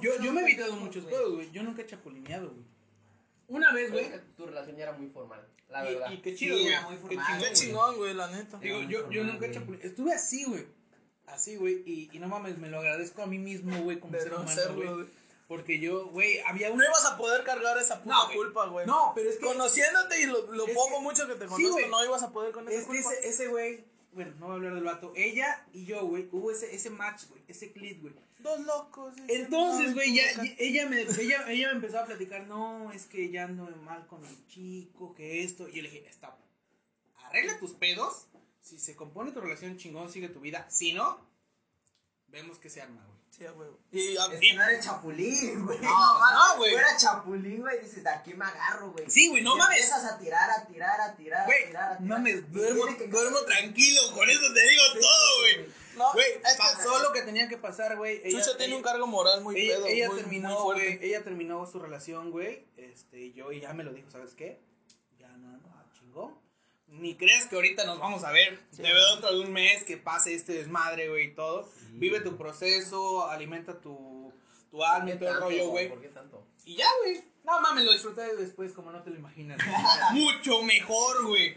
Yo, 0.00 0.12
yo 0.22 0.32
me 0.32 0.42
he 0.42 0.44
evitado 0.44 0.76
muchos 0.76 1.04
pedos, 1.04 1.34
güey. 1.34 1.50
Yo 1.50 1.64
nunca 1.64 1.82
he 1.82 1.86
chapulineado, 1.86 2.50
güey. 2.50 2.64
Una 3.48 3.72
vez, 3.72 3.90
Güey, 3.90 4.08
tu 4.36 4.46
relación 4.46 4.76
ya 4.76 4.84
era 4.84 4.92
muy 4.92 5.08
formal, 5.08 5.46
la 5.68 5.84
Y, 5.90 5.94
verdad. 5.94 6.10
y 6.12 6.22
qué 6.22 6.34
chido, 6.34 6.56
güey. 6.56 6.68
Qué 7.08 7.16
chingón, 7.16 7.26
Qué 7.26 7.38
güey. 7.40 7.52
chingón, 7.52 7.96
güey, 7.96 8.14
la 8.14 8.30
neta. 8.30 8.58
Digo, 8.58 8.80
yo, 8.82 9.10
yo 9.10 9.24
nunca 9.24 9.46
he 9.46 9.50
chapulineado. 9.50 9.88
Estuve 9.90 10.12
así, 10.14 10.44
güey. 10.44 10.64
Así, 11.26 11.56
güey. 11.56 11.82
Y, 11.84 12.08
y 12.12 12.18
no 12.20 12.28
mames, 12.28 12.56
me 12.58 12.68
lo 12.68 12.78
agradezco 12.78 13.22
a 13.22 13.26
mí 13.26 13.38
mismo, 13.38 13.76
güey, 13.82 13.98
como 13.98 14.12
De 14.14 14.20
ser 14.22 14.32
no 14.32 14.42
humano, 14.42 14.74
güey. 14.94 15.06
Porque 15.48 15.78
yo, 15.78 16.06
güey, 16.08 16.38
había 16.46 16.68
No 16.68 16.74
una. 16.76 16.86
ibas 16.86 17.04
a 17.04 17.16
poder 17.18 17.44
cargar 17.44 17.76
esa 17.78 18.02
puta 18.02 18.14
No, 18.16 18.32
culpa, 18.34 18.66
güey. 18.68 18.86
No, 18.86 19.12
pero 19.14 19.28
es 19.28 19.36
que. 19.36 19.44
Conociéndote 19.44 20.20
y 20.22 20.26
lo, 20.26 20.50
lo 20.52 20.66
poco 20.66 20.96
que- 20.98 21.02
mucho 21.02 21.26
que 21.26 21.34
te 21.34 21.46
conozco, 21.46 21.80
no 21.88 22.04
ibas 22.04 22.22
a 22.22 22.32
poder 22.32 22.52
con 22.52 22.68
esa 22.68 22.78
Es 22.78 22.84
que 22.86 23.02
culpa. 23.02 23.12
ese, 23.12 23.28
ese 23.28 23.46
güey, 23.48 23.84
bueno, 24.12 24.32
no 24.38 24.46
voy 24.46 24.52
a 24.52 24.56
hablar 24.56 24.74
del 24.74 24.84
vato. 24.84 25.12
Ella 25.16 25.66
y 25.72 25.84
yo, 25.84 26.06
güey, 26.06 26.28
hubo 26.32 26.50
ese, 26.50 26.74
ese 26.74 26.90
match, 26.90 27.24
güey, 27.28 27.42
ese 27.48 27.72
clip, 27.72 28.00
güey. 28.00 28.14
Dos 28.38 28.60
locos. 28.60 29.14
Entonces, 29.28 29.94
güey, 29.94 30.14
ya, 30.14 30.22
ella, 30.58 30.88
me, 30.88 31.02
ella, 31.02 31.44
ella 31.48 31.68
me 31.68 31.74
empezó 31.74 32.00
a 32.00 32.06
platicar, 32.06 32.42
no, 32.46 32.90
es 32.92 33.06
que 33.06 33.30
ya 33.30 33.44
ando 33.44 33.64
mal 33.84 34.06
con 34.08 34.24
el 34.24 34.46
chico, 34.48 35.14
que 35.14 35.44
esto. 35.44 35.68
Y 35.68 35.74
yo 35.76 35.82
le 35.82 35.90
dije, 35.90 36.08
stop, 36.08 36.34
arregla 37.26 37.58
tus 37.58 37.72
pedos. 37.72 38.26
Si 38.60 38.78
se 38.78 38.96
compone 38.96 39.32
tu 39.32 39.40
relación 39.40 39.76
chingón, 39.76 40.10
sigue 40.10 40.28
tu 40.28 40.40
vida. 40.40 40.66
Si 40.70 40.92
no, 40.92 41.20
vemos 42.28 42.58
que 42.58 42.70
se 42.70 42.80
arma, 42.80 43.04
güey. 43.06 43.21
Sí, 43.46 43.54
güey. 43.54 43.68
Y, 43.92 44.16
a- 44.16 44.26
Es 44.26 44.40
que 44.40 44.54
no 44.54 44.62
eres 44.62 44.84
chapulín, 44.84 45.66
güey. 45.66 45.78
No, 45.80 45.90
no, 46.32 46.56
güey. 46.58 46.72
Tú 46.72 46.78
eras 46.78 47.00
chapulín, 47.02 47.60
güey. 47.60 47.80
Dices, 47.80 48.02
de 48.04 48.10
aquí 48.10 48.34
me 48.34 48.44
agarro, 48.44 48.92
güey. 48.92 49.10
Sí, 49.10 49.28
güey, 49.28 49.42
no 49.42 49.54
Y 49.54 49.58
mames. 49.58 49.78
Empiezas 49.80 50.04
a 50.12 50.18
tirar, 50.18 50.50
a 50.50 50.66
tirar, 50.66 51.00
a 51.00 51.14
tirar, 51.16 51.40
a 51.42 51.44
Güey, 51.46 51.66
tirar, 51.66 51.92
a 51.92 51.96
tirar. 51.98 52.00
no 52.00 52.18
me 52.22 52.30
Y 52.30 52.34
duermo, 52.40 52.82
tiene 52.86 52.98
que 52.98 53.06
duermo 53.08 53.38
tranquilo, 53.40 54.00
con 54.14 54.28
eso 54.30 54.40
te 54.52 54.60
digo 54.62 54.82
Sí, 54.94 54.98
todo, 55.00 55.40
güey. 55.40 55.74
no, 55.96 56.12
Güey, 56.12 56.26
es 56.32 56.52
que 56.52 56.58
pasó 56.58 56.98
lo 57.02 57.12
que 57.12 57.22
tenía 57.22 57.48
que 57.48 57.58
pasar, 57.58 57.96
güey. 57.96 58.20
Ella- 58.24 58.38
Chucho 58.38 58.56
tiene 58.56 58.72
ella- 58.72 58.76
un 58.78 58.82
cargo 58.82 59.06
moral 59.06 59.40
muy 59.42 59.58
ella, 59.60 59.74
pedo. 59.76 59.86
ella 59.86 60.08
muy, 60.08 60.16
terminó, 60.20 60.48
muy 60.50 60.58
fuerte. 60.62 60.96
güey, 60.96 61.08
ella 61.08 61.22
terminó 61.24 61.66
su 61.66 61.78
relación, 61.80 62.30
güey, 62.30 62.66
este, 62.76 63.18
y 63.20 63.32
yo, 63.34 63.52
y 63.52 63.60
ya 63.60 63.72
me 63.74 63.84
lo 63.84 63.92
dijo, 63.92 64.10
¿sabes 64.10 64.34
qué? 64.34 64.60
Ya 65.18 65.28
no, 65.28 65.48
no, 65.58 65.84
chingón. 65.92 66.40
Ni 66.92 67.16
creas 67.16 67.46
que 67.46 67.56
ahorita 67.56 67.84
nos 67.84 67.98
vamos 67.98 68.22
a 68.24 68.30
ver. 68.30 68.58
Te 68.76 68.82
veo 68.82 69.12
dentro 69.12 69.32
de 69.32 69.40
un 69.40 69.52
mes 69.52 69.82
que 69.84 69.96
pase 69.96 70.34
este 70.34 70.52
desmadre, 70.52 71.08
güey, 71.08 71.28
y 71.28 71.34
todo. 71.34 71.68
Vive 71.92 72.20
tu 72.20 72.36
proceso, 72.36 73.28
alimenta 73.28 73.80
tu, 73.80 74.32
tu 74.70 74.84
alma 74.84 75.10
y 75.10 75.12
¿Por 75.12 75.18
qué 75.18 75.24
todo 75.24 75.34
el 75.34 75.40
rollo, 75.40 75.68
güey. 75.68 75.88
¿Por 75.88 76.00
qué 76.00 76.08
tanto? 76.08 76.46
Y 76.64 76.76
ya, 76.76 76.86
güey. 77.02 77.24
No 77.44 77.60
mames, 77.60 77.84
lo 77.84 77.92
disfruté 77.92 78.36
después, 78.36 78.72
como 78.72 78.92
no 78.92 79.02
te 79.02 79.10
lo 79.10 79.16
imaginas. 79.16 79.58
Mucho 80.12 80.62
mejor, 80.62 81.26
güey. 81.26 81.56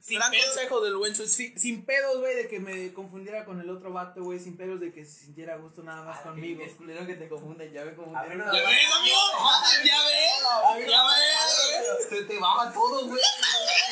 Sin 0.00 0.18
Gran 0.18 0.32
pedos, 0.32 0.46
consejo 0.46 0.80
del 0.80 0.96
buen 0.96 1.14
sin, 1.14 1.56
sin 1.56 1.84
pedos, 1.84 2.18
güey, 2.18 2.34
de 2.34 2.48
que 2.48 2.58
me 2.58 2.92
confundiera 2.92 3.44
con 3.44 3.60
el 3.60 3.70
otro 3.70 3.92
vato, 3.92 4.20
güey. 4.24 4.40
Sin 4.40 4.56
pedos 4.56 4.80
de 4.80 4.92
que 4.92 5.04
se 5.04 5.26
sintiera 5.26 5.56
gusto 5.58 5.84
nada 5.84 6.02
más 6.02 6.20
conmigo. 6.22 6.64
Es 6.64 6.72
culero 6.72 7.06
que 7.06 7.14
te 7.14 7.28
confunden, 7.28 7.72
ya 7.72 7.84
confundieron. 7.94 8.38
ver, 8.38 8.46
¿Ya 8.46 8.68
ves, 8.68 8.92
amigo? 8.98 9.16
¿Ya 9.84 10.02
ves? 10.02 10.88
¿Ya 10.88 11.04
ves? 11.04 12.08
Se 12.08 12.22
te 12.24 12.38
baja 12.40 12.72
todo, 12.72 13.06
güey. 13.06 13.22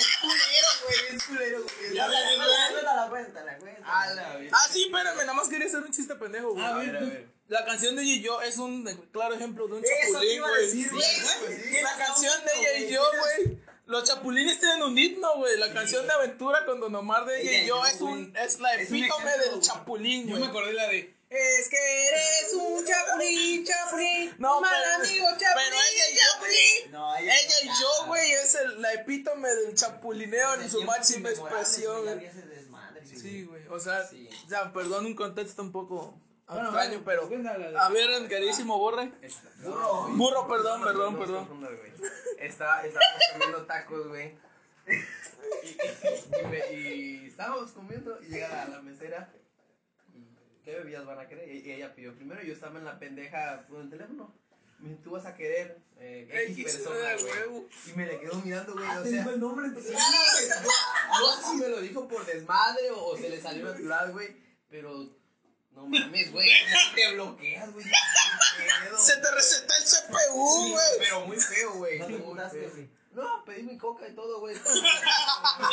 Es 0.01 0.19
culero, 0.21 0.69
güey. 0.85 1.17
Es 1.17 1.25
culero, 1.25 1.63
güey. 1.63 1.95
Ya 1.95 2.09
ves, 2.09 3.09
güey. 3.09 3.20
Cuéntala, 3.33 3.59
cuéntala, 3.59 3.59
cuéntala. 3.59 4.01
A 4.03 4.15
la 4.15 4.37
vez. 4.37 4.53
Ah, 4.55 4.67
sí, 4.73 4.85
espérame, 4.85 5.17
nada 5.19 5.33
más 5.35 5.49
quería 5.49 5.67
hacer 5.67 5.81
un 5.81 5.91
chiste 5.93 6.15
pendejo, 6.17 6.53
güey. 6.53 6.65
A 6.65 6.75
A 6.75 6.79
ver, 6.79 6.97
a 6.97 7.01
ver. 7.01 7.27
La 7.49 7.65
canción 7.65 7.97
de 7.97 8.03
ella 8.03 8.13
y 8.15 8.23
yo 8.23 8.41
es 8.43 8.59
un 8.59 8.85
claro 9.13 9.35
ejemplo 9.35 9.67
de 9.67 9.75
un 9.75 9.83
chapulín, 9.85 10.41
güey. 10.41 11.83
La 11.83 11.97
canción 11.97 12.45
de 12.45 12.53
ella 12.61 12.79
y 12.79 12.93
yo, 12.93 13.03
güey. 13.19 13.59
Los 13.87 14.05
chapulines 14.05 14.61
tienen 14.61 14.83
un 14.85 14.97
himno, 14.97 15.35
güey. 15.37 15.57
La 15.59 15.73
canción 15.73 16.07
de 16.07 16.13
aventura 16.13 16.65
con 16.65 16.79
Don 16.79 16.95
Omar 16.95 17.25
de 17.27 17.41
ella, 17.41 17.51
Ella 17.51 17.63
y 17.63 17.67
yo 17.67 17.77
yo, 17.81 17.87
es 17.87 18.01
un 18.01 18.37
es 18.37 18.61
la 18.61 18.75
Es 18.75 18.89
un 18.91 18.97
epítome 18.99 19.31
del 19.39 19.51
güey. 19.51 19.61
chapulín, 19.63 20.23
Yo 20.29 20.31
güey. 20.37 20.43
me 20.43 20.47
acordé 20.49 20.73
la 20.75 20.87
de. 20.87 21.17
Es 21.29 21.69
que 21.69 22.09
eres 22.09 22.53
un 22.55 22.85
chapulín, 22.87 23.65
chapulín. 23.65 24.35
No, 24.39 24.57
un 24.59 24.63
mal 24.63 24.85
amigo, 24.95 25.27
chapulín, 25.37 25.55
pero 25.55 25.77
ella 25.77 26.05
y 26.11 26.15
yo- 26.15 26.21
chapulín. 26.33 26.93
No, 26.93 27.17
Ella 27.17 27.35
y 27.63 27.67
yo, 27.67 28.07
güey, 28.07 28.33
es 28.33 28.55
el, 28.57 28.81
la 28.83 28.93
epítome 28.95 29.49
del 29.49 29.75
chapulineo 29.75 30.55
en 30.55 30.71
su 30.71 30.83
máxima 30.85 31.31
expresión, 31.31 32.05
Sí, 33.23 33.45
güey. 33.45 33.67
O 33.69 33.79
sea, 33.79 34.05
Sí. 34.07 34.29
ya, 34.49 34.73
perdón 34.73 35.07
un 35.07 35.15
contexto 35.15 35.63
un 35.63 35.73
poco 35.73 36.19
extraño, 36.49 37.03
pero. 37.05 37.29
cuéntala, 37.29 37.85
A 37.85 37.89
ver, 37.91 38.29
queridísimo 38.29 38.79
Borre. 38.79 39.13
Está- 39.23 39.49
Burro. 39.63 40.03
güey. 40.03 40.17
Burro, 40.17 40.49
perdón, 40.49 40.83
perdón, 40.83 41.19
perdón. 41.19 41.49
güey. 41.61 41.93
Está, 42.39 42.85
estábamos 42.87 43.23
comiendo 43.33 43.67
tacos, 43.67 44.09
güey. 44.09 44.35
Y, 44.87 44.93
y- 45.67 46.41
y 46.41 46.47
me- 46.49 46.73
y 46.73 47.27
estábamos 47.27 47.71
comiendo 47.73 48.19
y 48.23 48.27
llega 48.27 48.49
la, 48.49 48.65
la 48.69 48.83
mesera. 48.83 49.33
¿Qué 50.65 50.75
bebidas 50.75 51.07
van 51.07 51.19
a 51.19 51.27
querer? 51.29 51.49
Y, 51.49 51.59
y 51.61 51.73
ella 51.73 51.95
pidió 51.95 52.15
primero. 52.15 52.43
Yo 52.43 52.53
estaba 52.53 52.79
en 52.79 52.85
la 52.85 52.99
pendeja 52.99 53.67
con 53.69 53.83
el 53.83 53.91
teléfono. 53.91 54.35
Me 54.81 54.95
tú 54.97 55.11
vas 55.11 55.27
a 55.27 55.35
querer 55.35 55.79
eh, 55.99 56.27
X 56.49 56.59
X, 56.59 56.77
persona, 56.77 57.13
eh, 57.13 57.47
güey. 57.47 57.67
Y 57.87 57.93
me 57.93 58.07
le 58.07 58.21
quedo 58.21 58.35
mirando, 58.37 58.73
güey. 58.73 58.87
Ah, 58.87 59.01
O 59.01 59.05
sea, 59.05 59.25
el 59.25 59.41
nombre 59.41 59.69
Sí, 59.81 59.93
no, 59.93 61.21
no 61.21 61.37
sé 61.37 61.43
si 61.51 61.57
me 61.57 61.69
lo 61.69 61.81
dijo 61.81 62.09
por 62.09 62.25
desmadre 62.25 62.91
o, 62.91 63.05
o 63.07 63.17
se 63.17 63.29
le 63.29 63.41
salió 63.41 63.65
natural, 63.65 64.13
güey. 64.13 64.37
Pero 64.71 65.11
no 65.73 65.87
mames, 65.87 66.33
güey. 66.33 66.49
Te 66.95 67.13
bloqueas, 67.15 67.73
güey. 67.73 67.85
Se 68.99 69.17
te 69.17 69.31
receta 69.31 69.75
el 69.77 69.85
CPU, 69.85 70.65
Sí, 70.65 70.71
güey. 70.73 70.87
Pero 70.99 71.27
muy 71.27 71.37
feo, 71.37 71.73
güey. 71.75 71.99
No 71.99 72.07
te. 72.51 72.91
No, 73.13 73.45
pedí 73.45 73.63
mi 73.65 73.77
coca 73.77 74.07
y 74.09 74.15
todo, 74.15 74.41
güey. 74.41 74.57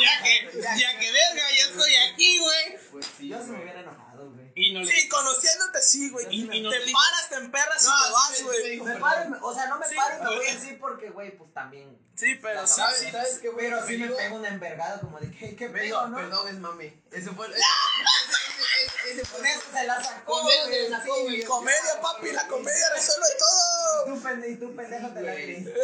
Ya 0.00 0.22
que, 0.22 0.60
ya 0.60 0.98
que 0.98 1.12
verga, 1.12 1.42
ya 1.56 1.64
estoy 1.70 1.94
aquí, 2.12 2.38
güey. 2.38 2.78
Pues 2.90 3.06
sí, 3.16 3.28
Yo 3.28 3.38
se 3.40 3.50
me 3.52 3.62
hubiera 3.62 3.80
enojado, 3.80 4.07
güey. 4.26 4.52
Y 4.54 4.72
no 4.72 4.80
le. 4.80 4.86
Sí, 4.92 5.08
conociéndote, 5.08 5.80
sí, 5.82 6.10
güey. 6.10 6.26
Y- 6.30 6.50
y 6.56 6.60
no 6.62 6.70
te 6.70 6.80
te- 6.80 6.92
paras, 6.92 7.28
te 7.28 7.34
emperras 7.36 7.84
No, 7.84 7.90
y 7.90 8.06
te 8.06 8.12
vas, 8.12 8.30
me- 8.30 8.36
sí 8.36 8.42
me 8.44 8.48
güey. 8.50 8.76
Me 8.80 8.84
perdón. 8.84 9.00
paro, 9.00 9.24
y 9.24 9.28
me- 9.30 9.38
o 9.40 9.54
sea, 9.54 9.66
no 9.66 9.78
me 9.78 9.88
Sí, 9.88 9.94
paro 9.94 10.16
y 10.16 10.18
me 10.20 10.26
güey. 10.26 10.38
voy 10.38 10.46
así 10.48 10.72
porque, 10.74 11.10
güey, 11.10 11.36
pues 11.38 11.54
también. 11.54 11.98
Sí, 12.16 12.34
pero 12.42 12.66
sí, 12.66 12.74
¿Sabes, 12.74 12.98
sí. 12.98 13.10
¿sabes 13.12 13.38
qué, 13.40 13.48
güey? 13.50 13.66
Pero 13.70 13.86
sí 13.86 13.96
me 13.96 14.08
pego 14.08 14.36
una 14.36 14.48
envergada 14.48 15.00
como 15.00 15.20
de 15.20 15.30
que, 15.30 15.54
qué 15.54 15.68
Me 15.68 15.80
pedo, 15.80 16.06
¿no? 16.08 16.16
perdón, 16.16 16.48
es 16.48 16.54
mame. 16.58 17.00
Ese 17.12 17.30
fue 17.30 17.46
el. 17.46 17.54
Ese, 17.54 19.24
fue 19.24 19.40
eso 19.50 19.62
se 19.72 19.84
la 19.84 20.02
sacó, 20.02 20.42
güey. 20.42 20.88
güey. 21.24 21.44
Comedia, 21.44 22.00
papi, 22.02 22.32
la 22.32 22.46
comedia 22.48 22.90
resuelve 22.94 23.26
Y 23.34 23.38
todo. 23.38 24.04
tú, 24.14 24.22
pende- 24.22 24.50
y 24.50 24.56
tú 24.56 24.74
pendejo 24.76 25.08
te 25.08 25.20
la 25.22 25.32
güey. 25.32 25.44
creí. 25.64 25.74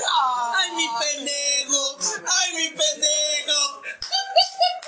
¡Ay, 0.56 0.72
mi 0.72 0.88
pendejo! 1.00 1.98
¡Ay, 2.26 2.54
mi 2.56 2.68
pendejo! 2.68 3.82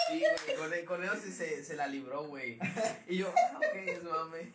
Sí, 0.09 0.21
güey, 0.21 0.57
con, 0.59 0.73
él- 0.73 0.85
con 0.85 1.05
él 1.05 1.11
se, 1.21 1.33
se, 1.33 1.65
se 1.65 1.75
la 1.77 1.87
libró, 1.87 2.25
güey. 2.29 2.59
Y 3.09 3.19
yo, 3.19 3.33
ah, 3.37 3.57
ok, 3.57 3.75
es 3.87 4.03
mame. 4.05 4.53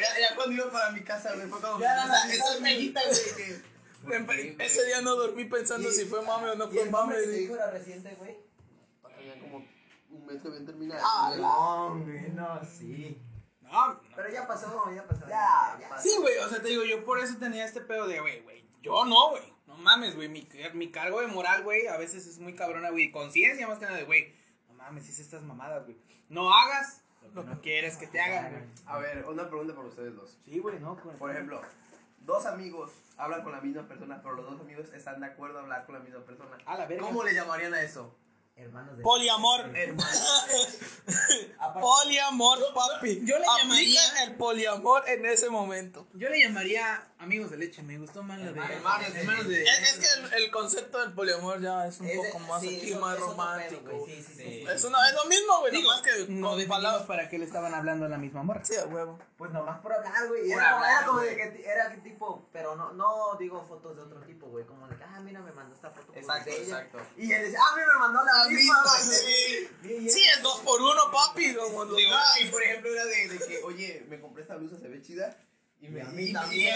Ya, 0.00 0.20
ya 0.28 0.34
cuando 0.36 0.54
iba 0.54 0.70
para 0.70 0.90
mi 0.92 1.00
casa, 1.02 1.34
güey, 1.34 1.48
fue 1.48 1.60
como. 1.60 1.80
Ya 1.80 2.06
la 2.06 2.32
esa, 2.32 2.58
peguita, 2.62 3.00
güey, 3.04 3.36
que. 3.36 4.20
¿por 4.24 4.36
qué? 4.36 4.56
Ese 4.60 4.84
día 4.86 5.00
no 5.00 5.16
dormí 5.16 5.44
pensando 5.46 5.88
Y- 5.88 5.92
si 5.92 6.04
fue 6.04 6.22
mame 6.22 6.50
o 6.50 6.54
no 6.54 6.66
¿Y 6.72 6.76
fue 6.76 6.90
mame. 6.90 7.14
que 7.16 7.22
te 7.22 7.30
dijo 7.30 7.54
era 7.54 7.70
reciente, 7.70 8.14
güey? 8.16 8.36
Tenía 9.16 9.40
como 9.40 9.64
un 10.10 10.26
mes 10.26 10.40
que 10.42 10.48
habían 10.48 10.66
terminado. 10.66 11.02
Ah, 11.04 11.34
no, 11.38 12.04
güey, 12.04 12.28
no, 12.30 12.60
sí. 12.64 13.18
No, 13.62 13.88
no. 13.94 14.00
Pero 14.14 14.30
ya 14.30 14.46
pasó, 14.46 14.90
ya 14.94 15.02
pasó. 15.06 15.22
Ya, 15.28 15.76
ya. 15.80 15.88
pasó. 15.88 16.02
Sí, 16.08 16.14
güey, 16.20 16.38
o 16.38 16.48
sea, 16.48 16.62
te 16.62 16.68
digo, 16.68 16.84
yo 16.84 17.04
por 17.04 17.18
eso 17.18 17.36
tenía 17.38 17.64
este 17.64 17.80
pedo 17.80 18.06
de, 18.06 18.20
güey, 18.20 18.40
güey, 18.42 18.64
yo 18.82 19.04
no, 19.04 19.30
güey, 19.30 19.42
no 19.66 19.76
mames, 19.78 20.14
güey, 20.14 20.28
mi, 20.28 20.48
mi 20.74 20.90
cargo 20.92 21.20
de 21.20 21.26
moral, 21.26 21.64
güey, 21.64 21.88
a 21.88 21.96
veces 21.96 22.26
es 22.28 22.38
muy 22.38 22.54
cabrona, 22.54 22.90
güey, 22.90 23.10
conciencia 23.10 23.66
más 23.66 23.78
que 23.78 23.86
nada 23.86 23.96
de, 23.96 24.04
güey, 24.04 24.32
mames, 24.86 25.08
hice 25.08 25.22
estas 25.22 25.42
mamadas, 25.42 25.84
güey, 25.84 25.96
no 26.28 26.52
hagas 26.52 27.02
lo 27.34 27.44
que 27.44 27.50
no 27.50 27.60
quieres 27.60 27.96
que 27.96 28.06
te 28.06 28.20
hagan, 28.20 28.52
güey. 28.52 28.64
A 28.86 28.98
ver, 28.98 29.24
una 29.26 29.48
pregunta 29.48 29.74
para 29.74 29.88
ustedes 29.88 30.14
dos. 30.14 30.38
Sí, 30.44 30.58
güey, 30.60 30.78
no, 30.78 30.96
güey. 30.96 31.16
Por 31.16 31.30
ejemplo, 31.30 31.60
dos 32.20 32.46
amigos 32.46 32.92
hablan 33.16 33.42
con 33.42 33.52
la 33.52 33.60
misma 33.60 33.82
persona, 33.82 34.20
pero 34.22 34.36
los 34.36 34.50
dos 34.50 34.60
amigos 34.60 34.86
están 34.94 35.20
de 35.20 35.26
acuerdo 35.26 35.58
a 35.58 35.62
hablar 35.62 35.86
con 35.86 35.96
la 35.96 36.00
misma 36.00 36.20
persona. 36.20 36.56
A 36.64 36.76
la 36.76 36.86
verga. 36.86 37.04
¿Cómo 37.04 37.24
le 37.24 37.34
llamarían 37.34 37.74
a 37.74 37.82
eso? 37.82 38.14
Hermanos 38.56 38.96
de. 38.96 39.02
Poliamor. 39.02 39.70
Poliamor, 41.80 42.58
papi. 42.74 43.20
yo 43.24 43.38
le 43.38 43.44
Aplica 43.46 43.62
llamaría- 43.64 44.22
el 44.24 44.34
poliamor 44.36 45.08
en 45.08 45.26
ese 45.26 45.50
momento. 45.50 46.06
Yo 46.14 46.28
le 46.30 46.40
llamaría 46.40 47.06
amigos 47.18 47.50
de 47.50 47.58
leche, 47.58 47.82
me 47.82 47.98
gustó 47.98 48.22
más 48.22 48.38
lo 48.40 48.52
de 48.52 48.60
Hermanos 48.60 49.12
de 49.12 49.20
hermanos 49.20 49.48
de... 49.48 49.62
Es, 49.62 49.82
es 49.82 49.98
que 49.98 50.06
el, 50.36 50.44
el 50.44 50.50
concepto 50.50 50.98
del 51.00 51.12
poliamor 51.12 51.60
ya 51.60 51.86
es 51.86 52.00
un 52.00 52.06
Es 52.06 52.20
de- 52.22 52.28
poco 52.28 52.38
más 52.40 52.60
sí, 52.62 52.76
aquí, 52.76 52.90
eso- 52.92 53.00
más 53.00 53.18
romántico. 53.18 53.82
pedo, 53.84 53.98
güey, 54.00 54.16
sí, 54.16 54.22
sí, 54.22 54.34
sí. 54.36 54.64
Es, 54.68 54.84
una, 54.84 55.08
es 55.08 55.14
lo 55.14 55.24
mismo, 55.26 55.58
güey, 55.60 55.72
Digo, 55.72 55.88
nomás 55.90 56.02
que 56.02 56.10
no 56.10 56.16
con 56.16 56.26
definimos 56.58 56.64
palabras. 56.66 57.02
para 57.06 57.28
qué 57.28 57.38
le 57.38 57.44
estaban 57.44 57.74
hablando 57.74 58.06
a 58.06 58.08
la 58.08 58.18
misma 58.18 58.42
morra. 58.42 58.64
Sí, 58.64 58.76
a 58.76 58.84
huevo. 58.86 59.18
Pues 59.38 59.50
nomás 59.52 59.80
por 59.80 59.92
hablar, 59.92 60.28
güey. 60.28 60.50
Era, 60.50 60.74
hablar, 60.76 60.90
era 60.92 61.06
como 61.06 61.20
de 61.20 61.36
que 61.36 61.62
era 61.70 61.90
que 61.90 61.98
tipo, 61.98 62.48
pero 62.52 62.74
no, 62.74 62.92
no 62.94 63.36
digo 63.38 63.62
fotos 63.66 63.96
de 63.96 64.02
otro 64.02 64.20
tipo, 64.22 64.46
güey. 64.46 64.64
Como 64.64 64.86
de 64.88 64.96
que, 64.96 65.04
ah, 65.04 65.20
mira, 65.20 65.40
me 65.40 65.52
mandó 65.52 65.74
esta 65.74 65.90
foto. 65.90 66.12
Exacto, 66.14 66.50
de 66.50 66.56
ella. 66.62 66.80
exacto. 66.80 66.98
Y 67.18 67.32
él 67.32 67.42
decía, 67.42 67.58
ah, 67.62 67.72
mira, 67.76 67.88
me 67.94 67.98
mandó 68.00 68.24
la, 68.24 68.45
misma, 68.48 68.84
Sí, 69.82 70.22
es 70.22 70.42
dos 70.42 70.60
por 70.60 70.80
uno, 70.80 71.10
papi. 71.10 71.54
Como 71.54 71.84
lo- 71.84 71.94
Digo, 71.96 72.14
y 72.42 72.46
por 72.46 72.62
ejemplo 72.62 72.92
era 72.92 73.04
de, 73.04 73.28
de 73.28 73.38
que, 73.38 73.58
oye, 73.62 74.04
me 74.08 74.20
compré 74.20 74.42
esta 74.42 74.56
blusa, 74.56 74.78
se 74.78 74.88
ve 74.88 75.02
chida. 75.02 75.36
Y, 75.78 75.88
me, 75.88 76.00
Y 76.00 76.32
también, 76.32 76.74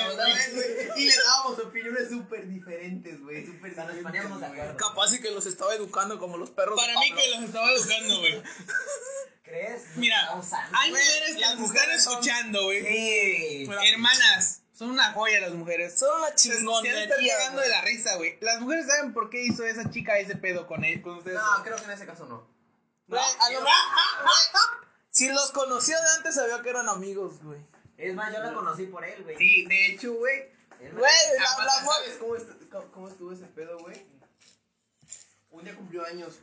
y- 0.97 1.01
y 1.01 1.05
le 1.07 1.15
dábamos 1.17 1.59
opiniones 1.59 2.11
súper 2.11 2.47
diferentes, 2.47 3.19
güey. 3.23 3.47
Súper 3.47 3.71
diferentes, 3.71 4.03
poníamos 4.03 4.41
de. 4.41 4.77
Capaz 4.77 5.15
y 5.15 5.21
que 5.21 5.31
los 5.31 5.47
estaba 5.47 5.75
educando 5.75 6.19
como 6.19 6.37
los 6.37 6.51
perros. 6.51 6.77
de 6.79 6.83
Para 6.87 7.01
mí 7.01 7.15
que 7.15 7.31
los 7.31 7.45
estaba 7.45 7.71
educando, 7.73 8.19
güey. 8.19 8.43
¿Crees? 9.43 9.83
Mira, 9.97 10.31
hay 10.73 10.91
mujeres 10.91 11.35
que 11.35 11.41
las 11.41 11.59
nos 11.59 11.71
están 11.75 11.91
escuchando, 11.93 12.65
güey. 12.65 12.83
Sí. 12.87 13.71
Hermanas, 13.91 14.60
son 14.81 14.91
una 14.93 15.13
joya 15.13 15.41
las 15.41 15.53
mujeres. 15.53 15.99
Son 15.99 16.09
una 16.19 16.29
Se 16.29 16.49
están 16.49 16.59
chingonería. 16.59 17.37
cagando 17.37 17.61
de 17.61 17.69
la 17.69 17.83
risa, 17.83 18.17
güey. 18.17 18.39
Las 18.41 18.61
mujeres 18.63 18.87
saben 18.87 19.13
por 19.13 19.29
qué 19.29 19.43
hizo 19.45 19.63
esa 19.67 19.91
chica 19.91 20.19
ese 20.19 20.37
pedo 20.37 20.67
con 20.67 20.85
él, 20.85 21.03
con 21.03 21.19
ustedes. 21.19 21.37
No, 21.39 21.63
creo 21.63 21.77
que 21.77 21.85
en 21.85 21.91
ese 21.91 22.07
caso 22.07 22.25
no. 22.25 22.49
A 23.15 23.21
Si 25.11 25.29
los 25.29 25.51
conocía 25.53 26.01
de 26.01 26.09
antes, 26.17 26.35
sabía 26.35 26.63
que 26.63 26.71
eran 26.71 26.89
amigos, 26.89 27.43
güey. 27.43 27.61
Es 27.99 28.15
más, 28.15 28.33
yo 28.33 28.41
la 28.43 28.55
conocí 28.55 28.87
por 28.87 29.05
él, 29.05 29.23
güey. 29.23 29.37
Sí, 29.37 29.67
de 29.67 29.87
hecho, 29.89 30.15
güey. 30.15 30.49
Güey, 30.79 31.13
la, 31.39 31.65
la 31.65 31.81
mor- 31.83 31.95
¿Sabes 31.97 32.17
cómo, 32.19 32.37
est- 32.37 32.71
cómo- 32.71 32.91
cómo 32.93 33.09
estuvo 33.09 33.33
ese 33.33 33.45
pedo, 33.47 33.79
güey? 33.81 34.03
Un 35.51 35.65
día 35.65 35.75
cumplió 35.77 36.07
años. 36.07 36.39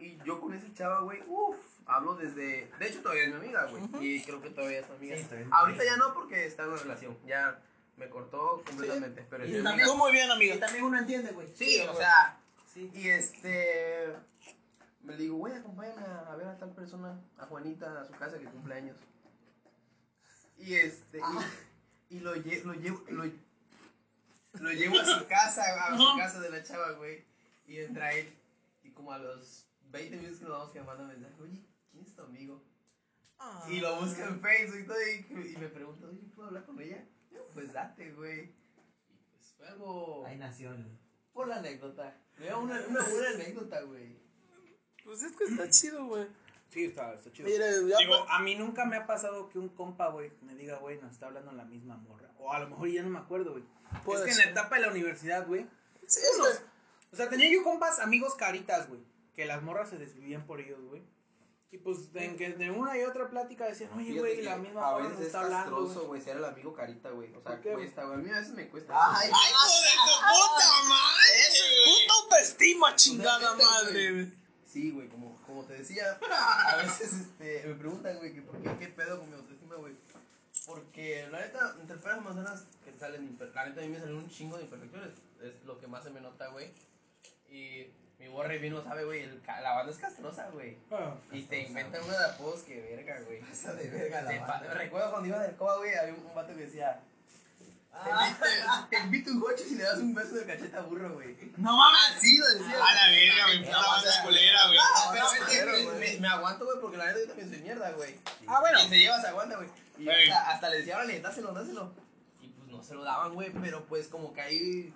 Y 0.00 0.18
yo 0.24 0.40
con 0.40 0.54
esa 0.54 0.66
chava, 0.74 1.02
güey, 1.02 1.22
uff, 1.28 1.56
hablo 1.86 2.14
desde. 2.16 2.70
De 2.78 2.86
hecho, 2.88 3.00
todavía 3.02 3.24
es 3.24 3.30
mi 3.30 3.36
amiga, 3.36 3.66
güey. 3.66 3.82
Y 4.06 4.22
creo 4.22 4.40
que 4.42 4.50
todavía 4.50 4.80
es 4.80 4.88
mi 4.90 4.96
amiga. 4.96 5.16
Sí, 5.16 5.48
Ahorita 5.50 5.84
ya 5.84 5.96
no, 5.96 6.14
porque 6.14 6.46
está 6.46 6.64
en 6.64 6.70
una 6.70 6.82
relación. 6.82 7.18
Ya 7.26 7.60
me 7.96 8.08
cortó 8.08 8.62
completamente. 8.66 9.24
Pero 9.30 9.44
Y 9.46 9.52
también- 9.62 9.66
amiga. 9.88 9.94
Muy 9.94 10.12
bien, 10.12 10.28
Y 10.28 10.32
amiga. 10.32 10.58
también 10.60 10.84
uno 10.84 10.98
entiende, 10.98 11.32
güey. 11.32 11.48
Sí, 11.54 11.80
o 11.82 11.86
güey. 11.92 11.96
sea. 11.98 12.38
Sí. 12.72 12.90
Y 12.94 13.08
este. 13.08 14.14
Me 15.02 15.16
digo, 15.16 15.36
güey, 15.36 15.54
acompáñame 15.54 16.00
a, 16.06 16.32
a 16.32 16.36
ver 16.36 16.48
a 16.48 16.56
tal 16.58 16.70
persona, 16.74 17.20
a 17.38 17.44
Juanita, 17.46 18.00
a 18.00 18.04
su 18.06 18.12
casa 18.14 18.38
que 18.38 18.46
cumple 18.46 18.74
años. 18.74 18.96
Y 20.58 20.74
este. 20.74 21.20
Y, 22.10 22.16
y 22.16 22.20
lo, 22.20 22.34
lle- 22.36 22.62
lo 22.64 22.72
llevo. 22.74 23.02
Lo, 23.10 23.24
lo 24.60 24.70
llevo 24.72 25.00
a 25.00 25.04
su 25.04 25.26
casa, 25.26 25.62
a 25.88 25.96
su 25.96 26.16
casa 26.16 26.40
de 26.40 26.50
la 26.50 26.62
chava, 26.62 26.92
güey. 26.92 27.24
Y 27.66 27.78
entra 27.80 28.12
él. 28.12 28.32
Y 28.82 28.90
como 28.90 29.12
a 29.12 29.18
los 29.18 29.66
20 29.90 30.16
minutos 30.16 30.38
que 30.38 30.44
nos 30.44 30.52
vamos 30.58 30.70
que 30.72 30.80
me 30.80 30.86
manda 30.86 31.04
mensaje, 31.04 31.34
oye, 31.42 31.60
¿quién 31.94 32.04
es 32.04 32.14
tu 32.14 32.22
amigo? 32.22 32.62
Ah. 33.38 33.66
Y 33.70 33.80
lo 33.80 34.00
busca 34.00 34.24
en 34.26 34.40
Facebook 34.40 34.78
y 34.80 34.84
todo. 34.86 34.96
Y, 35.02 35.52
y 35.52 35.56
me 35.56 35.68
pregunta, 35.68 36.06
oye, 36.08 36.20
¿puedo 36.34 36.48
hablar 36.48 36.64
con 36.66 36.80
ella? 36.80 37.04
Yo, 37.30 37.46
pues 37.54 37.72
date, 37.72 38.12
güey. 38.12 38.40
Y 39.08 39.16
pues 39.30 39.54
fue 39.56 39.68
algo. 39.68 40.24
Ahí 40.26 40.36
nació. 40.36 40.74
Por 41.32 41.48
la 41.48 41.56
anécdota. 41.56 42.16
Una, 42.38 42.80
una 42.88 43.02
buena 43.08 43.30
anécdota, 43.30 43.80
güey. 43.82 44.18
Pues 45.04 45.22
es 45.22 45.32
que 45.36 45.44
está 45.44 45.68
chido, 45.70 46.06
güey. 46.06 46.26
Sí, 46.70 46.86
está, 46.86 47.14
está 47.14 47.30
chido. 47.30 47.48
Mire, 47.48 47.66
ya 47.88 47.98
Digo, 47.98 48.28
a 48.28 48.40
mí 48.40 48.56
nunca 48.56 48.84
me 48.84 48.96
ha 48.96 49.06
pasado 49.06 49.48
que 49.48 49.58
un 49.58 49.68
compa, 49.68 50.08
güey, 50.08 50.32
me 50.42 50.56
diga, 50.56 50.78
güey, 50.78 51.00
nos 51.00 51.12
está 51.12 51.26
hablando 51.26 51.52
la 51.52 51.64
misma 51.64 51.96
morra. 51.96 52.32
O 52.38 52.52
a 52.52 52.58
lo 52.58 52.68
mejor 52.68 52.88
ya 52.88 53.02
no 53.02 53.10
me 53.10 53.18
acuerdo, 53.20 53.52
güey. 53.52 53.64
Es 54.16 54.22
que 54.22 54.30
en 54.32 54.38
la 54.38 54.44
etapa 54.44 54.76
de 54.76 54.82
la 54.82 54.90
universidad, 54.90 55.46
güey. 55.46 55.66
Sí, 56.06 56.20
es 56.20 56.36
unos- 56.38 56.62
O 57.12 57.16
sea, 57.16 57.28
tenía 57.28 57.48
yo 57.52 57.62
compas, 57.62 58.00
amigos 58.00 58.34
caritas, 58.34 58.88
güey. 58.88 59.00
Que 59.34 59.46
las 59.46 59.62
morras 59.62 59.90
se 59.90 59.98
desvivían 59.98 60.46
por 60.46 60.60
ellos, 60.60 60.80
güey. 60.82 61.02
Y 61.74 61.78
pues 61.78 62.08
en 62.14 62.36
que 62.36 62.50
de 62.50 62.70
una 62.70 62.96
y 62.96 63.02
otra 63.02 63.28
plática 63.28 63.66
decían, 63.66 63.90
oye, 63.96 64.16
güey, 64.16 64.42
la 64.42 64.56
misma 64.58 64.90
a 64.90 64.98
veces 64.98 65.18
es 65.18 65.26
está 65.26 65.40
hablando. 65.40 65.76
castroso, 65.76 66.06
güey. 66.06 66.20
ser 66.20 66.36
el 66.36 66.44
amigo 66.44 66.72
carita, 66.72 67.10
güey. 67.10 67.34
O 67.34 67.42
sea, 67.42 67.60
cuesta, 67.60 68.04
güey. 68.04 68.14
A 68.14 68.22
mí 68.22 68.30
a 68.30 68.38
veces 68.38 68.54
me 68.54 68.68
cuesta. 68.68 68.94
Ay, 68.94 69.28
¡Ay, 69.34 69.50
hijo 69.50 69.66
de 69.82 69.90
tu 70.04 70.14
puta 70.20 70.82
madre! 70.88 71.42
Puta 71.84 72.14
autoestima, 72.22 72.94
chingada 72.94 73.56
neta, 73.56 73.68
madre, 73.68 74.12
güey. 74.12 74.32
Sí, 74.64 74.92
güey, 74.92 75.08
como, 75.08 75.42
como 75.42 75.64
te 75.64 75.72
decía, 75.72 76.16
a 76.30 76.76
veces 76.76 77.12
este, 77.12 77.64
me 77.66 77.74
preguntan, 77.74 78.18
güey, 78.18 78.32
que 78.32 78.42
por 78.42 78.62
qué, 78.62 78.76
qué 78.78 78.86
pedo 78.86 79.18
con 79.18 79.30
mi 79.30 79.34
autoestima, 79.34 79.74
güey. 79.74 79.96
Porque 80.66 81.26
la 81.32 81.40
neta, 81.40 81.76
entre 81.80 81.96
peras 81.96 82.18
y 82.18 82.24
manzanas 82.24 82.66
que 82.84 82.96
salen, 82.96 83.36
la 83.52 83.66
neta 83.66 83.80
a 83.80 83.84
mí 83.84 83.88
me 83.88 83.98
salen 83.98 84.14
un 84.14 84.30
chingo 84.30 84.58
de 84.58 84.62
imperfecciones. 84.62 85.10
Es 85.42 85.64
lo 85.64 85.80
que 85.80 85.88
más 85.88 86.04
se 86.04 86.10
me 86.10 86.20
nota, 86.20 86.46
güey. 86.50 86.70
Y 87.48 87.88
mi 88.24 88.30
borre 88.30 88.58
bien 88.58 88.72
lo 88.74 88.82
sabe, 88.82 89.04
güey. 89.04 89.28
La 89.46 89.74
banda 89.74 89.92
es 89.92 89.98
castrosa, 89.98 90.48
güey. 90.52 90.76
Ah. 90.90 91.14
Y 91.30 91.42
te 91.42 91.60
inventan 91.62 92.02
una 92.04 92.18
de 92.18 92.24
apodos 92.24 92.60
que 92.62 92.80
verga, 92.80 93.20
güey. 93.26 93.40
Pasa 93.40 93.74
de 93.74 93.88
verga 93.90 94.22
la 94.22 94.30
Te 94.30 94.38
banda. 94.38 94.74
Recuerdo 94.74 95.10
cuando 95.10 95.28
iba 95.28 95.38
del 95.40 95.56
coba, 95.56 95.76
güey, 95.76 95.94
había 95.94 96.14
un, 96.14 96.24
un 96.26 96.34
vato 96.34 96.54
que 96.54 96.62
decía. 96.66 97.00
Te, 98.90 98.96
te 98.96 99.02
invito 99.04 99.30
un 99.30 99.40
coche 99.40 99.62
si 99.64 99.76
le 99.76 99.84
das 99.84 99.98
un 99.98 100.14
beso 100.14 100.34
de 100.34 100.44
cacheta 100.46 100.78
a 100.78 100.82
burro, 100.82 101.14
güey. 101.14 101.36
No 101.58 101.76
mames. 101.76 102.16
Así 102.16 102.38
lo 102.38 102.46
decía. 102.48 102.74
A 102.82 102.94
la 102.94 103.08
verga, 103.10 103.46
güey. 103.46 103.64
Puta 103.64 103.76
banda 103.78 104.22
culera, 104.24 104.66
güey. 104.66 104.78
Ah, 104.82 105.10
pero 105.12 105.26
es 105.26 105.64
me, 105.66 105.72
güey. 105.90 105.98
me- 106.14 106.20
me 106.20 106.28
aguanto, 106.28 106.64
güey, 106.64 106.78
porque 106.80 106.96
la 106.96 107.06
neta 107.06 107.18
yo 107.20 107.26
también 107.28 107.48
soy 107.50 107.60
mierda, 107.60 107.90
güey. 107.92 108.18
Ah, 108.48 108.60
bueno. 108.60 108.78
Quien 108.78 108.90
se 108.90 108.98
lleva 108.98 109.20
se 109.20 109.28
aguanta, 109.28 109.56
güey. 109.56 109.68
Y 109.98 110.08
hasta, 110.08 110.50
hasta 110.50 110.68
le 110.70 110.78
decía, 110.78 110.96
órale, 110.96 111.20
dáselo, 111.20 111.52
dáselo. 111.52 111.92
Y 112.40 112.48
pues 112.48 112.68
no 112.68 112.82
se 112.82 112.94
lo 112.94 113.04
daban, 113.04 113.32
güey, 113.34 113.50
pero 113.52 113.84
pues 113.84 114.08
como 114.08 114.32
que 114.32 114.40
ahí, 114.40 114.94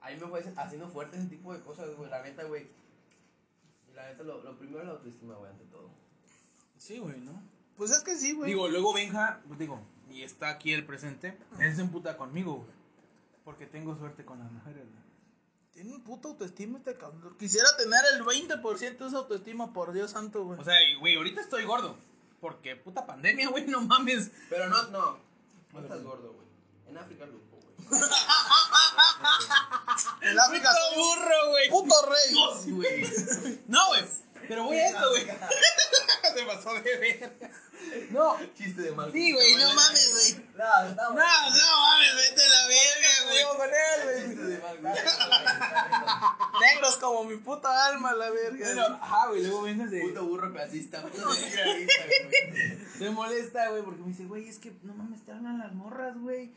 ahí 0.00 0.18
me 0.18 0.26
fue 0.26 0.44
haciendo 0.56 0.88
fuerte 0.88 1.18
ese 1.18 1.26
tipo 1.26 1.52
de 1.52 1.60
cosas, 1.60 1.94
güey, 1.96 2.10
la 2.10 2.22
neta, 2.22 2.44
güey. 2.44 2.68
Y 3.90 3.94
la 3.94 4.08
neta, 4.08 4.22
lo, 4.22 4.42
lo 4.42 4.58
primero 4.58 4.80
es 4.80 4.86
la 4.86 4.92
autoestima, 4.92 5.34
güey, 5.34 5.50
ante 5.50 5.64
todo. 5.64 5.90
Sí, 6.76 6.98
güey, 6.98 7.20
¿no? 7.20 7.42
Pues 7.76 7.90
es 7.90 8.02
que 8.02 8.16
sí, 8.16 8.32
güey. 8.32 8.50
Digo, 8.50 8.68
luego 8.68 8.92
Benja, 8.92 9.40
pues 9.46 9.58
digo, 9.58 9.80
y 10.10 10.22
está 10.22 10.48
aquí 10.50 10.72
el 10.72 10.84
presente, 10.84 11.38
él 11.58 11.74
se 11.74 11.82
emputa 11.82 12.16
conmigo, 12.16 12.56
güey. 12.56 12.80
Porque 13.44 13.66
tengo 13.66 13.96
suerte 13.96 14.24
con 14.24 14.38
las 14.38 14.50
mujeres, 14.50 14.84
güey. 14.84 15.00
Tiene 15.72 15.94
un 15.94 16.02
puta 16.02 16.28
autoestima 16.28 16.78
este 16.78 16.96
cabrón. 16.96 17.36
Quisiera 17.38 17.68
tener 17.76 18.00
el 18.14 18.24
20% 18.24 18.98
de 18.98 19.06
esa 19.06 19.16
autoestima, 19.16 19.72
por 19.72 19.92
Dios 19.92 20.10
santo, 20.10 20.44
güey. 20.44 20.60
O 20.60 20.64
sea, 20.64 20.74
güey, 20.98 21.16
ahorita 21.16 21.40
estoy 21.40 21.64
gordo. 21.64 21.96
Porque 22.40 22.76
puta 22.76 23.06
pandemia, 23.06 23.48
güey, 23.48 23.66
no 23.66 23.80
mames. 23.82 24.30
Pero 24.48 24.68
no, 24.68 24.82
no, 24.88 25.18
no 25.72 25.80
estás 25.80 26.02
gordo, 26.02 26.32
güey. 26.32 26.46
En 26.88 26.98
África 26.98 27.24
lupo, 27.26 27.56
güey. 27.56 28.00
el 30.22 30.38
África 30.38 30.70
Puto 30.70 31.00
burro, 31.00 31.50
güey. 31.50 31.70
puto 31.70 31.94
rey. 32.06 32.34
Sí, 32.64 32.70
güey. 32.70 33.60
No, 33.68 33.88
güey. 33.88 34.04
Pero 34.48 34.64
voy 34.64 34.78
a 34.78 34.88
esto, 34.88 35.10
güey. 35.10 35.26
Se 36.34 36.44
pasó 36.44 36.74
de 36.74 36.96
ver. 36.98 37.50
No. 38.10 38.36
Chiste 38.56 38.82
de 38.82 38.92
mal. 38.92 39.12
Sí, 39.12 39.32
güey, 39.32 39.54
no 39.56 39.72
mames, 39.74 40.10
güey. 40.12 40.46
No. 40.56 40.94
No, 40.94 41.10
no 41.10 41.14
mames, 41.14 42.16
vete 42.16 42.42
a 42.42 42.48
la 42.48 42.66
verga, 42.66 43.24
güey. 43.24 43.38
Vivo 43.38 43.56
con 43.56 43.68
él, 43.68 44.04
güey. 44.04 44.28
Chiste 44.28 44.42
de 44.42 44.58
mal, 44.58 44.78
güey. 44.78 44.94
Negros 46.74 46.96
como 46.96 47.24
mi 47.24 47.36
puta 47.36 47.86
alma, 47.86 48.12
la 48.12 48.30
verga. 48.30 48.66
Bueno, 48.66 48.98
ajá, 49.00 49.28
güey, 49.28 49.42
luego 49.42 49.62
Benja 49.62 49.88
se, 49.88 50.00
Puto 50.00 50.24
burro 50.24 50.52
clasista, 50.52 51.00
güey. 51.00 51.14
se 52.98 53.10
molesta, 53.10 53.68
güey, 53.68 53.82
porque 53.82 54.00
me 54.00 54.08
dice, 54.08 54.24
güey, 54.24 54.48
es 54.48 54.58
que 54.58 54.72
no 54.82 54.94
mames, 54.94 55.24
te 55.24 55.32
hablan 55.32 55.58
las 55.58 55.72
morras, 55.72 56.18
güey. 56.18 56.52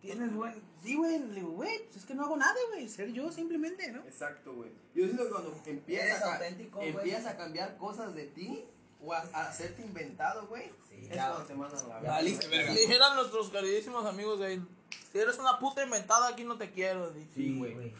Tienes, 0.00 0.34
güey. 0.34 0.54
Sí, 0.82 0.96
güey. 0.96 1.18
Le 1.18 1.34
digo, 1.34 1.50
güey, 1.50 1.84
pues 1.84 1.96
es 1.96 2.04
que 2.06 2.14
no 2.14 2.24
hago 2.24 2.36
nada, 2.36 2.54
güey. 2.72 2.88
Ser 2.88 3.12
yo 3.12 3.30
simplemente, 3.30 3.90
¿no? 3.92 4.00
Exacto, 4.04 4.54
güey. 4.54 4.70
Yo 4.94 5.04
siento 5.04 5.24
que 5.24 5.30
cuando 5.30 5.54
empiezas 5.66 6.22
a, 6.22 6.34
auténtico, 6.34 6.78
güey. 6.78 6.88
empiezas 6.90 7.26
a 7.26 7.36
cambiar 7.36 7.76
cosas 7.76 8.14
de 8.14 8.26
ti 8.26 8.64
o 9.02 9.12
a, 9.12 9.18
a 9.32 9.48
hacerte 9.48 9.82
inventado, 9.82 10.46
güey, 10.46 10.70
Sí, 10.88 10.96
es 11.02 11.08
ya. 11.14 11.28
cuando 11.28 11.46
te 11.46 11.54
mandan 11.54 11.84
a 11.84 11.88
la 11.88 12.00
verga. 12.22 12.72
Dijeran 12.72 13.16
nuestros 13.16 13.50
queridísimos 13.50 14.04
amigos 14.06 14.40
de 14.40 14.54
él. 14.54 14.68
Si 15.12 15.18
eres 15.18 15.38
una 15.38 15.58
puta 15.58 15.82
inventada, 15.82 16.28
aquí 16.28 16.44
no 16.44 16.56
te 16.56 16.70
quiero. 16.70 17.12
Sí, 17.34 17.58
güey. 17.58 17.94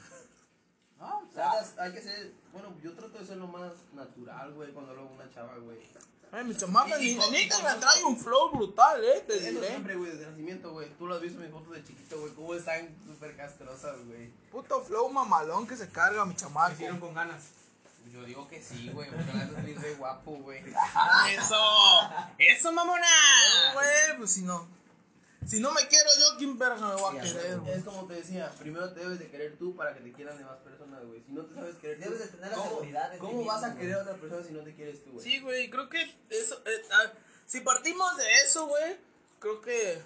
No, 0.98 1.20
O 1.20 1.32
sea, 1.32 1.52
hay 1.78 1.92
que 1.92 2.02
ser, 2.02 2.32
bueno, 2.52 2.74
yo 2.82 2.92
trato 2.92 3.18
de 3.18 3.24
ser 3.24 3.38
lo 3.38 3.46
más 3.46 3.72
natural, 3.94 4.52
güey, 4.52 4.70
cuando 4.72 4.92
lo 4.94 5.00
hago 5.02 5.14
una 5.14 5.30
chava, 5.30 5.56
güey. 5.56 5.78
Ay, 6.32 6.44
mi 6.44 6.56
chamaca, 6.56 6.96
ni 6.98 7.16
con- 7.16 7.30
ni 7.32 7.38
y 7.38 7.48
que 7.48 7.54
con- 7.54 7.64
me 7.64 7.74
trae 7.74 8.04
un 8.04 8.16
flow 8.16 8.50
brutal, 8.52 9.04
eh. 9.04 9.24
Te 9.26 9.34
Eso 9.36 9.50
diré. 9.50 9.66
siempre, 9.68 9.96
güey, 9.96 10.12
desde 10.12 10.26
nacimiento, 10.30 10.70
güey. 10.72 10.88
Tú 10.98 11.06
lo 11.06 11.16
has 11.16 11.20
visto 11.20 11.38
en 11.40 11.46
mis 11.46 11.52
fotos 11.52 11.74
de 11.74 11.84
chiquito, 11.84 12.20
güey, 12.20 12.32
cómo 12.34 12.54
están 12.54 12.88
súper 13.06 13.36
castrosas, 13.36 13.96
güey. 14.06 14.30
Puto 14.52 14.80
flow 14.82 15.08
mamalón 15.10 15.66
que 15.66 15.76
se 15.76 15.88
carga 15.88 16.24
mi 16.24 16.36
chamaco. 16.36 16.72
hicieron 16.72 17.00
con 17.00 17.14
ganas. 17.14 17.42
Yo 18.12 18.24
digo 18.24 18.48
que 18.48 18.60
sí, 18.62 18.90
güey, 18.92 19.08
porque 19.10 19.32
la 19.32 19.44
neta 19.44 19.60
es 19.68 19.82
re 19.82 19.94
guapo, 19.94 20.32
güey. 20.32 20.62
¡Eso! 21.36 21.56
¡Eso, 22.38 22.72
mamona! 22.72 23.06
No, 23.68 23.74
güey, 23.74 24.18
pues 24.18 24.32
si 24.32 24.42
no. 24.42 24.66
Si 25.46 25.58
no 25.58 25.72
me 25.72 25.86
quiero 25.88 26.08
yo, 26.20 26.36
¿quién 26.38 26.58
verga 26.58 26.76
me 26.94 27.00
va 27.02 27.10
a 27.10 27.24
Sí, 27.24 27.32
querer? 27.32 27.60
Es 27.68 27.82
como 27.84 28.06
te 28.06 28.14
decía, 28.14 28.52
primero 28.58 28.92
te 28.92 29.00
debes 29.00 29.18
de 29.18 29.30
querer 29.30 29.56
tú 29.58 29.74
para 29.74 29.94
que 29.94 30.00
te 30.00 30.12
quieran 30.12 30.36
demás 30.38 30.58
personas, 30.58 31.04
güey. 31.06 31.22
Si 31.24 31.32
no 31.32 31.44
te 31.44 31.54
sabes 31.54 31.76
querer 31.76 31.96
tú, 31.98 32.04
Debes 32.04 32.18
de 32.20 32.26
tener 32.28 32.50
la 32.50 32.56
¿cómo- 32.56 32.68
seguridad 32.70 33.10
de 33.10 33.16
ti 33.16 33.20
¿Cómo 33.20 33.44
vas 33.44 33.64
a 33.64 33.74
querer 33.74 33.94
a 33.94 34.02
otra 34.02 34.14
persona 34.14 34.44
si 34.46 34.52
no 34.52 34.62
te 34.62 34.74
quieres 34.74 35.02
tú, 35.02 35.12
güey? 35.12 35.24
Sí, 35.24 35.40
güey, 35.40 35.70
creo 35.70 35.88
que 35.88 36.02
eso. 36.28 36.60
eh, 36.66 36.82
ah, 36.92 37.12
si 37.46 37.60
partimos 37.60 38.16
de 38.16 38.24
eso, 38.46 38.66
güey, 38.66 38.96
creo 39.40 39.60
que. 39.60 40.00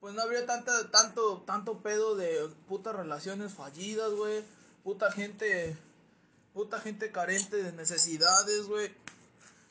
Pues 0.00 0.14
no 0.14 0.22
habría 0.22 0.46
tanta, 0.46 0.90
tanto, 0.90 1.42
tanto 1.46 1.80
pedo 1.80 2.14
de 2.14 2.48
putas 2.68 2.94
relaciones 2.94 3.52
fallidas, 3.54 4.12
güey. 4.12 4.44
Puta 4.84 5.10
gente. 5.10 5.76
Puta 6.54 6.80
gente 6.80 7.10
carente 7.12 7.56
de 7.62 7.72
necesidades, 7.72 8.66
güey. 8.66 8.92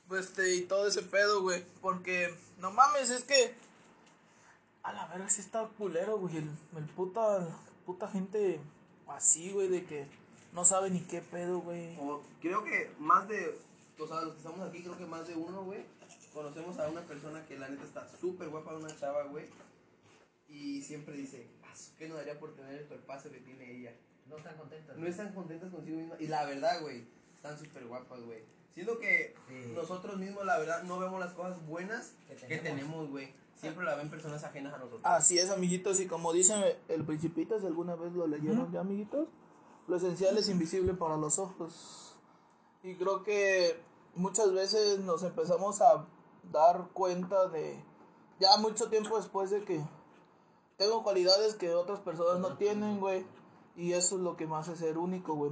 Pues, 0.08 0.26
Este, 0.28 0.56
y 0.56 0.62
todo 0.64 0.88
ese 0.88 1.02
pedo, 1.04 1.42
güey. 1.42 1.64
Porque, 1.82 2.34
no 2.60 2.72
mames, 2.72 3.10
es 3.10 3.24
que. 3.24 3.54
A 4.88 4.94
la 4.94 5.06
verga, 5.08 5.30
sí 5.30 5.42
está 5.42 5.68
culero, 5.78 6.18
güey. 6.18 6.38
El, 6.38 6.50
el 6.78 6.86
puta. 6.96 7.46
Puta 7.86 8.08
gente 8.10 8.60
así, 9.08 9.52
güey, 9.52 9.68
de 9.70 9.86
que 9.86 10.06
no 10.54 10.64
sabe 10.66 10.90
ni 10.90 11.00
qué 11.02 11.22
pedo, 11.22 11.60
güey. 11.60 11.96
O 12.00 12.22
creo 12.42 12.64
que 12.64 12.92
más 13.00 13.28
de, 13.28 13.58
o 14.00 14.08
sea, 14.08 14.22
los 14.22 14.34
que 14.34 14.38
estamos 14.40 14.60
aquí, 14.62 14.82
creo 14.84 14.98
que 14.98 15.06
más 15.06 15.28
de 15.28 15.36
uno, 15.36 15.64
güey, 15.64 15.86
conocemos 16.34 16.78
a 16.80 16.88
una 16.90 17.02
persona 17.02 17.46
que 17.46 17.58
la 17.58 17.70
neta 17.70 17.84
está 17.86 18.08
súper 18.20 18.50
guapa, 18.50 18.76
una 18.76 18.94
chava, 18.98 19.24
güey, 19.24 19.46
y 20.50 20.82
siempre 20.82 21.16
dice, 21.16 21.48
"Ah, 21.64 21.74
¿qué 21.98 22.08
no 22.10 22.16
daría 22.16 22.38
por 22.40 22.54
tener 22.56 22.74
el 22.82 22.86
cuerpazo 22.88 23.32
que 23.32 23.40
tiene 23.40 23.72
ella? 23.72 23.94
No 24.30 24.36
están 24.38 24.58
contentos. 24.58 24.98
No 24.98 25.08
están 25.08 25.34
contentas 25.34 25.72
consigo 25.72 25.98
mismas, 26.00 26.20
y 26.22 26.28
la 26.28 26.46
verdad, 26.46 26.82
güey, 26.82 27.04
están 27.36 27.58
súper 27.58 27.86
guapas, 27.86 28.20
güey. 28.22 28.40
Siendo 28.74 29.00
que 29.00 29.34
Sí. 29.48 29.72
nosotros 29.74 30.18
mismos, 30.18 30.46
la 30.46 30.58
verdad, 30.60 30.84
no 30.84 31.00
vemos 31.00 31.20
las 31.20 31.34
cosas 31.34 31.66
buenas 31.66 32.14
Que 32.28 32.36
que 32.36 32.42
tenemos. 32.58 32.64
tenemos, 32.64 33.10
güey. 33.10 33.30
Siempre 33.58 33.86
la 33.86 33.96
ven 33.96 34.10
personas 34.10 34.44
ajenas 34.44 34.74
a 34.74 34.78
nosotros. 34.78 35.02
Así 35.04 35.40
es, 35.40 35.50
amiguitos, 35.50 36.00
y 36.00 36.08
como 36.08 36.32
dice 36.32 36.80
el 36.88 37.04
Principito, 37.04 37.60
si 37.60 37.66
alguna 37.66 37.96
vez 37.96 38.14
lo 38.14 38.28
leyeron 38.28 38.72
ya, 38.72 38.82
amiguitos, 38.82 39.28
lo 39.88 39.96
esencial 39.96 40.38
es 40.38 40.48
invisible 40.48 40.94
para 40.94 41.18
los 41.18 41.40
ojos. 41.40 42.16
Y 42.84 42.96
creo 42.96 43.24
que 43.24 43.80
muchas 44.16 44.54
veces 44.54 45.00
nos 45.00 45.24
empezamos 45.24 45.82
a 45.82 46.06
dar 46.52 46.90
cuenta 46.94 47.48
de, 47.48 47.84
ya 48.40 48.58
mucho 48.58 48.90
tiempo 48.90 49.18
después 49.18 49.50
de 49.50 49.64
que 49.64 49.84
tengo 50.78 51.04
cualidades 51.04 51.56
que 51.56 51.74
otras 51.74 52.00
personas 52.00 52.40
no 52.40 52.58
tienen, 52.58 53.00
güey, 53.00 53.26
y 53.76 53.94
eso 53.94 54.18
es 54.18 54.22
lo 54.22 54.38
que 54.38 54.46
me 54.46 54.56
hace 54.58 54.76
ser 54.76 55.00
único, 55.00 55.34
güey. 55.34 55.52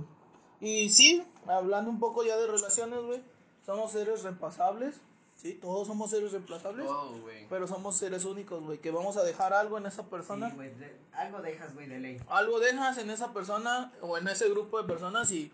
Y 0.59 0.89
sí, 0.89 1.25
hablando 1.47 1.89
un 1.89 1.99
poco 1.99 2.23
ya 2.23 2.37
de 2.37 2.47
relaciones, 2.47 3.03
güey, 3.03 3.23
somos 3.65 3.91
seres 3.91 4.23
reemplazables, 4.23 5.01
sí, 5.35 5.53
todos 5.53 5.87
somos 5.87 6.09
seres 6.09 6.31
reemplazables. 6.31 6.85
Güey. 7.21 7.47
Pero 7.49 7.67
somos 7.67 7.95
seres 7.97 8.25
únicos, 8.25 8.63
güey, 8.63 8.79
que 8.79 8.91
vamos 8.91 9.17
a 9.17 9.23
dejar 9.23 9.53
algo 9.53 9.77
en 9.77 9.85
esa 9.85 10.03
persona. 10.09 10.49
Sí, 10.49 10.55
güey, 10.55 10.73
de- 10.75 10.97
algo 11.13 11.41
dejas, 11.41 11.73
güey, 11.73 11.87
de 11.87 11.99
ley. 11.99 12.21
algo 12.27 12.59
dejas 12.59 12.97
en 12.97 13.09
esa 13.09 13.33
persona 13.33 13.91
o 14.01 14.17
en 14.17 14.27
ese 14.27 14.49
grupo 14.49 14.81
de 14.81 14.87
personas 14.87 15.31
y 15.31 15.51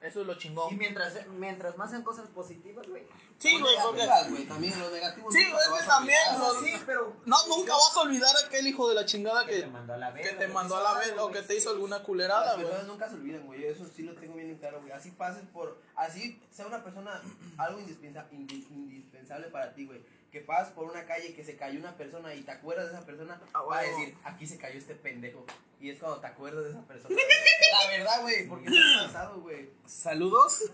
eso 0.00 0.20
es 0.22 0.26
lo 0.26 0.32
Y 0.34 0.38
chingón. 0.38 0.78
mientras, 0.78 1.14
mientras 1.28 1.76
más 1.76 1.90
sean 1.90 2.02
cosas 2.02 2.26
positivas, 2.28 2.86
güey. 2.88 3.06
Sí, 3.38 3.58
güey, 3.60 3.74
porque... 3.82 4.06
Güey, 4.30 4.44
también 4.46 4.78
los 4.78 4.92
negativos. 4.92 5.32
Sí, 5.34 5.44
güey, 5.50 5.86
también, 5.86 6.18
olvidar. 6.30 6.38
los- 6.54 6.64
sí, 6.64 6.72
pero. 6.86 7.16
No, 7.26 7.36
nunca 7.48 7.72
vas 7.74 7.96
a 7.96 8.00
olvidar 8.00 8.34
aquel 8.46 8.66
hijo 8.66 8.88
de 8.88 8.94
la 8.94 9.04
chingada 9.06 9.44
Que 9.46 9.52
que, 9.52 9.60
te 9.62 9.66
mandó 9.68 9.94
a 9.94 9.96
la 9.96 10.12
que 10.14 10.22
verga. 10.22 10.38
te 10.38 10.48
mandó 10.48 10.76
a 10.76 10.82
la 10.82 10.98
vez 10.98 11.14
o 11.18 11.30
que 11.30 11.42
te 11.42 11.56
hizo 11.56 11.70
alguna 11.70 12.02
culerada, 12.02 12.44
Las 12.46 12.54
güey. 12.56 12.66
personas 12.66 12.86
nunca 12.88 13.08
se 13.08 13.14
olvidan, 13.14 13.46
güey. 13.46 13.64
Eso 13.64 13.86
sí 13.94 14.02
lo 14.02 14.14
tengo 14.14 14.34
bien 14.34 14.50
en 14.50 14.58
claro, 14.58 14.80
güey. 14.80 14.92
Así 14.92 15.10
pases 15.10 15.42
por. 15.52 15.78
Así 15.96 16.40
sea 16.50 16.66
una 16.66 16.82
persona 16.84 17.20
algo 17.58 17.80
indispensa- 17.80 18.26
indi- 18.30 18.66
indispensable 18.70 19.48
para 19.48 19.72
ti, 19.74 19.86
güey. 19.86 20.00
Que 20.30 20.40
pases 20.40 20.72
por 20.72 20.84
una 20.84 21.04
calle 21.06 21.34
que 21.34 21.44
se 21.44 21.56
cayó 21.56 21.80
una 21.80 21.96
persona 21.96 22.34
y 22.34 22.42
te 22.42 22.52
acuerdas 22.52 22.90
de 22.90 22.96
esa 22.96 23.06
persona. 23.06 23.40
Ah, 23.52 23.62
va 23.62 23.78
a 23.78 23.82
decir, 23.82 24.14
aquí 24.24 24.46
se 24.46 24.58
cayó 24.58 24.78
este 24.78 24.94
pendejo. 24.94 25.44
Y 25.80 25.90
es 25.90 25.98
cuando 25.98 26.20
te 26.20 26.26
acuerdas 26.28 26.64
de 26.64 26.70
esa 26.70 26.82
persona. 26.86 27.16
la 27.82 27.90
verdad, 27.90 28.22
güey. 28.22 28.48
Porque 28.48 28.70
te 28.70 28.78
ha 28.78 29.06
pasado, 29.06 29.40
güey. 29.40 29.70
Saludos. 29.86 30.70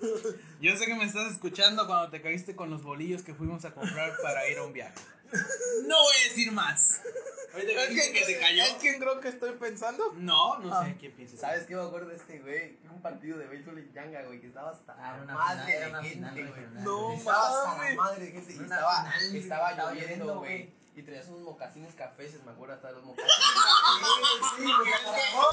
Yo 0.61 0.76
sé 0.76 0.86
que 0.86 0.94
me 0.94 1.04
estás 1.04 1.32
escuchando 1.32 1.86
cuando 1.86 2.11
te 2.11 2.20
caíste 2.20 2.54
con 2.54 2.70
los 2.70 2.82
bolillos 2.82 3.22
que 3.22 3.34
fuimos 3.34 3.64
a 3.64 3.72
comprar 3.72 4.12
para 4.22 4.48
ir 4.48 4.59
a 4.59 4.64
un 4.64 4.72
viaje. 4.72 4.94
No 5.86 5.96
voy 6.02 6.14
a 6.24 6.28
decir 6.28 6.52
más. 6.52 7.00
Ahorita 7.52 7.72
que 7.88 7.94
Es 7.98 8.08
que 8.10 8.24
se 8.24 8.38
cayó. 8.38 8.62
¿Es 8.62 8.72
quien 8.74 8.98
creo 8.98 9.20
que 9.20 9.28
estoy 9.28 9.52
pensando? 9.52 10.12
No, 10.16 10.58
no 10.58 10.74
Ah. 10.74 10.84
sé 10.84 10.96
quién 10.98 11.12
piensas. 11.12 11.40
¿Sabes 11.40 11.64
qué 11.66 11.74
me 11.76 11.82
acuerdo 11.82 12.08
de 12.08 12.16
este, 12.16 12.38
güey? 12.40 12.76
Un 12.90 13.00
partido 13.00 13.38
de 13.38 13.46
béisbol 13.46 13.78
en 13.78 13.92
Yanga, 13.92 14.22
güey. 14.24 14.40
Que 14.40 14.48
estaba 14.48 14.70
hasta 14.72 14.92
Ah, 14.98 15.18
la 15.26 15.34
madre 15.34 15.72
final, 15.74 16.02
de 16.02 16.08
gente, 16.42 16.44
güey. 16.46 16.84
No, 16.84 17.12
Estaba 17.14 17.46
hasta 17.70 17.88
la 17.88 17.94
madre 17.94 18.24
de 18.26 18.32
gente 18.32 18.52
y 18.52 18.56
estaba, 18.62 19.12
estaba 19.32 19.72
lloviendo, 19.94 20.38
güey. 20.38 20.70
Y 20.97 21.03
traías 21.03 21.26
unos 21.28 21.42
mocasines 21.42 21.94
cafés, 21.94 22.42
me 22.44 22.53
acuerdo 22.53 22.74
hasta 22.74 22.88
de 22.88 22.94
los 22.94 23.05
mocasines. 23.05 23.36
sí, 24.57 24.64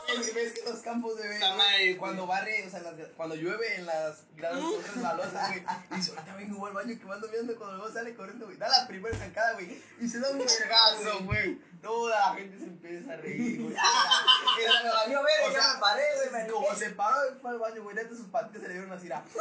porque 0.05 0.17
ves 0.17 0.27
que, 0.29 0.33
ves 0.33 0.53
que 0.53 0.69
los 0.69 0.79
campos 0.79 1.17
de 1.17 1.97
cuando 1.99 2.25
barre, 2.25 2.65
o 2.65 2.69
sea, 2.69 2.79
las- 2.79 2.95
cuando 3.17 3.35
llueve 3.35 3.75
en 3.75 3.85
las 3.85 4.23
gradas 4.37 4.61
son 4.61 4.81
resbalosas, 4.95 5.49
güey. 5.49 5.65
Y 5.91 5.95
dice, 5.95 6.11
ahorita 6.11 6.35
vengo 6.35 6.65
al 6.65 6.71
baño 6.73 6.97
que 6.97 7.11
ando 7.11 7.27
viendo 7.27 7.55
cuando 7.57 7.75
luego 7.75 7.91
sale 7.93 8.15
corriendo, 8.15 8.45
güey. 8.45 8.55
Da 8.57 8.69
la 8.69 8.87
primera 8.87 9.17
zancada, 9.17 9.53
güey. 9.53 9.83
Y 9.99 10.07
se 10.07 10.19
da 10.21 10.29
un 10.31 10.37
vergazo, 10.39 11.19
güey. 11.25 11.59
Toda 11.81 12.17
la 12.17 12.35
gente 12.35 12.57
se 12.59 12.63
empieza 12.63 13.11
a 13.11 13.17
reír, 13.17 13.61
güey. 13.63 13.75
Pero 14.55 14.73
me 14.81 14.89
valió 14.91 15.23
ver, 15.23 15.49
O 15.49 15.51
sea, 15.51 15.73
me 15.73 15.79
paré, 15.81 16.03
güey, 16.31 16.47
Como 16.47 16.73
se 16.73 16.89
paró 16.91 17.17
y 17.29 17.39
fue 17.41 17.51
al 17.51 17.59
baño, 17.59 17.83
güey, 17.83 17.95
neta 17.97 18.15
sus 18.15 18.27
patitas 18.27 18.61
se 18.61 18.67
le 18.69 18.73
dieron 18.75 18.93
así, 18.93 19.07
era. 19.07 19.21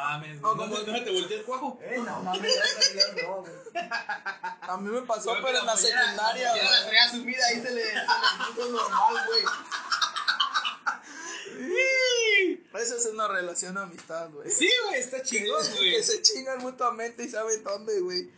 mames, 0.00 0.40
No, 0.40 0.56
como- 0.56 0.66
¿Dónde 0.76 1.00
te 1.02 1.10
volteó 1.12 1.36
el 1.38 1.44
cuajo? 1.44 1.78
Eh, 1.82 1.98
no 2.04 2.22
mames, 2.22 2.56
no, 3.22 3.40
güey. 3.42 3.52
A 4.62 4.76
mí 4.78 4.88
me 4.90 5.02
pasó, 5.02 5.34
pero 5.42 5.58
en 5.58 5.66
la 5.66 5.76
secundaria, 5.76 6.50
güey. 6.52 6.64
la 6.64 6.84
traía 6.86 7.10
sumida 7.10 7.46
ahí 7.48 7.60
se 7.60 7.70
le, 7.70 7.84
puso 8.54 8.68
normal, 8.70 9.26
güey. 9.26 9.44
Esa 12.82 12.96
es 12.96 13.06
una 13.12 13.28
relación 13.28 13.74
de 13.74 13.80
amistad, 13.82 14.30
güey. 14.30 14.50
Sí, 14.50 14.70
güey, 14.86 15.00
está 15.00 15.22
chingón, 15.22 15.62
güey. 15.76 15.96
Que 15.96 16.02
se 16.02 16.22
chingan 16.22 16.58
mutuamente 16.58 17.24
y 17.24 17.28
saben 17.28 17.62
dónde, 17.62 18.00
güey. 18.00 18.30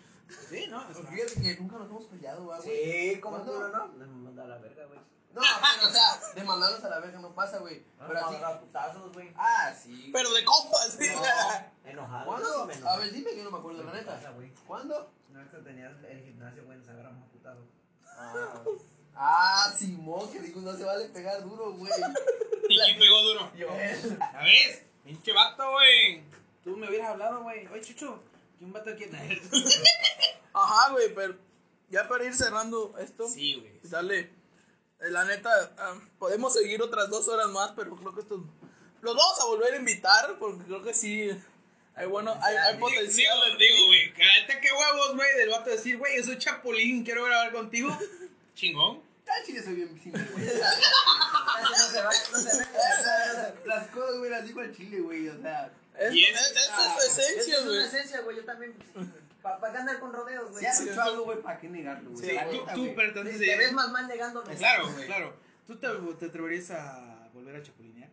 Sí, 0.49 0.67
no, 0.69 0.83
Fíjate 0.89 1.35
que 1.43 1.57
nunca 1.61 1.77
nos 1.79 1.89
hemos 1.89 2.05
peleado, 2.07 2.45
güey. 2.45 2.61
Sí, 2.63 3.21
como 3.21 3.37
¿Cuándo? 3.37 3.53
culo, 3.55 3.69
¿no? 3.69 3.89
Me 3.89 4.07
manda 4.07 4.45
a 4.45 4.49
la 4.49 4.59
verga, 4.59 4.87
güey. 4.87 4.99
No, 5.35 5.41
pero 5.41 5.89
o 5.89 5.91
sea, 5.93 6.21
de 6.35 6.45
mandarnos 6.45 6.85
a 6.85 6.89
la 6.91 7.01
verga 7.01 7.19
no 7.21 7.35
pasa, 7.35 7.59
güey. 7.59 7.83
Pero 7.99 8.09
Pero 8.09 8.27
así. 8.27 8.59
putazos, 8.61 9.13
güey. 9.13 9.33
Ah, 9.37 9.73
sí. 9.75 10.11
Pero 10.13 10.31
de 10.33 10.45
compas, 10.45 10.97
sí. 10.99 11.07
No. 11.15 11.91
Enojado. 11.91 12.27
¿Cuándo? 12.27 12.67
me 12.67 12.75
A 12.89 12.97
ver, 12.99 13.13
dime 13.13 13.31
que 13.31 13.43
no 13.43 13.51
me 13.51 13.59
acuerdo, 13.59 13.83
la 13.83 13.93
¿Qué 13.93 13.99
neta. 13.99 14.15
pasa, 14.17 14.31
güey? 14.31 14.53
¿Cuándo? 14.67 15.11
No, 15.31 15.41
es 15.41 15.49
que 15.49 15.57
tenías 15.59 15.93
el 16.09 16.23
gimnasio, 16.25 16.65
güey, 16.65 16.79
nos 16.79 16.89
agarramos 16.89 17.29
putazos. 17.31 17.65
Ah, 18.07 18.55
ah 19.15 19.73
Simón, 19.77 20.31
que 20.31 20.41
digo, 20.41 20.61
no 20.61 20.77
se 20.77 20.85
vale 20.85 21.09
pegar 21.09 21.43
duro, 21.43 21.73
güey. 21.73 21.93
¿Y 22.69 22.79
quién 22.79 22.99
pegó 22.99 23.23
duro? 23.23 23.53
Yo. 23.57 23.69
¿A 23.71 24.45
ves? 24.45 24.83
Pinche 25.05 25.33
vato, 25.33 25.71
güey. 25.71 26.23
Tú 26.63 26.77
me 26.77 26.89
hubieras 26.89 27.09
hablado, 27.11 27.43
güey. 27.43 27.67
Oye, 27.69 27.81
Chucho, 27.83 28.23
¿quién 28.59 28.73
vato 28.73 28.91
aquí? 28.91 29.05
Ajá, 30.55 30.91
güey, 30.93 31.15
pero 31.15 31.35
ya 31.91 32.07
para 32.09 32.25
ir 32.25 32.35
cerrando 32.35 32.95
esto, 32.99 33.29
Sí, 33.29 33.55
güey. 33.55 33.81
dale. 33.85 34.42
Eh, 35.03 35.11
La 35.11 35.25
neta, 35.25 35.51
ah, 35.79 35.95
podemos 36.19 36.53
seguir 36.53 36.81
otras 36.83 37.11
dos 37.11 37.29
horas 37.29 37.49
más, 37.49 37.73
pero 37.77 37.97
creo 37.97 38.15
que 38.15 38.21
esto. 38.21 38.45
Los 39.01 39.17
vamos 39.17 39.41
a 39.41 39.45
volver 39.47 39.75
a 39.75 39.77
invitar, 39.77 40.39
porque 40.39 40.65
creo 40.65 40.83
que 40.83 40.95
sí. 40.95 41.31
Hay 41.95 42.07
bueno, 42.07 42.35
hay, 42.43 42.57
hay 42.57 42.79
potencial. 42.79 43.39
digo, 43.59 43.87
güey. 43.87 44.13
Cállate 44.15 44.61
qué 44.61 44.73
huevos, 44.73 45.15
güey, 45.17 45.37
del 45.37 45.51
vato 45.51 45.71
decir, 45.71 45.99
güey, 45.99 46.17
yo 46.19 46.25
soy 46.25 46.39
Chapulín, 46.39 47.05
quiero 47.05 47.25
grabar 47.25 47.53
contigo. 47.53 47.97
Chingón. 48.55 49.03
Al 49.29 49.47
chile 49.47 49.63
soy 49.63 49.75
bien 49.75 50.01
güey. 50.05 50.47
No 51.63 51.77
se 51.91 52.03
va, 52.03 52.11
no 52.33 52.39
se 52.39 52.59
ve. 52.59 52.65
Las 53.67 53.87
cosas, 53.89 54.19
güey, 54.19 54.31
las 54.31 54.45
digo 54.47 54.61
al 54.61 54.77
chile, 54.77 55.01
güey. 55.01 55.29
O 55.29 55.41
sea, 55.41 55.73
Es, 55.99 56.15
Y 56.15 56.25
es, 56.25 56.41
es- 56.41 56.51
es 56.57 56.69
ah, 56.71 56.97
su 56.99 57.07
Esa 57.07 57.23
esencia, 57.23 57.55
es 57.55 57.61
una 57.63 57.71
güey. 57.71 57.85
esencia, 57.87 58.21
güey. 58.21 58.37
Yo 58.37 58.45
también. 58.45 58.75
¿Para 59.43 59.59
pa 59.61 59.69
andar 59.69 59.99
con 59.99 60.13
rodeos, 60.13 60.51
güey? 60.51 60.61
si 60.61 60.67
has 60.67 60.81
hecho 60.81 61.03
algo, 61.03 61.25
güey, 61.25 61.43
¿para 61.43 61.59
qué 61.59 61.69
negarlo, 61.69 62.11
güey? 62.11 62.25
Sí, 62.25 62.31
tú, 62.37 62.53
neta, 62.53 62.75
tú, 62.75 62.81
güey. 62.81 62.95
pero 62.95 63.09
entonces. 63.09 63.39
Te 63.39 63.53
eh, 63.53 63.59
ves 63.59 63.73
más 63.73 63.91
mal 63.91 64.07
negándolo. 64.07 64.47
Claro, 64.57 64.93
güey. 64.93 65.07
claro. 65.07 65.35
¿Tú 65.67 65.77
te, 65.77 65.89
te 66.19 66.27
atreverías 66.27 66.71
a 66.71 67.29
volver 67.35 67.57
a 67.57 67.63
chapulinear? 67.63 68.09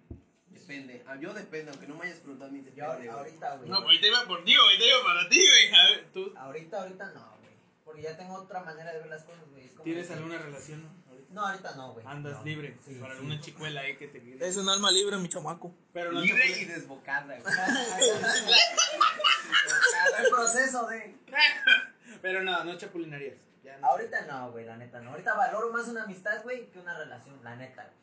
Depende. 0.49 1.03
Ah, 1.07 1.15
Yo 1.19 1.33
depende, 1.33 1.71
aunque 1.71 1.87
no 1.87 1.95
me 1.95 2.05
hayas 2.05 2.19
preguntado 2.19 2.49
a 2.49 2.53
mí, 2.53 2.59
Yo 2.59 2.65
depende, 2.65 2.83
ahor- 2.85 2.97
güey. 2.97 3.07
ahorita, 3.09 3.55
güey. 3.57 3.69
No, 3.69 3.75
pues 3.77 3.85
ahorita 3.85 4.07
iba 4.07 4.23
por 4.27 4.43
ti, 4.43 4.55
ahorita 4.55 4.85
iba 4.85 5.03
para 5.03 5.29
ti, 5.29 5.39
güey. 5.47 5.73
A 5.73 5.89
ver, 5.89 6.07
tú. 6.13 6.33
Ahorita, 6.37 6.81
ahorita 6.81 7.05
no, 7.11 7.37
güey. 7.41 7.53
Porque 7.85 8.01
ya 8.03 8.17
tengo 8.17 8.33
otra 8.35 8.61
manera 8.63 8.91
de 8.93 8.99
ver 8.99 9.07
las 9.09 9.23
cosas, 9.23 9.43
güey. 9.51 9.69
¿Tienes 9.83 10.07
que- 10.07 10.13
alguna 10.13 10.37
relación? 10.37 10.83
no? 10.83 10.89
Ahorita. 11.09 11.33
No, 11.33 11.45
ahorita 11.47 11.75
no, 11.75 11.93
güey. 11.93 12.05
Andas 12.07 12.33
No. 12.33 12.43
libre 12.43 12.77
Sí, 12.85 12.95
para 12.95 13.13
sí. 13.13 13.17
alguna 13.19 13.39
chicuela 13.39 13.81
ahí 13.81 13.97
que 13.97 14.07
te 14.07 14.21
quiere. 14.21 14.47
Es 14.47 14.57
un 14.57 14.67
alma 14.69 14.91
libre, 14.91 15.17
mi 15.17 15.29
chamaco. 15.29 15.73
Pero 15.93 16.11
no 16.11 16.21
Libre 16.21 16.47
y 16.59 16.65
desbocada, 16.65 17.39
güey. 17.39 17.43
El 20.19 20.29
proceso 20.29 20.87
de. 20.87 21.17
Pero 22.21 22.43
no, 22.43 22.63
no 22.63 22.77
chapulinarías. 22.77 23.37
Ya 23.63 23.77
no. 23.77 23.87
Ahorita 23.87 24.21
no, 24.25 24.51
güey, 24.51 24.65
la 24.65 24.77
neta 24.77 24.99
no. 25.01 25.11
Ahorita 25.11 25.35
valoro 25.35 25.71
más 25.71 25.87
una 25.87 26.03
amistad, 26.03 26.41
güey, 26.43 26.69
que 26.71 26.79
una 26.79 26.97
relación, 26.97 27.39
la 27.43 27.55
neta, 27.55 27.83
güey. 27.83 27.95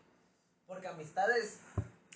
Porque 0.67 0.89
amistades 0.89 1.61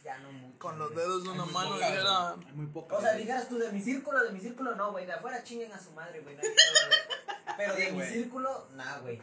ya 0.02 0.18
no 0.18 0.32
mucho. 0.32 0.58
Con 0.58 0.78
los 0.78 0.92
güey. 0.92 1.04
dedos 1.04 1.24
de 1.24 1.28
una 1.30 1.44
mano 1.46 1.74
dijera. 1.74 2.32
güey. 2.34 2.46
Hay 2.48 2.52
muy 2.54 2.66
pocas. 2.66 2.98
O 2.98 3.02
sea, 3.02 3.14
dijeras 3.14 3.48
tú 3.48 3.58
de 3.58 3.70
mi 3.72 3.80
círculo, 3.80 4.22
de 4.24 4.30
mi 4.32 4.40
círculo, 4.40 4.74
no, 4.74 4.92
güey. 4.92 5.06
De 5.06 5.12
afuera 5.12 5.42
chinguen 5.44 5.72
a 5.72 5.78
su 5.78 5.90
madre, 5.92 6.20
güey. 6.20 6.36
No 6.36 6.42
hay 6.42 6.48
pedo, 6.48 6.86
güey. 6.88 7.56
Pero 7.56 7.74
Sí, 7.74 7.82
de 7.82 7.90
mi 7.90 7.96
güey. 7.98 8.12
círculo, 8.12 8.68
nah, 8.74 8.98
güey. 8.98 9.22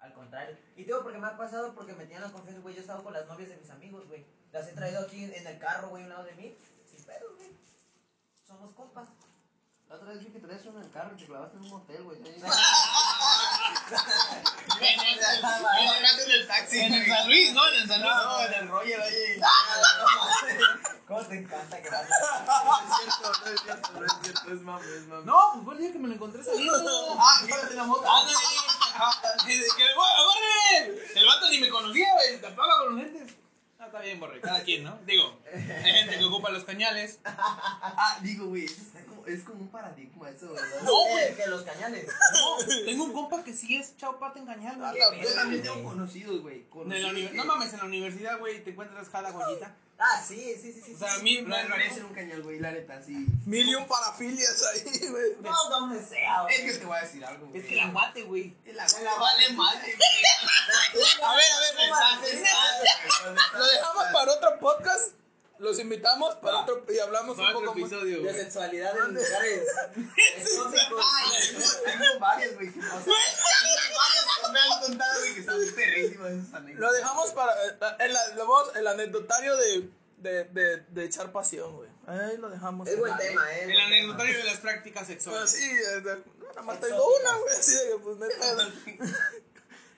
Al 0.00 0.12
contrario. 0.12 0.56
Y 0.76 0.84
digo 0.84 1.02
porque 1.02 1.18
me 1.18 1.26
ha 1.26 1.36
pasado 1.36 1.74
porque 1.74 1.94
me 1.94 2.04
tenían 2.04 2.22
la 2.22 2.30
confianza, 2.32 2.60
güey. 2.60 2.74
Yo 2.74 2.80
he 2.80 2.82
estado 2.82 3.02
con 3.02 3.12
las 3.14 3.26
novias 3.26 3.48
de 3.48 3.56
mis 3.56 3.70
amigos, 3.70 4.06
güey. 4.06 4.26
Las 4.52 4.68
he 4.68 4.72
traído 4.72 5.00
aquí 5.00 5.24
en, 5.24 5.46
el 5.46 5.58
carro, 5.58 5.88
güey, 5.88 6.02
a 6.02 6.06
un 6.06 6.10
lado 6.12 6.24
de 6.24 6.34
mí. 6.34 6.56
Sin 6.84 7.02
pedos, 7.04 7.34
güey. 7.36 7.50
Somos 8.46 8.72
compas. 8.74 9.08
La 9.94 10.00
otra 10.00 10.12
vez 10.12 10.24
vi 10.24 10.32
que 10.32 10.40
traías 10.40 10.64
uno 10.66 10.80
en 10.80 10.86
el 10.86 10.90
carro 10.90 11.12
y 11.14 11.18
te 11.20 11.26
clavaste 11.26 11.56
en 11.56 11.62
un 11.62 11.72
hotel, 11.72 12.02
güey. 12.02 12.18
En 12.24 12.26
el- 12.26 12.34
en 16.24 16.30
el 16.32 16.46
taxi. 16.48 16.78
En 16.80 16.94
el 16.94 17.06
San 17.06 17.28
Luis, 17.28 17.52
¿no? 17.52 17.68
En 17.68 17.74
el 17.82 17.88
San 17.88 18.00
Luis. 18.02 18.12
No, 18.12 18.40
en 18.44 18.52
el 18.54 18.68
Roger, 18.68 19.00
oye. 19.06 19.40
¿Cómo 21.06 21.22
te 21.26 21.38
encanta 21.38 21.80
que 21.80 21.90
No 21.90 21.96
es 22.00 22.06
cierto, 22.98 23.32
no 23.40 23.46
es 23.52 23.60
cierto, 23.62 23.92
no 23.92 24.04
es 24.06 24.12
cierto, 24.22 24.52
es 24.52 24.60
mami, 24.62 24.84
es 24.96 25.06
mami. 25.06 25.24
No, 25.26 25.50
pues 25.52 25.64
fue 25.64 25.74
el 25.74 25.80
día 25.80 25.92
que 25.92 25.98
me 26.00 26.08
lo 26.08 26.14
encontré 26.14 26.42
saliendo. 26.42 27.16
Ah, 27.20 27.40
quédate 27.46 27.74
la 27.74 27.84
moto. 27.84 28.02
Ah, 28.04 28.26
Que 29.46 29.52
que 29.52 29.84
me 29.84 29.94
voy 29.94 30.06
a. 30.08 31.18
El 31.20 31.26
vato 31.26 31.48
ni 31.50 31.58
me 31.60 31.68
conocía, 31.68 32.12
güey. 32.14 32.40
Tapaba 32.40 32.78
con 32.78 32.96
los 32.96 33.04
lentes. 33.04 33.32
Ah, 33.78 33.86
está 33.86 34.00
bien, 34.00 34.18
borre. 34.18 34.40
Cada 34.40 34.62
quien, 34.64 34.82
¿no? 34.82 34.98
Digo, 35.04 35.38
hay 35.52 35.92
gente 35.92 36.18
que 36.18 36.24
ocupa 36.24 36.50
los 36.50 36.64
cañales. 36.64 37.20
Ah, 37.96 38.18
digo, 38.22 38.46
güey, 38.46 38.64
eso 38.64 38.80
está 38.82 38.98
como, 39.24 39.36
es 39.36 39.42
como 39.44 39.60
un 39.60 39.68
paradigma 39.68 40.30
eso, 40.30 40.52
¿verdad? 40.52 40.68
No, 40.84 41.18
Eh, 41.18 41.34
que 41.36 41.46
los 41.46 41.62
cañales. 41.62 42.06
No, 42.06 42.66
tengo 42.84 43.04
un 43.04 43.12
compa 43.12 43.42
que 43.42 43.52
sí 43.52 43.76
es 43.76 43.96
chao 43.96 44.18
pata 44.18 44.38
en 44.38 44.46
cañal, 44.46 44.76
güey. 44.76 45.00
A 45.00 45.10
la 45.10 45.22
Yo 45.22 45.34
también 45.34 45.62
tengo 45.62 45.82
conocidos, 45.82 46.42
güey. 46.42 46.64
No 47.32 47.44
mames, 47.44 47.72
en 47.72 47.78
la 47.78 47.84
universidad, 47.84 48.38
güey, 48.38 48.62
te 48.62 48.70
encuentras 48.70 49.08
jala 49.08 49.30
gollita. 49.30 49.74
Ah, 49.96 50.20
sí, 50.26 50.56
sí, 50.60 50.72
sí, 50.72 50.82
sí. 50.84 50.94
O 50.94 50.98
sea, 50.98 51.12
a 51.14 51.16
sí. 51.18 51.22
mí 51.22 51.42
No, 51.42 51.50
no 51.68 51.74
haría 51.74 51.94
ser 51.94 52.04
un 52.04 52.12
cañal, 52.12 52.42
güey, 52.42 52.58
la 52.58 52.72
neta, 52.72 53.00
sí. 53.00 53.26
Mil 53.46 53.68
y 53.68 53.74
un 53.76 53.86
parafilias 53.86 54.62
ahí, 54.74 55.08
güey. 55.08 55.36
No, 55.40 55.68
donde 55.70 56.04
sea, 56.04 56.42
güey. 56.42 56.54
Es 56.56 56.72
que 56.72 56.78
te 56.80 56.84
voy 56.84 56.96
a 56.98 57.02
decir 57.02 57.24
algo, 57.24 57.46
güey. 57.46 57.60
Es 57.60 57.66
que 57.68 57.76
la 57.76 57.86
guate, 57.90 58.22
güey. 58.24 58.56
Es 58.64 58.74
la 58.74 58.86
la 58.86 59.14
vale 59.14 59.52
madre, 59.52 59.96
A 61.22 61.34
ver, 61.34 61.44
a 61.52 62.20
ver, 62.20 63.36
lo 63.54 63.64
dejamos 63.66 64.04
para 64.12 64.32
otro 64.32 64.58
podcast. 64.58 65.12
Los 65.58 65.78
invitamos 65.78 66.34
para 66.36 66.58
otro 66.62 66.84
y 66.92 66.98
hablamos 66.98 67.38
un 67.38 67.52
poco 67.52 67.72
episodio, 67.72 68.16
De 68.18 68.22
güey. 68.24 68.34
sexualidad 68.34 68.92
en 69.06 69.14
lugares 69.14 69.62
exóticos. 70.36 71.04
Tengo 71.84 72.18
varias, 72.18 72.54
güey. 72.54 72.70
Tengo 72.72 72.86
varias 72.90 74.24
que 74.44 74.52
me 74.52 74.58
han 74.60 74.80
contado, 74.80 75.18
güey, 75.20 75.34
que 75.34 75.40
están 75.40 75.58
perrísimas 75.76 76.30
esas 76.32 76.54
anécdotas. 76.54 76.80
Lo 76.80 76.92
dejamos 76.92 77.30
para 77.32 77.52
eh, 77.66 77.76
el, 78.00 78.12
lo 78.36 78.46
vamos- 78.46 78.76
el 78.76 78.86
anecdotario 78.86 79.56
de, 79.56 79.88
de, 80.18 80.44
de, 80.44 80.76
de 80.88 81.04
echar 81.04 81.30
pasión, 81.32 81.76
güey. 81.76 81.88
Ahí 82.06 82.36
lo 82.36 82.50
dejamos. 82.50 82.88
Es 82.88 82.98
buen 82.98 83.16
tema, 83.16 83.50
eh. 83.54 83.64
El 83.64 83.80
anecdotario 83.80 84.36
de 84.38 84.44
las 84.44 84.58
prácticas 84.58 85.04
Pues 85.06 85.08
sexuales. 85.22 85.50
sí, 85.50 85.62
eh, 85.70 86.00
de- 86.00 86.22
nada 86.48 86.62
más 86.62 86.80
tengo 86.80 87.06
una, 87.20 87.36
güey, 87.38 87.54
así 87.56 87.74
de 87.74 87.88
que 87.90 87.98
pues 87.98 88.16
pedo. 88.18 88.72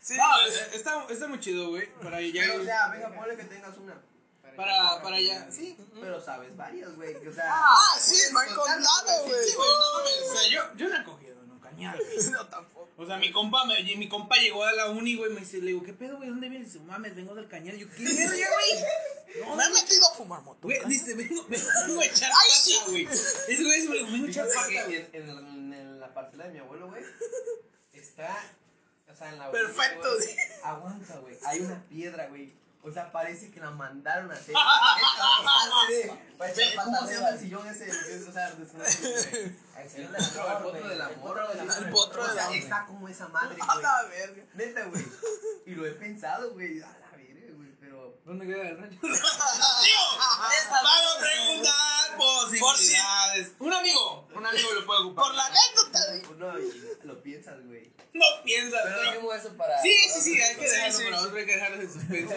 Sí, 0.01 0.17
No, 0.17 0.47
eh, 0.47 0.69
está, 0.75 1.05
está 1.11 1.27
muy 1.27 1.41
chido, 1.41 1.71
güey. 1.71 1.93
Para 2.01 2.21
ya. 2.21 2.43
Pero, 2.47 2.63
o 2.63 2.65
sea, 2.65 2.89
venga, 2.89 3.13
ponle 3.13 3.37
que 3.37 3.43
tengas 3.45 3.77
una. 3.79 4.01
Para, 4.57 5.03
para 5.03 5.21
ya. 5.21 5.51
Sí. 5.51 5.77
Pero 6.01 6.21
sabes 6.21 6.57
varias, 6.57 6.95
güey, 6.97 7.15
o 7.27 7.33
sea... 7.33 7.45
Ah, 7.49 7.97
sí, 8.01 8.17
me 8.33 8.41
han 8.41 8.55
contado, 8.55 9.25
güey. 9.27 9.45
Sí, 9.49 9.55
güey, 9.57 9.69
no 9.69 9.99
mames. 9.99 10.31
O 10.31 10.33
sea, 10.35 10.51
yo, 10.51 10.77
yo 10.77 10.89
no 10.89 10.97
he 11.01 11.05
cogido 11.05 11.43
en 11.43 11.51
un 11.51 11.61
cañal, 11.61 11.99
güey. 11.99 12.27
No, 12.31 12.47
tampoco. 12.49 12.77
O 12.99 13.07
sea, 13.07 13.19
mi 13.19 13.31
compa, 13.31 13.67
me- 13.67 13.83
mi 13.97 14.09
compa 14.09 14.37
llegó 14.37 14.65
a 14.65 14.73
la 14.73 14.89
uni, 14.91 15.17
güey, 15.17 15.31
me 15.31 15.41
dice, 15.41 15.59
le 15.59 15.67
digo, 15.73 15.83
¿qué 15.83 15.93
pedo, 15.93 16.17
güey? 16.17 16.31
¿Dónde 16.31 16.49
vienes? 16.49 16.73
Dice, 16.73 16.83
mames, 16.85 17.15
vengo 17.15 17.35
del 17.35 17.47
cañal. 17.49 17.77
Yo, 17.77 17.87
¿qué 17.91 18.03
verga, 18.05 18.25
güey? 18.55 19.57
Me 19.57 19.65
he 19.65 19.69
metido 19.71 20.11
a 20.11 20.15
fumar 20.15 20.41
moto. 20.43 20.61
Güey, 20.63 20.81
dice, 20.87 21.13
vengo, 21.15 21.45
vengo 21.47 22.01
a 22.01 22.05
echar 22.07 22.31
Ay, 22.31 22.51
sí. 22.51 22.75
pata, 22.79 22.91
güey. 22.91 23.05
Ese 23.05 23.63
güey 23.65 23.81
dice, 23.83 23.93
vengo 23.93 24.27
a 24.27 24.31
echar 24.31 24.47
pata, 24.49 24.85
güey. 24.87 24.97
en, 24.97 25.09
en, 25.13 25.29
en, 25.29 25.73
en 25.75 26.01
la 26.01 26.15
parcela 26.15 26.45
de 26.47 26.53
mi 26.55 26.59
abuelo, 26.61 26.89
güey, 26.89 27.03
está, 27.93 28.35
o 29.13 29.15
sea, 29.17 29.29
en 29.31 29.39
la 29.39 29.51
Perfecto, 29.51 30.09
güey. 30.17 30.37
Aguanta, 30.63 31.19
güey, 31.19 31.37
hay 31.45 31.61
una 31.61 31.83
piedra, 31.89 32.29
güey. 32.29 32.55
O 32.87 32.93
sea, 32.93 33.11
parece 33.11 33.51
que 33.51 33.59
la 33.59 33.73
mandaron 33.73 34.31
a 34.31 34.35
hacer. 34.35 34.55
¿Cómo 36.85 37.07
se 37.07 37.15
llama 37.15 37.31
el 37.31 37.39
sillón 37.41 37.67
ese? 37.67 37.91
O 38.29 38.33
sea, 38.33 38.53
de. 38.53 38.63
El 39.77 40.09
potro, 41.21 41.47
potro 41.91 42.33
sea, 42.33 42.45
amor. 42.45 42.57
está 42.57 42.87
como 42.87 43.09
esa 43.09 43.29
madre, 43.29 43.57
A 43.61 43.75
güey. 43.75 43.83
la 43.83 44.03
verga. 44.09 44.43
Neta, 44.55 44.85
güey. 44.87 45.05
Y 45.67 45.75
lo 45.75 45.87
he 45.87 45.93
pensado, 45.93 46.53
güey. 46.53 46.81
A 46.81 46.87
la 46.99 47.11
verga, 47.17 47.53
güey, 47.57 47.71
pero... 47.81 48.16
¿Dónde 48.27 48.45
queda 48.45 48.71
el 48.71 48.77
rancho? 48.77 48.99
Vamos 49.03 49.21
Vamos 50.73 51.17
a 51.17 51.21
preguntar 51.21 52.17
posibilidades. 52.19 53.53
Un 53.61 53.73
amigo, 53.73 54.29
un 54.35 54.45
amigo 54.45 54.73
lo 54.75 54.85
puede 54.85 55.01
ocupar. 55.03 55.27
Por 55.27 55.35
la 55.37 55.47
anécdota, 55.47 56.01
güey. 56.09 56.39
No, 56.39 56.59
y 56.59 57.07
lo 57.07 57.23
piensas, 57.23 57.65
güey. 57.67 57.93
No 58.13 58.25
piensas, 58.43 58.81
Pero 58.83 59.01
dejemos 59.01 59.37
eso 59.37 59.57
para... 59.57 59.81
Sí, 59.81 59.95
para 60.09 60.21
sí, 60.21 60.35
sí, 60.35 60.43
hay 60.43 60.57
que 60.57 60.69
dejarlo 60.69 60.99
sí, 60.99 61.05
para 61.05 61.23
otro, 61.23 61.37
hay 61.37 61.47
que 61.47 61.53
dejarlo 61.53 61.83
en 61.83 61.93
suspenso. 61.93 62.35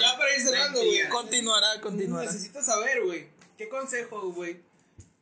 Ya 0.00 0.16
para 0.16 0.36
ir 0.36 0.42
cerrando, 0.42 0.78
güey. 0.78 1.08
Continuará, 1.08 1.80
continuará. 1.80 2.26
Necesitas 2.26 2.66
saber, 2.66 3.02
güey. 3.02 3.30
¿Qué 3.58 3.68
consejo, 3.68 4.30
güey? 4.30 4.62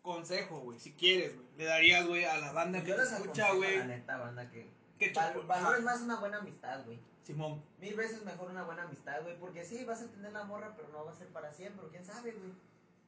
Consejo, 0.02 0.60
güey, 0.60 0.78
si 0.78 0.92
quieres, 0.92 1.34
güey. 1.34 1.46
Le 1.56 1.64
darías, 1.64 2.06
güey, 2.06 2.26
a 2.26 2.36
la 2.36 2.52
banda 2.52 2.82
que 2.82 2.90
Yo 2.90 2.96
te 2.96 3.04
les 3.04 3.12
escucha, 3.12 3.52
güey. 3.52 3.78
La 3.78 3.84
neta, 3.86 4.18
banda, 4.18 4.50
que. 4.50 4.68
Que 4.98 5.14
Valores 5.46 5.82
más 5.82 6.00
una 6.00 6.16
buena 6.16 6.38
amistad, 6.38 6.84
güey. 6.84 6.98
Simón. 7.28 7.62
Mil 7.78 7.94
veces 7.94 8.24
mejor 8.24 8.50
una 8.50 8.64
buena 8.64 8.84
amistad, 8.84 9.22
güey. 9.22 9.38
Porque 9.38 9.62
sí, 9.62 9.84
vas 9.84 10.00
a 10.00 10.06
tener 10.06 10.32
la 10.32 10.44
morra, 10.44 10.72
pero 10.74 10.88
no 10.88 11.04
va 11.04 11.12
a 11.12 11.14
ser 11.14 11.26
para 11.28 11.52
siempre, 11.52 11.86
quién 11.90 12.02
sabe, 12.02 12.32
güey. 12.32 12.52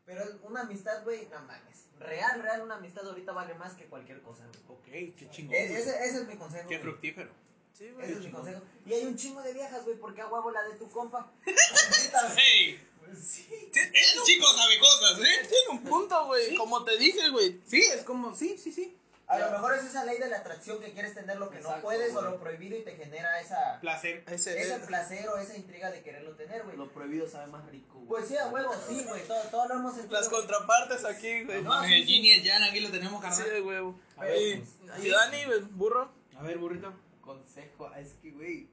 Pero 0.05 0.23
una 0.43 0.61
amistad, 0.61 1.03
güey, 1.05 1.27
no 1.29 1.41
mames. 1.41 1.87
Real, 1.99 2.43
real, 2.43 2.61
una 2.61 2.77
amistad 2.77 3.09
ahorita 3.09 3.33
vale 3.33 3.55
más 3.55 3.73
que 3.73 3.87
cualquier 3.87 4.21
cosa, 4.21 4.45
güey. 4.47 4.79
Ok, 4.79 5.17
qué 5.17 5.31
chingón. 5.31 5.55
E-. 5.55 5.73
Ese, 5.73 6.05
ese 6.05 6.19
es 6.19 6.27
mi 6.27 6.37
consejo. 6.37 6.69
Qué 6.69 6.79
fructífero. 6.81 7.31
Sí, 7.73 7.85
Ese 7.87 7.95
güey. 7.95 8.13
es 8.13 8.21
mi 8.21 8.31
consejo. 8.31 8.61
Y 8.85 8.93
hay 8.93 9.07
un 9.07 9.17
chingo 9.17 9.41
de 9.41 9.55
viejas, 9.55 9.85
güey, 9.85 9.97
porque 9.97 10.21
a 10.21 10.27
huevo 10.29 10.51
la 10.51 10.65
de 10.65 10.75
tu 10.75 10.91
compa. 10.91 11.33
¡Hey! 12.37 12.87
sí. 13.19 13.71
Este 13.73 14.19
chico 14.27 14.47
sabe 14.53 14.79
cosas, 14.79 15.19
¿eh? 15.21 15.49
Tiene 15.49 15.81
un 15.81 15.83
punto, 15.83 16.27
güey. 16.27 16.55
Como 16.57 16.85
te 16.85 16.99
dije, 16.99 17.31
güey. 17.31 17.59
Sí, 17.67 17.81
es 17.81 18.03
como, 18.05 18.35
sí, 18.35 18.59
sí, 18.59 18.71
sí. 18.71 18.95
A 19.31 19.39
lo 19.39 19.51
mejor 19.53 19.75
es 19.75 19.85
esa 19.85 20.05
ley 20.05 20.19
de 20.19 20.29
la 20.29 20.39
atracción 20.39 20.81
que 20.81 20.93
quieres 20.93 21.15
tener 21.15 21.39
lo 21.39 21.51
que 21.51 21.61
no 21.61 21.81
puedes 21.81 22.15
o 22.17 22.21
lo 22.21 22.41
prohibido 22.41 22.77
y 22.77 22.83
te 22.83 22.97
genera 22.97 23.41
esa, 23.41 23.79
Placer. 23.81 24.25
Ese, 24.27 24.61
ese 24.61 24.81
placer 24.81 25.29
o 25.29 25.37
esa 25.39 25.57
intriga 25.57 25.91
de 25.93 26.03
quererlo 26.03 26.35
tener, 26.35 26.65
güey. 26.65 26.77
Lo 26.77 26.91
prohibido 26.91 27.29
sabe 27.29 27.47
más 27.47 27.65
rico, 27.67 27.95
güey. 27.95 28.09
Pues 28.09 28.27
sí, 28.29 28.37
a 28.37 28.49
huevo, 28.49 28.75
sí, 28.89 29.05
güey. 29.09 29.23
Todo, 29.29 29.41
todo 29.45 29.69
lo 29.69 29.75
hemos 29.75 29.95
sentido. 29.95 30.19
las 30.19 30.29
contrapartes 30.29 31.05
aquí, 31.05 31.45
güey. 31.45 31.63
No, 31.63 31.85
sí, 31.85 31.95
el 31.95 32.01
sí. 32.01 32.07
Jin 32.13 32.25
y 32.25 32.31
el 32.33 32.49
Jan, 32.49 32.63
aquí 32.65 32.81
lo 32.81 32.91
tenemos, 32.91 33.23
Sí, 33.23 33.29
carnal. 33.31 33.51
de 33.55 33.63
huevo. 33.63 34.01
A 34.17 34.25
ver, 34.25 34.37
Y, 34.43 34.57
pues, 34.57 35.05
y 35.05 35.09
Dani, 35.11 35.45
güey, 35.45 35.61
burro. 35.61 36.13
A 36.37 36.43
ver, 36.43 36.59
burrito. 36.59 36.93
Consejo, 37.21 37.95
es 37.95 38.15
que, 38.21 38.33
güey. 38.33 38.69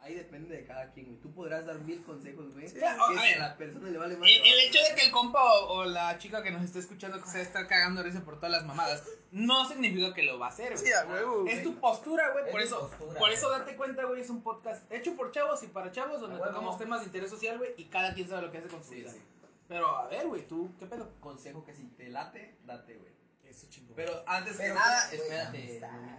Ahí 0.00 0.14
depende 0.14 0.54
de 0.56 0.64
cada 0.64 0.92
quien, 0.92 1.06
güey. 1.06 1.18
Tú 1.20 1.32
podrás 1.34 1.66
dar 1.66 1.80
mil 1.80 2.02
consejos, 2.04 2.52
güey. 2.52 2.68
Ya, 2.68 2.96
que 2.96 3.18
a 3.18 3.36
a 3.36 3.48
la 3.48 3.56
persona 3.56 3.90
le 3.90 3.98
vale 3.98 4.16
más. 4.16 4.28
El, 4.30 4.36
el 4.46 4.60
hecho 4.68 4.78
de 4.88 4.94
que 4.94 5.06
el 5.06 5.10
compa 5.10 5.42
o, 5.42 5.78
o 5.78 5.84
la 5.86 6.16
chica 6.18 6.42
que 6.42 6.52
nos 6.52 6.62
esté 6.62 6.78
escuchando 6.78 7.20
que 7.20 7.28
se 7.28 7.42
está 7.42 7.66
cagando 7.66 8.02
risa 8.04 8.24
por 8.24 8.36
todas 8.36 8.52
las 8.52 8.64
mamadas, 8.64 9.02
no 9.32 9.66
significa 9.68 10.14
que 10.14 10.22
lo 10.22 10.38
va 10.38 10.46
a 10.46 10.48
hacer, 10.50 10.72
güey. 10.74 10.86
Sí, 10.86 10.92
a 10.92 11.04
huevo. 11.04 11.46
Es 11.48 11.64
tu 11.64 11.74
postura, 11.80 12.30
güey. 12.30 12.44
Es 12.46 12.50
Por 12.52 12.60
eso, 12.62 12.78
postura, 12.88 13.08
por 13.14 13.18
güey. 13.18 13.34
eso 13.34 13.50
date 13.50 13.76
cuenta, 13.76 14.04
güey. 14.04 14.20
Es 14.22 14.30
un 14.30 14.42
podcast 14.42 14.90
hecho 14.92 15.16
por 15.16 15.32
chavos 15.32 15.62
y 15.64 15.66
para 15.66 15.90
chavos 15.90 16.20
donde 16.20 16.38
tocamos 16.38 16.78
temas 16.78 17.00
de 17.00 17.06
interés 17.06 17.30
social, 17.30 17.58
güey. 17.58 17.74
Y 17.76 17.86
cada 17.86 18.14
quien 18.14 18.28
sabe 18.28 18.42
lo 18.42 18.52
que 18.52 18.58
hace 18.58 18.68
con 18.68 18.82
su 18.84 18.90
Sí, 18.90 18.94
vida. 19.00 19.10
sí. 19.10 19.20
Pero 19.66 19.86
a 19.96 20.06
ver, 20.06 20.28
güey, 20.28 20.46
tú, 20.46 20.70
¿qué 20.78 20.86
pedo? 20.86 21.10
Consejo 21.20 21.64
que 21.64 21.74
si 21.74 21.82
te 21.88 22.08
late, 22.08 22.56
date, 22.64 22.96
güey. 22.96 23.12
Eso 23.44 23.66
chingón. 23.68 23.96
Pero 23.96 24.22
antes 24.26 24.56
Pero 24.56 24.74
que 24.74 24.80
nada, 24.80 25.06
güey, 25.08 25.20
espérate, 25.20 25.58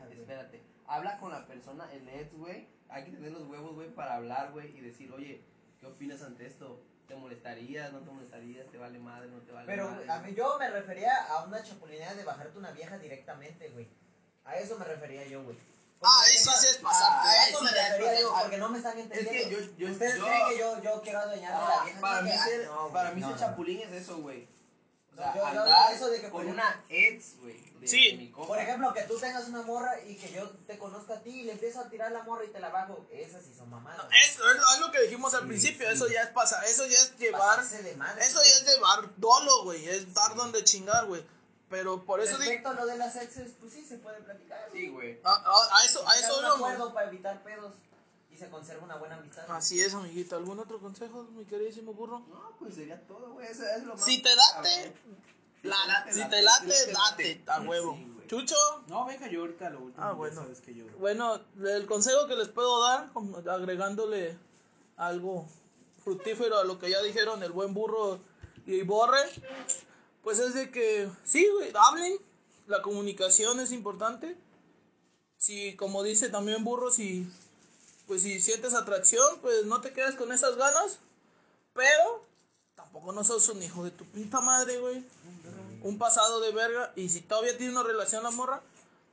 güey. 0.05 0.19
espérate. 0.19 0.63
Habla 0.85 1.17
con 1.17 1.31
la 1.31 1.47
persona, 1.47 1.91
el 1.93 2.07
ex, 2.09 2.33
güey. 2.37 2.67
Hay 2.89 3.05
que 3.05 3.11
tener 3.11 3.31
los 3.31 3.47
huevos, 3.47 3.75
güey, 3.75 3.89
para 3.93 4.15
hablar, 4.15 4.51
güey, 4.51 4.75
y 4.77 4.81
decir, 4.81 5.11
oye, 5.11 5.41
¿qué 5.79 5.85
opinas 5.85 6.21
ante 6.23 6.45
esto? 6.47 6.81
¿Te 7.07 7.15
molestarías? 7.15 7.91
¿No 7.91 7.99
te 7.99 8.11
molestarías? 8.11 8.67
¿Te 8.71 8.77
vale 8.77 8.99
madre? 8.99 9.29
¿No 9.29 9.39
te 9.41 9.51
vale 9.51 9.65
Pero 9.67 9.89
madre? 9.89 10.11
a 10.11 10.19
mí 10.19 10.33
yo 10.35 10.57
me 10.59 10.69
refería 10.69 11.25
a 11.25 11.43
una 11.43 11.63
chapulineada 11.63 12.15
de 12.15 12.23
bajarte 12.23 12.57
una 12.57 12.71
vieja 12.71 12.97
directamente, 12.97 13.69
güey. 13.69 13.87
A 14.45 14.57
eso 14.57 14.77
me 14.77 14.85
refería 14.85 15.25
yo, 15.27 15.43
güey. 15.43 15.57
Ah, 16.01 16.21
que 16.27 16.33
eso 16.35 16.51
sí 16.51 16.67
es 16.71 16.77
pasarte. 16.77 17.27
A 17.27 17.49
eso 17.49 17.61
me 17.61 17.69
es 17.69 17.75
refería 17.91 18.21
yo, 18.21 18.33
porque 18.41 18.57
no 18.57 18.69
me 18.69 18.77
están 18.77 18.97
entendiendo. 18.97 19.49
yo- 19.59 19.75
yo- 19.77 19.91
Ustedes 19.91 20.15
yo- 20.17 20.25
creen 20.25 20.41
que 20.49 20.57
yo, 20.59 20.81
yo 20.83 21.01
quiero 21.01 21.19
adueñarme 21.19 21.59
la 21.59 21.79
Ah, 21.81 21.83
vieja. 21.83 21.99
para 22.01 22.21
mí 22.21 22.31
que- 22.31 22.37
ser, 22.37 22.65
ah, 22.71 22.75
no, 22.75 22.89
para 22.93 23.11
mí 23.11 23.21
no, 23.21 23.27
ser 23.27 23.35
no. 23.35 23.41
chapulín 23.41 23.79
es 23.81 23.91
eso, 23.91 24.17
güey. 24.19 24.47
Sea, 25.19 25.33
No, 25.35 25.35
yo- 25.35 25.53
yo 25.53 25.61
andar 25.63 25.93
eso 25.93 26.09
de 26.09 26.21
que, 26.21 26.29
con 26.29 26.43
por 26.43 26.45
una 26.53 26.83
ex, 26.89 27.37
güey. 27.41 27.69
Sí. 27.85 28.11
de 28.11 28.17
mi. 28.17 28.27
Por 28.27 28.57
ejemplo, 28.59 28.93
que 28.93 29.03
tú 29.03 29.17
tengas 29.19 29.47
una 29.47 29.61
morra 29.61 30.01
y 30.05 30.15
que 30.17 30.29
yo 30.33 30.49
te 30.67 30.77
conozca 30.77 31.13
a 31.13 31.19
ti 31.21 31.29
y 31.29 31.43
le 31.43 31.53
empiezo 31.53 31.79
a 31.79 31.89
tirar 31.89 32.11
la 32.11 32.23
morra 32.23 32.43
y 32.43 32.49
te 32.49 32.59
la 32.59 32.67
bajo. 32.69 33.07
Esas 33.11 33.43
sí 33.45 33.53
son 33.57 33.69
mamadas. 33.69 34.05
Eso 34.27 34.49
es 34.51 34.57
lo- 34.57 34.73
es 34.73 34.79
lo 34.81 34.91
que 34.91 35.01
dijimos 35.03 35.33
al 35.33 35.41
Sí, 35.43 35.47
principio. 35.47 35.87
sí. 35.87 35.93
Eso 35.95 36.07
ya 36.09 36.23
es 36.23 36.29
pasar. 36.29 36.63
Eso 36.65 36.85
ya 36.87 36.97
es 36.97 37.17
llevar. 37.17 37.63
De 37.65 37.95
madre, 37.95 38.21
Eso 38.25 38.41
ya 38.43 38.49
es 38.49 38.65
llevar 38.65 39.09
dolo, 39.17 39.63
güey. 39.63 39.87
Es 39.87 40.13
dar 40.13 40.35
donde 40.35 40.61
chingar, 40.65 41.05
güey. 41.05 41.23
Pero 41.69 42.03
por 42.03 42.19
eso 42.19 42.31
digo. 42.37 42.39
Respecto 42.51 42.69
a 42.69 42.73
lo 42.73 42.85
de 42.85 42.97
las 42.97 43.15
exes, 43.15 43.51
pues 43.59 43.71
sí 43.73 43.85
se 43.85 43.97
puede 43.99 44.19
platicar. 44.23 44.67
Sí, 44.73 44.89
güey. 44.89 45.19
A, 45.23 45.31
a- 45.31 45.79
a 45.79 45.85
eso, 45.85 46.05
a 46.07 46.17
eso 46.17 46.33
un 46.33 46.39
íbamos. 46.45 46.57
acuerdo 46.57 46.93
para 46.93 47.07
evitar 47.07 47.43
pedos 47.43 47.73
se 48.39 48.49
conserva 48.49 48.83
una 48.85 48.95
buena 48.95 49.15
amistad. 49.17 49.43
Así 49.49 49.79
es, 49.81 49.93
amiguito. 49.93 50.35
¿Algún 50.35 50.59
otro 50.59 50.79
consejo, 50.79 51.23
mi 51.35 51.45
queridísimo 51.45 51.93
burro? 51.93 52.19
No, 52.29 52.55
pues 52.57 52.75
sería 52.75 53.05
todo, 53.05 53.33
güey. 53.33 53.47
Eso 53.47 53.63
es 53.65 53.83
lo 53.83 53.95
más. 53.95 54.03
Si 54.05 54.21
te 54.21 54.29
date. 54.35 54.93
La- 55.63 56.07
si 56.11 56.23
te 56.29 56.37
Si 56.37 56.43
late, 56.43 56.93
date. 56.93 57.43
A 57.47 57.61
huevo. 57.61 57.93
Sí. 57.95 58.15
Chucho. 58.27 58.55
No, 58.87 59.05
venga, 59.05 59.27
yo 59.27 59.41
ahorita 59.41 59.69
lo 59.71 59.81
último. 59.81 60.03
Ah, 60.05 60.13
bueno. 60.13 60.41
Sabes 60.41 60.61
que 60.61 60.73
yo. 60.73 60.85
Bueno, 60.99 61.41
el 61.63 61.85
consejo 61.85 62.27
que 62.27 62.35
les 62.35 62.47
puedo 62.47 62.81
dar, 62.81 63.09
agregándole 63.49 64.37
algo 64.95 65.47
fructífero 66.03 66.57
a 66.59 66.63
lo 66.63 66.79
que 66.79 66.89
ya 66.89 67.01
dijeron 67.01 67.43
el 67.43 67.51
buen 67.51 67.73
burro 67.73 68.19
y 68.65 68.81
borre, 68.83 69.19
pues 70.23 70.39
es 70.39 70.53
de 70.53 70.69
que 70.71 71.09
sí, 71.23 71.47
güey, 71.55 71.71
hablen, 71.75 72.17
la 72.67 72.81
comunicación 72.81 73.59
es 73.59 73.71
importante. 73.71 74.37
Si, 75.37 75.75
como 75.75 76.03
dice 76.03 76.29
también 76.29 76.63
burro, 76.63 76.91
si, 76.91 77.27
pues 78.09 78.23
si 78.23 78.41
sientes 78.41 78.73
atracción, 78.73 79.39
pues 79.39 79.65
no 79.65 79.81
te 79.81 79.93
quedes 79.93 80.15
con 80.15 80.31
esas 80.31 80.55
ganas, 80.55 80.97
pero 81.75 82.25
tampoco 82.73 83.11
no 83.11 83.23
sos 83.23 83.47
un 83.49 83.61
hijo 83.61 83.83
de 83.83 83.91
tu 83.91 84.03
pinta 84.05 84.41
madre, 84.41 84.79
güey. 84.79 85.03
Un 85.83 85.99
pasado 85.99 86.39
de 86.41 86.51
verga, 86.51 86.91
y 86.95 87.07
si 87.09 87.21
todavía 87.21 87.55
tienes 87.55 87.75
una 87.75 87.83
relación 87.85 88.23
la 88.23 88.31
morra, 88.31 88.63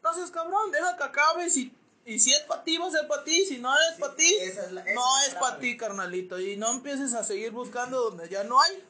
no 0.02 0.14
seas 0.14 0.30
cabrón, 0.30 0.70
deja 0.72 0.96
que 0.96 1.02
acabe. 1.04 1.50
Si, 1.50 1.70
y 2.06 2.18
si 2.18 2.32
es 2.32 2.40
para 2.44 2.64
ti, 2.64 2.78
va 2.78 2.86
a 2.86 2.90
ser 2.90 3.06
para 3.06 3.22
ti. 3.22 3.44
Si 3.44 3.58
no 3.58 3.70
es 3.74 4.00
para 4.00 4.16
ti, 4.16 4.34
es 4.40 4.72
la- 4.72 4.82
no 4.94 5.18
es 5.20 5.28
es 5.28 5.34
para 5.34 5.58
ti, 5.58 5.76
carnalito. 5.76 6.40
Y 6.40 6.56
no 6.56 6.70
empieces 6.70 7.12
a 7.12 7.22
seguir 7.22 7.50
buscando 7.52 8.00
donde 8.00 8.30
ya 8.30 8.44
no 8.44 8.58
hay. 8.62 8.82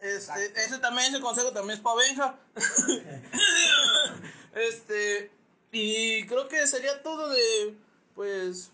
Este, 0.00 0.46
ese 0.64 0.78
también, 0.80 1.14
ese 1.14 1.22
consejo 1.22 1.52
también 1.52 1.78
es 1.78 1.82
para 1.84 1.96
Benja. 1.96 2.36
este, 4.56 5.30
y 5.70 6.26
creo 6.26 6.48
que 6.48 6.66
sería 6.66 7.04
todo 7.04 7.28
de, 7.28 7.76
pues, 8.16 8.72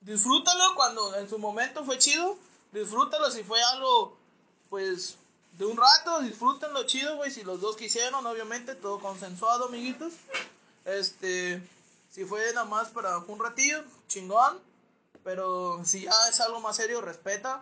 disfrútalo 0.00 0.74
cuando 0.74 1.16
en 1.16 1.28
su 1.28 1.38
momento 1.38 1.84
fue 1.84 1.98
chido. 1.98 2.36
Disfrútalo 2.72 3.30
si 3.30 3.42
fue 3.42 3.62
algo, 3.62 4.16
pues, 4.68 5.16
de 5.58 5.66
un 5.66 5.76
rato. 5.76 6.20
Disfrútenlo 6.20 6.84
chido, 6.84 7.16
güey. 7.16 7.30
Si 7.30 7.42
los 7.42 7.60
dos 7.60 7.76
quisieron, 7.76 8.24
obviamente, 8.26 8.74
todo 8.74 9.00
consensuado, 9.00 9.66
amiguitos. 9.66 10.12
Este, 10.84 11.62
si 12.10 12.24
fue 12.24 12.52
nada 12.54 12.66
más 12.66 12.88
para 12.88 13.18
un 13.18 13.38
ratillo, 13.38 13.82
chingón. 14.08 14.58
Pero 15.24 15.84
si 15.84 16.02
ya 16.02 16.12
es 16.30 16.40
algo 16.40 16.60
más 16.60 16.76
serio, 16.76 17.00
respeta. 17.00 17.60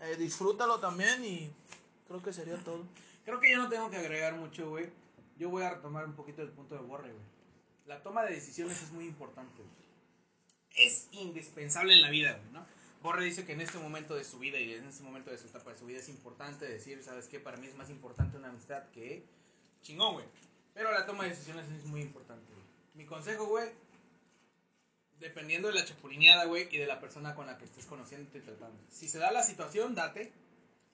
eh, 0.00 0.16
disfrútalo 0.16 0.80
también 0.80 1.24
y 1.24 1.52
creo 2.08 2.22
que 2.22 2.32
sería 2.32 2.56
todo. 2.64 2.82
Creo 3.24 3.38
que 3.38 3.50
yo 3.50 3.58
no 3.58 3.68
tengo 3.68 3.90
que 3.90 3.98
agregar 3.98 4.34
mucho, 4.34 4.70
güey. 4.70 4.90
Yo 5.38 5.50
voy 5.50 5.62
a 5.62 5.70
retomar 5.70 6.04
un 6.06 6.14
poquito 6.14 6.42
el 6.42 6.48
punto 6.50 6.74
de 6.74 6.80
Borre, 6.80 7.12
güey. 7.12 7.24
La 7.86 8.02
toma 8.02 8.24
de 8.24 8.34
decisiones 8.34 8.82
es 8.82 8.90
muy 8.92 9.04
importante, 9.06 9.56
güey. 9.58 9.89
Es 10.76 11.08
indispensable 11.12 11.94
en 11.94 12.02
la 12.02 12.10
vida, 12.10 12.32
güey, 12.32 12.52
¿no? 12.52 12.66
Borre 13.02 13.24
dice 13.24 13.46
que 13.46 13.52
en 13.52 13.62
este 13.62 13.78
momento 13.78 14.14
de 14.14 14.24
su 14.24 14.38
vida 14.38 14.58
y 14.58 14.74
en 14.74 14.86
este 14.86 15.02
momento 15.02 15.30
de 15.30 15.38
su 15.38 15.46
etapa 15.46 15.72
de 15.72 15.78
su 15.78 15.86
vida 15.86 16.00
es 16.00 16.08
importante 16.08 16.66
decir, 16.66 17.02
¿sabes 17.02 17.28
qué? 17.28 17.40
Para 17.40 17.56
mí 17.56 17.66
es 17.66 17.74
más 17.74 17.88
importante 17.88 18.36
una 18.36 18.48
amistad 18.48 18.90
que 18.90 19.24
chingón, 19.82 20.14
güey. 20.14 20.26
Pero 20.74 20.92
la 20.92 21.06
toma 21.06 21.24
de 21.24 21.30
decisiones 21.30 21.68
es 21.70 21.84
muy 21.84 22.02
importante, 22.02 22.52
güey. 22.52 22.64
Mi 22.94 23.06
consejo, 23.06 23.46
güey, 23.46 23.70
dependiendo 25.18 25.68
de 25.68 25.74
la 25.74 25.84
chapulineada, 25.84 26.44
güey, 26.44 26.68
y 26.70 26.78
de 26.78 26.86
la 26.86 27.00
persona 27.00 27.34
con 27.34 27.46
la 27.46 27.56
que 27.56 27.64
estés 27.64 27.86
conociendo 27.86 28.36
y 28.36 28.40
tratando. 28.40 28.78
Si 28.90 29.08
se 29.08 29.18
da 29.18 29.30
la 29.30 29.42
situación, 29.42 29.94
date. 29.94 30.32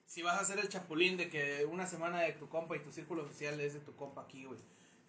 Si 0.05 0.21
vas 0.21 0.37
a 0.37 0.41
hacer 0.41 0.59
el 0.59 0.69
chapulín 0.69 1.17
de 1.17 1.29
que 1.29 1.65
una 1.65 1.85
semana 1.85 2.21
de 2.21 2.33
tu 2.33 2.47
compa 2.47 2.77
y 2.77 2.79
tu 2.79 2.93
círculo 2.93 3.27
social 3.27 3.59
es 3.59 3.73
de 3.73 3.81
tu 3.81 3.95
compa 3.95 4.21
aquí, 4.21 4.45
güey. 4.45 4.59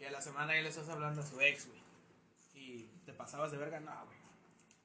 Y 0.01 0.05
a 0.05 0.11
la 0.11 0.21
semana 0.21 0.55
ya 0.55 0.62
le 0.62 0.69
estás 0.69 0.89
hablando 0.89 1.21
a 1.21 1.27
su 1.27 1.41
ex, 1.41 1.66
güey. 1.66 1.81
Y 2.55 2.89
te 3.07 3.12
pasabas 3.12 3.53
de 3.53 3.59
verga, 3.59 3.79
no, 3.79 3.93
güey. 4.07 4.18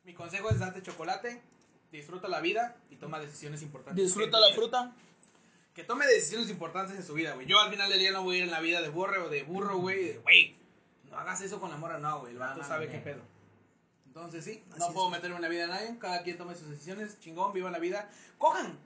Mi 0.05 0.13
consejo 0.13 0.49
es 0.49 0.59
date 0.59 0.81
chocolate, 0.81 1.41
disfruta 1.91 2.27
la 2.27 2.41
vida 2.41 2.75
y 2.89 2.97
toma 2.97 3.19
decisiones 3.19 3.61
importantes. 3.61 4.03
Disfruta 4.03 4.39
la 4.39 4.53
fruta. 4.53 4.93
Que 5.73 5.83
tome 5.83 6.05
decisiones 6.05 6.49
importantes 6.49 6.95
en 6.95 7.03
su 7.03 7.13
vida, 7.13 7.33
güey. 7.33 7.47
Yo 7.47 7.59
al 7.59 7.71
final 7.71 7.89
del 7.89 7.99
día 7.99 8.11
no 8.11 8.23
voy 8.23 8.35
a 8.35 8.37
ir 8.39 8.43
en 8.43 8.51
la 8.51 8.59
vida 8.59 8.81
de 8.81 8.89
borre 8.89 9.17
o 9.17 9.29
de 9.29 9.43
burro, 9.43 9.77
güey. 9.77 10.17
Güey, 10.19 10.55
no 11.09 11.17
hagas 11.17 11.41
eso 11.41 11.59
con 11.59 11.71
la 11.71 11.77
mora, 11.77 11.97
no, 11.97 12.19
güey. 12.19 12.33
El 12.33 12.39
vato 12.39 12.61
no, 12.61 12.67
sabe 12.67 12.85
no. 12.85 12.91
qué 12.91 12.99
pedo. 12.99 13.21
Entonces 14.05 14.45
sí, 14.45 14.63
Así 14.69 14.79
no 14.79 14.87
es. 14.87 14.93
puedo 14.93 15.09
meterme 15.09 15.37
en 15.37 15.41
la 15.41 15.47
vida 15.47 15.61
de 15.63 15.67
nadie. 15.69 15.97
Cada 15.97 16.21
quien 16.21 16.37
tome 16.37 16.55
sus 16.55 16.69
decisiones. 16.69 17.19
Chingón, 17.19 17.53
viva 17.53 17.71
la 17.71 17.79
vida. 17.79 18.07
Cojan, 18.37 18.77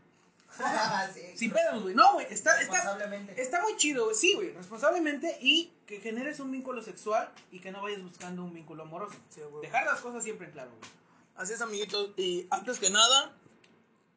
sí, 1.14 1.22
sin 1.36 1.52
pedos, 1.52 1.84
güey. 1.84 1.94
No, 1.94 2.14
güey, 2.14 2.28
está, 2.30 2.62
está, 2.62 2.98
está 3.36 3.62
muy 3.62 3.76
chido, 3.76 4.06
güey. 4.06 4.16
Sí, 4.16 4.34
güey, 4.36 4.54
responsablemente 4.54 5.38
y 5.42 5.74
que 5.86 6.00
generes 6.00 6.40
un 6.40 6.52
vínculo 6.52 6.82
sexual 6.82 7.30
y 7.52 7.60
que 7.60 7.72
no 7.72 7.82
vayas 7.82 8.02
buscando 8.02 8.44
un 8.44 8.54
vínculo 8.54 8.84
amoroso. 8.84 9.16
Sí. 9.30 9.42
Dejar 9.62 9.86
las 9.86 10.00
cosas 10.00 10.24
siempre 10.24 10.48
en 10.48 10.54
claro, 10.54 10.72
güey. 10.80 10.92
Así 11.38 11.54
es, 11.54 11.62
amiguitos. 11.62 12.10
Y 12.18 12.48
antes 12.50 12.80
que 12.80 12.90
nada, 12.90 13.32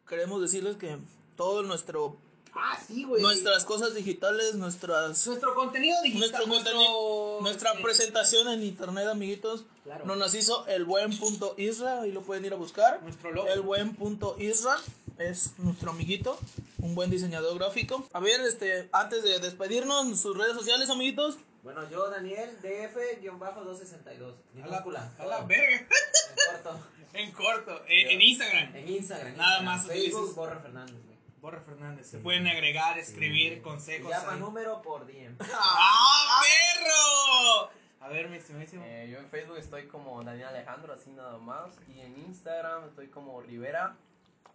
queremos 0.08 0.40
decirles 0.40 0.76
que 0.76 0.98
todo 1.36 1.62
nuestro 1.62 2.16
Ah, 2.52 2.76
sí, 2.84 3.04
güey. 3.04 3.22
nuestras 3.22 3.64
cosas 3.64 3.94
digitales, 3.94 4.54
nuestras 4.56 5.24
Nuestro 5.26 5.54
contenido 5.54 5.96
digital. 6.02 6.20
nuestro 6.30 6.48
contenido, 6.52 7.38
nuestra 7.42 7.72
eh, 7.74 7.82
presentación 7.82 8.48
en 8.48 8.64
internet, 8.64 9.06
amiguitos, 9.06 9.64
Claro. 9.84 10.16
nos 10.16 10.34
hizo 10.34 10.66
el 10.66 10.84
buen 10.84 11.16
punto 11.16 11.54
Isra, 11.56 12.00
ahí 12.02 12.10
lo 12.12 12.22
pueden 12.22 12.44
ir 12.44 12.52
a 12.52 12.56
buscar. 12.56 13.00
Nuestro 13.02 13.30
logo. 13.30 13.46
El 13.48 13.60
buen 13.60 13.94
punto 13.94 14.34
Isra 14.38 14.76
es 15.18 15.52
nuestro 15.58 15.90
amiguito, 15.90 16.38
un 16.78 16.94
buen 16.96 17.08
diseñador 17.10 17.56
gráfico. 17.58 18.04
A 18.12 18.18
ver, 18.20 18.40
este, 18.40 18.88
antes 18.92 19.22
de 19.22 19.38
despedirnos, 19.38 20.18
sus 20.18 20.36
redes 20.36 20.54
sociales, 20.54 20.90
amiguitos. 20.90 21.36
Bueno, 21.62 21.88
yo, 21.90 22.08
Daniel, 22.10 22.58
DF-262. 22.62 24.34
A 24.54 24.58
la, 24.58 24.64
Minúscula. 24.66 25.12
a 25.18 25.24
la 25.26 25.40
verga. 25.42 25.76
En 25.76 26.62
corto. 26.62 26.80
En 27.12 27.32
corto. 27.32 27.82
En, 27.88 28.08
en 28.10 28.22
Instagram. 28.22 28.76
En 28.76 28.88
Instagram. 28.88 29.36
Nada 29.36 29.58
Instagram, 29.58 29.64
más 29.64 29.86
Facebook, 29.86 30.20
utilizas- 30.20 30.34
Borra 30.36 30.60
Fernández, 30.60 30.94
güey. 31.04 31.16
Borre 31.40 31.60
Fernández. 31.60 32.06
Se 32.06 32.18
pueden 32.18 32.46
agregar, 32.46 32.98
escribir 32.98 33.62
consejos. 33.62 34.10
llama 34.10 34.34
ahí. 34.34 34.38
número 34.40 34.80
por 34.82 35.06
DM. 35.06 35.36
¡Ah, 35.54 36.40
perro! 36.42 37.70
A 38.00 38.08
ver, 38.08 38.28
mi 38.28 38.36
estimadísimo. 38.36 38.84
Eh, 38.86 39.08
yo 39.10 39.18
en 39.18 39.28
Facebook 39.28 39.56
estoy 39.58 39.86
como 39.88 40.22
Daniel 40.22 40.48
Alejandro, 40.48 40.92
así 40.94 41.10
nada 41.10 41.36
más. 41.38 41.70
Y 41.88 42.00
en 42.00 42.16
Instagram 42.18 42.84
estoy 42.88 43.08
como 43.08 43.40
Rivera, 43.42 43.96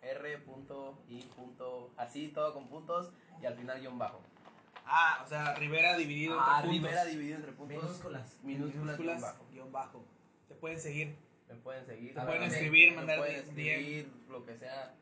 R. 0.01 0.39
y 1.09 1.25
así 1.97 2.27
todo 2.29 2.53
con 2.53 2.67
puntos 2.69 3.09
y 3.41 3.45
al 3.47 3.55
final 3.55 3.81
guion 3.81 3.97
bajo. 3.99 4.21
Ah, 4.85 5.21
o 5.25 5.29
sea, 5.29 5.55
Rivera 5.55 5.97
dividido 5.97 6.37
Ah, 6.39 6.57
entre 6.61 6.69
puntos. 6.71 6.89
Rivera 6.89 7.05
dividido 7.05 7.35
entre 7.37 7.51
puntos. 7.53 7.83
Minúsculas. 7.83 8.33
Minúsculas, 8.43 9.21
bajo. 9.21 9.45
guion 9.51 9.71
bajo. 9.71 10.03
Te 10.47 10.55
pueden 10.55 10.79
seguir. 10.79 11.15
Me 11.49 11.55
pueden 11.55 11.85
seguir. 11.85 12.13
Te 12.13 12.19
me 12.19 12.25
pueden 12.25 12.43
escribir, 12.43 12.89
me 12.91 12.97
mandar 12.97 13.17
pueden 13.19 13.55
DM. 13.55 14.05
lo 14.31 14.45
que 14.45 14.57
sea. 14.57 14.93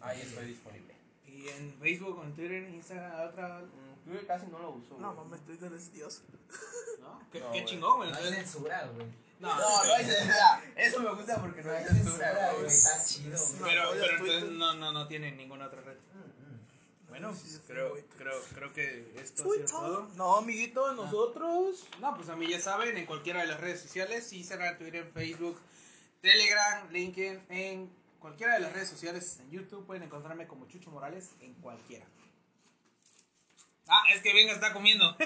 Ahí 0.00 0.20
estoy 0.20 0.46
disponible. 0.46 0.94
Y 1.26 1.48
en 1.48 1.74
Facebook, 1.80 2.20
en 2.24 2.34
Twitter, 2.34 2.64
en 2.64 2.74
Instagram, 2.74 3.28
otra. 3.28 3.60
Mm, 3.60 4.04
Twitter 4.04 4.26
casi 4.26 4.46
no 4.48 4.58
lo 4.58 4.70
uso. 4.72 4.98
No 4.98 5.14
mames, 5.14 5.40
Twitter 5.46 5.72
es 5.72 5.92
Dios. 5.92 6.22
¿No? 7.00 7.20
Qué, 7.32 7.40
No, 7.40 7.46
qué 7.52 7.58
güey. 7.60 7.64
chingón, 7.64 7.96
güey. 7.98 8.10
No 8.10 8.16
hay 8.18 8.32
censura, 8.34 8.86
güey. 8.94 9.06
No, 9.40 9.48
No, 9.56 9.84
no 9.84 9.94
hay 9.94 10.04
censura. 10.04 10.62
Eso 10.76 11.00
me 11.00 11.14
gusta 11.14 11.40
porque 11.40 11.62
no 11.62 11.70
hay 11.72 11.84
censura, 11.84 12.52
güey. 12.54 12.66
Está 12.66 13.04
chido, 13.04 13.38
güey. 13.58 13.72
Pero, 13.72 13.82
pero 13.92 14.12
entonces 14.18 14.50
no, 14.50 14.74
no, 14.74 14.92
no 14.92 15.08
tienen 15.08 15.36
ninguna 15.36 15.66
otra 15.66 15.80
red. 15.82 15.96
Bueno, 17.12 17.34
Sí, 17.34 17.46
sí, 17.46 17.60
creo, 17.66 17.94
creo, 18.16 18.40
creo 18.54 18.72
que 18.72 19.12
esto 19.16 19.42
ha 19.42 19.54
sido 19.54 19.66
todo. 19.66 20.08
No, 20.16 20.38
amiguito, 20.38 20.94
nosotros. 20.94 21.86
No, 22.00 22.16
pues 22.16 22.30
a 22.30 22.36
mí 22.36 22.48
ya 22.48 22.58
saben, 22.58 22.96
en 22.96 23.04
cualquiera 23.04 23.42
de 23.42 23.48
las 23.48 23.60
redes 23.60 23.82
sociales, 23.82 24.32
Instagram, 24.32 24.78
Twitter, 24.78 25.10
Facebook, 25.12 25.60
Telegram, 26.22 26.90
LinkedIn, 26.90 27.44
en 27.50 27.94
cualquiera 28.18 28.54
de 28.54 28.60
las 28.60 28.72
redes 28.72 28.88
sociales, 28.88 29.38
en 29.40 29.50
YouTube 29.50 29.84
pueden 29.84 30.04
encontrarme 30.04 30.46
como 30.46 30.66
Chucho 30.68 30.90
Morales, 30.90 31.32
en 31.40 31.52
cualquiera. 31.56 32.06
Ah, 33.88 34.04
es 34.14 34.22
que 34.22 34.32
Venga 34.32 34.54
está 34.54 34.72
comiendo. 34.72 35.14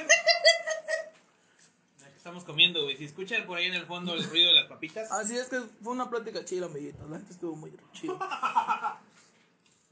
Estamos 2.16 2.42
comiendo, 2.42 2.82
güey. 2.82 2.96
Si 2.96 3.04
escuchan 3.04 3.46
por 3.46 3.58
ahí 3.58 3.66
en 3.66 3.74
el 3.74 3.86
fondo 3.86 4.12
el 4.14 4.28
ruido 4.28 4.48
de 4.48 4.54
las 4.54 4.66
papitas. 4.66 5.12
Así 5.12 5.38
es 5.38 5.46
que 5.46 5.60
fue 5.60 5.92
una 5.92 6.10
plática 6.10 6.44
chida, 6.44 6.66
amiguitos. 6.66 7.08
La 7.08 7.18
gente 7.18 7.32
estuvo 7.32 7.54
muy 7.54 7.72
chido. 7.92 8.18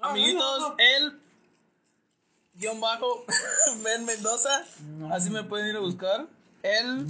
Amiguitos, 0.01 0.73
el 0.79 1.24
guion 2.57 2.81
bajo 2.81 3.25
Ben 3.85 4.05
Mendoza. 4.05 4.65
Así 5.11 5.31
me 5.31 5.45
pueden 5.45 5.69
ir 5.69 5.77
a 5.77 5.81
buscar. 5.81 6.27
El 6.63 7.07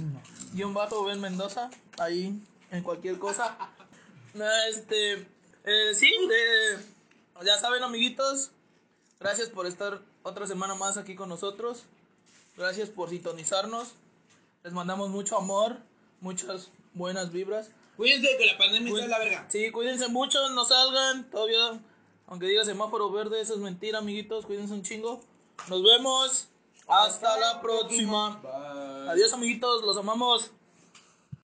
guion 0.53 0.73
bajo 0.73 1.03
Ben 1.05 1.21
Mendoza. 1.21 1.69
Ahí, 1.97 2.39
en 2.71 2.83
cualquier 2.83 3.19
cosa. 3.19 3.57
Este, 4.69 5.13
eh, 5.63 5.93
sí, 5.93 6.11
eh, 6.13 6.77
ya 7.45 7.57
saben, 7.57 7.81
amiguitos. 7.83 8.51
Gracias 9.17 9.47
por 9.47 9.65
estar 9.65 10.01
otra 10.23 10.45
semana 10.45 10.75
más 10.75 10.97
aquí 10.97 11.15
con 11.15 11.29
nosotros. 11.29 11.83
Gracias 12.57 12.89
por 12.89 13.09
sintonizarnos. 13.09 13.93
Les 14.63 14.73
mandamos 14.73 15.09
mucho 15.09 15.37
amor, 15.37 15.77
muchas 16.19 16.69
buenas 16.93 17.31
vibras. 17.31 17.69
Cuídense 17.95 18.27
que 18.37 18.45
la 18.45 18.57
pandemia 18.57 18.91
está 18.91 19.03
de 19.03 19.07
la 19.07 19.19
verga. 19.19 19.45
Sí, 19.49 19.71
cuídense 19.71 20.09
mucho, 20.09 20.49
no 20.49 20.65
salgan. 20.65 21.29
Todavía, 21.29 21.79
aunque 22.27 22.47
diga 22.47 22.65
semáforo 22.65 23.09
verde, 23.11 23.39
eso 23.39 23.53
es 23.53 23.59
mentira, 23.59 23.99
amiguitos. 23.99 24.45
Cuídense 24.45 24.73
un 24.73 24.83
chingo. 24.83 25.21
Nos 25.69 25.83
vemos. 25.83 26.47
Hasta 26.87 27.37
la 27.39 27.61
próxima. 27.61 28.41
Adiós, 29.09 29.33
amiguitos. 29.33 29.83
Los 29.83 29.97
amamos. 29.97 30.51